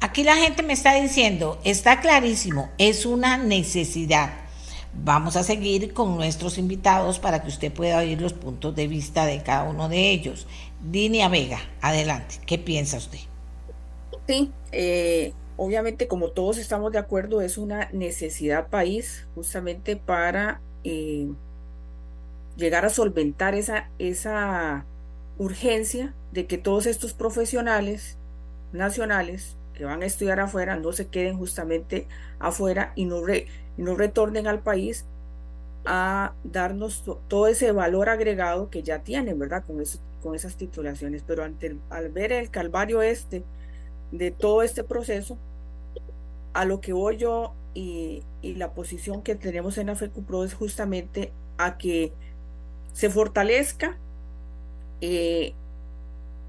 Aquí 0.00 0.22
la 0.22 0.36
gente 0.36 0.62
me 0.62 0.74
está 0.74 0.94
diciendo, 0.94 1.58
está 1.64 2.00
clarísimo, 2.00 2.70
es 2.78 3.06
una 3.06 3.38
necesidad. 3.38 4.34
Vamos 4.92 5.34
a 5.36 5.42
seguir 5.42 5.92
con 5.92 6.16
nuestros 6.16 6.58
invitados 6.58 7.18
para 7.18 7.42
que 7.42 7.48
usted 7.48 7.72
pueda 7.72 7.98
oír 7.98 8.20
los 8.20 8.34
puntos 8.34 8.76
de 8.76 8.86
vista 8.86 9.26
de 9.26 9.42
cada 9.42 9.64
uno 9.64 9.88
de 9.88 10.10
ellos. 10.10 10.46
Dinia 10.80 11.28
Vega, 11.28 11.58
adelante, 11.80 12.36
¿qué 12.46 12.58
piensa 12.58 12.98
usted? 12.98 13.18
Sí, 14.28 14.50
eh, 14.72 15.32
obviamente 15.56 16.08
como 16.08 16.30
todos 16.30 16.58
estamos 16.58 16.92
de 16.92 16.98
acuerdo, 16.98 17.40
es 17.40 17.58
una 17.58 17.88
necesidad 17.92 18.68
país 18.68 19.26
justamente 19.34 19.96
para 19.96 20.60
eh, 20.84 21.28
llegar 22.56 22.84
a 22.84 22.90
solventar 22.90 23.54
esa, 23.54 23.90
esa 23.98 24.84
urgencia 25.38 26.14
de 26.32 26.46
que 26.46 26.58
todos 26.58 26.86
estos 26.86 27.12
profesionales 27.12 28.18
nacionales 28.72 29.56
que 29.74 29.84
van 29.84 30.02
a 30.02 30.06
estudiar 30.06 30.40
afuera 30.40 30.76
no 30.76 30.92
se 30.92 31.08
queden 31.08 31.36
justamente 31.36 32.06
afuera 32.38 32.92
y 32.94 33.06
no, 33.06 33.22
no 33.76 33.94
retornen 33.96 34.46
al 34.46 34.60
país 34.60 35.04
a 35.84 36.32
darnos 36.44 37.04
todo 37.28 37.46
ese 37.46 37.72
valor 37.72 38.08
agregado 38.08 38.70
que 38.70 38.82
ya 38.82 39.00
tienen, 39.00 39.38
¿verdad? 39.38 39.64
Con, 39.66 39.80
eso, 39.80 39.98
con 40.22 40.34
esas 40.34 40.56
titulaciones. 40.56 41.22
Pero 41.26 41.44
al 41.44 42.08
ver 42.10 42.32
el 42.32 42.50
calvario 42.50 43.02
este 43.02 43.44
de 44.18 44.30
todo 44.30 44.62
este 44.62 44.84
proceso, 44.84 45.36
a 46.52 46.64
lo 46.64 46.80
que 46.80 46.92
voy 46.92 47.16
yo 47.16 47.54
y, 47.74 48.22
la 48.42 48.72
posición 48.72 49.22
que 49.22 49.34
tenemos 49.34 49.78
en 49.78 49.86
la 49.88 49.96
FECUPRO 49.96 50.44
es 50.44 50.52
justamente 50.52 51.32
a 51.56 51.78
que 51.78 52.12
se 52.92 53.08
fortalezca 53.08 53.96
eh, 55.00 55.54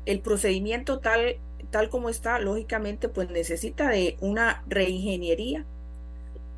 el 0.05 0.19
procedimiento 0.19 0.99
tal, 0.99 1.37
tal 1.71 1.89
como 1.89 2.09
está, 2.09 2.37
lógicamente, 2.39 3.07
pues 3.09 3.29
necesita 3.29 3.89
de 3.89 4.17
una 4.19 4.63
reingeniería 4.67 5.65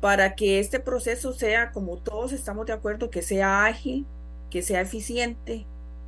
para 0.00 0.34
que 0.34 0.58
este 0.58 0.80
proceso 0.80 1.32
sea, 1.32 1.70
como 1.70 1.98
todos 1.98 2.32
estamos 2.32 2.66
de 2.66 2.72
acuerdo, 2.72 3.10
que 3.10 3.22
sea 3.22 3.64
ágil, 3.64 4.06
que 4.50 4.62
sea 4.62 4.80
eficiente, 4.80 5.66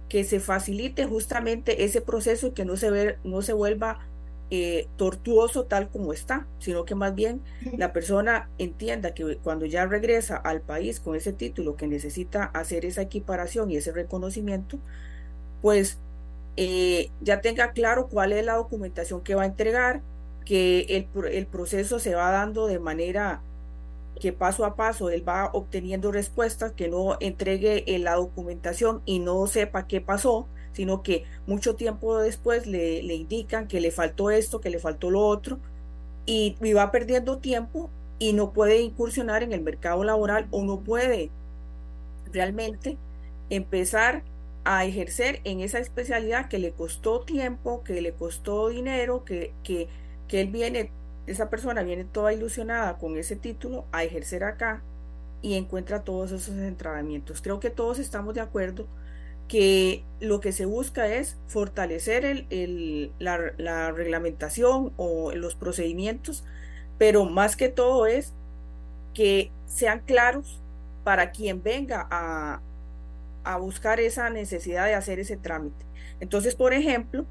que 0.08 0.24
se 0.24 0.40
facilite 0.40 1.06
justamente 1.06 1.84
ese 1.84 2.00
proceso 2.00 2.48
y 2.48 2.52
que 2.52 2.64
no 2.64 2.76
se, 2.76 2.90
ve, 2.90 3.18
no 3.22 3.42
se 3.42 3.52
vuelva 3.52 4.00
eh, 4.50 4.88
tortuoso 4.96 5.64
tal 5.64 5.88
como 5.88 6.12
está, 6.12 6.46
sino 6.58 6.84
que 6.84 6.94
más 6.96 7.14
bien 7.14 7.40
la 7.76 7.92
persona 7.92 8.50
entienda 8.58 9.14
que 9.14 9.36
cuando 9.36 9.64
ya 9.66 9.86
regresa 9.86 10.36
al 10.36 10.60
país 10.60 10.98
con 10.98 11.14
ese 11.14 11.32
título 11.32 11.76
que 11.76 11.86
necesita 11.86 12.44
hacer 12.46 12.84
esa 12.84 13.02
equiparación 13.02 13.70
y 13.70 13.76
ese 13.76 13.92
reconocimiento, 13.92 14.78
pues 15.62 15.98
eh, 16.56 17.10
ya 17.20 17.40
tenga 17.40 17.72
claro 17.72 18.08
cuál 18.08 18.32
es 18.32 18.44
la 18.44 18.54
documentación 18.56 19.20
que 19.22 19.34
va 19.34 19.42
a 19.42 19.46
entregar, 19.46 20.02
que 20.44 20.80
el, 20.88 21.08
el 21.32 21.46
proceso 21.46 22.00
se 22.00 22.14
va 22.14 22.30
dando 22.30 22.66
de 22.66 22.80
manera 22.80 23.42
que 24.20 24.32
paso 24.32 24.64
a 24.64 24.76
paso 24.76 25.10
él 25.10 25.26
va 25.26 25.50
obteniendo 25.52 26.12
respuestas, 26.12 26.72
que 26.72 26.88
no 26.88 27.16
entregue 27.20 27.84
la 28.00 28.14
documentación 28.16 29.02
y 29.06 29.20
no 29.20 29.46
sepa 29.46 29.86
qué 29.86 30.00
pasó, 30.00 30.48
sino 30.72 31.02
que 31.02 31.24
mucho 31.46 31.76
tiempo 31.76 32.18
después 32.18 32.66
le, 32.66 33.02
le 33.02 33.14
indican 33.14 33.68
que 33.68 33.80
le 33.80 33.90
faltó 33.90 34.30
esto, 34.30 34.60
que 34.60 34.70
le 34.70 34.78
faltó 34.78 35.10
lo 35.10 35.20
otro, 35.26 35.58
y, 36.26 36.72
va 36.72 36.90
perdiendo 36.90 37.38
tiempo 37.38 37.90
y 38.18 38.32
no 38.32 38.52
puede 38.52 38.80
incursionar 38.80 39.42
en 39.42 39.52
el 39.52 39.62
mercado 39.62 40.04
laboral 40.04 40.46
o 40.50 40.62
no 40.62 40.80
puede 40.80 41.30
realmente 42.32 42.98
empezar 43.48 44.22
a 44.64 44.84
ejercer 44.84 45.40
en 45.44 45.60
esa 45.60 45.78
especialidad 45.78 46.48
que 46.48 46.58
le 46.58 46.72
costó 46.72 47.22
tiempo, 47.22 47.82
que 47.82 48.00
le 48.00 48.12
costó 48.12 48.68
dinero, 48.68 49.24
que, 49.24 49.52
que, 49.64 49.88
que 50.28 50.42
él 50.42 50.48
viene, 50.48 50.92
esa 51.26 51.48
persona 51.50 51.82
viene 51.82 52.04
toda 52.04 52.32
ilusionada 52.32 52.98
con 52.98 53.16
ese 53.16 53.36
título 53.36 53.86
a 53.90 54.04
ejercer 54.04 54.44
acá 54.44 54.82
y 55.42 55.54
encuentra 55.54 56.04
todos 56.04 56.30
esos 56.30 56.56
entrenamientos. 56.56 57.40
Creo 57.40 57.58
que 57.58 57.70
todos 57.70 57.98
estamos 57.98 58.34
de 58.34 58.42
acuerdo 58.42 58.86
que 59.50 60.04
lo 60.20 60.38
que 60.38 60.52
se 60.52 60.64
busca 60.64 61.08
es 61.08 61.36
fortalecer 61.48 62.24
el, 62.24 63.10
la, 63.18 63.90
reglamentación 63.90 64.92
o 64.96 65.32
los 65.32 65.56
procedimientos, 65.56 66.44
pero 66.98 67.24
más 67.24 67.56
que 67.56 67.68
todo 67.68 68.06
es 68.06 68.32
que 69.12 69.50
sean 69.66 70.02
claros 70.06 70.60
para 71.02 71.32
quien 71.32 71.64
venga 71.64 72.06
a, 72.12 72.60
a 73.42 73.56
buscar 73.56 73.98
esa 73.98 74.30
necesidad 74.30 74.86
de 74.86 74.94
hacer 74.94 75.18
ese 75.18 75.36
trámite. 75.36 75.84
Entonces, 76.20 76.54
por 76.54 76.72
ejemplo, 76.72 77.26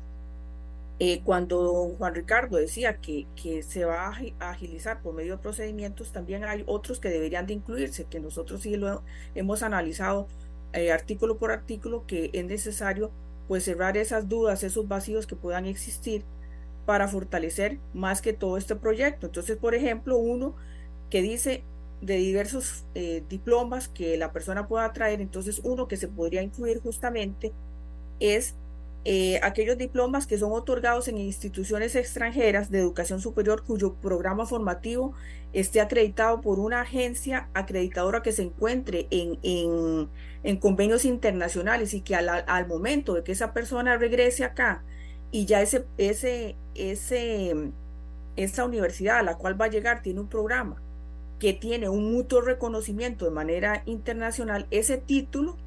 eh, 1.00 1.22
cuando 1.24 1.96
Juan 1.98 2.16
Ricardo 2.16 2.58
decía 2.58 2.98
que, 2.98 3.28
que, 3.42 3.64
se 3.64 3.86
va 3.86 4.14
a 4.42 4.50
agilizar 4.50 5.02
por 5.02 5.14
medio 5.14 5.38
de 5.38 5.42
procedimientos, 5.42 6.12
también 6.12 6.44
hay 6.44 6.66
otros 6.68 7.00
que 7.00 7.08
deberían 7.08 7.48
de 7.48 7.54
incluirse, 7.54 8.04
que 8.04 8.20
nosotros 8.20 8.64
sí 8.64 8.76
lo 8.76 9.04
hemos 9.36 9.64
analizado 9.64 10.28
eh, 10.74 10.92
artículo 10.92 11.38
por 11.38 11.52
artículo 11.52 12.06
que 12.06 12.30
es 12.34 12.46
necesario 12.46 13.12
pues 13.48 13.64
cerrar 13.64 13.98
esas 13.98 14.30
dudas, 14.30 14.64
esos 14.64 14.88
vacíos 14.88 15.26
que 15.26 15.36
puedan 15.36 15.66
existir 15.66 16.24
para 16.86 17.08
fortalecer 17.08 17.80
más 17.94 18.22
que 18.22 18.34
todo 18.34 18.58
este 18.58 18.76
proyecto. 18.76 19.28
Entonces, 19.28 19.58
por 19.58 19.76
ejemplo, 19.76 20.18
uno 20.18 20.56
que 21.10 21.22
dice 21.22 21.64
de 22.02 22.16
diversos 22.16 22.86
eh, 22.96 23.24
diplomas 23.30 23.88
que 23.88 24.18
la 24.18 24.32
persona 24.32 24.68
pueda 24.68 24.92
traer, 24.94 25.22
entonces 25.22 25.62
uno 25.64 25.88
que 25.88 25.98
se 25.98 26.08
podría 26.08 26.42
incluir 26.42 26.80
justamente 26.82 27.52
es 28.20 28.56
eh, 29.06 29.40
aquellos 29.44 29.78
diplomas 29.78 30.28
que 30.28 30.38
son 30.38 30.52
otorgados 30.52 31.08
en 31.08 31.18
instituciones 31.18 31.96
extranjeras 31.96 32.70
de 32.70 32.80
educación 32.80 33.22
superior 33.22 33.64
cuyo 33.64 33.94
programa 33.94 34.46
formativo 34.46 35.14
esté 35.54 35.80
acreditado 35.80 36.42
por 36.42 36.60
una 36.60 36.82
agencia 36.82 37.50
acreditadora 37.54 38.22
que 38.22 38.34
se 38.34 38.44
encuentre 38.44 39.08
en, 39.10 39.40
en, 40.44 40.58
convenios 40.58 41.06
internacionales 41.06 41.94
y 41.94 42.02
que 42.02 42.16
al, 42.16 42.68
momento 42.68 43.14
de 43.14 43.24
que 43.24 43.32
esa 43.32 43.54
persona 43.54 43.98
regrese 43.98 44.44
acá 44.44 44.84
y 45.32 45.46
ya 45.46 45.62
ese, 45.62 45.86
ese, 45.98 46.58
ese, 46.76 47.72
esa 48.36 48.66
universidad 48.66 49.20
a 49.20 49.24
la 49.24 49.38
cual 49.38 49.60
va 49.60 49.66
a 49.66 49.70
llegar 49.70 50.02
tiene 50.02 50.20
un 50.20 50.28
programa 50.28 50.82
que 51.40 51.54
tiene 51.54 51.88
un 51.88 52.12
mutuo 52.12 52.42
reconocimiento 52.42 53.24
de 53.24 53.32
manera 53.32 53.82
internacional, 53.86 54.68
ese 54.72 54.98
título 54.98 55.58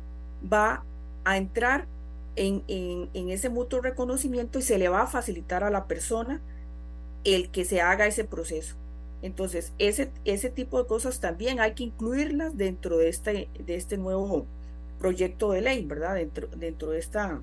va 0.53 0.85
a 1.25 1.39
entrar 1.39 1.87
en, 2.37 2.63
en, 2.69 3.29
ese 3.31 3.49
mutuo 3.49 3.81
reconocimiento 3.81 4.59
y 4.59 4.63
se 4.63 4.79
le 4.79 4.89
va 4.89 5.03
a 5.03 5.07
facilitar 5.07 5.65
a 5.65 5.71
la 5.71 5.87
persona 5.87 6.41
el 7.25 7.51
que 7.51 7.65
se 7.65 7.81
haga 7.81 8.07
ese 8.07 8.25
proceso. 8.25 8.77
Entonces, 9.23 9.73
ese, 9.79 10.11
ese 10.25 10.51
tipo 10.51 10.79
de 10.79 10.89
cosas 10.89 11.21
también 11.21 11.61
hay 11.61 11.75
que 11.75 11.85
incluirlas 11.85 12.57
dentro 12.57 12.97
de 12.99 13.09
este, 13.09 13.49
de 13.65 13.75
este 13.77 13.97
nuevo 13.97 14.47
proyecto 14.99 15.53
de 15.53 15.61
ley, 15.61 15.85
¿verdad? 15.85 16.15
Dentro, 16.17 16.49
dentro 16.49 16.91
de 16.91 16.99
esta, 16.99 17.41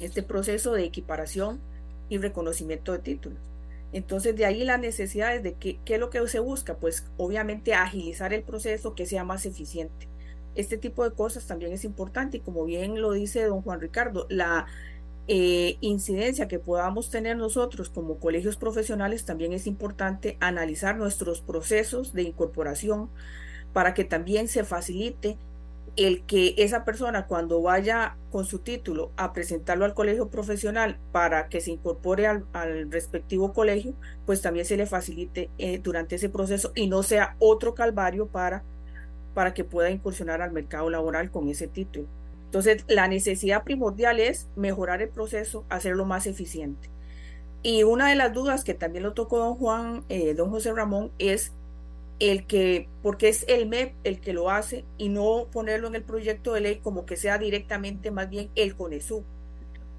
este 0.00 0.22
proceso 0.22 0.72
de 0.72 0.84
equiparación 0.84 1.60
y 2.08 2.18
reconocimiento 2.18 2.92
de 2.92 3.00
títulos. 3.00 3.38
Entonces, 3.92 4.34
de 4.34 4.46
ahí 4.46 4.64
las 4.64 4.80
necesidades 4.80 5.42
de 5.42 5.54
que, 5.54 5.78
qué 5.84 5.94
es 5.94 6.00
lo 6.00 6.10
que 6.10 6.26
se 6.26 6.40
busca, 6.40 6.76
pues 6.76 7.04
obviamente 7.16 7.74
agilizar 7.74 8.32
el 8.32 8.42
proceso, 8.42 8.94
que 8.94 9.06
sea 9.06 9.24
más 9.24 9.44
eficiente 9.46 10.08
este 10.54 10.78
tipo 10.78 11.04
de 11.04 11.14
cosas 11.14 11.46
también 11.46 11.72
es 11.72 11.84
importante 11.84 12.38
y 12.38 12.40
como 12.40 12.64
bien 12.64 13.00
lo 13.00 13.12
dice 13.12 13.44
don 13.44 13.62
Juan 13.62 13.80
Ricardo, 13.80 14.26
la 14.28 14.66
eh, 15.26 15.78
incidencia 15.80 16.48
que 16.48 16.58
podamos 16.58 17.10
tener 17.10 17.36
nosotros 17.36 17.88
como 17.88 18.18
colegios 18.18 18.56
profesionales 18.56 19.24
también 19.24 19.52
es 19.52 19.66
importante 19.66 20.36
analizar 20.40 20.96
nuestros 20.96 21.40
procesos 21.40 22.12
de 22.12 22.22
incorporación 22.24 23.08
para 23.72 23.94
que 23.94 24.04
también 24.04 24.48
se 24.48 24.64
facilite 24.64 25.38
el 25.96 26.22
que 26.24 26.54
esa 26.58 26.84
persona 26.84 27.26
cuando 27.26 27.62
vaya 27.62 28.16
con 28.30 28.44
su 28.44 28.58
título 28.58 29.12
a 29.16 29.32
presentarlo 29.32 29.84
al 29.84 29.94
colegio 29.94 30.28
profesional 30.28 30.98
para 31.12 31.48
que 31.48 31.60
se 31.60 31.70
incorpore 31.70 32.26
al, 32.26 32.44
respectivo 32.90 33.52
colegio, 33.52 33.94
pues 34.26 34.42
también 34.42 34.66
se 34.66 34.76
le 34.76 34.86
facilite 34.86 35.50
eh, 35.58 35.78
durante 35.78 36.16
ese 36.16 36.28
proceso 36.28 36.72
y 36.74 36.88
no 36.88 37.02
sea 37.02 37.36
otro 37.38 37.74
calvario 37.74 38.26
para 38.26 38.64
para 39.34 39.52
que 39.52 39.64
pueda 39.64 39.90
incursionar 39.90 40.40
al 40.40 40.52
mercado 40.52 40.88
laboral 40.88 41.30
con 41.30 41.48
ese 41.48 41.66
título. 41.66 42.06
Entonces, 42.46 42.84
la 42.86 43.08
necesidad 43.08 43.64
primordial 43.64 44.20
es 44.20 44.48
mejorar 44.54 45.02
el 45.02 45.08
proceso, 45.08 45.64
hacerlo 45.68 46.04
más 46.04 46.26
eficiente. 46.26 46.88
Y 47.64 47.82
una 47.82 48.08
de 48.10 48.14
las 48.14 48.32
dudas 48.32 48.62
que 48.62 48.74
también 48.74 49.02
lo 49.02 49.12
tocó 49.12 49.38
don 49.38 49.56
Juan, 49.56 50.04
eh, 50.08 50.34
don 50.34 50.50
José 50.50 50.72
Ramón, 50.72 51.10
es 51.18 51.52
el 52.20 52.46
que, 52.46 52.88
porque 53.02 53.28
es 53.28 53.44
el 53.48 53.66
MEP 53.66 53.94
el 54.04 54.20
que 54.20 54.32
lo 54.32 54.50
hace 54.50 54.84
y 54.98 55.08
no 55.08 55.48
ponerlo 55.50 55.88
en 55.88 55.96
el 55.96 56.04
proyecto 56.04 56.52
de 56.52 56.60
ley 56.60 56.76
como 56.76 57.06
que 57.06 57.16
sea 57.16 57.38
directamente 57.38 58.10
más 58.12 58.30
bien 58.30 58.50
el 58.54 58.76
CONESU. 58.76 59.24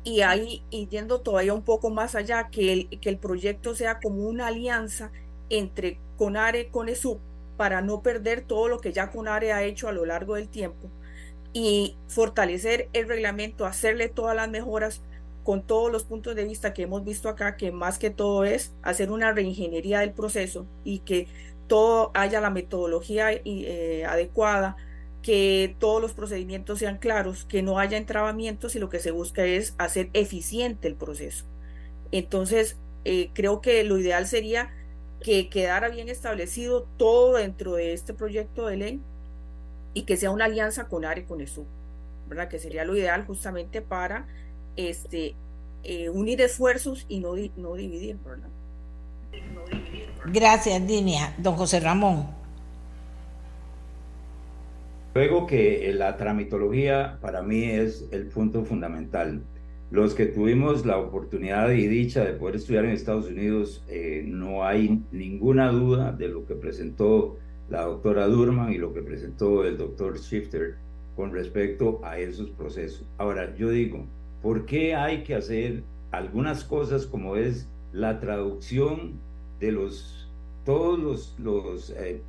Y 0.04 0.22
ahí, 0.22 0.64
y 0.70 0.88
yendo 0.88 1.22
todavía 1.22 1.54
un 1.54 1.64
poco 1.64 1.90
más 1.90 2.16
allá, 2.16 2.50
que 2.50 2.72
el, 2.72 3.00
que 3.02 3.10
el 3.10 3.18
proyecto 3.18 3.76
sea 3.76 4.00
como 4.00 4.28
una 4.28 4.48
alianza 4.48 5.12
entre 5.50 6.00
CONARE 6.18 6.70
CONESU 6.70 7.20
para 7.58 7.82
no 7.82 8.02
perder 8.02 8.42
todo 8.42 8.68
lo 8.68 8.80
que 8.80 8.94
ya 8.94 9.12
CONARE 9.12 9.54
ha 9.54 9.64
hecho 9.64 9.88
a 9.88 9.92
lo 9.92 10.06
largo 10.06 10.36
del 10.36 10.50
tiempo 10.50 10.90
y 11.54 11.98
fortalecer 12.08 12.90
el 12.92 13.08
reglamento, 13.08 13.66
hacerle 13.66 14.10
todas 14.10 14.36
las 14.36 14.50
mejoras 14.50 15.02
con 15.44 15.62
todos 15.66 15.92
los 15.92 16.04
puntos 16.04 16.36
de 16.36 16.44
vista 16.44 16.74
que 16.74 16.84
hemos 16.84 17.06
visto 17.06 17.30
acá, 17.30 17.56
que 17.56 17.72
más 17.72 17.98
que 18.00 18.10
todo 18.10 18.44
es 18.44 18.74
hacer 18.82 19.12
una 19.12 19.32
reingeniería 19.32 20.00
del 20.00 20.12
proceso 20.12 20.68
y 20.84 21.00
que 21.00 21.28
todo 21.68 22.12
haya 22.14 22.42
la 22.42 22.50
metodología 22.50 23.32
eh, 23.32 24.04
adecuada, 24.06 24.76
que 25.22 25.76
todos 25.80 26.02
los 26.02 26.14
procedimientos 26.14 26.80
sean 26.80 26.98
claros, 26.98 27.46
que 27.46 27.64
no 27.64 27.80
haya 27.80 27.98
entrabamientos 27.98 28.76
y 28.76 28.80
lo 28.80 28.90
que 28.90 29.00
se 29.00 29.12
busca 29.12 29.46
es 29.46 29.76
hacer 29.78 30.10
eficiente 30.14 30.88
el 30.88 30.96
proceso. 30.96 31.46
Entonces, 32.12 32.78
eh, 33.06 33.32
creo 33.34 33.62
que 33.62 33.84
lo 33.84 33.98
ideal 33.98 34.28
sería 34.28 34.72
que 35.26 35.50
quedara 35.50 35.90
bien 35.90 36.08
establecido 36.08 36.84
todo 36.98 37.38
dentro 37.38 37.74
de 37.74 37.94
este 37.94 38.14
proyecto 38.14 38.68
de 38.68 38.78
ley 38.78 39.02
y 39.96 40.04
que 40.04 40.18
sea 40.18 40.30
una 40.30 40.46
alianza 40.46 40.88
con 40.88 41.04
ARE 41.04 41.26
con 41.26 41.42
ESU, 41.42 41.66
¿verdad? 42.30 42.48
Que 42.48 42.60
sería 42.60 42.86
lo 42.86 42.96
ideal 42.96 43.26
justamente 43.26 43.82
para 43.82 44.28
este, 44.76 45.34
eh, 45.84 46.10
unir 46.12 46.42
esfuerzos 46.42 47.08
y 47.10 47.22
no, 47.22 47.34
no 47.58 47.74
dividir, 47.74 48.18
¿verdad? 48.24 48.50
Gracias, 50.28 50.86
Dinia. 50.86 51.34
Don 51.40 51.56
José 51.56 51.80
Ramón. 51.80 52.28
Luego 55.16 55.48
que 55.48 55.92
la 55.96 56.18
tramitología 56.18 57.18
para 57.20 57.42
mí 57.42 57.64
es 57.64 58.06
el 58.12 58.28
punto 58.28 58.64
fundamental. 58.64 59.42
Los 59.96 60.14
que 60.14 60.26
tuvimos 60.26 60.86
la 60.86 60.98
oportunidad 60.98 61.72
y 61.72 61.88
dicha 61.88 62.26
de 62.26 62.34
poder 62.34 62.58
estudiar 62.58 62.84
en 62.84 62.92
Estados 62.92 63.28
Unidos, 63.28 63.82
eh, 63.88 64.26
no 64.28 64.66
hay 64.66 65.02
ninguna 65.14 65.72
duda 65.72 66.12
de 66.12 66.28
lo 66.28 66.46
que 66.46 66.54
presentó 66.54 67.38
la 67.70 67.84
doctora 67.84 68.28
Durman 68.28 68.74
y 68.74 68.78
lo 68.78 68.94
que 68.94 69.02
presentó 69.02 69.64
el 69.64 69.78
doctor 69.78 70.20
Shifter 70.20 70.76
con 71.16 71.32
respecto 71.32 72.02
a 72.04 72.20
esos 72.20 72.50
procesos. 72.50 73.06
Ahora, 73.18 73.56
yo 73.56 73.70
digo, 73.70 74.06
¿por 74.42 74.66
qué 74.66 74.96
hay 74.96 75.24
que 75.24 75.34
hacer 75.34 75.82
algunas 76.12 76.66
cosas 76.66 77.06
como 77.06 77.38
es 77.38 77.66
la 77.94 78.20
traducción 78.20 79.14
de 79.62 79.72
los, 79.72 80.28
todos 80.66 81.00
los, 81.00 81.36
los 81.40 81.92
eh, 81.92 82.22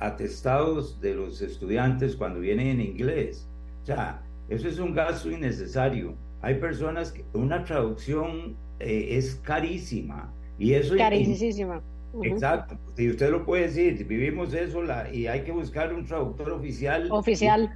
atestados 0.00 1.00
de 1.00 1.14
los 1.14 1.40
estudiantes 1.40 2.16
cuando 2.16 2.40
vienen 2.40 2.66
en 2.66 2.80
inglés? 2.80 3.46
O 3.84 3.86
sea, 3.86 4.24
eso 4.48 4.66
es 4.66 4.80
un 4.80 4.92
gasto 4.92 5.30
innecesario. 5.30 6.16
Hay 6.42 6.56
personas 6.56 7.12
que 7.12 7.24
una 7.32 7.64
traducción 7.64 8.56
eh, 8.80 9.16
es 9.16 9.36
carísima 9.36 10.32
y 10.58 10.74
eso... 10.74 10.96
Carísima. 10.96 11.80
Exacto, 12.20 12.76
y 12.98 13.08
usted 13.08 13.30
lo 13.30 13.46
puede 13.46 13.62
decir, 13.62 14.06
vivimos 14.06 14.52
eso 14.52 14.82
la, 14.82 15.10
y 15.10 15.28
hay 15.28 15.44
que 15.44 15.52
buscar 15.52 15.94
un 15.94 16.04
traductor 16.04 16.50
oficial. 16.50 17.10
Oficial. 17.10 17.74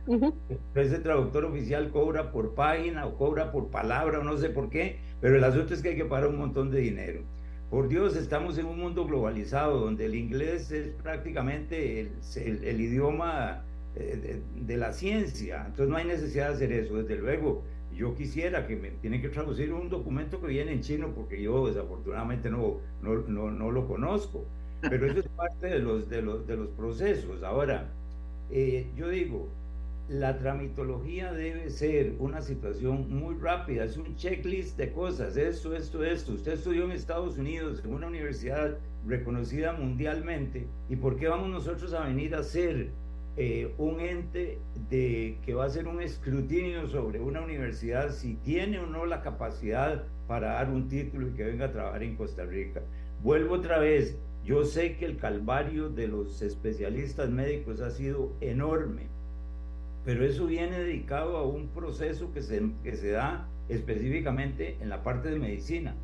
Ese 0.74 0.98
traductor 0.98 1.46
oficial 1.46 1.90
cobra 1.90 2.30
por 2.32 2.54
página 2.54 3.06
o 3.06 3.16
cobra 3.16 3.50
por 3.50 3.70
palabra 3.70 4.18
o 4.18 4.24
no 4.24 4.36
sé 4.36 4.50
por 4.50 4.68
qué, 4.68 4.98
pero 5.22 5.36
el 5.36 5.44
asunto 5.44 5.72
es 5.72 5.80
que 5.80 5.90
hay 5.90 5.96
que 5.96 6.04
pagar 6.04 6.28
un 6.28 6.36
montón 6.36 6.70
de 6.70 6.80
dinero. 6.80 7.22
Por 7.70 7.88
Dios, 7.88 8.14
estamos 8.14 8.58
en 8.58 8.66
un 8.66 8.78
mundo 8.78 9.06
globalizado 9.06 9.80
donde 9.80 10.04
el 10.04 10.14
inglés 10.14 10.70
es 10.70 10.88
prácticamente 11.02 12.00
el, 12.00 12.10
el, 12.62 12.80
idioma 12.80 13.64
eh, 13.96 14.42
de, 14.54 14.62
de, 14.66 14.76
la 14.76 14.92
ciencia, 14.92 15.62
entonces 15.66 15.88
no 15.88 15.96
hay 15.96 16.04
necesidad 16.04 16.48
de 16.48 16.54
hacer 16.54 16.72
eso, 16.72 16.96
desde 16.96 17.16
luego 17.16 17.64
yo 17.96 18.14
quisiera 18.14 18.66
que 18.66 18.76
me 18.76 18.90
tienen 18.90 19.22
que 19.22 19.30
traducir 19.30 19.72
un 19.72 19.88
documento 19.88 20.40
que 20.40 20.48
viene 20.48 20.72
en 20.72 20.82
chino 20.82 21.12
porque 21.14 21.40
yo 21.42 21.66
desafortunadamente 21.66 22.50
no, 22.50 22.78
no, 23.02 23.14
no, 23.26 23.50
no 23.50 23.70
lo 23.70 23.88
conozco, 23.88 24.44
pero 24.82 25.06
eso 25.06 25.20
es 25.20 25.28
parte 25.36 25.66
de 25.66 25.78
los, 25.78 26.08
de 26.08 26.22
los, 26.22 26.46
de 26.46 26.56
los 26.56 26.68
procesos. 26.70 27.42
Ahora, 27.42 27.88
eh, 28.50 28.86
yo 28.94 29.08
digo, 29.08 29.48
la 30.08 30.38
tramitología 30.38 31.32
debe 31.32 31.70
ser 31.70 32.14
una 32.18 32.42
situación 32.42 33.08
muy 33.08 33.34
rápida, 33.36 33.84
es 33.84 33.96
un 33.96 34.14
checklist 34.16 34.76
de 34.76 34.92
cosas, 34.92 35.36
esto, 35.36 35.74
esto, 35.74 36.04
esto. 36.04 36.34
Usted 36.34 36.52
estudió 36.52 36.84
en 36.84 36.92
Estados 36.92 37.38
Unidos, 37.38 37.82
en 37.84 37.94
una 37.94 38.06
universidad 38.06 38.76
reconocida 39.06 39.72
mundialmente, 39.72 40.66
¿y 40.88 40.96
por 40.96 41.16
qué 41.16 41.28
vamos 41.28 41.48
nosotros 41.48 41.92
a 41.94 42.04
venir 42.04 42.34
a 42.34 42.40
hacer 42.40 42.90
eh, 43.38 43.74
un 43.76 44.00
ente 44.00 44.58
de, 44.88 45.38
que 45.44 45.52
va 45.52 45.64
a 45.64 45.66
hacer 45.66 45.86
un 45.88 46.00
escrutinio 46.00 46.86
sobre 46.88 47.20
una 47.20 47.42
universidad 47.42 48.10
si 48.10 48.34
tiene 48.36 48.78
o 48.78 48.86
no 48.86 49.04
la 49.04 49.20
capacidad 49.20 50.04
para 50.26 50.54
dar 50.54 50.70
un 50.70 50.88
título 50.88 51.28
y 51.28 51.32
que 51.32 51.44
venga 51.44 51.66
a 51.66 51.72
trabajar 51.72 52.02
en 52.02 52.16
Costa 52.16 52.44
Rica. 52.44 52.80
Vuelvo 53.22 53.56
otra 53.56 53.78
vez, 53.78 54.18
yo 54.44 54.64
sé 54.64 54.96
que 54.96 55.04
el 55.04 55.18
calvario 55.18 55.90
de 55.90 56.08
los 56.08 56.40
especialistas 56.40 57.28
médicos 57.28 57.80
ha 57.80 57.90
sido 57.90 58.32
enorme, 58.40 59.02
pero 60.04 60.24
eso 60.24 60.46
viene 60.46 60.78
dedicado 60.78 61.36
a 61.36 61.46
un 61.46 61.68
proceso 61.68 62.32
que 62.32 62.40
se, 62.40 62.62
que 62.82 62.96
se 62.96 63.10
da 63.10 63.48
específicamente 63.68 64.78
en 64.80 64.88
la 64.88 65.02
parte 65.02 65.28
de 65.28 65.38
medicina. 65.38 65.94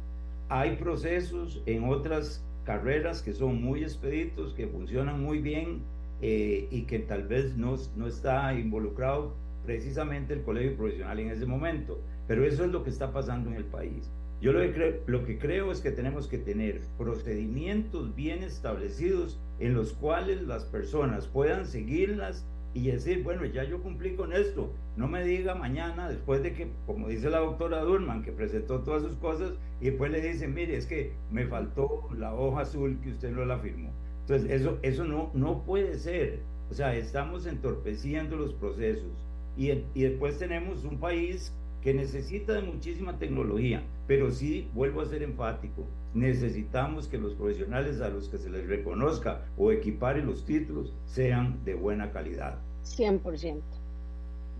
Hay 0.48 0.76
procesos 0.76 1.62
en 1.64 1.84
otras 1.84 2.44
carreras 2.64 3.22
que 3.22 3.32
son 3.32 3.62
muy 3.62 3.82
expeditos, 3.82 4.54
que 4.54 4.66
funcionan 4.66 5.22
muy 5.22 5.38
bien, 5.38 5.82
eh, 6.22 6.68
y 6.70 6.82
que 6.82 7.00
tal 7.00 7.26
vez 7.26 7.56
no, 7.56 7.76
no 7.96 8.06
está 8.06 8.54
involucrado 8.54 9.34
precisamente 9.64 10.34
el 10.34 10.42
colegio 10.42 10.76
profesional 10.76 11.18
en 11.18 11.30
ese 11.30 11.46
momento. 11.46 12.00
Pero 12.26 12.44
eso 12.44 12.64
es 12.64 12.70
lo 12.70 12.82
que 12.84 12.90
está 12.90 13.12
pasando 13.12 13.50
en 13.50 13.56
el 13.56 13.64
país. 13.64 14.10
Yo 14.40 14.52
lo 14.52 14.60
que, 14.60 14.72
creo, 14.72 14.94
lo 15.06 15.24
que 15.24 15.38
creo 15.38 15.70
es 15.70 15.80
que 15.80 15.92
tenemos 15.92 16.26
que 16.26 16.38
tener 16.38 16.80
procedimientos 16.98 18.14
bien 18.16 18.42
establecidos 18.42 19.38
en 19.60 19.74
los 19.74 19.92
cuales 19.92 20.42
las 20.42 20.64
personas 20.64 21.28
puedan 21.28 21.66
seguirlas 21.66 22.44
y 22.74 22.90
decir, 22.90 23.22
bueno, 23.22 23.44
ya 23.44 23.64
yo 23.64 23.80
cumplí 23.82 24.16
con 24.16 24.32
esto. 24.32 24.72
No 24.96 25.06
me 25.06 25.22
diga 25.24 25.54
mañana, 25.54 26.08
después 26.08 26.42
de 26.42 26.54
que, 26.54 26.68
como 26.86 27.08
dice 27.08 27.30
la 27.30 27.38
doctora 27.38 27.82
Durman, 27.82 28.22
que 28.22 28.32
presentó 28.32 28.80
todas 28.80 29.02
sus 29.02 29.16
cosas, 29.16 29.52
y 29.80 29.90
después 29.90 30.10
le 30.10 30.20
dicen, 30.20 30.54
mire, 30.54 30.76
es 30.76 30.86
que 30.86 31.12
me 31.30 31.46
faltó 31.46 32.08
la 32.16 32.34
hoja 32.34 32.62
azul 32.62 32.98
que 33.02 33.10
usted 33.10 33.30
no 33.30 33.44
la 33.44 33.58
firmó. 33.58 33.90
Entonces, 34.22 34.50
eso, 34.50 34.78
eso 34.82 35.04
no, 35.04 35.30
no 35.34 35.62
puede 35.62 35.98
ser. 35.98 36.40
O 36.70 36.74
sea, 36.74 36.94
estamos 36.96 37.46
entorpeciendo 37.46 38.36
los 38.36 38.54
procesos. 38.54 39.12
Y, 39.56 39.70
y 39.94 40.02
después 40.02 40.38
tenemos 40.38 40.84
un 40.84 40.98
país 40.98 41.52
que 41.82 41.92
necesita 41.92 42.54
de 42.54 42.62
muchísima 42.62 43.18
tecnología, 43.18 43.82
pero 44.06 44.30
sí, 44.30 44.68
vuelvo 44.72 45.00
a 45.00 45.06
ser 45.06 45.22
enfático, 45.22 45.84
necesitamos 46.14 47.08
que 47.08 47.18
los 47.18 47.34
profesionales 47.34 48.00
a 48.00 48.08
los 48.08 48.28
que 48.28 48.38
se 48.38 48.50
les 48.50 48.66
reconozca 48.66 49.44
o 49.56 49.72
equipare 49.72 50.22
los 50.22 50.44
títulos 50.44 50.94
sean 51.06 51.62
de 51.64 51.74
buena 51.74 52.12
calidad. 52.12 52.58
100%. 52.84 53.60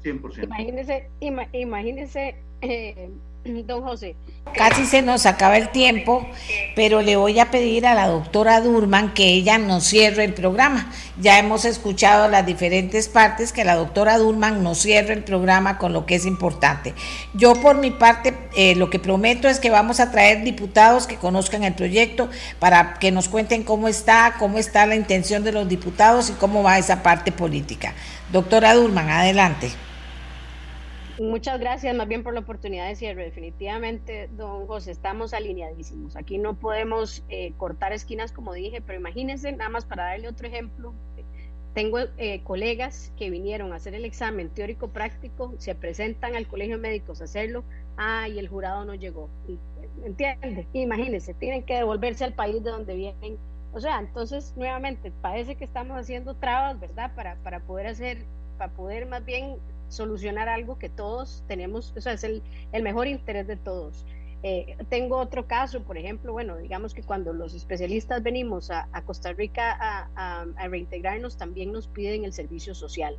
100%. 0.03 0.45
Imagínese, 0.45 1.09
imagínese 1.53 2.35
eh, 2.61 3.11
don 3.45 3.83
José. 3.83 4.15
Casi 4.55 4.87
se 4.87 5.03
nos 5.03 5.25
acaba 5.27 5.57
el 5.57 5.71
tiempo, 5.71 6.27
pero 6.77 7.01
le 7.01 7.17
voy 7.17 7.41
a 7.41 7.51
pedir 7.51 7.87
a 7.87 7.95
la 7.95 8.07
doctora 8.07 8.61
Durman 8.61 9.15
que 9.15 9.29
ella 9.29 9.57
nos 9.57 9.85
cierre 9.85 10.25
el 10.25 10.35
programa. 10.35 10.93
Ya 11.21 11.39
hemos 11.39 11.65
escuchado 11.65 12.29
las 12.29 12.45
diferentes 12.45 13.09
partes, 13.09 13.53
que 13.53 13.65
la 13.65 13.77
doctora 13.77 14.19
Durman 14.19 14.63
nos 14.63 14.79
cierre 14.79 15.15
el 15.15 15.25
programa 15.25 15.79
con 15.79 15.93
lo 15.93 16.07
que 16.07 16.17
es 16.17 16.27
importante. 16.27 16.95
Yo 17.35 17.55
por 17.55 17.79
mi 17.79 17.91
parte 17.91 18.35
eh, 18.55 18.75
lo 18.75 18.91
que 18.91 18.99
prometo 18.99 19.49
es 19.49 19.59
que 19.59 19.71
vamos 19.71 20.01
a 20.01 20.11
traer 20.11 20.45
diputados 20.45 21.07
que 21.07 21.17
conozcan 21.17 21.65
el 21.65 21.75
proyecto 21.75 22.29
para 22.59 22.95
que 22.95 23.11
nos 23.11 23.29
cuenten 23.29 23.63
cómo 23.63 23.89
está, 23.89 24.35
cómo 24.39 24.59
está 24.59 24.87
la 24.87 24.97
intención 24.97 25.45
de 25.45 25.53
los 25.53 25.69
diputados 25.69 26.31
y 26.31 26.33
cómo 26.35 26.63
va 26.63 26.79
esa 26.79 27.03
parte 27.03 27.33
política. 27.33 27.95
Doctora 28.31 28.75
Durman, 28.75 29.09
adelante. 29.09 29.71
Muchas 31.19 31.61
gracias 31.61 31.95
más 31.95 32.09
bien 32.09 32.23
por 32.23 32.33
la 32.33 32.41
oportunidad 32.41 32.89
de 32.89 32.97
cierre. 32.97 33.25
Definitivamente, 33.25 34.29
don 34.33 34.67
José, 34.67 34.93
estamos 34.93 35.35
alineadísimos. 35.35 36.17
Aquí 36.17 36.39
no 36.39 36.55
podemos 36.59 37.23
eh, 37.29 37.53
cortar 37.59 37.93
esquinas, 37.93 38.33
como 38.33 38.55
dije, 38.55 38.81
pero 38.81 38.99
imagínense, 38.99 39.53
nada 39.53 39.69
más 39.69 39.85
para 39.85 40.05
darle 40.05 40.29
otro 40.29 40.49
ejemplo, 40.49 40.95
tengo 41.75 41.99
eh, 42.19 42.43
colegas 42.45 43.13
que 43.17 43.31
vinieron 43.31 43.73
a 43.73 43.77
hacer 43.77 43.95
el 43.95 44.05
examen 44.05 44.51
teórico 44.51 44.89
práctico, 44.89 45.55
se 45.59 45.75
presentan 45.75 46.35
al 46.35 46.47
colegio 46.47 46.77
de 46.77 46.83
médicos 46.83 47.21
a 47.21 47.25
hacerlo, 47.25 47.65
ah, 47.97 48.27
el 48.29 48.49
jurado 48.49 48.85
no 48.85 48.95
llegó. 48.95 49.29
¿Entiende? 50.05 50.67
Imagínense, 50.73 51.35
tienen 51.35 51.65
que 51.65 51.75
devolverse 51.77 52.25
al 52.25 52.35
país 52.35 52.63
de 52.63 52.71
donde 52.71 52.95
vienen 52.95 53.39
O 53.73 53.81
sea, 53.81 53.99
entonces 54.01 54.55
nuevamente 54.57 55.13
parece 55.21 55.57
que 55.57 55.65
estamos 55.65 55.99
haciendo 55.99 56.35
trabas, 56.35 56.79
¿verdad? 56.81 57.15
Para, 57.15 57.37
para 57.37 57.61
poder 57.61 57.87
hacer, 57.87 58.25
para 58.59 58.73
poder 58.73 59.07
más 59.07 59.25
bien 59.25 59.57
solucionar 59.93 60.49
algo 60.49 60.79
que 60.79 60.89
todos 60.89 61.45
tenemos, 61.47 61.95
o 61.97 62.01
sea, 62.01 62.15
es 62.15 62.25
el, 62.25 62.43
el 62.73 62.83
mejor 62.83 63.07
interés 63.07 63.47
de 63.47 63.57
todos. 63.57 64.07
Eh, 64.45 64.77
tengo 64.89 65.19
otro 65.19 65.47
caso, 65.47 65.85
por 65.85 65.97
ejemplo, 65.97 66.33
bueno, 66.33 66.57
digamos 66.57 66.95
que 66.95 67.03
cuando 67.03 67.33
los 67.33 67.55
especialistas 67.55 68.25
venimos 68.25 68.73
a, 68.73 68.89
a 68.93 69.03
Costa 69.03 69.33
Rica 69.33 69.77
a, 69.81 70.45
a, 70.57 70.69
reintegrarnos, 70.69 71.37
también 71.37 71.71
nos 71.71 71.87
piden 71.87 72.25
el 72.25 72.33
servicio 72.33 72.75
social. 72.75 73.17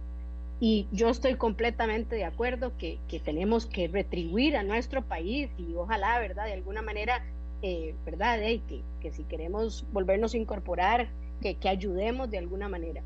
Y 0.59 0.87
yo 0.91 1.09
estoy 1.09 1.35
completamente 1.35 2.15
de 2.15 2.25
acuerdo 2.25 2.77
que, 2.77 2.99
que 3.07 3.19
tenemos 3.19 3.65
que 3.65 3.87
retribuir 3.87 4.57
a 4.57 4.63
nuestro 4.63 5.01
país 5.01 5.49
y 5.57 5.73
ojalá, 5.75 6.19
¿verdad? 6.19 6.45
De 6.45 6.53
alguna 6.53 6.81
manera, 6.81 7.23
eh, 7.61 7.95
¿verdad? 8.05 8.39
que, 8.39 8.81
que, 9.01 9.11
si 9.11 9.23
queremos 9.23 9.85
volvernos 9.93 10.33
a 10.33 10.37
incorporar, 10.37 11.07
que, 11.41 11.55
que 11.55 11.69
ayudemos 11.69 12.29
de 12.29 12.37
alguna 12.37 12.67
manera. 12.67 13.01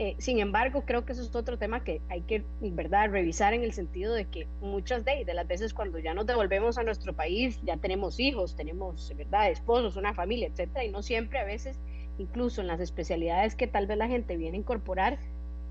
Eh, 0.00 0.14
sin 0.18 0.38
embargo, 0.38 0.84
creo 0.86 1.04
que 1.04 1.10
eso 1.10 1.22
es 1.22 1.34
otro 1.34 1.58
tema 1.58 1.82
que 1.82 2.00
hay 2.08 2.20
que, 2.20 2.44
¿verdad?, 2.60 3.10
revisar 3.10 3.52
en 3.52 3.64
el 3.64 3.72
sentido 3.72 4.14
de 4.14 4.26
que 4.26 4.46
muchas 4.60 5.04
de, 5.04 5.24
de 5.24 5.34
las 5.34 5.48
veces 5.48 5.74
cuando 5.74 5.98
ya 5.98 6.14
nos 6.14 6.24
devolvemos 6.24 6.78
a 6.78 6.84
nuestro 6.84 7.14
país, 7.14 7.58
ya 7.64 7.76
tenemos 7.78 8.20
hijos, 8.20 8.54
tenemos, 8.54 9.12
¿verdad?, 9.16 9.50
esposos, 9.50 9.96
una 9.96 10.14
familia, 10.14 10.46
etcétera, 10.46 10.84
y 10.84 10.90
no 10.90 11.02
siempre 11.02 11.40
a 11.40 11.44
veces, 11.44 11.80
incluso 12.16 12.60
en 12.60 12.68
las 12.68 12.78
especialidades 12.78 13.56
que 13.56 13.66
tal 13.66 13.88
vez 13.88 13.98
la 13.98 14.06
gente 14.06 14.36
viene 14.36 14.56
a 14.56 14.60
incorporar, 14.60 15.18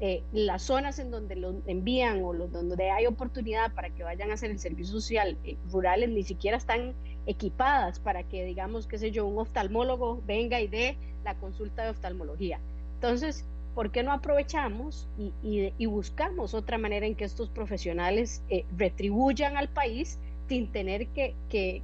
eh, 0.02 0.24
las 0.34 0.62
zonas 0.64 1.00
en 1.00 1.10
donde 1.10 1.38
los 1.38 1.56
envían 1.66 2.22
o 2.22 2.34
los, 2.34 2.52
donde 2.52 2.92
hay 2.92 3.06
oportunidad 3.08 3.74
para 3.74 3.92
que 3.92 4.04
vayan 4.04 4.30
a 4.30 4.34
hacer 4.34 4.52
el 4.52 4.60
servicio 4.60 4.94
social 4.94 5.38
eh, 5.46 5.56
rurales 5.72 6.10
ni 6.10 6.24
siquiera 6.24 6.58
están 6.58 6.94
equipadas 7.28 8.00
para 8.00 8.24
que, 8.24 8.44
digamos, 8.44 8.88
qué 8.88 8.98
sé 8.98 9.12
yo, 9.12 9.26
un 9.26 9.40
oftalmólogo 9.40 10.22
venga 10.28 10.60
y 10.60 10.68
dé 10.68 10.98
la 11.24 11.36
consulta 11.36 11.86
de 11.86 11.92
oftalmología. 11.92 12.60
Entonces, 12.96 13.46
¿por 13.78 13.92
qué 13.92 14.02
no 14.02 14.12
aprovechamos 14.12 15.08
y, 15.44 15.86
buscamos 15.86 16.56
otra 16.56 16.80
manera 16.80 17.06
en 17.06 17.14
que 17.14 17.26
estos 17.26 17.48
profesionales 17.50 18.42
eh, 18.50 18.66
retribuyan 18.76 19.56
al 19.56 19.70
país 19.70 20.18
sin 20.50 20.72
tener 20.72 21.06
que, 21.10 21.36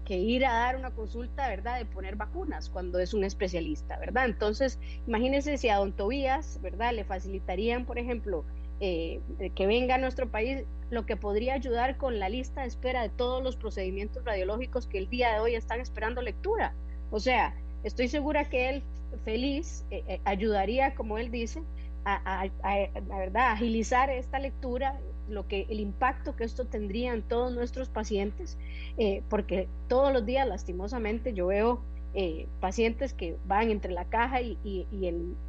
ir 0.07 0.43
a 0.43 0.53
dar 0.53 0.75
una 0.75 0.89
consulta, 0.89 1.47
¿verdad?, 1.47 1.77
de 1.77 1.85
poner 1.85 2.15
vacunas 2.15 2.67
cuando 2.69 2.97
es 2.97 3.13
un 3.13 3.23
especialista, 3.23 3.99
¿verdad? 3.99 4.25
Entonces, 4.25 4.79
imagínense 5.05 5.55
si 5.59 5.69
a 5.69 5.77
don 5.77 5.93
Tobías, 5.93 6.59
¿verdad?, 6.63 6.93
le 6.93 7.03
facilitarían, 7.03 7.85
por 7.85 7.99
ejemplo, 7.99 8.43
eh, 8.79 9.21
que 9.53 9.67
venga 9.67 9.93
a 9.93 9.97
nuestro 9.99 10.27
país, 10.31 10.63
lo 10.89 11.05
que 11.05 11.15
podría 11.15 11.53
ayudar 11.53 11.97
con 11.97 12.17
la 12.17 12.27
lista 12.27 12.61
de 12.61 12.69
espera 12.69 13.03
de 13.03 13.09
todos 13.09 13.43
los 13.43 13.55
procedimientos 13.55 14.25
radiológicos 14.25 14.87
que 14.87 14.97
el 14.97 15.09
día 15.11 15.31
de 15.35 15.41
hoy 15.41 15.53
están 15.53 15.79
esperando 15.79 16.23
lectura. 16.23 16.73
O 17.11 17.19
sea, 17.19 17.53
estoy 17.83 18.07
segura 18.07 18.49
que 18.49 18.69
él 18.69 18.83
feliz 19.23 19.85
eh, 19.91 20.19
ayudaría, 20.25 20.95
como 20.95 21.19
él 21.19 21.29
dice, 21.29 21.61
a, 22.05 22.49
verdad, 23.17 23.51
agilizar 23.51 24.09
esta 24.09 24.39
lectura, 24.39 24.99
lo 25.29 25.47
que 25.47 25.65
el 25.69 25.79
impacto 25.79 26.35
que 26.35 26.43
esto 26.43 26.65
tendría 26.65 27.13
en 27.13 27.21
todos 27.23 27.53
nuestros 27.53 27.89
pacientes, 27.89 28.57
eh, 28.97 29.23
porque 29.29 29.67
todos 29.87 30.11
los 30.11 30.25
días, 30.25 30.47
lastimosamente, 30.47 31.33
yo 31.33 31.47
veo 31.47 31.81
eh, 32.15 32.47
pacientes 32.59 33.13
que 33.13 33.37
van 33.45 33.71
entre 33.71 33.91
la 33.91 34.05
caja 34.05 34.41
y, 34.41 34.57
y, 34.63 34.85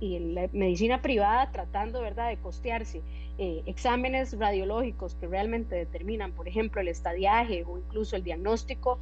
y, 0.00 0.18
la 0.32 0.48
medicina 0.52 1.02
privada 1.02 1.50
tratando, 1.52 2.00
¿verdad?, 2.00 2.30
de 2.30 2.38
costearse 2.38 3.02
eh, 3.36 3.62
exámenes 3.66 4.38
radiológicos 4.38 5.14
que 5.16 5.26
realmente 5.26 5.74
determinan, 5.74 6.32
por 6.32 6.48
ejemplo, 6.48 6.80
el 6.80 6.88
estadiaje 6.88 7.64
o 7.66 7.78
incluso 7.78 8.16
el 8.16 8.24
diagnóstico 8.24 8.98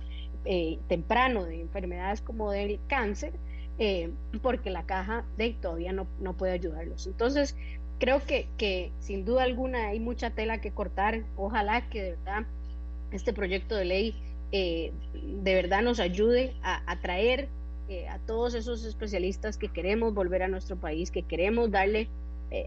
temprano 0.89 1.45
de 1.45 1.61
enfermedades 1.61 2.21
como 2.21 2.51
del 2.51 2.81
cáncer, 2.89 3.33
eh, 3.85 4.11
porque 4.43 4.71
la 4.71 4.87
caja 4.87 5.25
de 5.37 5.57
todavía 5.61 5.93
no, 5.93 6.07
no 6.21 6.35
puede 6.35 6.53
ayudarlos. 6.53 7.09
Entonces, 7.09 7.57
creo 7.99 8.25
que, 8.25 8.47
que 8.57 8.93
sin 9.01 9.25
duda 9.25 9.43
alguna 9.43 9.89
hay 9.89 9.99
mucha 9.99 10.31
tela 10.31 10.61
que 10.61 10.71
cortar. 10.71 11.25
Ojalá 11.35 11.89
que 11.91 12.01
de 12.01 12.11
verdad 12.11 12.47
este 13.11 13.33
proyecto 13.33 13.75
de 13.75 13.85
ley 13.85 14.15
eh, 14.53 14.93
de 15.13 15.55
verdad 15.57 15.83
nos 15.83 15.99
ayude 15.99 16.55
a 16.63 16.81
atraer 16.87 17.49
eh, 17.89 18.07
a 18.07 18.21
todos 18.21 18.55
esos 18.55 18.85
especialistas 18.85 19.57
que 19.57 19.67
queremos 19.69 20.15
volver 20.15 20.45
a 20.45 20.49
nuestro 20.49 20.77
país, 20.77 21.11
que 21.11 21.25
queremos 21.25 21.69
darle, 21.73 22.09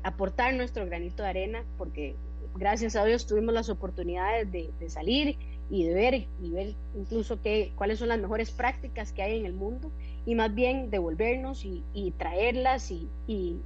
aportar 0.04 0.54
nuestro 0.56 0.86
granito 0.86 1.24
de 1.24 1.30
arena, 1.30 1.64
porque 1.78 2.16
gracias 2.56 2.98
a 2.98 3.06
Dios 3.06 3.26
tuvimos 3.26 3.54
las 3.54 3.70
oportunidades 3.70 4.52
de, 4.52 4.70
de 4.82 4.90
salir 4.90 5.38
y 5.70 5.86
de 5.86 5.94
ver 5.94 6.28
y 6.44 6.50
ver 6.50 6.76
incluso 6.94 7.42
qué, 7.42 7.72
cuáles 7.76 8.00
son 8.00 8.10
las 8.10 8.20
mejores 8.20 8.52
prácticas 8.52 9.14
que 9.14 9.22
hay 9.22 9.40
en 9.40 9.46
el 9.46 9.54
mundo 9.54 9.92
y 10.26 10.35
más 10.35 10.53
bien 10.53 10.89
devolvernos 10.89 11.65
y, 11.65 12.11
traerlas 12.18 12.91
y, 12.91 13.07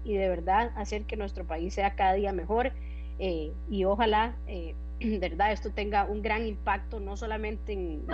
de 0.03 0.29
verdad 0.29 0.71
hacer 0.75 1.03
que 1.03 1.15
nuestro 1.15 1.45
país 1.45 1.73
sea 1.73 1.95
cada 1.95 2.13
día 2.13 2.33
mejor 2.33 2.73
eh, 3.19 3.53
y 3.69 3.85
ojalá 3.85 4.35
eh, 4.47 4.75
verdad 4.99 5.51
esto 5.51 5.71
tenga 5.71 6.05
un 6.05 6.21
gran 6.21 6.45
impacto 6.45 6.99
no 6.99 7.15
solamente 7.17 7.73
en, 7.73 8.05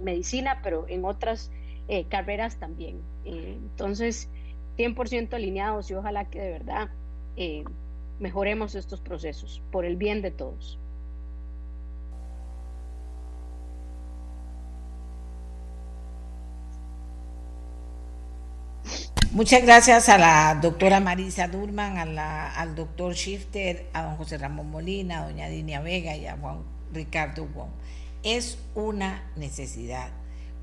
medicina 0.00 0.60
pero 0.62 0.86
en 0.88 1.04
otras 1.04 1.50
eh, 1.88 2.04
carreras 2.04 2.56
también 2.56 3.00
entonces 3.24 4.28
100% 4.78 5.34
alineados 5.34 5.90
y 5.90 5.94
ojalá 5.94 6.24
que 6.24 6.40
de 6.40 6.50
verdad 6.50 6.90
mejoremos 8.18 8.74
estos 8.74 9.00
procesos 9.00 9.60
por 9.70 9.84
el 9.84 9.96
bien 9.96 10.22
de 10.22 10.30
todos. 10.30 10.78
Muchas 19.32 19.62
gracias 19.62 20.10
a 20.10 20.18
la 20.18 20.58
doctora 20.60 21.00
Marisa 21.00 21.48
Durman, 21.48 21.96
al 22.18 22.74
doctor 22.74 23.14
Shifter, 23.14 23.88
a 23.94 24.02
don 24.02 24.18
José 24.18 24.36
Ramón 24.36 24.70
Molina, 24.70 25.20
a 25.20 25.24
doña 25.24 25.48
Dinia 25.48 25.80
Vega 25.80 26.14
y 26.14 26.26
a 26.26 26.36
Juan 26.36 26.58
Ricardo 26.92 27.46
Wong. 27.46 27.70
Es 28.22 28.58
una 28.74 29.22
necesidad. 29.36 30.10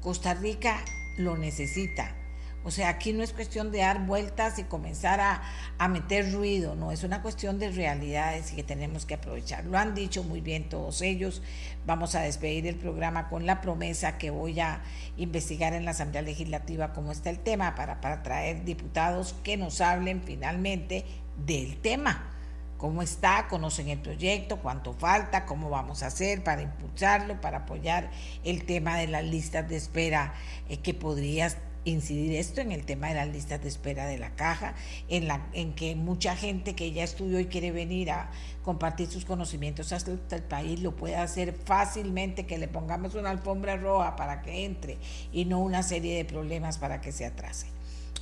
Costa 0.02 0.36
Rica 0.36 0.86
lo 1.18 1.36
necesita. 1.36 2.16
O 2.64 2.72
sea, 2.72 2.90
aquí 2.90 3.14
no 3.14 3.24
es 3.24 3.32
cuestión 3.32 3.72
de 3.72 3.80
dar 3.80 4.06
vueltas 4.06 4.60
y 4.60 4.64
comenzar 4.66 5.22
a, 5.22 5.88
meter 5.88 6.34
ruido, 6.34 6.76
no, 6.76 6.92
es 6.92 7.04
una 7.04 7.22
cuestión 7.22 7.58
de 7.58 7.72
realidades 7.72 8.52
y 8.52 8.56
que 8.58 8.64
tenemos 8.64 9.06
que 9.06 9.14
aprovechar. 9.14 9.66
Lo 9.66 9.78
han 9.78 9.96
dicho 9.96 10.24
muy 10.24 10.42
bien 10.42 10.68
todos 10.68 11.02
ellos. 11.02 11.42
Vamos 11.86 12.16
a 12.16 12.22
despedir 12.22 12.68
el 12.68 12.76
programa 12.76 13.30
con 13.30 13.46
la 13.46 13.62
promesa 13.62 14.18
que 14.18 14.30
voy 14.30 14.60
a 14.60 14.82
investigar 15.18 15.74
en 15.74 15.86
la 15.86 15.92
Asamblea 15.92 16.22
Legislativa 16.22 16.94
cómo 16.94 17.12
está 17.12 17.30
el 17.30 17.40
tema 17.40 17.76
para, 17.76 18.02
para 18.02 18.24
traer 18.24 18.66
diputados 18.66 19.36
que 19.44 19.56
nos 19.56 19.80
hablen 19.80 20.22
finalmente 20.22 21.06
del 21.46 21.78
tema 21.78 22.36
cómo 22.80 23.02
está, 23.02 23.48
conocen 23.50 23.90
el 23.90 24.00
proyecto, 24.00 24.58
cuánto 24.62 24.94
falta, 24.94 25.46
cómo 25.46 25.70
vamos 25.70 26.02
a 26.02 26.08
hacer 26.08 26.46
para 26.46 26.62
impulsarlo, 26.62 27.42
para 27.42 27.60
apoyar 27.60 28.10
el 28.46 28.66
tema 28.66 28.98
de 28.98 29.08
las 29.08 29.26
listas 29.26 29.68
de 29.68 29.76
espera 29.76 30.34
eh, 30.70 30.78
que 30.78 30.94
podría 30.94 31.48
incidir 31.90 32.36
esto 32.36 32.62
en 32.62 32.72
el 32.72 32.86
tema 32.86 33.08
de 33.10 33.16
las 33.16 33.28
listas 33.28 33.62
de 33.62 33.68
espera 33.68 34.06
de 34.06 34.18
la 34.18 34.36
caja, 34.36 34.76
en, 35.08 35.28
la, 35.28 35.48
en 35.54 35.74
que 35.74 35.96
mucha 35.96 36.36
gente 36.36 36.76
que 36.76 36.92
ya 36.92 37.04
estudió 37.04 37.40
y 37.40 37.46
quiere 37.46 37.72
venir 37.72 38.12
a 38.12 38.32
compartir 38.64 39.10
sus 39.10 39.26
conocimientos 39.26 39.92
hasta 39.92 40.12
el 40.12 40.44
país 40.44 40.80
lo 40.80 40.96
pueda 40.96 41.24
hacer 41.24 41.54
fácilmente, 41.54 42.46
que 42.46 42.58
le 42.58 42.68
pongamos 42.68 43.16
una 43.16 43.30
alfombra 43.30 43.78
roja 43.78 44.16
para 44.16 44.42
que 44.42 44.66
entre 44.66 44.98
y 45.32 45.46
no 45.46 45.60
una 45.60 45.84
serie 45.84 46.18
de 46.18 46.26
problemas 46.26 46.78
para 46.78 47.02
que 47.02 47.12
se 47.12 47.26
atrase. 47.26 47.68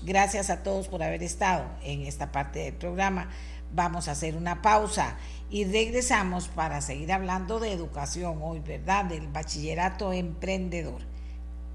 Gracias 0.03 0.49
a 0.49 0.63
todos 0.63 0.87
por 0.87 1.01
haber 1.01 1.23
estado 1.23 1.65
en 1.83 2.01
esta 2.01 2.31
parte 2.31 2.59
del 2.59 2.73
programa. 2.73 3.29
Vamos 3.73 4.07
a 4.07 4.11
hacer 4.11 4.35
una 4.35 4.61
pausa 4.61 5.17
y 5.49 5.65
regresamos 5.65 6.47
para 6.47 6.81
seguir 6.81 7.11
hablando 7.11 7.59
de 7.59 7.73
educación 7.73 8.39
hoy, 8.41 8.59
¿verdad? 8.59 9.05
Del 9.05 9.27
bachillerato 9.27 10.13
emprendedor. 10.13 11.01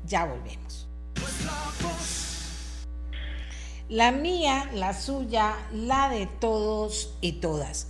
Ya 0.07 0.25
volvemos. 0.25 0.82
La 3.89 4.11
mía, 4.11 4.71
la 4.73 4.95
suya, 4.95 5.55
la 5.73 6.09
de 6.09 6.27
todos 6.27 7.15
y 7.21 7.33
todas. 7.33 7.89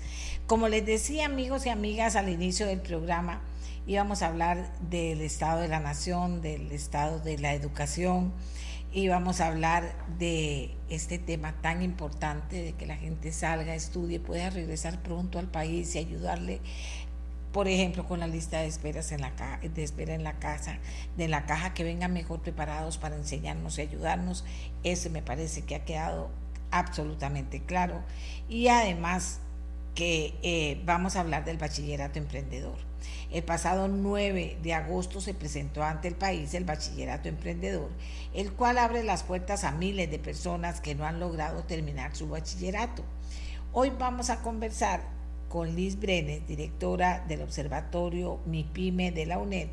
Como 0.48 0.68
les 0.68 0.84
decía 0.84 1.26
amigos 1.26 1.64
y 1.64 1.68
amigas 1.68 2.16
al 2.16 2.28
inicio 2.28 2.66
del 2.66 2.80
programa, 2.80 3.40
íbamos 3.86 4.22
a 4.22 4.26
hablar 4.26 4.72
del 4.90 5.20
estado 5.20 5.60
de 5.60 5.68
la 5.68 5.80
nación, 5.80 6.42
del 6.42 6.72
estado 6.72 7.20
de 7.20 7.38
la 7.38 7.54
educación, 7.54 8.32
íbamos 8.92 9.40
a 9.40 9.46
hablar 9.46 9.94
de 10.18 10.74
este 10.90 11.18
tema 11.18 11.54
tan 11.62 11.82
importante 11.82 12.62
de 12.62 12.72
que 12.74 12.86
la 12.86 12.96
gente 12.96 13.32
salga, 13.32 13.74
estudie, 13.74 14.20
pueda 14.20 14.50
regresar 14.50 15.02
pronto 15.02 15.38
al 15.38 15.48
país 15.48 15.94
y 15.94 15.98
ayudarle 15.98 16.60
por 17.52 17.68
ejemplo, 17.68 18.06
con 18.06 18.20
la 18.20 18.26
lista 18.26 18.60
de 18.60 18.66
esperas 18.66 19.12
en 19.12 19.20
la 19.20 19.32
de 19.62 19.82
espera 19.82 20.14
en 20.14 20.24
la 20.24 20.38
casa, 20.38 20.78
de 21.16 21.28
la 21.28 21.44
caja 21.46 21.74
que 21.74 21.84
vengan 21.84 22.12
mejor 22.12 22.40
preparados 22.40 22.98
para 22.98 23.16
enseñarnos 23.16 23.78
y 23.78 23.82
ayudarnos, 23.82 24.44
ese 24.82 25.10
me 25.10 25.22
parece 25.22 25.62
que 25.62 25.74
ha 25.74 25.84
quedado 25.84 26.30
absolutamente 26.70 27.62
claro. 27.62 28.02
Y 28.48 28.68
además, 28.68 29.40
que 29.94 30.34
eh, 30.42 30.80
vamos 30.84 31.16
a 31.16 31.20
hablar 31.20 31.44
del 31.44 31.58
bachillerato 31.58 32.18
emprendedor. 32.18 32.76
El 33.30 33.42
pasado 33.42 33.88
9 33.88 34.58
de 34.62 34.74
agosto 34.74 35.20
se 35.20 35.34
presentó 35.34 35.82
ante 35.82 36.08
el 36.08 36.14
país 36.14 36.54
el 36.54 36.64
bachillerato 36.64 37.28
emprendedor, 37.28 37.90
el 38.32 38.52
cual 38.52 38.78
abre 38.78 39.02
las 39.02 39.22
puertas 39.22 39.64
a 39.64 39.72
miles 39.72 40.10
de 40.10 40.18
personas 40.18 40.80
que 40.80 40.94
no 40.94 41.04
han 41.04 41.20
logrado 41.20 41.62
terminar 41.64 42.14
su 42.14 42.28
bachillerato. 42.28 43.02
Hoy 43.72 43.90
vamos 43.98 44.30
a 44.30 44.40
conversar 44.40 45.02
con 45.52 45.76
Liz 45.76 46.00
Brenes, 46.00 46.46
directora 46.48 47.22
del 47.28 47.42
Observatorio 47.42 48.40
MIPYME 48.46 49.12
de 49.12 49.26
la 49.26 49.38
UNED, 49.38 49.68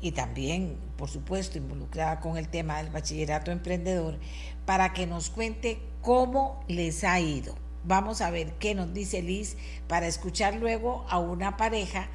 y 0.00 0.10
también, 0.10 0.76
por 0.96 1.08
supuesto, 1.08 1.58
involucrada 1.58 2.18
con 2.18 2.36
el 2.36 2.48
tema 2.48 2.78
del 2.78 2.90
bachillerato 2.90 3.52
emprendedor, 3.52 4.18
para 4.66 4.92
que 4.92 5.06
nos 5.06 5.30
cuente 5.30 5.78
cómo 6.02 6.64
les 6.66 7.04
ha 7.04 7.20
ido. 7.20 7.54
Vamos 7.84 8.20
a 8.20 8.30
ver 8.30 8.54
qué 8.54 8.74
nos 8.74 8.92
dice 8.92 9.22
Liz 9.22 9.56
para 9.86 10.08
escuchar 10.08 10.56
luego 10.56 11.06
a 11.08 11.20
una 11.20 11.56
pareja 11.56 12.08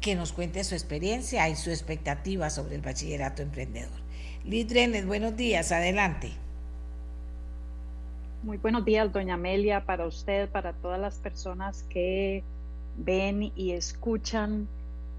que 0.00 0.14
nos 0.14 0.32
cuente 0.32 0.62
su 0.62 0.76
experiencia 0.76 1.48
y 1.48 1.56
su 1.56 1.70
expectativa 1.70 2.50
sobre 2.50 2.76
el 2.76 2.82
bachillerato 2.82 3.42
emprendedor. 3.42 4.00
Liz 4.44 4.68
Brenes, 4.68 5.06
buenos 5.06 5.36
días, 5.36 5.72
adelante. 5.72 6.45
Muy 8.46 8.58
buenos 8.58 8.84
días, 8.84 9.12
doña 9.12 9.34
Amelia, 9.34 9.84
para 9.86 10.06
usted, 10.06 10.48
para 10.48 10.72
todas 10.72 11.00
las 11.00 11.18
personas 11.18 11.82
que 11.82 12.44
ven 12.96 13.50
y 13.56 13.72
escuchan 13.72 14.68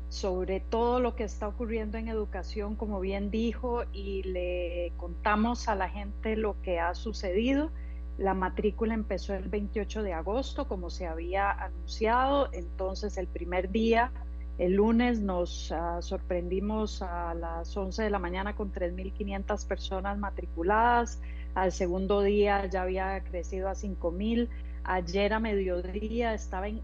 sobre 0.08 0.62
todo 0.62 1.02
lo 1.02 1.14
que 1.18 1.26
está 1.26 1.49
ocurriendo 1.49 1.98
en 1.98 2.08
educación, 2.08 2.78
como 2.78 3.02
bien 3.02 3.30
dijo, 3.30 3.84
y 3.91 4.24
le 4.24 4.94
contamos 4.95 5.68
a 5.68 5.76
la 5.76 5.90
gente 5.90 6.38
lo 6.38 6.56
que 6.62 6.80
ha 6.80 6.95
sucedido. 6.95 7.70
La 8.18 8.34
matrícula 8.34 8.94
empezó 8.94 9.34
el 9.34 9.49
28 9.49 10.04
de 10.04 10.14
agosto, 10.14 10.66
como 10.70 10.90
se 10.90 11.06
había 11.06 11.52
anunciado, 11.52 12.48
entonces 12.54 13.18
el 13.18 13.28
primer 13.28 13.72
día, 13.72 14.14
el 14.58 14.76
lunes, 14.76 15.20
nos 15.20 15.70
uh, 15.72 16.02
sorprendimos 16.02 17.02
a 17.02 17.34
las 17.34 17.76
11 17.76 18.04
de 18.04 18.10
la 18.10 18.20
mañana 18.20 18.56
con 18.56 18.72
3.500 18.72 19.68
personas 19.68 20.18
matriculadas, 20.18 21.20
al 21.58 21.72
segundo 21.72 22.22
día 22.22 22.68
ya 22.68 22.84
había 22.84 23.20
crecido 23.24 23.68
a 23.68 23.74
5.000, 23.74 24.48
ayer 24.84 25.34
a 25.34 25.40
mediodía 25.40 26.36
estaba 26.36 26.68
en 26.68 26.82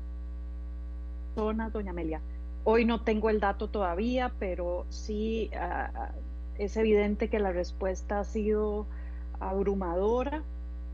zona, 1.36 1.70
doña 1.70 1.92
Amelia, 1.92 2.22
Hoy 2.66 2.86
no 2.86 3.02
tengo 3.02 3.30
el 3.30 3.42
dato 3.42 3.68
todavía, 3.68 4.32
pero 4.40 4.86
sí 4.90 5.52
uh, 5.54 6.14
es 6.58 6.78
evidente 6.78 7.30
que 7.30 7.38
la 7.38 7.52
respuesta 7.52 8.22
ha 8.22 8.24
sido 8.24 8.88
abrumadora, 9.40 10.42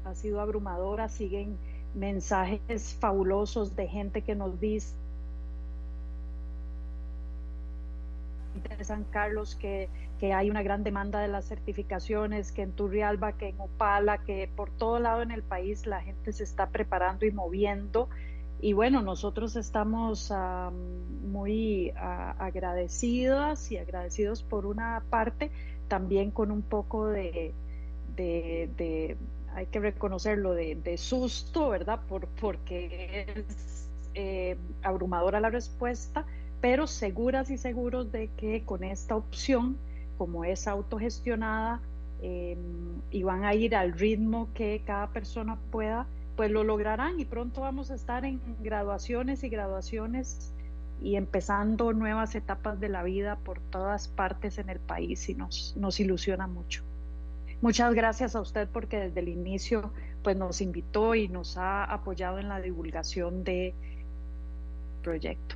ha 0.03 0.15
sido 0.15 0.41
abrumadora, 0.41 1.07
siguen 1.07 1.55
mensajes 1.93 2.95
fabulosos 2.99 3.75
de 3.75 3.87
gente 3.87 4.23
que 4.23 4.33
nos 4.35 4.59
dice 4.59 4.95
San 8.81 9.03
Carlos 9.05 9.55
que, 9.55 9.89
que, 10.19 10.33
hay 10.33 10.49
una 10.49 10.63
gran 10.63 10.83
demanda 10.83 11.19
de 11.19 11.27
las 11.27 11.45
certificaciones, 11.45 12.51
que 12.51 12.61
en 12.61 12.73
Turrialba, 12.73 13.33
que 13.33 13.49
en 13.49 13.59
Opala, 13.59 14.19
que 14.19 14.49
por 14.53 14.69
todo 14.71 14.99
lado 14.99 15.21
en 15.21 15.31
el 15.31 15.43
país 15.43 15.85
la 15.85 16.01
gente 16.01 16.33
se 16.33 16.43
está 16.43 16.69
preparando 16.69 17.25
y 17.25 17.31
moviendo 17.31 18.09
y 18.61 18.73
bueno, 18.73 19.01
nosotros 19.01 19.55
estamos 19.55 20.33
muy 21.23 21.93
agradecidas 21.95 23.71
y 23.71 23.77
agradecidos 23.77 24.43
por 24.43 24.65
una 24.65 25.01
parte, 25.09 25.49
también 25.87 26.29
con 26.31 26.51
un 26.51 26.61
poco 26.61 27.07
de, 27.07 27.53
de, 28.17 29.17
hay 29.55 29.65
que 29.67 29.79
reconocerlo, 29.79 30.53
de, 30.53 30.97
susto, 30.97 31.69
¿verdad? 31.69 32.01
Por, 32.09 32.27
porque 32.27 33.25
es 33.37 33.89
eh, 34.13 34.57
abrumadora 34.83 35.39
la 35.39 35.49
respuesta, 35.49 36.25
pero 36.59 36.85
seguras 36.85 37.49
y 37.49 37.57
seguros 37.57 38.11
de 38.11 38.27
que 38.35 38.65
con 38.65 38.83
esta 38.83 39.15
opción, 39.15 39.77
como 40.19 40.45
es 40.45 40.67
autogestionada, 40.67 41.81
eh, 42.21 42.57
y 43.11 43.23
van 43.23 43.45
a 43.45 43.53
ir 43.53 43.75
al 43.75 43.93
ritmo 43.93 44.49
que 44.53 44.81
cada 44.85 45.07
persona 45.07 45.57
pueda, 45.71 46.05
pues 46.35 46.51
lo 46.51 46.63
lograrán 46.63 47.19
y 47.19 47.25
pronto 47.25 47.61
vamos 47.61 47.91
a 47.91 47.95
estar 47.95 48.25
en 48.25 48.41
graduaciones 48.61 49.43
y 49.43 49.49
graduaciones 49.49 50.53
y 51.01 51.15
empezando 51.15 51.93
nuevas 51.93 52.35
etapas 52.35 52.79
de 52.79 52.89
la 52.89 53.03
vida 53.03 53.37
por 53.37 53.61
todas 53.61 54.09
partes 54.09 54.57
en 54.57 54.69
el 54.69 54.79
país 54.79 55.29
y 55.29 55.35
nos, 55.35 55.75
nos 55.77 55.99
ilusiona 56.01 56.45
mucho. 56.45 56.83
Muchas 57.61 57.93
gracias 57.93 58.35
a 58.35 58.41
usted 58.41 58.67
porque 58.67 58.99
desde 58.99 59.21
el 59.21 59.29
inicio 59.29 59.91
pues 60.23 60.35
nos 60.35 60.59
invitó 60.59 61.15
y 61.15 61.29
nos 61.29 61.57
ha 61.57 61.85
apoyado 61.85 62.39
en 62.39 62.49
la 62.49 62.59
divulgación 62.59 63.45
de 63.45 63.73
proyecto. 65.01 65.55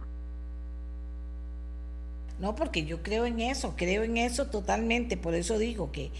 No, 2.39 2.55
porque 2.55 2.85
yo 2.85 3.03
creo 3.03 3.25
en 3.25 3.39
eso, 3.39 3.73
creo 3.77 4.03
en 4.03 4.17
eso 4.17 4.47
totalmente, 4.47 5.17
por 5.17 5.35
eso 5.35 5.57
digo 5.57 5.91
que 5.91 6.11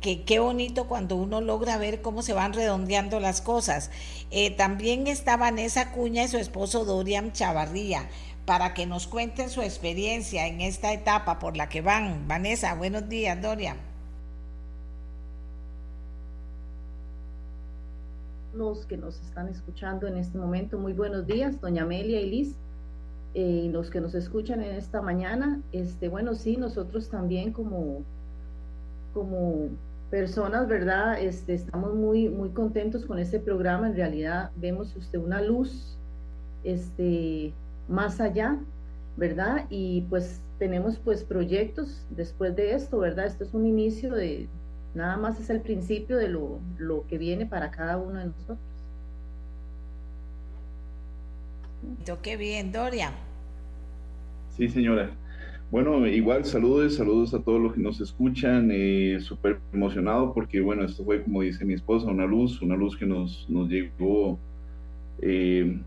que 0.00 0.24
qué 0.24 0.38
bonito 0.38 0.86
cuando 0.88 1.16
uno 1.16 1.40
logra 1.40 1.78
ver 1.78 2.02
cómo 2.02 2.22
se 2.22 2.32
van 2.32 2.52
redondeando 2.52 3.20
las 3.20 3.40
cosas. 3.40 3.90
Eh, 4.30 4.50
también 4.50 5.06
está 5.06 5.36
Vanessa 5.36 5.92
Cuña 5.92 6.24
y 6.24 6.28
su 6.28 6.38
esposo 6.38 6.84
Dorian 6.84 7.32
Chavarría 7.32 8.08
para 8.44 8.74
que 8.74 8.86
nos 8.86 9.08
cuenten 9.08 9.50
su 9.50 9.62
experiencia 9.62 10.46
en 10.46 10.60
esta 10.60 10.92
etapa 10.92 11.38
por 11.38 11.56
la 11.56 11.68
que 11.68 11.80
van. 11.80 12.28
Vanessa, 12.28 12.74
buenos 12.74 13.08
días, 13.08 13.40
Dorian. 13.40 13.76
Los 18.54 18.86
que 18.86 18.96
nos 18.96 19.20
están 19.20 19.48
escuchando 19.48 20.06
en 20.06 20.16
este 20.16 20.38
momento, 20.38 20.78
muy 20.78 20.92
buenos 20.92 21.26
días, 21.26 21.60
doña 21.60 21.82
Amelia 21.82 22.20
y 22.20 22.30
Liz. 22.30 22.56
Eh, 23.38 23.68
los 23.70 23.90
que 23.90 24.00
nos 24.00 24.14
escuchan 24.14 24.62
en 24.62 24.76
esta 24.76 25.02
mañana, 25.02 25.60
este, 25.70 26.08
bueno, 26.08 26.34
sí, 26.34 26.56
nosotros 26.56 27.10
también 27.10 27.52
como, 27.52 28.02
como 29.12 29.68
personas, 30.10 30.66
¿verdad? 30.68 31.20
Este, 31.20 31.52
estamos 31.52 31.94
muy, 31.94 32.30
muy 32.30 32.48
contentos 32.48 33.04
con 33.04 33.18
este 33.18 33.38
programa. 33.38 33.88
En 33.88 33.94
realidad 33.94 34.52
vemos 34.56 34.96
usted 34.96 35.18
una 35.18 35.42
luz 35.42 35.98
este, 36.64 37.52
más 37.88 38.22
allá, 38.22 38.56
¿verdad? 39.18 39.66
Y 39.68 40.06
pues 40.08 40.40
tenemos 40.58 40.96
pues 40.96 41.22
proyectos 41.22 42.06
después 42.08 42.56
de 42.56 42.72
esto, 42.72 43.00
¿verdad? 43.00 43.26
Esto 43.26 43.44
es 43.44 43.52
un 43.52 43.66
inicio 43.66 44.14
de, 44.14 44.48
nada 44.94 45.18
más 45.18 45.38
es 45.40 45.50
el 45.50 45.60
principio 45.60 46.16
de 46.16 46.28
lo, 46.28 46.58
lo 46.78 47.06
que 47.06 47.18
viene 47.18 47.44
para 47.44 47.70
cada 47.70 47.98
uno 47.98 48.18
de 48.18 48.24
nosotros. 48.28 48.58
Qué 52.22 52.38
bien, 52.38 52.72
Doria. 52.72 53.12
Sí, 54.56 54.68
señora. 54.68 55.10
Bueno, 55.70 56.06
igual 56.06 56.44
saludos, 56.46 56.94
saludos 56.96 57.34
a 57.34 57.42
todos 57.42 57.60
los 57.60 57.74
que 57.74 57.80
nos 57.80 58.00
escuchan, 58.00 58.70
eh, 58.72 59.18
súper 59.20 59.60
emocionado 59.72 60.32
porque 60.32 60.60
bueno, 60.60 60.84
esto 60.84 61.04
fue 61.04 61.22
como 61.22 61.42
dice 61.42 61.64
mi 61.66 61.74
esposa, 61.74 62.06
una 62.06 62.24
luz, 62.26 62.62
una 62.62 62.76
luz 62.76 62.96
que 62.96 63.06
nos, 63.06 63.46
nos 63.50 63.68
llegó 63.68 64.38
eh, 65.20 65.78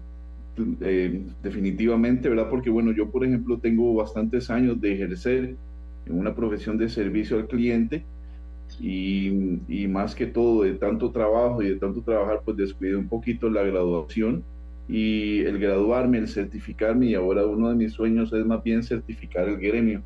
eh, 0.82 1.26
definitivamente, 1.42 2.30
¿verdad? 2.30 2.50
Porque 2.50 2.70
bueno, 2.70 2.92
yo 2.92 3.10
por 3.12 3.26
ejemplo 3.26 3.60
tengo 3.60 3.96
bastantes 3.96 4.50
años 4.52 4.80
de 4.80 4.94
ejercer 4.94 5.58
en 6.06 6.20
una 6.20 6.36
profesión 6.36 6.78
de 6.78 6.90
servicio 6.90 7.38
al 7.38 7.48
cliente 7.48 8.06
y, 8.80 9.30
y 9.68 9.88
más 9.88 10.16
que 10.16 10.28
todo 10.28 10.64
de 10.64 10.74
tanto 10.76 11.12
trabajo 11.12 11.64
y 11.64 11.70
de 11.70 11.76
tanto 11.78 12.04
trabajar, 12.04 12.42
pues 12.46 12.58
descuidé 12.58 12.96
un 12.96 13.10
poquito 13.10 13.50
la 13.50 13.64
graduación 13.64 14.44
y 14.90 15.42
el 15.42 15.60
graduarme, 15.60 16.18
el 16.18 16.28
certificarme 16.28 17.06
y 17.06 17.14
ahora 17.14 17.46
uno 17.46 17.70
de 17.70 17.76
mis 17.76 17.94
sueños 17.94 18.34
es 18.34 18.44
más 18.44 18.64
bien 18.64 18.82
certificar 18.82 19.48
el 19.48 19.58
gremio. 19.58 20.02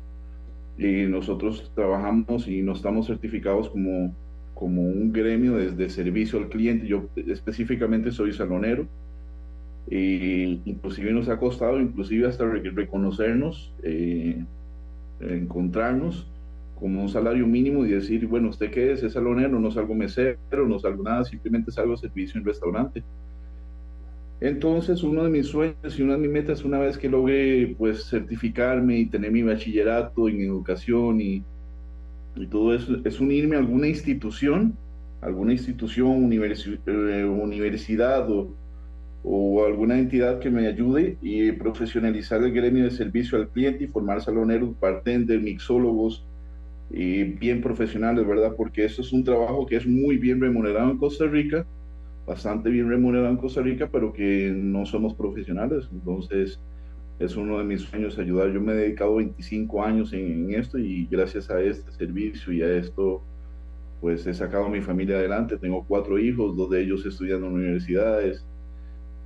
Y 0.76 1.06
nosotros 1.06 1.72
trabajamos 1.74 2.46
y 2.46 2.60
no 2.60 2.72
estamos 2.72 3.06
certificados 3.06 3.70
como, 3.70 4.14
como 4.52 4.82
un 4.82 5.10
gremio 5.10 5.54
de, 5.56 5.88
servicio 5.88 6.38
al 6.38 6.50
cliente. 6.50 6.86
Yo 6.86 7.08
específicamente 7.16 8.10
soy 8.10 8.34
salonero. 8.34 8.86
Y 9.88 10.60
inclusive 10.66 11.12
nos 11.12 11.30
ha 11.30 11.38
costado, 11.38 11.80
inclusive 11.80 12.26
hasta 12.26 12.44
reconocernos, 12.44 13.72
eh, 13.82 14.44
encontrarnos 15.20 16.26
como 16.74 17.02
un 17.02 17.08
salario 17.08 17.46
mínimo 17.46 17.86
y 17.86 17.90
decir, 17.90 18.26
bueno, 18.26 18.50
¿usted 18.50 18.70
qué 18.70 18.92
es? 18.92 19.02
¿Es 19.02 19.14
salonero? 19.14 19.58
No 19.58 19.70
salgo 19.70 19.94
mesero, 19.94 20.38
no 20.66 20.78
salgo 20.78 21.02
nada, 21.02 21.24
simplemente 21.24 21.70
salgo 21.70 21.96
servicio 21.96 22.38
en 22.38 22.44
restaurante. 22.44 23.02
Entonces, 24.44 25.02
uno 25.02 25.24
de 25.24 25.30
mis 25.30 25.46
sueños 25.46 25.98
y 25.98 26.02
una 26.02 26.14
de 26.14 26.18
mis 26.18 26.30
metas, 26.30 26.64
una 26.64 26.78
vez 26.78 26.98
que 26.98 27.08
logré 27.08 27.74
pues 27.78 28.04
certificarme 28.04 28.98
y 28.98 29.06
tener 29.06 29.32
mi 29.32 29.42
bachillerato 29.42 30.28
en 30.28 30.42
educación 30.42 31.18
y, 31.22 31.42
y 32.36 32.46
todo 32.48 32.74
eso, 32.74 33.00
es 33.06 33.20
unirme 33.20 33.56
a 33.56 33.60
alguna 33.60 33.88
institución, 33.88 34.76
alguna 35.22 35.52
institución, 35.52 36.30
eh, 36.30 37.24
universidad 37.24 38.30
o, 38.30 38.54
o, 39.22 39.64
alguna 39.64 39.98
entidad 39.98 40.40
que 40.40 40.50
me 40.50 40.66
ayude 40.66 41.16
y 41.22 41.50
profesionalizar 41.52 42.42
el 42.42 42.52
gremio 42.52 42.84
de 42.84 42.90
servicio 42.90 43.38
al 43.38 43.48
cliente 43.48 43.84
y 43.84 43.86
formar 43.86 44.20
saloneros, 44.20 44.78
bartenders, 44.78 45.42
mixólogos, 45.42 46.22
y 46.90 47.24
bien 47.24 47.62
profesionales, 47.62 48.26
¿verdad? 48.26 48.52
Porque 48.58 48.84
esto 48.84 49.00
es 49.00 49.10
un 49.10 49.24
trabajo 49.24 49.64
que 49.64 49.76
es 49.76 49.86
muy 49.86 50.18
bien 50.18 50.38
remunerado 50.38 50.90
en 50.90 50.98
Costa 50.98 51.24
Rica 51.24 51.66
bastante 52.26 52.70
bien 52.70 52.88
remunerado 52.88 53.30
en 53.30 53.36
Costa 53.36 53.62
Rica, 53.62 53.88
pero 53.90 54.12
que 54.12 54.52
no 54.54 54.86
somos 54.86 55.14
profesionales. 55.14 55.88
Entonces, 55.92 56.60
es 57.18 57.36
uno 57.36 57.58
de 57.58 57.64
mis 57.64 57.82
sueños 57.82 58.18
ayudar. 58.18 58.50
Yo 58.52 58.60
me 58.60 58.72
he 58.72 58.76
dedicado 58.76 59.16
25 59.16 59.84
años 59.84 60.12
en, 60.12 60.52
esto 60.54 60.78
y 60.78 61.06
gracias 61.06 61.50
a 61.50 61.60
este 61.60 61.90
servicio 61.92 62.52
y 62.52 62.62
a 62.62 62.76
esto, 62.76 63.22
pues 64.00 64.26
he 64.26 64.34
sacado 64.34 64.66
a 64.66 64.70
mi 64.70 64.80
familia 64.80 65.16
adelante. 65.16 65.56
Tengo 65.56 65.84
cuatro 65.86 66.18
hijos, 66.18 66.56
dos 66.56 66.70
de 66.70 66.82
ellos 66.82 67.04
estudiando 67.06 67.46
en 67.46 67.54
universidades, 67.54 68.44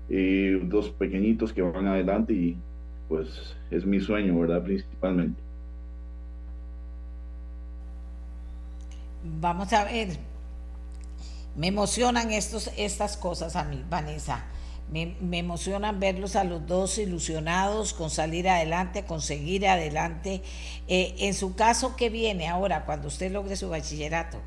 y 0.09 0.59
dos 0.61 0.91
pequeñitos 0.91 1.53
que 1.53 1.63
van 1.63 1.87
adelante 1.87 2.33
y 2.33 2.57
pues 3.09 3.57
es 3.71 3.85
mi 3.85 4.01
sueño, 4.01 4.39
¿verdad? 4.39 4.63
Principalmente. 4.63 5.41
Vamos 9.41 9.73
a 9.73 9.85
ver, 9.85 10.09
me 11.57 11.69
emocionan 11.69 12.31
estos, 12.31 12.71
estas 12.77 13.17
cosas 13.17 13.57
a 13.57 13.65
mí, 13.65 13.85
Vanessa. 13.89 14.45
Me, 14.91 15.17
me, 15.21 15.39
emocionan 15.39 16.01
verlos 16.01 16.35
a 16.35 16.45
los 16.45 16.67
dos 16.67 16.97
ilusionados 16.97 17.93
con 17.93 18.09
salir 18.09 18.49
adelante, 18.49 19.05
con 19.05 19.21
seguir 19.21 19.69
adelante. 19.69 20.41
Eh, 20.87 21.15
en 21.19 21.35
su 21.35 21.55
caso, 21.55 21.95
¿qué 21.95 22.09
viene 22.09 22.49
ahora 22.49 22.87
cuando 22.87 23.09
usted 23.09 23.31
logre 23.31 23.57
su 23.57 23.69
bachillerato? 23.69 24.39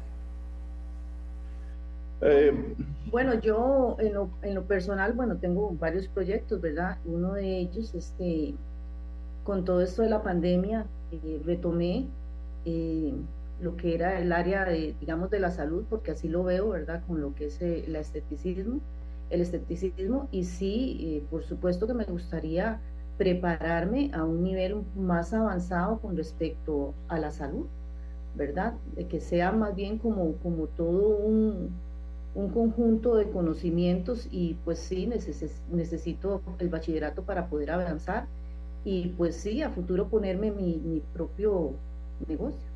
Eh, 2.22 2.76
bueno, 3.12 3.40
yo 3.40 3.98
en 4.00 4.14
lo, 4.14 4.30
en 4.42 4.56
lo, 4.56 4.64
personal, 4.64 5.14
bueno, 5.14 5.38
tengo 5.38 5.76
varios 5.80 6.08
proyectos, 6.08 6.62
¿verdad? 6.62 6.98
Uno 7.06 7.34
de 7.34 7.60
ellos, 7.60 7.94
este, 7.94 8.56
con 9.44 9.66
todo 9.66 9.82
esto 9.82 10.02
de 10.02 10.10
la 10.10 10.24
pandemia, 10.24 10.86
eh, 11.12 11.42
retomé 11.46 12.08
lo 13.62 13.78
que 13.78 13.96
era 13.96 14.20
el 14.20 14.32
área 14.32 14.66
de, 14.66 14.96
digamos, 15.00 15.30
de 15.30 15.40
la 15.40 15.52
salud, 15.52 15.86
porque 15.90 16.12
así 16.12 16.28
lo 16.28 16.44
veo, 16.44 16.70
¿verdad? 16.70 17.04
Con 17.08 17.22
lo 17.22 17.34
que 17.36 17.46
es 17.46 17.62
el 17.62 17.96
esteticismo 17.96 18.82
el 19.32 19.42
escepticismo 19.42 20.28
y 20.32 20.44
sí, 20.44 20.98
eh, 21.02 21.24
por 21.30 21.44
supuesto 21.44 21.88
que 21.88 21.94
me 21.94 22.04
gustaría 22.04 22.80
prepararme 23.18 24.12
a 24.14 24.24
un 24.24 24.44
nivel 24.44 24.84
más 24.96 25.34
avanzado 25.34 26.00
con 26.00 26.18
respecto 26.18 26.94
a 27.08 27.18
la 27.18 27.32
salud, 27.32 27.66
¿verdad? 28.36 28.74
De 28.96 29.08
que 29.08 29.22
sea 29.22 29.52
más 29.52 29.76
bien 29.76 29.98
como, 29.98 30.34
como 30.44 30.68
todo 30.68 31.18
un, 31.18 31.70
un 32.36 32.50
conjunto 32.50 33.16
de 33.16 33.30
conocimientos 33.30 34.28
y 34.32 34.56
pues 34.66 34.80
sí, 34.80 35.08
necesito 35.08 36.42
el 36.60 36.70
bachillerato 36.70 37.24
para 37.24 37.48
poder 37.48 37.72
avanzar 37.72 38.28
y 38.84 39.10
pues 39.10 39.36
sí, 39.36 39.62
a 39.62 39.70
futuro 39.70 40.10
ponerme 40.10 40.52
mi 40.52 41.02
propio 41.14 41.74
negocio. 42.28 42.71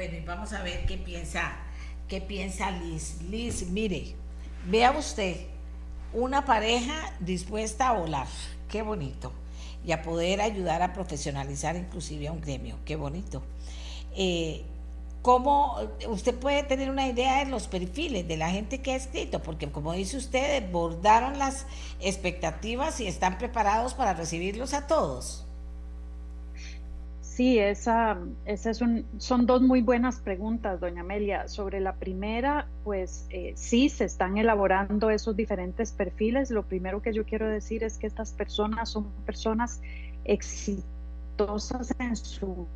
Bueno, 0.00 0.16
y 0.16 0.20
vamos 0.20 0.54
a 0.54 0.62
ver 0.62 0.86
qué 0.86 0.96
piensa, 0.96 1.52
qué 2.08 2.22
piensa 2.22 2.70
Liz. 2.70 3.20
Liz, 3.28 3.68
mire, 3.68 4.14
vea 4.66 4.92
usted 4.92 5.36
una 6.14 6.46
pareja 6.46 6.94
dispuesta 7.20 7.90
a 7.90 7.92
volar, 7.92 8.26
qué 8.70 8.80
bonito, 8.80 9.30
y 9.84 9.92
a 9.92 10.00
poder 10.00 10.40
ayudar 10.40 10.80
a 10.80 10.94
profesionalizar 10.94 11.76
inclusive 11.76 12.28
a 12.28 12.32
un 12.32 12.40
gremio, 12.40 12.78
qué 12.86 12.96
bonito. 12.96 13.42
Eh, 14.16 14.62
¿Cómo 15.20 15.76
usted 16.08 16.34
puede 16.34 16.62
tener 16.62 16.88
una 16.88 17.06
idea 17.06 17.44
de 17.44 17.50
los 17.50 17.68
perfiles 17.68 18.26
de 18.26 18.38
la 18.38 18.48
gente 18.48 18.80
que 18.80 18.92
ha 18.92 18.96
escrito? 18.96 19.42
Porque 19.42 19.70
como 19.70 19.92
dice 19.92 20.16
usted, 20.16 20.72
bordaron 20.72 21.38
las 21.38 21.66
expectativas 22.00 23.00
y 23.00 23.06
están 23.06 23.36
preparados 23.36 23.92
para 23.92 24.14
recibirlos 24.14 24.72
a 24.72 24.86
todos. 24.86 25.44
Sí, 27.40 27.58
esa, 27.58 28.18
esa 28.44 28.68
es 28.68 28.82
un, 28.82 29.06
son 29.16 29.46
dos 29.46 29.62
muy 29.62 29.80
buenas 29.80 30.20
preguntas, 30.20 30.78
doña 30.78 31.00
Amelia. 31.00 31.48
Sobre 31.48 31.80
la 31.80 31.94
primera, 31.94 32.66
pues 32.84 33.26
eh, 33.30 33.54
sí, 33.56 33.88
se 33.88 34.04
están 34.04 34.36
elaborando 34.36 35.08
esos 35.08 35.34
diferentes 35.34 35.90
perfiles. 35.90 36.50
Lo 36.50 36.64
primero 36.64 37.00
que 37.00 37.14
yo 37.14 37.24
quiero 37.24 37.48
decir 37.48 37.82
es 37.82 37.96
que 37.96 38.06
estas 38.06 38.32
personas 38.32 38.90
son 38.90 39.06
personas 39.24 39.80
exitosas 40.26 41.94
en 41.98 42.14
su... 42.14 42.66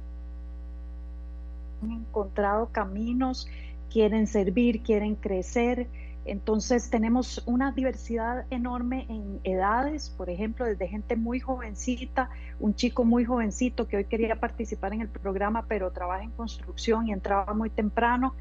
han 1.82 1.90
encontrado 1.90 2.70
caminos, 2.72 3.46
quieren 3.92 4.26
servir, 4.26 4.80
quieren 4.82 5.14
crecer, 5.14 5.88
entonces 6.24 6.90
tenemos 6.90 7.42
una 7.46 7.72
diversidad 7.72 8.46
enorme 8.50 9.06
en 9.08 9.40
edades, 9.44 10.10
por 10.10 10.30
ejemplo, 10.30 10.64
desde 10.64 10.88
gente 10.88 11.16
muy 11.16 11.40
jovencita, 11.40 12.30
un 12.60 12.74
chico 12.74 13.04
muy 13.04 13.24
jovencito 13.24 13.86
que 13.86 13.98
hoy 13.98 14.04
quería 14.04 14.36
participar 14.36 14.94
en 14.94 15.02
el 15.02 15.08
programa, 15.08 15.66
pero 15.68 15.90
trabaja 15.90 16.22
en 16.22 16.30
construcción 16.30 17.08
y 17.08 17.12
entraba 17.12 17.52
muy 17.52 17.70
temprano, 17.70 18.34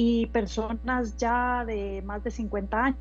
y 0.00 0.26
personas 0.26 1.16
ya 1.16 1.64
de 1.64 2.02
más 2.06 2.22
de 2.22 2.30
50 2.30 2.84
años. 2.84 2.98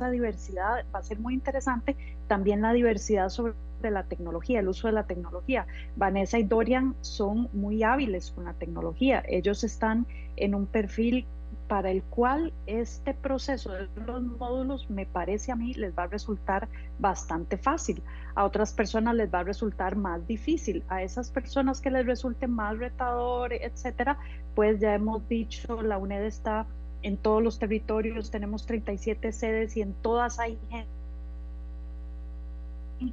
La 0.00 0.10
diversidad 0.10 0.84
va 0.92 0.98
a 0.98 1.02
ser 1.04 1.20
muy 1.20 1.32
interesante, 1.32 1.96
también 2.26 2.60
la 2.60 2.72
diversidad 2.72 3.28
sobre 3.28 3.54
la 3.82 4.02
tecnología, 4.02 4.58
el 4.58 4.66
uso 4.66 4.88
de 4.88 4.94
la 4.94 5.04
tecnología. 5.04 5.64
Vanessa 5.94 6.40
y 6.40 6.42
Dorian 6.42 6.96
son 7.02 7.48
muy 7.52 7.84
hábiles 7.84 8.32
con 8.32 8.46
la 8.46 8.54
tecnología. 8.54 9.22
Ellos 9.28 9.62
están 9.62 10.06
en 10.34 10.56
un 10.56 10.66
perfil 10.66 11.24
para 11.68 11.90
el 11.90 12.02
cual 12.02 12.52
este 12.66 13.14
proceso 13.14 13.72
de 13.72 13.88
los 14.06 14.22
módulos 14.22 14.88
me 14.90 15.06
parece 15.06 15.52
a 15.52 15.56
mí 15.56 15.74
les 15.74 15.96
va 15.96 16.04
a 16.04 16.06
resultar 16.06 16.68
bastante 16.98 17.58
fácil. 17.58 18.02
A 18.34 18.44
otras 18.44 18.72
personas 18.72 19.14
les 19.14 19.32
va 19.32 19.40
a 19.40 19.44
resultar 19.44 19.96
más 19.96 20.26
difícil. 20.26 20.84
A 20.88 21.02
esas 21.02 21.30
personas 21.30 21.80
que 21.80 21.90
les 21.90 22.06
resulte 22.06 22.46
más 22.46 22.78
retador, 22.78 23.52
etcétera, 23.52 24.18
pues 24.54 24.80
ya 24.80 24.94
hemos 24.94 25.28
dicho, 25.28 25.82
la 25.82 25.98
UNED 25.98 26.24
está 26.24 26.66
en 27.02 27.16
todos 27.16 27.42
los 27.42 27.58
territorios, 27.58 28.30
tenemos 28.30 28.66
37 28.66 29.32
sedes 29.32 29.76
y 29.76 29.82
en 29.82 29.94
todas 29.94 30.38
hay 30.38 30.58
gente 30.70 30.96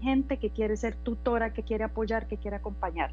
gente 0.02 0.38
que 0.38 0.50
quiere 0.50 0.78
ser 0.78 0.96
tutora, 0.96 1.54
que 1.54 1.64
quiere 1.64 1.84
apoyar, 1.84 2.28
que 2.28 2.38
quiere 2.38 2.58
acompañar. 2.58 3.12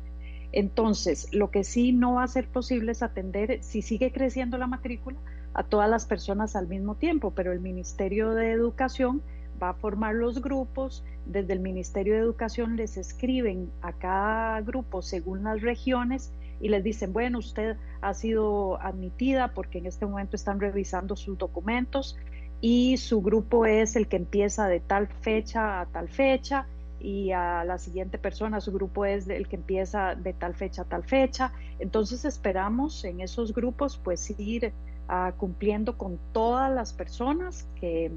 Entonces, 0.53 1.33
lo 1.33 1.51
que 1.51 1.65
sí 1.65 1.93
no 1.93 2.15
va 2.15 2.25
a 2.25 2.29
ser 2.29 2.49
posible 2.49 2.93
es 2.93 3.03
atender, 3.03 3.63
si 3.63 3.83
sigue 3.83 4.13
creciendo 4.13 4.59
la 4.59 4.67
matrícula, 4.67 5.19
a 5.55 5.63
todas 5.65 5.91
las 5.91 6.07
personas 6.07 6.57
al 6.57 6.69
mismo 6.69 6.95
tiempo, 6.95 7.33
pero 7.33 7.53
el 7.53 7.61
Ministerio 7.61 8.31
de 8.31 8.53
Educación 8.53 9.23
va 9.63 9.71
a 9.71 9.75
formar 9.75 10.15
los 10.15 10.41
grupos, 10.41 11.05
desde 11.27 11.53
el 11.53 11.61
Ministerio 11.61 12.15
de 12.15 12.21
Educación 12.21 12.77
les 12.77 12.97
escriben 12.97 13.71
a 13.83 13.93
cada 13.93 14.61
grupo 14.63 15.03
según 15.03 15.45
las 15.45 15.61
regiones 15.61 16.33
y 16.61 16.69
les 16.69 16.83
dicen, 16.83 17.13
bueno, 17.13 17.39
usted 17.39 17.77
ha 18.01 18.15
sido 18.15 18.81
admitida 18.81 19.49
porque 19.49 19.79
en 19.79 19.87
este 19.87 20.07
momento 20.07 20.37
están 20.37 20.61
revisando 20.61 21.17
sus 21.17 21.37
documentos 21.37 22.17
y 22.61 22.97
su 22.97 23.23
grupo 23.23 23.67
es 23.67 23.97
el 23.97 24.07
que 24.07 24.17
empieza 24.17 24.69
de 24.69 24.81
tal 24.81 25.09
fecha 25.09 25.81
a 25.81 25.87
tal 25.87 26.09
fecha 26.09 26.67
y 27.01 27.33
a 27.33 27.65
la 27.65 27.79
siguiente 27.79 28.19
persona, 28.19 28.61
su 28.61 28.73
grupo 28.73 29.07
es 29.07 29.29
el 29.29 29.49
que 29.49 29.57
empieza 29.57 30.15
de 30.15 30.35
tal 30.35 30.55
fecha 30.55 30.83
a 30.83 30.85
tal 30.85 31.03
fecha. 31.03 31.53
Entonces 31.79 32.25
esperamos 32.25 33.05
en 33.05 33.21
esos 33.21 33.55
grupos 33.55 33.99
pues 34.03 34.39
ir 34.39 34.73
ah, 35.09 35.33
cumpliendo 35.37 35.97
con 35.97 36.19
todas 36.33 36.71
las 36.73 36.93
personas 36.93 37.67
que, 37.81 38.13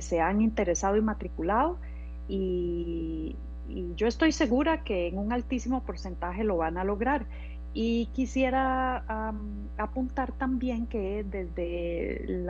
se 0.00 0.20
han 0.20 0.40
interesado 0.40 0.96
y 0.96 1.02
matriculado 1.02 1.78
y, 2.28 3.36
yo 3.96 4.06
estoy 4.06 4.30
segura 4.30 4.84
que 4.84 5.08
en 5.08 5.16
un 5.16 5.32
altísimo 5.32 5.82
porcentaje 5.84 6.44
lo 6.44 6.58
van 6.58 6.76
a 6.76 6.84
lograr. 6.84 7.24
Y 7.72 8.06
quisiera 8.12 9.02
apuntar 9.78 10.32
también 10.32 10.86
que 10.86 11.24
desde 11.24 12.44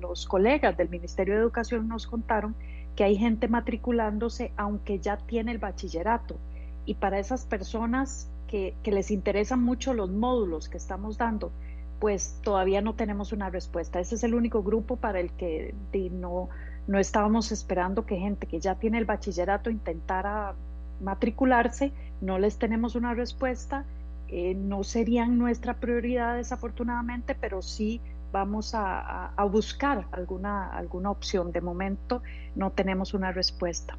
los 0.00 0.26
colegas 0.26 0.76
del 0.76 0.88
Ministerio 0.88 1.34
de 1.34 1.40
Educación 1.40 1.86
nos 1.86 2.08
contaron 2.08 2.56
que 3.00 3.04
hay 3.04 3.16
gente 3.16 3.48
matriculándose 3.48 4.52
aunque 4.58 4.98
ya 4.98 5.16
tiene 5.16 5.52
el 5.52 5.58
bachillerato. 5.58 6.36
Y 6.84 6.96
para 6.96 7.18
esas 7.18 7.46
personas 7.46 8.28
que, 8.46 8.74
les 8.84 9.10
interesan 9.10 9.62
mucho 9.62 9.94
los 9.94 10.10
módulos 10.10 10.68
que 10.68 10.76
estamos 10.76 11.16
dando, 11.16 11.50
pues 11.98 12.38
todavía 12.42 12.82
no 12.82 12.94
tenemos 12.96 13.32
una 13.32 13.48
respuesta. 13.48 14.00
Ese 14.00 14.16
es 14.16 14.22
el 14.22 14.34
único 14.34 14.62
grupo 14.62 14.96
para 14.96 15.18
el 15.18 15.32
que 15.32 15.74
no, 16.12 16.50
no 16.86 16.98
estábamos 16.98 17.52
esperando 17.52 18.04
que 18.04 18.16
gente 18.16 18.46
que 18.46 18.60
ya 18.60 18.74
tiene 18.74 18.98
el 18.98 19.06
bachillerato 19.06 19.70
intentara 19.70 20.54
matricularse, 21.00 21.94
no 22.20 22.38
les 22.38 22.58
tenemos 22.58 22.96
una 22.96 23.14
respuesta, 23.14 23.86
eh, 24.28 24.54
no 24.54 24.84
serían 24.84 25.38
nuestra 25.38 25.80
prioridad 25.80 26.36
desafortunadamente, 26.36 27.34
pero 27.34 27.62
sí 27.62 28.02
vamos 28.32 28.72
a, 28.74 29.32
buscar 29.50 30.06
alguna, 30.12 30.68
alguna 30.70 31.10
opción. 31.10 31.52
De 31.52 31.60
momento 31.60 32.22
no 32.54 32.70
tenemos 32.70 33.14
una 33.14 33.32
respuesta. 33.32 33.96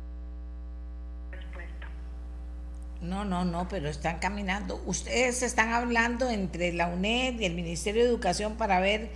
No, 3.01 3.25
no, 3.25 3.45
no, 3.45 3.67
pero 3.67 3.89
están 3.89 4.19
caminando. 4.19 4.81
Ustedes 4.85 5.41
están 5.41 5.73
hablando 5.73 6.29
entre 6.29 6.71
la 6.71 6.87
UNED 6.87 7.39
y 7.39 7.45
el 7.45 7.55
Ministerio 7.55 8.03
de 8.03 8.09
Educación 8.09 8.55
para 8.55 8.79
ver 8.79 9.09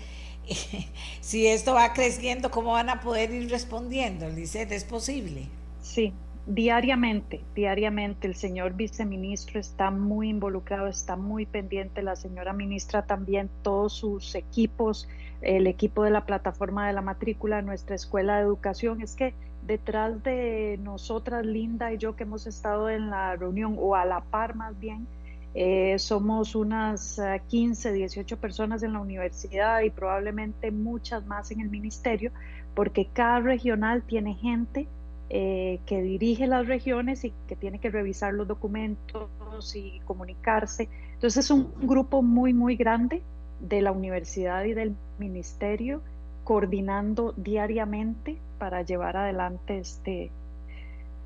si 1.21 1.47
esto 1.47 1.75
va 1.75 1.93
creciendo, 1.93 2.49
cómo 2.49 2.71
van 2.71 2.89
a 2.89 3.01
poder 3.01 3.31
ir 3.31 3.49
respondiendo. 3.49 4.27
Licet, 4.29 4.71
¿es 4.71 4.83
posible? 4.83 5.47
Sí, 5.81 6.13
diariamente, 6.47 7.43
diariamente 7.55 8.27
el 8.27 8.35
señor 8.35 8.73
viceministro 8.73 9.59
está 9.59 9.89
muy 9.89 10.29
involucrado, 10.29 10.87
está 10.87 11.15
muy 11.15 11.45
pendiente, 11.45 12.03
la 12.03 12.15
señora 12.15 12.53
ministra 12.53 13.05
también, 13.05 13.49
todos 13.63 13.93
sus 13.93 14.35
equipos, 14.35 15.07
el 15.41 15.67
equipo 15.67 16.03
de 16.03 16.11
la 16.11 16.25
plataforma 16.25 16.87
de 16.87 16.93
la 16.93 17.01
matrícula, 17.01 17.61
nuestra 17.61 17.95
escuela 17.95 18.37
de 18.37 18.43
educación. 18.43 19.01
Es 19.01 19.15
que 19.15 19.33
detrás 19.65 20.23
de 20.23 20.79
nosotras, 20.83 21.45
Linda 21.45 21.91
y 21.91 21.97
yo, 21.97 22.15
que 22.15 22.23
hemos 22.23 22.45
estado 22.45 22.89
en 22.89 23.09
la 23.09 23.35
reunión, 23.35 23.75
o 23.79 23.95
a 23.95 24.05
la 24.05 24.21
par 24.21 24.55
más 24.55 24.79
bien, 24.79 25.07
eh, 25.55 25.97
somos 25.99 26.53
unas 26.53 27.19
15, 27.47 27.89
eh, 27.89 27.93
18 27.93 28.37
personas 28.37 28.83
en 28.83 28.93
la 28.93 28.99
universidad 28.99 29.81
y 29.81 29.89
probablemente 29.89 30.69
muchas 30.69 31.25
más 31.25 31.49
en 31.49 31.61
el 31.61 31.69
ministerio, 31.69 32.31
porque 32.75 33.07
cada 33.11 33.39
regional 33.39 34.03
tiene 34.03 34.35
gente 34.35 34.87
eh, 35.29 35.79
que 35.85 36.01
dirige 36.01 36.45
las 36.47 36.67
regiones 36.67 37.23
y 37.23 37.33
que 37.47 37.55
tiene 37.55 37.79
que 37.79 37.89
revisar 37.89 38.33
los 38.33 38.47
documentos 38.47 39.75
y 39.75 39.99
comunicarse. 40.05 40.87
Entonces 41.13 41.45
es 41.45 41.51
un 41.51 41.73
grupo 41.81 42.21
muy, 42.21 42.53
muy 42.53 42.75
grande 42.75 43.23
de 43.59 43.81
la 43.81 43.91
universidad 43.91 44.63
y 44.65 44.73
del 44.73 44.95
ministerio 45.17 46.01
coordinando 46.43 47.33
diariamente 47.37 48.37
para 48.59 48.83
llevar 48.83 49.17
adelante 49.17 49.79
este 49.79 50.31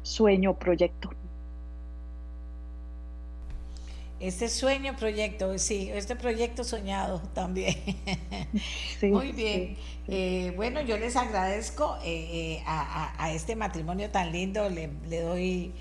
sueño 0.02 0.54
proyecto. 0.54 1.10
Este 4.20 4.50
sueño 4.50 4.96
proyecto, 4.98 5.58
sí, 5.58 5.90
este 5.94 6.16
proyecto 6.16 6.66
soñado 6.66 7.22
también. 7.34 7.76
Muy 9.02 9.32
bien. 9.32 9.78
Eh, 10.10 10.52
bueno, 10.58 10.82
yo 10.82 10.98
les 10.98 11.16
agradezco 11.16 11.98
eh, 12.04 12.58
eh, 12.58 12.64
a, 12.66 13.32
este 13.34 13.56
matrimonio 13.56 14.10
tan 14.10 14.32
lindo, 14.32 14.70
le, 14.70 14.90
le 15.08 15.22
doy 15.22 15.72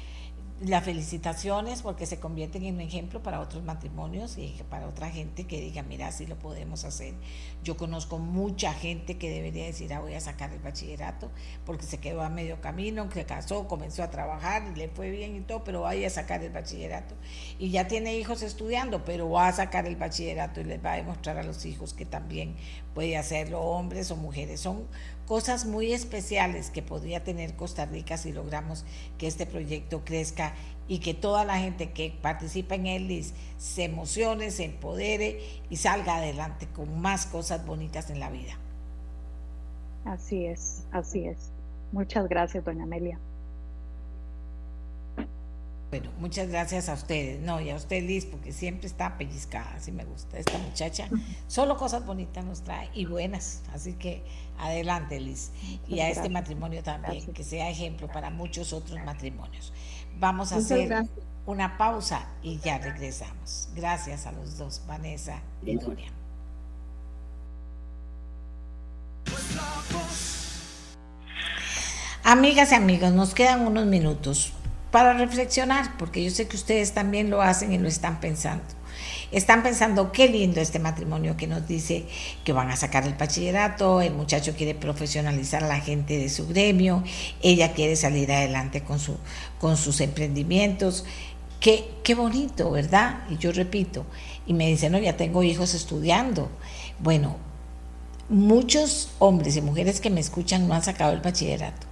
las 0.61 0.85
felicitaciones 0.85 1.83
porque 1.83 2.05
se 2.05 2.19
convierten 2.19 2.65
en 2.65 2.77
un 2.77 2.81
ejemplo 2.81 3.23
para 3.23 3.41
otros 3.41 3.63
matrimonios 3.63 4.39
y 4.39 4.61
para 4.69 4.89
otra 4.89 5.09
gente 5.09 5.47
que 5.47 5.61
diga, 5.61 5.83
mira, 5.83 6.09
así 6.09 6.27
lo 6.27 6.37
podemos 6.37 6.85
hacer. 6.85 7.15
Yo 7.63 7.77
conozco 7.77 8.19
mucha 8.19 8.73
gente 8.75 9.19
que 9.19 9.31
debería 9.31 9.67
decir, 9.67 9.93
ah, 9.95 10.01
voy 10.01 10.15
a 10.15 10.21
sacar 10.21 10.53
el 10.53 10.59
bachillerato 10.59 11.31
porque 11.65 11.87
se 11.87 11.99
quedó 11.99 12.23
a 12.23 12.29
medio 12.29 12.61
camino, 12.61 13.09
se 13.13 13.25
casó, 13.25 13.69
comenzó 13.69 14.03
a 14.03 14.11
trabajar 14.11 14.65
y 14.73 14.77
le 14.77 14.89
fue 14.89 15.11
bien 15.11 15.37
y 15.37 15.41
todo, 15.43 15.63
pero 15.63 15.83
vaya 15.83 16.09
a 16.09 16.11
sacar 16.11 16.43
el 16.43 16.51
bachillerato. 16.51 17.15
Y 17.61 17.71
ya 17.71 17.87
tiene 17.87 18.17
hijos 18.17 18.43
estudiando, 18.43 19.05
pero 19.05 19.31
va 19.31 19.49
a 19.49 19.53
sacar 19.53 19.87
el 19.87 19.95
bachillerato 19.95 20.61
y 20.61 20.65
les 20.65 20.85
va 20.85 20.95
a 20.95 20.97
demostrar 20.97 21.39
a 21.39 21.45
los 21.45 21.65
hijos 21.67 21.95
que 21.95 22.05
también 22.05 22.57
puede 22.95 23.17
hacerlo, 23.17 23.61
hombres 23.61 24.11
o 24.11 24.17
mujeres. 24.17 24.61
Son 24.61 24.89
cosas 25.29 25.67
muy 25.67 25.93
especiales 25.93 26.71
que 26.71 26.81
podría 26.81 27.23
tener 27.23 27.55
Costa 27.55 27.85
Rica 27.85 28.17
si 28.17 28.33
logramos 28.33 28.87
que 29.19 29.27
este 29.27 29.45
proyecto 29.45 30.03
crezca 30.03 30.55
y 30.89 31.01
que 31.01 31.13
toda 31.13 31.45
la 31.45 31.59
gente 31.59 31.91
que 31.91 32.17
participa 32.23 32.77
en 32.77 32.87
él 32.87 33.25
se 33.59 33.85
emocione, 33.85 34.51
se 34.51 34.65
empodere 34.65 35.39
y 35.69 35.77
salga 35.77 36.17
adelante 36.17 36.67
con 36.75 36.99
más 36.99 37.27
cosas 37.27 37.67
bonitas 37.67 38.09
en 38.09 38.21
la 38.21 38.31
vida. 38.31 38.55
Así 40.07 40.47
es, 40.47 40.85
así 40.93 41.27
es. 41.27 41.51
Muchas 41.93 42.27
gracias, 42.27 42.65
doña 42.65 42.85
Amelia. 42.85 43.21
Bueno, 45.91 46.11
muchas 46.19 46.49
gracias 46.49 46.91
a 46.91 46.95
ustedes. 46.95 47.41
No, 47.41 47.61
y 47.61 47.71
a 47.71 47.77
usted, 47.77 48.03
Liz, 48.03 48.27
porque 48.27 48.53
siempre 48.53 48.87
está 48.87 49.17
pellizcada, 49.17 49.73
así 49.75 49.91
me 49.91 50.05
gusta. 50.05 50.39
Esta 50.39 50.59
muchacha 50.59 51.09
solo 51.49 51.77
cosas 51.79 52.05
bonitas 52.05 52.45
nos 52.45 52.63
trae 52.63 52.91
y 52.95 53.07
buenas. 53.07 53.63
Así 53.73 53.95
que 53.95 54.23
adelante, 54.59 55.21
Liz. 55.21 55.53
Y 55.87 56.01
a 56.01 56.11
este 56.11 56.29
matrimonio 56.29 56.83
también, 56.83 57.33
que 57.33 57.45
sea 57.45 57.71
ejemplo 57.71 58.09
para 58.09 58.31
muchos 58.31 58.73
otros 58.73 58.99
matrimonios. 59.05 59.73
Vamos 60.19 60.53
a 60.53 60.57
hacer 60.57 61.07
una 61.47 61.79
pausa 61.79 62.27
y 62.43 62.59
ya 62.59 62.79
regresamos. 62.79 63.69
Gracias 63.75 64.27
a 64.27 64.33
los 64.33 64.59
dos, 64.59 64.83
Vanessa 64.87 65.41
y 65.65 65.77
Dorian. 65.77 66.13
Amigas 72.25 72.73
y 72.73 72.75
amigos, 72.75 73.13
nos 73.13 73.33
quedan 73.33 73.67
unos 73.67 73.87
minutos 73.87 74.53
para 74.91 75.15
reflexionar, 75.15 75.97
porque 75.97 76.23
yo 76.23 76.31
sé 76.31 76.47
que 76.47 76.57
ustedes 76.57 76.93
también 76.93 77.31
lo 77.31 77.41
hacen 77.41 77.73
y 77.73 77.79
lo 77.79 77.89
están 77.89 78.21
pensando. 78.21 78.65
Están 79.31 79.63
pensando, 79.63 80.11
qué 80.11 80.29
lindo 80.29 80.61
este 80.61 80.79
matrimonio 80.79 81.37
que 81.37 81.47
nos 81.47 81.69
dice 81.69 82.07
que 82.45 82.53
van 82.53 82.71
a 82.71 82.77
sacar 82.77 83.07
el 83.07 83.15
bachillerato, 83.15 84.01
el 84.01 84.15
muchacho 84.15 84.55
quiere 84.57 84.75
profesionalizar 84.75 85.63
a 85.65 85.69
la 85.69 85.81
gente 85.81 86.19
de 86.19 86.31
su 86.31 86.49
gremio, 86.49 87.05
ella 87.43 87.73
quiere 87.73 87.95
salir 87.97 88.33
adelante 88.33 88.83
con, 88.83 88.99
su, 88.99 89.17
con 89.61 89.77
sus 89.77 90.01
emprendimientos. 90.01 91.05
Qué, 91.61 91.91
qué 92.03 92.15
bonito, 92.15 92.71
¿verdad? 92.71 93.25
Y 93.29 93.37
yo 93.37 93.53
repito, 93.53 94.07
y 94.47 94.55
me 94.55 94.67
dicen, 94.69 94.93
no, 94.93 94.99
ya 94.99 95.17
tengo 95.17 95.43
hijos 95.43 95.75
estudiando. 95.75 96.49
Bueno, 96.99 97.37
muchos 98.31 99.11
hombres 99.19 99.57
y 99.57 99.61
mujeres 99.61 100.01
que 100.01 100.11
me 100.11 100.21
escuchan 100.21 100.69
no 100.69 100.75
han 100.75 100.83
sacado 100.83 101.13
el 101.13 101.21
bachillerato 101.21 101.87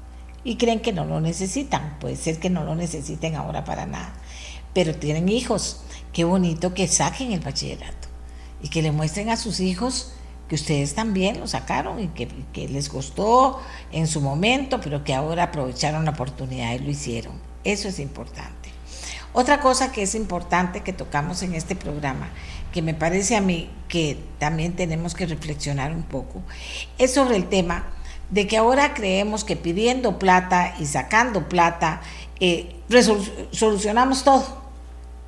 y 0.47 0.57
creen 0.57 0.81
que 0.81 0.93
no 0.93 1.05
lo 1.05 1.21
necesitan. 1.21 1.99
Puede 1.99 2.17
ser 2.17 2.39
que 2.39 2.49
no 2.49 2.65
lo 2.65 2.75
necesiten 2.77 3.35
ahora 3.35 3.65
para 3.65 3.85
nada, 3.85 4.15
pero 4.73 4.95
tienen 4.95 5.29
hijos. 5.29 5.83
Qué 6.17 6.25
bonito 6.25 6.73
que 6.73 6.89
saquen 6.89 7.33
el 7.33 7.41
bachillerato 7.41 8.09
y 8.63 8.71
que 8.71 8.81
le 8.81 8.91
muestren 8.91 9.29
a 9.29 9.37
sus 9.37 9.61
hijos 9.61 10.13
que 10.49 10.55
ustedes 10.55 10.95
también 10.95 11.39
lo 11.39 11.47
sacaron 11.47 12.01
y 12.03 12.09
que, 12.09 12.69
les 12.69 12.89
costó 12.89 13.61
en 13.93 14.07
su 14.07 14.23
momento, 14.23 14.81
pero 14.81 15.05
que 15.05 15.13
ahora 15.13 15.43
aprovecharon 15.43 16.07
la 16.07 16.13
oportunidad 16.13 16.73
y 16.73 16.79
lo 16.79 16.91
hicieron. 16.91 17.35
Eso 17.65 17.89
es 17.89 17.99
importante. 17.99 18.71
Otra 19.35 19.61
cosa 19.61 19.93
que 19.93 20.05
es 20.05 20.15
importante 20.15 20.81
que 20.81 20.95
tocamos 20.95 21.43
en 21.43 21.55
este 21.55 21.77
programa, 21.77 22.31
que 22.73 22.81
me 22.81 22.95
parece 22.95 23.37
a 23.37 23.43
mí 23.43 23.69
que 23.87 24.19
también 24.39 24.75
tenemos 24.75 25.15
que 25.15 25.27
reflexionar 25.27 25.93
un 25.93 26.05
poco, 26.05 26.41
es 26.97 27.13
sobre 27.13 27.37
el 27.37 27.51
tema 27.51 27.89
de 28.31 28.47
que 28.47 28.57
ahora 28.57 28.95
creemos 28.95 29.45
que 29.45 29.55
pidiendo 29.55 30.19
plata 30.19 30.77
y 30.81 30.87
sacando 30.87 31.47
plata 31.51 32.01
eh, 32.41 32.75
solucionamos 33.53 34.25
todo. 34.25 34.66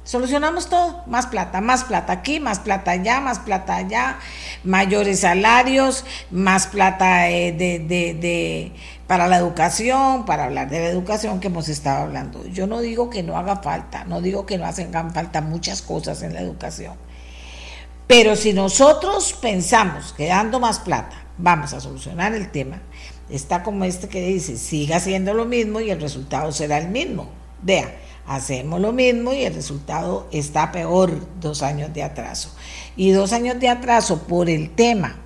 Solucionamos 0.08 0.70
todo, 0.70 1.02
más 1.06 1.26
plata, 1.26 1.60
más 1.60 1.84
plata 1.84 2.14
aquí, 2.14 2.40
más 2.40 2.60
plata 2.60 2.92
allá, 2.92 3.20
más 3.20 3.40
plata 3.40 3.76
allá, 3.76 4.18
mayores 4.64 5.20
salarios, 5.20 6.06
más 6.30 6.66
plata 6.66 7.28
eh, 7.28 7.52
de, 7.52 7.78
de, 7.78 8.72
para 9.06 9.28
la 9.28 9.36
educación, 9.36 10.24
para 10.24 10.44
hablar 10.44 10.70
de 10.70 10.80
la 10.80 10.86
educación 10.86 11.40
que 11.40 11.48
hemos 11.48 11.68
estado 11.68 12.04
hablando. 12.04 12.46
Yo 12.46 12.66
no 12.66 12.80
digo 12.80 13.10
que 13.10 13.22
no 13.22 13.36
haga 13.36 13.56
falta, 13.56 14.04
no 14.04 14.22
digo 14.22 14.46
que 14.46 14.56
no 14.56 14.64
hacen 14.64 14.94
falta 15.12 15.42
muchas 15.42 15.82
cosas 15.82 16.22
en 16.22 16.32
la 16.32 16.40
educación, 16.40 16.94
pero 18.06 18.34
si 18.34 18.54
nosotros 18.54 19.34
pensamos 19.34 20.14
que 20.14 20.28
dando 20.28 20.58
más 20.58 20.78
plata 20.78 21.22
vamos 21.36 21.74
a 21.74 21.82
solucionar 21.82 22.32
el 22.32 22.50
tema, 22.50 22.80
está 23.28 23.62
como 23.62 23.84
este 23.84 24.08
que 24.08 24.22
dice, 24.22 24.56
siga 24.56 24.96
haciendo 24.96 25.34
lo 25.34 25.44
mismo 25.44 25.80
y 25.80 25.90
el 25.90 26.00
resultado 26.00 26.50
será 26.50 26.78
el 26.78 26.88
mismo. 26.88 27.28
Vea, 27.60 27.92
hacemos 28.28 28.80
lo 28.80 28.92
mismo 28.92 29.32
y 29.32 29.44
el 29.44 29.54
resultado 29.54 30.28
está 30.30 30.70
peor, 30.70 31.26
dos 31.40 31.62
años 31.62 31.92
de 31.94 32.02
atraso. 32.02 32.54
Y 32.96 33.10
dos 33.10 33.32
años 33.32 33.58
de 33.58 33.68
atraso 33.68 34.22
por 34.24 34.50
el 34.50 34.74
tema 34.74 35.16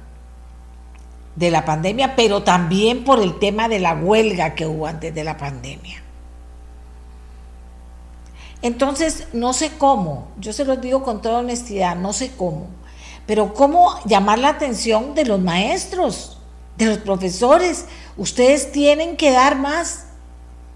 de 1.35 1.51
la 1.51 1.65
pandemia, 1.65 2.15
pero 2.15 2.43
también 2.43 3.05
por 3.05 3.21
el 3.21 3.39
tema 3.39 3.69
de 3.69 3.81
la 3.81 3.95
huelga 3.95 4.55
que 4.55 4.67
hubo 4.67 4.87
antes 4.87 5.15
de 5.15 5.25
la 5.25 5.37
pandemia. 5.37 6.03
Entonces, 8.63 9.27
no 9.33 9.53
sé 9.53 9.73
cómo, 9.77 10.29
yo 10.39 10.53
se 10.53 10.65
los 10.65 10.81
digo 10.81 11.03
con 11.03 11.21
toda 11.21 11.41
honestidad, 11.41 11.97
no 11.97 12.13
sé 12.13 12.31
cómo, 12.37 12.69
pero 13.27 13.55
cómo 13.55 13.99
llamar 14.05 14.39
la 14.39 14.51
atención 14.51 15.17
de 15.17 15.25
los 15.25 15.41
maestros, 15.41 16.39
de 16.77 16.87
los 16.87 16.99
profesores. 16.99 17.87
Ustedes 18.17 18.71
tienen 18.71 19.17
que 19.17 19.33
dar 19.33 19.59
más, 19.59 20.07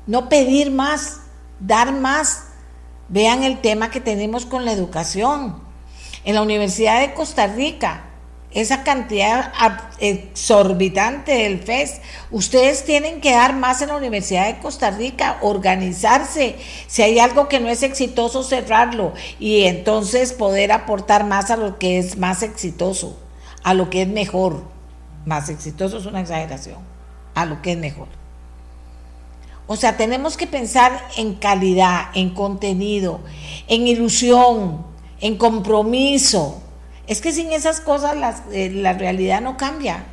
no 0.09 0.29
pedir 0.29 0.73
más, 0.73 1.21
dar 1.61 1.93
más. 1.93 2.45
Vean 3.09 3.45
el 3.45 3.61
tema 3.61 3.91
que 3.91 4.01
tenemos 4.01 4.47
con 4.47 4.65
la 4.65 4.73
educación. 4.73 5.63
En 6.25 6.35
la 6.35 6.43
Universidad 6.43 7.01
de 7.01 7.15
Costa 7.15 7.47
Rica, 7.47 8.07
esa 8.57 8.85
cantidad 8.85 9.53
exorbitante 9.99 11.33
del 11.33 11.59
FES. 11.59 12.01
Ustedes 12.31 12.85
tienen 12.85 13.21
que 13.21 13.33
dar 13.33 13.55
más 13.55 13.83
en 13.83 13.89
la 13.89 13.97
Universidad 13.97 14.47
de 14.47 14.59
Costa 14.61 14.91
Rica, 14.91 15.37
organizarse. 15.43 16.57
Si 16.87 17.03
hay 17.03 17.19
algo 17.19 17.49
que 17.49 17.61
no 17.61 17.69
es 17.69 17.83
exitoso, 17.83 18.43
cerrarlo 18.43 19.13
y 19.39 19.65
entonces 19.65 20.33
poder 20.33 20.73
aportar 20.73 21.25
más 21.25 21.51
a 21.51 21.57
lo 21.57 21.79
que 21.79 21.99
es 21.99 22.17
más 22.17 22.43
exitoso, 22.43 23.19
a 23.63 23.75
lo 23.75 23.91
que 23.91 24.03
es 24.03 24.09
mejor. 24.09 24.63
Más 25.27 25.51
exitoso 25.51 25.99
es 25.99 26.07
una 26.07 26.21
exageración, 26.23 26.79
a 27.35 27.45
lo 27.45 27.61
que 27.61 27.73
es 27.73 27.79
mejor. 27.79 28.09
O 29.67 29.77
sea, 29.77 29.97
tenemos 29.97 30.37
que 30.37 30.47
pensar 30.47 31.09
en 31.17 31.35
calidad, 31.35 32.07
en 32.15 32.31
contenido, 32.31 33.21
en 33.67 33.87
ilusión, 33.87 34.85
en 35.21 35.37
compromiso 35.37 36.63
es 37.07 37.21
que 37.21 37.33
sin 37.33 37.53
esas 37.53 37.81
cosas 37.81 38.43
eh, 38.53 38.71
la 38.71 38.93
realidad 38.93 39.41
no 39.41 39.57
cambia. 39.57 40.05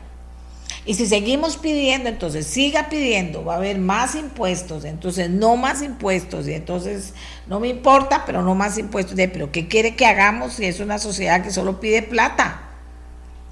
Y 0.85 0.95
si 0.95 1.07
seguimos 1.07 1.55
pidiendo, 1.57 2.09
entonces 2.09 2.45
siga 2.45 2.89
pidiendo, 2.89 3.45
va 3.45 3.53
a 3.53 3.57
haber 3.57 3.79
más 3.79 4.15
impuestos, 4.15 4.83
entonces 4.83 5.29
no 5.29 5.55
más 5.55 5.81
impuestos, 5.81 6.45
y 6.47 6.53
entonces 6.53 7.13
no 7.47 7.61
me 7.61 7.69
importa, 7.69 8.23
pero 8.25 8.41
no 8.41 8.53
más 8.53 8.77
impuestos. 8.77 9.15
Pero 9.15 9.51
¿qué 9.51 9.67
quiere 9.69 9.95
que 9.95 10.05
hagamos 10.05 10.53
si 10.53 10.65
es 10.65 10.81
una 10.81 10.99
sociedad 10.99 11.41
que 11.41 11.51
solo 11.51 11.79
pide 11.79 12.01
plata 12.01 12.63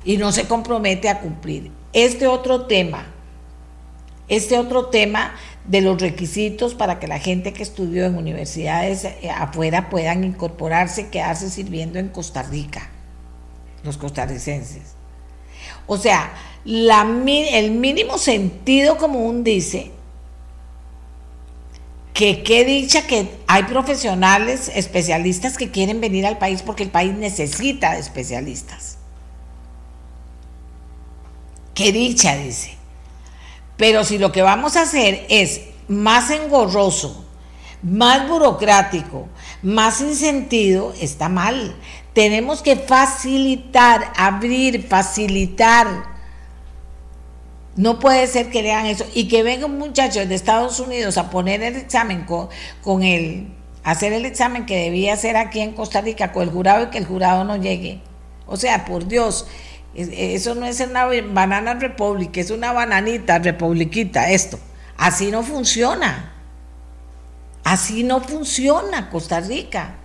y 0.04 0.18
no 0.18 0.32
se 0.34 0.46
compromete 0.46 1.08
a 1.08 1.22
cumplir? 1.22 1.72
Este 1.94 2.28
otro 2.28 2.66
tema, 2.66 3.06
este 4.28 4.58
otro 4.58 4.88
tema 4.88 5.34
de 5.66 5.82
los 5.82 6.02
requisitos 6.02 6.74
para 6.74 7.00
que 7.00 7.08
la 7.08 7.20
gente 7.20 7.54
que 7.54 7.64
estudió 7.64 8.06
en 8.06 8.18
universidades 8.18 9.06
eh, 9.06 9.30
afuera 9.30 9.90
puedan 9.90 10.24
incorporarse, 10.24 11.10
quedarse 11.10 11.50
sirviendo 11.50 12.00
en 12.00 12.10
Costa 12.10 12.44
Rica, 12.44 12.90
los 13.84 13.98
costarricenses. 13.98 14.96
O 15.88 15.98
sea, 15.98 16.34
la, 16.66 17.02
el 17.02 17.72
mínimo 17.72 18.18
sentido 18.18 18.98
común 18.98 19.44
dice 19.44 19.92
que 22.14 22.44
qué 22.44 22.66
dicha 22.66 23.08
que 23.08 23.32
hay 23.48 23.64
profesionales 23.64 24.72
especialistas 24.74 25.58
que 25.58 25.72
quieren 25.72 26.02
venir 26.02 26.26
al 26.26 26.38
país 26.38 26.62
porque 26.62 26.84
el 26.84 26.90
país 26.90 27.14
necesita 27.14 27.94
de 27.94 28.00
especialistas. 28.00 28.98
Qué 31.74 31.92
dicha, 31.92 32.36
dice. 32.36 32.81
Pero 33.82 34.04
si 34.04 34.20
lo 34.20 34.32
que 34.32 34.44
vamos 34.44 34.78
a 34.78 34.84
hacer 34.84 35.26
es 35.28 35.62
más 35.88 36.30
engorroso, 36.30 37.26
más 37.82 38.30
burocrático, 38.30 39.28
más 39.64 39.98
sin 39.98 40.16
sentido, 40.16 40.94
está 41.02 41.30
mal. 41.30 41.76
Tenemos 42.14 42.62
que 42.62 42.76
facilitar, 42.76 44.14
abrir, 44.16 44.88
facilitar. 44.88 45.88
No 47.76 47.98
puede 47.98 48.28
ser 48.28 48.52
que 48.52 48.62
lean 48.62 48.86
eso 48.86 49.04
y 49.16 49.28
que 49.28 49.42
vengan 49.42 49.76
muchachos 49.80 50.30
de 50.30 50.36
Estados 50.36 50.80
Unidos 50.80 51.18
a 51.18 51.32
poner 51.32 51.64
el 51.64 51.76
examen 51.76 52.26
con, 52.26 52.50
con 52.84 53.02
el, 53.02 53.48
hacer 53.84 54.14
el 54.14 54.28
examen 54.28 54.68
que 54.68 54.78
debía 54.78 55.16
hacer 55.16 55.38
aquí 55.38 55.60
en 55.60 55.72
Costa 55.72 56.02
Rica 56.02 56.32
con 56.34 56.44
el 56.44 56.52
jurado 56.52 56.84
y 56.84 56.90
que 56.92 57.00
el 57.00 57.08
jurado 57.08 57.46
no 57.46 57.56
llegue. 57.56 58.00
O 58.46 58.58
sea, 58.58 58.86
por 58.86 59.08
Dios, 59.08 59.48
eso 59.94 60.56
no 60.56 60.66
es 60.66 60.80
una 60.80 61.06
banana 61.06 61.74
republic, 61.74 62.38
es 62.38 62.50
una 62.52 62.72
bananita 62.72 63.40
republiquita, 63.40 64.30
esto. 64.30 64.60
Así 64.98 65.32
no 65.32 65.44
funciona. 65.44 66.34
Así 67.64 68.04
no 68.04 68.22
funciona 68.22 69.10
Costa 69.10 69.40
Rica. 69.42 69.96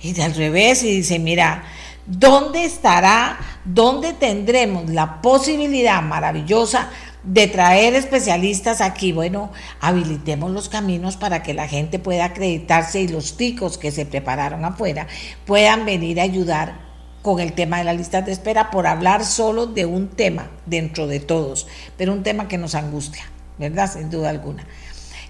Y 0.00 0.12
de 0.14 0.22
al 0.22 0.34
revés, 0.34 0.82
y 0.82 0.96
dice, 0.96 1.18
mira, 1.18 1.64
¿dónde 2.06 2.64
estará, 2.64 3.38
dónde 3.64 4.14
tendremos 4.14 4.90
la 4.90 5.20
posibilidad 5.20 6.02
maravillosa 6.02 6.90
de 7.22 7.46
traer 7.46 7.94
especialistas 7.94 8.80
aquí? 8.80 9.12
Bueno, 9.12 9.52
habilitemos 9.80 10.50
los 10.50 10.68
caminos 10.68 11.16
para 11.16 11.42
que 11.42 11.54
la 11.54 11.68
gente 11.68 11.98
pueda 11.98 12.24
acreditarse 12.24 13.00
y 13.00 13.08
los 13.08 13.36
ticos 13.36 13.78
que 13.78 13.92
se 13.92 14.06
prepararon 14.06 14.64
afuera 14.64 15.06
puedan 15.44 15.84
venir 15.84 16.18
a 16.18 16.24
ayudar 16.24 16.91
con 17.22 17.40
el 17.40 17.52
tema 17.52 17.78
de 17.78 17.84
las 17.84 17.96
listas 17.96 18.26
de 18.26 18.32
espera 18.32 18.70
por 18.70 18.86
hablar 18.86 19.24
solo 19.24 19.66
de 19.66 19.86
un 19.86 20.08
tema 20.08 20.50
dentro 20.66 21.06
de 21.06 21.20
todos, 21.20 21.66
pero 21.96 22.12
un 22.12 22.22
tema 22.22 22.48
que 22.48 22.58
nos 22.58 22.74
angustia, 22.74 23.24
¿verdad? 23.58 23.90
Sin 23.90 24.10
duda 24.10 24.30
alguna. 24.30 24.66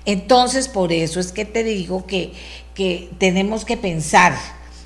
Entonces, 0.05 0.69
por 0.69 0.93
eso 0.93 1.21
es 1.21 1.31
que 1.31 1.45
te 1.45 1.63
digo 1.63 2.07
que, 2.07 2.33
que 2.75 3.11
tenemos 3.19 3.65
que 3.65 3.77
pensar 3.77 4.33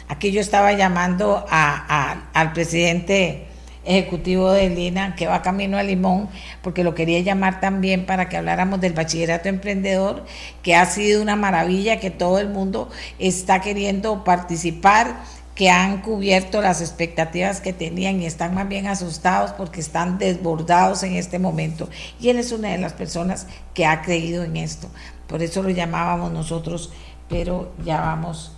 Aquí 0.08 0.30
yo 0.30 0.40
estaba 0.40 0.72
llamando 0.72 1.44
al 1.50 2.52
presidente 2.52 3.46
ejecutivo 3.84 4.52
de 4.52 4.68
Lina, 4.68 5.16
que 5.16 5.26
va 5.26 5.42
camino 5.42 5.78
a 5.78 5.82
Limón, 5.82 6.28
porque 6.62 6.84
lo 6.84 6.94
quería 6.94 7.20
llamar 7.20 7.60
también 7.60 8.06
para 8.06 8.28
que 8.28 8.36
habláramos 8.36 8.80
del 8.80 8.92
bachillerato 8.92 9.48
emprendedor, 9.48 10.24
que 10.62 10.76
ha 10.76 10.86
sido 10.86 11.22
una 11.22 11.34
maravilla, 11.34 11.98
que 11.98 12.10
todo 12.10 12.38
el 12.38 12.48
mundo 12.48 12.88
está 13.18 13.60
queriendo 13.60 14.22
participar, 14.22 15.22
que 15.56 15.70
han 15.70 16.02
cubierto 16.02 16.60
las 16.60 16.82
expectativas 16.82 17.62
que 17.62 17.72
tenían 17.72 18.20
y 18.20 18.26
están 18.26 18.54
más 18.54 18.68
bien 18.68 18.86
asustados 18.86 19.52
porque 19.52 19.80
están 19.80 20.18
desbordados 20.18 21.02
en 21.02 21.14
este 21.14 21.38
momento. 21.38 21.88
Y 22.20 22.28
él 22.28 22.38
es 22.38 22.52
una 22.52 22.68
de 22.68 22.78
las 22.78 22.92
personas 22.92 23.46
que 23.72 23.86
ha 23.86 24.02
creído 24.02 24.44
en 24.44 24.58
esto. 24.58 24.88
Por 25.26 25.42
eso 25.42 25.62
lo 25.62 25.70
llamábamos 25.70 26.30
nosotros, 26.30 26.92
pero 27.28 27.72
ya 27.82 28.02
vamos 28.02 28.52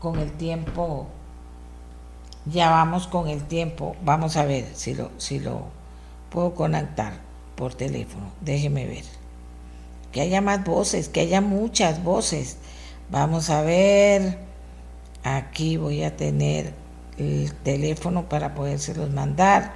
con 0.00 0.18
el 0.18 0.32
tiempo, 0.32 1.06
ya 2.46 2.70
vamos 2.70 3.06
con 3.06 3.28
el 3.28 3.42
tiempo, 3.44 3.94
vamos 4.02 4.38
a 4.38 4.46
ver 4.46 4.68
si 4.74 4.94
lo, 4.94 5.10
si 5.18 5.40
lo 5.40 5.66
puedo 6.30 6.54
conectar 6.54 7.12
por 7.56 7.74
teléfono, 7.74 8.32
déjeme 8.40 8.86
ver. 8.86 9.04
Que 10.12 10.22
haya 10.22 10.40
más 10.40 10.64
voces, 10.64 11.10
que 11.10 11.20
haya 11.20 11.42
muchas 11.42 12.02
voces. 12.02 12.56
Vamos 13.10 13.50
a 13.50 13.60
ver, 13.60 14.47
aquí 15.36 15.76
voy 15.76 16.02
a 16.02 16.16
tener 16.16 16.72
el 17.18 17.52
teléfono 17.52 18.28
para 18.28 18.54
podérselos 18.54 19.10
mandar, 19.10 19.72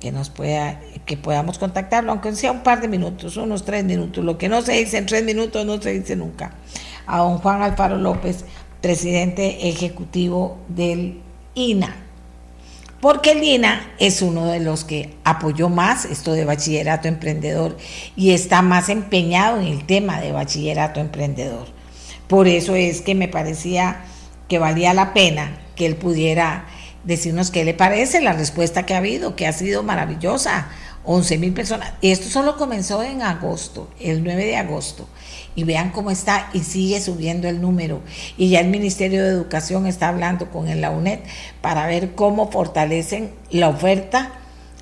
que 0.00 0.12
nos 0.12 0.28
pueda, 0.28 0.80
que 1.06 1.16
podamos 1.16 1.58
contactarlo, 1.58 2.12
aunque 2.12 2.34
sea 2.34 2.52
un 2.52 2.62
par 2.62 2.80
de 2.80 2.88
minutos, 2.88 3.36
unos 3.36 3.64
tres 3.64 3.84
minutos. 3.84 4.24
Lo 4.24 4.36
que 4.36 4.48
no 4.48 4.60
se 4.62 4.72
dice 4.72 4.98
en 4.98 5.06
tres 5.06 5.24
minutos 5.24 5.64
no 5.64 5.80
se 5.80 5.92
dice 5.92 6.16
nunca. 6.16 6.52
A 7.06 7.18
don 7.18 7.38
Juan 7.38 7.62
Alfaro 7.62 7.96
López, 7.96 8.44
presidente 8.80 9.68
ejecutivo 9.68 10.58
del 10.68 11.20
INA. 11.54 11.96
Porque 13.00 13.32
el 13.32 13.44
INA 13.44 13.92
es 13.98 14.22
uno 14.22 14.46
de 14.46 14.60
los 14.60 14.84
que 14.84 15.14
apoyó 15.24 15.68
más 15.68 16.06
esto 16.06 16.32
de 16.32 16.44
bachillerato 16.44 17.06
emprendedor 17.06 17.76
y 18.16 18.30
está 18.30 18.62
más 18.62 18.88
empeñado 18.88 19.60
en 19.60 19.66
el 19.66 19.86
tema 19.86 20.20
de 20.20 20.32
bachillerato 20.32 21.00
emprendedor. 21.00 21.66
Por 22.28 22.48
eso 22.48 22.74
es 22.74 23.02
que 23.02 23.14
me 23.14 23.28
parecía 23.28 24.04
que 24.48 24.58
valía 24.58 24.94
la 24.94 25.14
pena 25.14 25.58
que 25.76 25.86
él 25.86 25.96
pudiera 25.96 26.66
decirnos 27.04 27.50
qué 27.50 27.64
le 27.64 27.74
parece 27.74 28.20
la 28.20 28.32
respuesta 28.32 28.86
que 28.86 28.94
ha 28.94 28.98
habido, 28.98 29.36
que 29.36 29.46
ha 29.46 29.52
sido 29.52 29.82
maravillosa. 29.82 30.68
11 31.06 31.36
mil 31.36 31.52
personas. 31.52 31.92
Y 32.00 32.12
esto 32.12 32.30
solo 32.30 32.56
comenzó 32.56 33.02
en 33.02 33.20
agosto, 33.20 33.90
el 34.00 34.24
9 34.24 34.46
de 34.46 34.56
agosto 34.56 35.06
y 35.56 35.64
vean 35.64 35.90
cómo 35.90 36.10
está 36.10 36.48
y 36.52 36.60
sigue 36.60 37.00
subiendo 37.00 37.48
el 37.48 37.60
número. 37.60 38.00
Y 38.36 38.48
ya 38.50 38.60
el 38.60 38.68
Ministerio 38.68 39.22
de 39.22 39.30
Educación 39.30 39.86
está 39.86 40.08
hablando 40.08 40.50
con 40.50 40.80
la 40.80 40.90
UNED 40.90 41.20
para 41.60 41.86
ver 41.86 42.14
cómo 42.14 42.50
fortalecen 42.50 43.32
la 43.50 43.68
oferta 43.68 44.32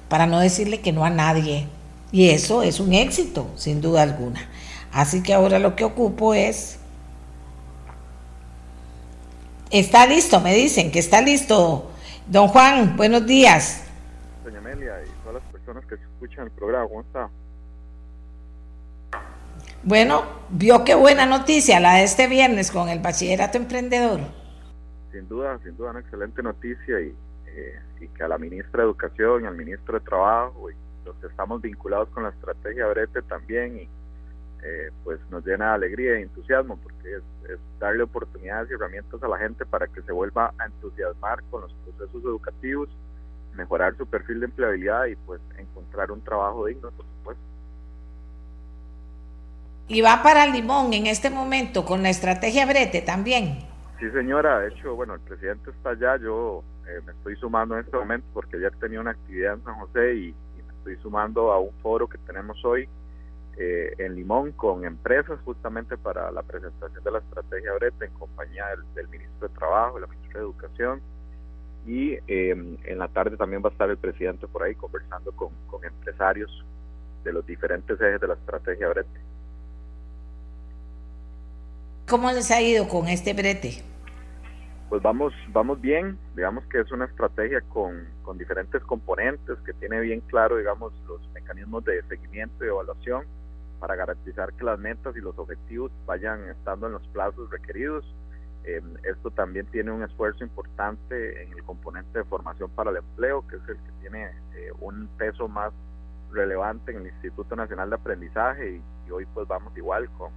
para 0.09 0.27
no 0.27 0.41
decirle 0.41 0.81
que 0.81 0.93
no 0.93 1.05
a 1.05 1.11
nadie. 1.11 1.67
Y 2.11 2.31
eso 2.31 2.63
es 2.63 2.81
un 2.81 2.93
éxito, 2.93 3.51
sin 3.57 3.81
duda 3.81 4.03
alguna. 4.03 4.49
Así 4.93 5.23
que 5.23 5.33
ahora 5.33 5.59
lo 5.59 5.77
que 5.77 5.85
ocupo 5.85 6.35
es... 6.35 6.79
Está 9.73 10.07
listo, 10.07 10.39
me 10.39 10.55
dicen 10.55 10.93
que 10.93 10.99
está 10.99 11.23
listo. 11.23 11.91
Don 12.27 12.49
Juan, 12.49 12.95
buenos 12.95 13.25
días. 13.25 13.91
Doña 14.45 14.59
Amelia 14.59 15.03
y 15.03 15.09
todas 15.25 15.43
las 15.43 15.51
personas 15.51 15.87
que 15.87 15.95
escuchan 15.95 16.45
el 16.45 16.51
programa, 16.51 16.87
¿cómo 16.89 17.01
está? 17.01 17.31
Bueno, 19.83 20.25
vio 20.51 20.85
qué 20.85 20.95
buena 20.95 21.25
noticia 21.25 21.81
la 21.81 21.95
de 21.95 22.05
este 22.05 22.29
viernes 22.29 22.71
con 22.71 22.91
el 22.91 22.99
bachillerato 22.99 23.57
emprendedor. 23.57 24.21
Sin 25.11 25.27
duda, 25.27 25.59
sin 25.65 25.75
duda, 25.75 25.93
una 25.93 26.01
excelente 26.01 26.43
noticia 26.43 27.01
y, 27.01 27.15
eh, 27.47 28.09
que 28.15 28.23
a 28.23 28.29
la 28.29 28.37
ministra 28.37 28.83
de 28.83 28.89
Educación 28.89 29.45
y 29.45 29.47
al 29.47 29.57
ministro 29.57 29.99
de 29.99 30.05
Trabajo 30.05 30.71
y 30.71 30.75
los 31.07 31.17
que 31.17 31.29
estamos 31.29 31.63
vinculados 31.63 32.11
con 32.11 32.25
la 32.25 32.29
estrategia 32.29 32.89
Brete 32.89 33.23
también 33.23 33.79
y 33.79 33.89
eh, 34.63 34.91
pues 35.05 35.21
nos 35.31 35.45
llena 35.45 35.69
de 35.69 35.75
alegría 35.75 36.19
y 36.19 36.23
entusiasmo 36.23 36.79
porque 36.83 37.17
es, 37.17 37.23
darle 37.79 38.05
oportunidades 38.05 38.71
y 38.71 38.75
herramientas 38.75 39.23
a 39.23 39.29
la 39.29 39.39
gente 39.39 39.67
para 39.67 39.89
que 39.89 40.03
se 40.03 40.13
vuelva 40.13 40.55
a 40.59 40.67
entusiasmar 40.67 41.43
con 41.51 41.63
los 41.63 41.75
procesos 41.75 42.23
educativos, 42.23 42.89
mejorar 43.55 43.97
su 43.97 44.07
perfil 44.07 44.41
de 44.41 44.47
empleabilidad 44.47 45.07
y 45.07 45.17
pues 45.17 45.41
encontrar 45.59 46.13
un 46.13 46.23
trabajo 46.23 46.67
digno, 46.67 46.91
por 46.93 47.05
supuesto 47.05 47.53
y 49.93 50.01
va 50.01 50.23
para 50.23 50.47
Limón 50.47 50.95
en 50.95 51.07
este 51.07 51.29
momento 51.29 51.85
con 51.85 52.03
la 52.03 52.09
estrategia 52.09 52.65
Brete 52.65 53.03
también. 53.03 53.59
Sí, 54.01 54.11
señora, 54.11 54.61
de 54.61 54.69
hecho, 54.69 54.95
bueno, 54.97 55.15
el 55.15 55.21
presidente 55.21 55.71
está 55.71 55.91
allá, 55.91 56.17
yo 56.17 56.65
eh, 56.89 57.01
me 57.05 57.13
estoy 57.13 57.37
sumando 57.37 57.75
en 57.77 57.85
este 57.85 57.97
momento 57.97 58.27
porque 58.33 58.57
ayer 58.57 58.73
tenía 58.81 59.01
una 59.01 59.11
actividad 59.11 59.55
en 59.55 59.65
San 59.65 59.75
José 59.75 60.15
y, 60.15 60.35
me 60.57 60.79
estoy 60.79 60.97
sumando 61.03 61.53
a 61.53 61.61
un 61.61 61.73
foro 61.81 62.09
que 62.09 62.19
tenemos 62.19 62.65
hoy 62.65 62.89
eh, 63.59 63.95
en 63.99 64.15
Limón 64.15 64.53
con 64.53 64.85
empresas 64.85 65.39
justamente 65.45 65.97
para 65.97 66.31
la 66.31 66.43
presentación 66.43 67.03
de 67.05 67.11
la 67.11 67.19
estrategia 67.19 67.73
Brete 67.75 68.07
en 68.07 68.13
compañía 68.15 68.65
del, 68.95 69.09
ministro 69.09 69.49
de 69.49 69.55
Trabajo, 69.55 69.99
la 69.99 70.07
ministra 70.07 70.41
de 70.41 70.47
Educación 70.47 71.03
y 71.87 72.13
eh, 72.27 72.51
en 72.51 72.99
la 72.99 73.09
tarde 73.09 73.37
también 73.37 73.63
va 73.63 73.69
a 73.69 73.73
estar 73.73 73.91
el 73.91 73.99
presidente 73.99 74.47
por 74.47 74.63
ahí 74.63 74.75
conversando 74.75 75.33
con, 75.33 75.51
con 75.67 75.85
empresarios 75.85 76.65
de 77.25 77.33
los 77.33 77.45
diferentes 77.47 78.01
ejes 78.01 78.21
de 78.21 78.29
la 78.29 78.35
estrategia 78.35 78.89
Brete. 78.89 79.21
¿Cómo 82.09 82.31
les 82.31 82.51
ha 82.51 82.61
ido 82.61 82.89
con 82.89 83.09
este 83.09 83.33
brete? 83.33 83.85
pues 84.93 85.01
vamos, 85.03 85.33
vamos 85.55 85.81
bien, 85.81 86.19
digamos 86.37 86.67
que 86.67 86.79
es 86.79 86.93
una 86.93 87.07
estrategia 87.07 87.63
con, 87.63 88.07
con 88.21 88.37
diferentes 88.37 88.83
componentes 88.83 89.57
que 89.65 89.73
tiene 89.73 89.99
bien 90.01 90.21
claro, 90.21 90.59
digamos, 90.59 90.93
los 91.09 91.27
mecanismos 91.31 91.83
de 91.87 92.03
seguimiento 92.09 92.63
y 92.63 92.69
evaluación 92.69 93.25
para 93.83 93.97
garantizar 93.97 94.53
que 94.53 94.63
las 94.63 94.79
metas 94.79 95.17
y 95.17 95.21
los 95.21 95.37
objetivos 95.37 95.91
vayan 96.07 96.49
estando 96.51 96.87
en 96.87 96.93
los 96.93 97.03
plazos 97.09 97.51
requeridos. 97.51 98.05
Eh, 98.63 98.81
esto 99.03 99.33
también 99.33 99.67
tiene 99.67 99.91
un 99.91 100.05
esfuerzo 100.05 100.45
importante 100.45 101.43
en 101.43 101.53
el 101.53 101.65
componente 101.65 102.21
de 102.21 102.25
formación 102.25 102.71
para 102.71 102.93
el 102.93 102.99
empleo, 102.99 103.45
que 103.49 103.57
es 103.57 103.63
el 103.69 103.77
que 103.79 103.93
tiene 104.01 104.27
eh, 104.55 104.71
un 104.79 105.09
peso 105.19 105.49
más 105.49 105.73
relevante 106.31 106.93
en 106.93 106.99
el 106.99 107.07
Instituto 107.09 107.57
Nacional 107.57 107.91
de 107.91 107.97
Aprendizaje 107.97 108.81
y, 109.07 109.11
hoy 109.11 109.27
pues 109.35 109.49
vamos 109.49 109.77
igual 109.77 110.09
con 110.17 110.31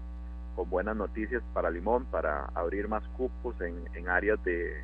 con 0.55 0.69
buenas 0.69 0.95
noticias 0.95 1.43
para 1.53 1.69
Limón, 1.69 2.05
para 2.05 2.45
abrir 2.55 2.87
más 2.87 3.03
cupos 3.09 3.59
en, 3.61 3.89
en 3.93 4.07
áreas 4.07 4.41
de, 4.43 4.81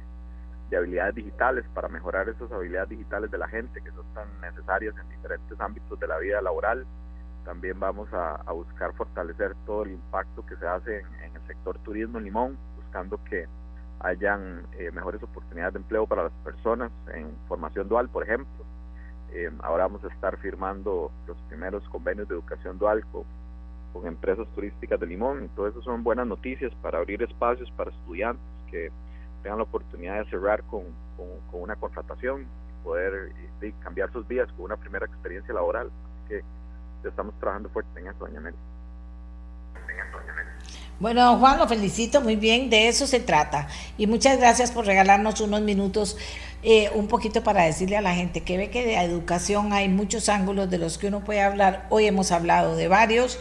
de, 0.70 0.78
habilidades 0.78 1.16
digitales, 1.16 1.66
para 1.74 1.88
mejorar 1.88 2.28
esas 2.28 2.52
habilidades 2.52 2.90
digitales 2.90 3.32
de 3.32 3.38
la 3.38 3.48
gente 3.48 3.82
que 3.82 3.90
son 3.92 4.06
tan 4.14 4.28
necesarias 4.42 4.94
en 5.02 5.10
diferentes 5.10 5.60
ámbitos 5.62 5.98
de 5.98 6.08
la 6.08 6.18
vida 6.20 6.42
laboral. 6.42 6.86
También 7.46 7.80
vamos 7.80 8.08
a, 8.14 8.44
buscar 8.52 8.94
fortalecer 8.94 9.56
todo 9.66 9.84
el 9.84 9.92
impacto 9.92 10.46
que 10.46 10.56
se 10.58 10.68
hace 10.68 11.00
en, 11.00 11.36
el 11.36 11.48
sector 11.48 11.78
turismo 11.80 12.18
en 12.18 12.26
Limón, 12.26 12.58
buscando 12.76 13.24
que 13.24 13.48
hayan 14.00 14.66
eh, 14.74 14.92
mejores 14.92 15.22
oportunidades 15.24 15.74
de 15.74 15.80
empleo 15.80 16.08
para 16.08 16.24
las 16.24 16.32
personas 16.44 16.92
en 17.14 17.36
formación 17.48 17.88
dual, 17.88 18.10
por 18.10 18.24
ejemplo. 18.24 18.66
Eh, 19.32 19.50
ahora 19.62 19.86
vamos 19.86 20.04
a 20.04 20.08
estar 20.08 20.38
firmando 20.38 21.12
los 21.28 21.38
primeros 21.44 21.88
convenios 21.90 22.28
de 22.28 22.36
educación 22.36 22.78
dual 22.78 23.04
con 23.12 24.06
empresas 24.06 24.48
turísticas 24.56 25.00
de 25.00 25.08
Limón. 25.08 25.50
Todo 25.56 25.68
eso 25.68 25.82
son 25.82 26.04
buenas 26.04 26.28
noticias 26.28 26.74
para 26.82 27.00
abrir 27.00 27.22
espacios 27.24 27.72
para 27.72 27.92
estudiantes 27.92 28.44
que 28.70 28.92
tengan 29.44 29.60
la 29.60 29.64
oportunidad 29.64 30.24
de 30.24 30.30
cerrar 30.30 30.64
con, 30.64 30.84
una 31.52 31.76
contratación 31.76 32.44
y 32.44 32.84
poder 32.84 33.32
y, 33.62 33.72
cambiar 33.74 34.12
sus 34.12 34.28
vidas 34.28 34.52
con 34.54 34.66
una 34.66 34.78
primera 34.78 35.06
experiencia 35.06 35.54
laboral. 35.54 35.88
Así 35.88 36.30
que 36.30 36.42
estamos 37.10 37.34
trabajando 37.40 37.70
fuerte 37.70 38.00
en 38.00 38.08
eso, 38.08 38.18
doña 38.20 38.40
Mel. 38.40 38.56
Bueno, 41.02 41.36
Juan, 41.40 41.58
lo 41.58 41.68
felicito 41.68 42.22
muy 42.22 42.36
bien, 42.36 42.70
de 42.70 42.88
eso 42.88 43.08
se 43.08 43.20
trata. 43.20 43.68
Y 43.98 44.06
muchas 44.06 44.38
gracias 44.38 44.72
por 44.72 44.86
regalarnos 44.86 45.42
unos 45.42 45.62
minutos, 45.62 46.16
eh, 46.62 46.92
un 46.94 47.08
poquito 47.08 47.44
para 47.44 47.64
decirle 47.64 47.98
a 47.98 48.02
la 48.02 48.14
gente 48.14 48.42
que 48.42 48.56
ve 48.56 48.70
que 48.70 48.86
de 48.86 48.98
educación 48.98 49.74
hay 49.74 49.90
muchos 49.90 50.30
ángulos 50.30 50.70
de 50.70 50.78
los 50.78 51.00
que 51.00 51.08
uno 51.08 51.24
puede 51.24 51.42
hablar. 51.42 51.88
Hoy 51.90 52.06
hemos 52.06 52.32
hablado 52.32 52.76
de 52.76 52.88
varios 52.88 53.40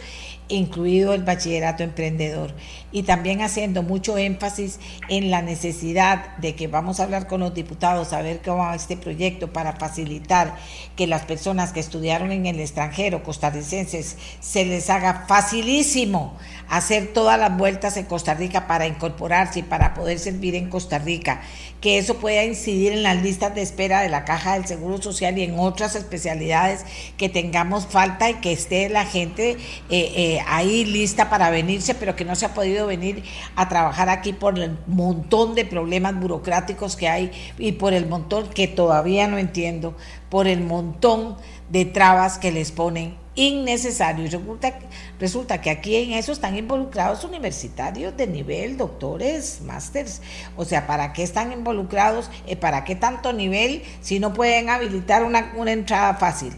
incluido 0.51 1.13
el 1.13 1.23
bachillerato 1.23 1.83
emprendedor. 1.83 2.53
Y 2.91 3.03
también 3.03 3.41
haciendo 3.41 3.83
mucho 3.83 4.17
énfasis 4.17 4.79
en 5.09 5.31
la 5.31 5.41
necesidad 5.41 6.37
de 6.37 6.55
que 6.55 6.67
vamos 6.67 6.99
a 6.99 7.03
hablar 7.03 7.27
con 7.27 7.39
los 7.39 7.53
diputados 7.53 8.13
a 8.13 8.21
ver 8.21 8.41
cómo 8.43 8.59
va 8.59 8.75
este 8.75 8.97
proyecto 8.97 9.53
para 9.53 9.73
facilitar 9.73 10.55
que 10.95 11.07
las 11.07 11.23
personas 11.23 11.71
que 11.71 11.79
estudiaron 11.79 12.31
en 12.31 12.45
el 12.45 12.59
extranjero, 12.59 13.23
costarricenses, 13.23 14.17
se 14.39 14.65
les 14.65 14.89
haga 14.89 15.25
facilísimo 15.27 16.37
hacer 16.71 17.07
todas 17.07 17.37
las 17.37 17.57
vueltas 17.57 17.97
en 17.97 18.05
Costa 18.05 18.33
Rica 18.33 18.65
para 18.65 18.87
incorporarse 18.87 19.59
y 19.59 19.63
para 19.63 19.93
poder 19.93 20.19
servir 20.19 20.55
en 20.55 20.69
Costa 20.69 20.99
Rica, 20.99 21.41
que 21.81 21.97
eso 21.97 22.15
pueda 22.15 22.45
incidir 22.45 22.93
en 22.93 23.03
las 23.03 23.21
listas 23.21 23.53
de 23.53 23.61
espera 23.61 23.99
de 23.99 24.07
la 24.07 24.23
Caja 24.23 24.53
del 24.53 24.65
Seguro 24.65 25.01
Social 25.01 25.37
y 25.37 25.43
en 25.43 25.59
otras 25.59 25.95
especialidades 25.95 26.85
que 27.17 27.27
tengamos 27.27 27.87
falta 27.87 28.29
y 28.29 28.35
que 28.35 28.53
esté 28.53 28.87
la 28.87 29.05
gente 29.05 29.51
eh, 29.51 29.57
eh, 29.89 30.39
ahí 30.47 30.85
lista 30.85 31.29
para 31.29 31.49
venirse, 31.49 31.93
pero 31.93 32.15
que 32.15 32.23
no 32.23 32.37
se 32.37 32.45
ha 32.45 32.53
podido 32.53 32.87
venir 32.87 33.21
a 33.57 33.67
trabajar 33.67 34.07
aquí 34.07 34.31
por 34.31 34.57
el 34.57 34.77
montón 34.87 35.55
de 35.55 35.65
problemas 35.65 36.17
burocráticos 36.17 36.95
que 36.95 37.09
hay 37.09 37.31
y 37.57 37.73
por 37.73 37.93
el 37.93 38.07
montón 38.07 38.47
que 38.47 38.69
todavía 38.69 39.27
no 39.27 39.37
entiendo, 39.37 39.97
por 40.29 40.47
el 40.47 40.61
montón 40.61 41.35
de 41.69 41.83
trabas 41.83 42.37
que 42.37 42.53
les 42.53 42.71
ponen 42.71 43.20
innecesarios. 43.35 44.33
Y 44.33 44.37
resulta, 44.37 44.79
resulta 45.19 45.61
que 45.61 45.69
aquí 45.69 45.95
en 45.95 46.13
eso 46.13 46.31
están 46.31 46.55
involucrados 46.57 47.23
universitarios 47.23 48.15
de 48.17 48.27
nivel, 48.27 48.77
doctores, 48.77 49.61
másters. 49.61 50.21
O 50.55 50.65
sea, 50.65 50.87
¿para 50.87 51.13
qué 51.13 51.23
están 51.23 51.51
involucrados? 51.51 52.29
Eh, 52.47 52.55
¿Para 52.55 52.83
qué 52.83 52.95
tanto 52.95 53.33
nivel 53.33 53.83
si 54.01 54.19
no 54.19 54.33
pueden 54.33 54.69
habilitar 54.69 55.23
una, 55.23 55.53
una 55.55 55.71
entrada 55.71 56.15
fácil? 56.15 56.53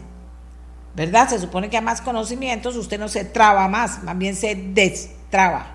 ¿verdad? 0.94 1.28
Se 1.28 1.38
supone 1.38 1.68
que 1.70 1.76
a 1.76 1.80
más 1.80 2.00
conocimientos 2.00 2.76
usted 2.76 2.98
no 2.98 3.08
se 3.08 3.24
traba 3.24 3.66
más, 3.68 4.02
más 4.04 4.16
bien 4.16 4.36
se 4.36 4.54
destraba. 4.54 5.73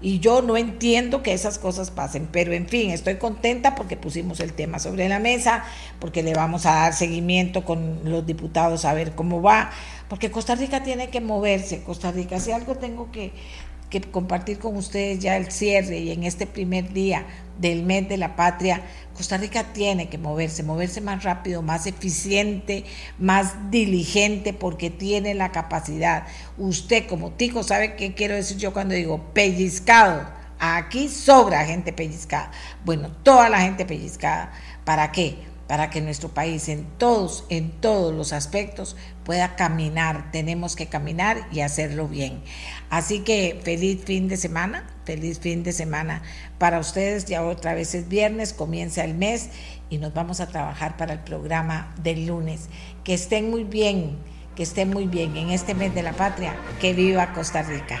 Y 0.00 0.18
yo 0.20 0.42
no 0.42 0.58
entiendo 0.58 1.22
que 1.22 1.32
esas 1.32 1.58
cosas 1.58 1.90
pasen, 1.90 2.28
pero 2.30 2.52
en 2.52 2.68
fin, 2.68 2.90
estoy 2.90 3.16
contenta 3.16 3.74
porque 3.74 3.96
pusimos 3.96 4.40
el 4.40 4.52
tema 4.52 4.78
sobre 4.78 5.08
la 5.08 5.18
mesa, 5.18 5.64
porque 6.00 6.22
le 6.22 6.34
vamos 6.34 6.66
a 6.66 6.74
dar 6.74 6.92
seguimiento 6.92 7.64
con 7.64 8.00
los 8.04 8.26
diputados 8.26 8.84
a 8.84 8.92
ver 8.92 9.14
cómo 9.14 9.40
va, 9.40 9.70
porque 10.08 10.30
Costa 10.30 10.54
Rica 10.54 10.82
tiene 10.82 11.08
que 11.08 11.22
moverse, 11.22 11.82
Costa 11.82 12.12
Rica, 12.12 12.38
si 12.40 12.52
algo 12.52 12.74
tengo 12.74 13.10
que 13.10 13.32
que 13.90 14.00
compartir 14.00 14.58
con 14.58 14.76
ustedes 14.76 15.20
ya 15.20 15.36
el 15.36 15.50
cierre 15.50 15.98
y 15.98 16.10
en 16.10 16.24
este 16.24 16.46
primer 16.46 16.92
día 16.92 17.26
del 17.58 17.82
mes 17.84 18.08
de 18.08 18.16
la 18.16 18.36
patria, 18.36 18.82
Costa 19.14 19.38
Rica 19.38 19.72
tiene 19.72 20.08
que 20.08 20.18
moverse, 20.18 20.62
moverse 20.62 21.00
más 21.00 21.24
rápido, 21.24 21.62
más 21.62 21.86
eficiente, 21.86 22.84
más 23.18 23.70
diligente, 23.70 24.52
porque 24.52 24.90
tiene 24.90 25.34
la 25.34 25.52
capacidad. 25.52 26.26
Usted 26.58 27.06
como 27.06 27.30
tico 27.32 27.62
sabe 27.62 27.96
qué 27.96 28.14
quiero 28.14 28.34
decir 28.34 28.58
yo 28.58 28.72
cuando 28.72 28.94
digo 28.94 29.32
pellizcado. 29.32 30.28
Aquí 30.58 31.08
sobra 31.08 31.64
gente 31.64 31.92
pellizcada. 31.92 32.50
Bueno, 32.84 33.10
toda 33.22 33.48
la 33.48 33.60
gente 33.60 33.84
pellizcada. 33.84 34.52
¿Para 34.84 35.12
qué? 35.12 35.45
Para 35.68 35.90
que 35.90 36.00
nuestro 36.00 36.28
país 36.28 36.68
en 36.68 36.84
todos, 36.98 37.44
en 37.48 37.70
todos 37.70 38.14
los 38.14 38.32
aspectos 38.32 38.96
pueda 39.24 39.56
caminar. 39.56 40.30
Tenemos 40.30 40.76
que 40.76 40.86
caminar 40.86 41.48
y 41.50 41.60
hacerlo 41.60 42.08
bien. 42.08 42.42
Así 42.90 43.20
que 43.20 43.60
feliz 43.64 44.04
fin 44.04 44.28
de 44.28 44.36
semana, 44.36 44.88
feliz 45.04 45.40
fin 45.40 45.62
de 45.62 45.72
semana 45.72 46.22
para 46.58 46.78
ustedes. 46.78 47.24
Ya 47.26 47.44
otra 47.44 47.74
vez 47.74 47.94
es 47.94 48.08
viernes, 48.08 48.52
comienza 48.52 49.04
el 49.04 49.14
mes 49.14 49.50
y 49.90 49.98
nos 49.98 50.14
vamos 50.14 50.40
a 50.40 50.48
trabajar 50.48 50.96
para 50.96 51.14
el 51.14 51.20
programa 51.20 51.94
del 52.02 52.26
lunes. 52.26 52.68
Que 53.02 53.14
estén 53.14 53.50
muy 53.50 53.64
bien, 53.64 54.16
que 54.54 54.62
estén 54.62 54.90
muy 54.90 55.06
bien 55.06 55.36
en 55.36 55.50
este 55.50 55.74
mes 55.74 55.94
de 55.94 56.02
la 56.02 56.12
patria. 56.12 56.54
Que 56.80 56.92
viva 56.92 57.32
Costa 57.32 57.62
Rica. 57.62 58.00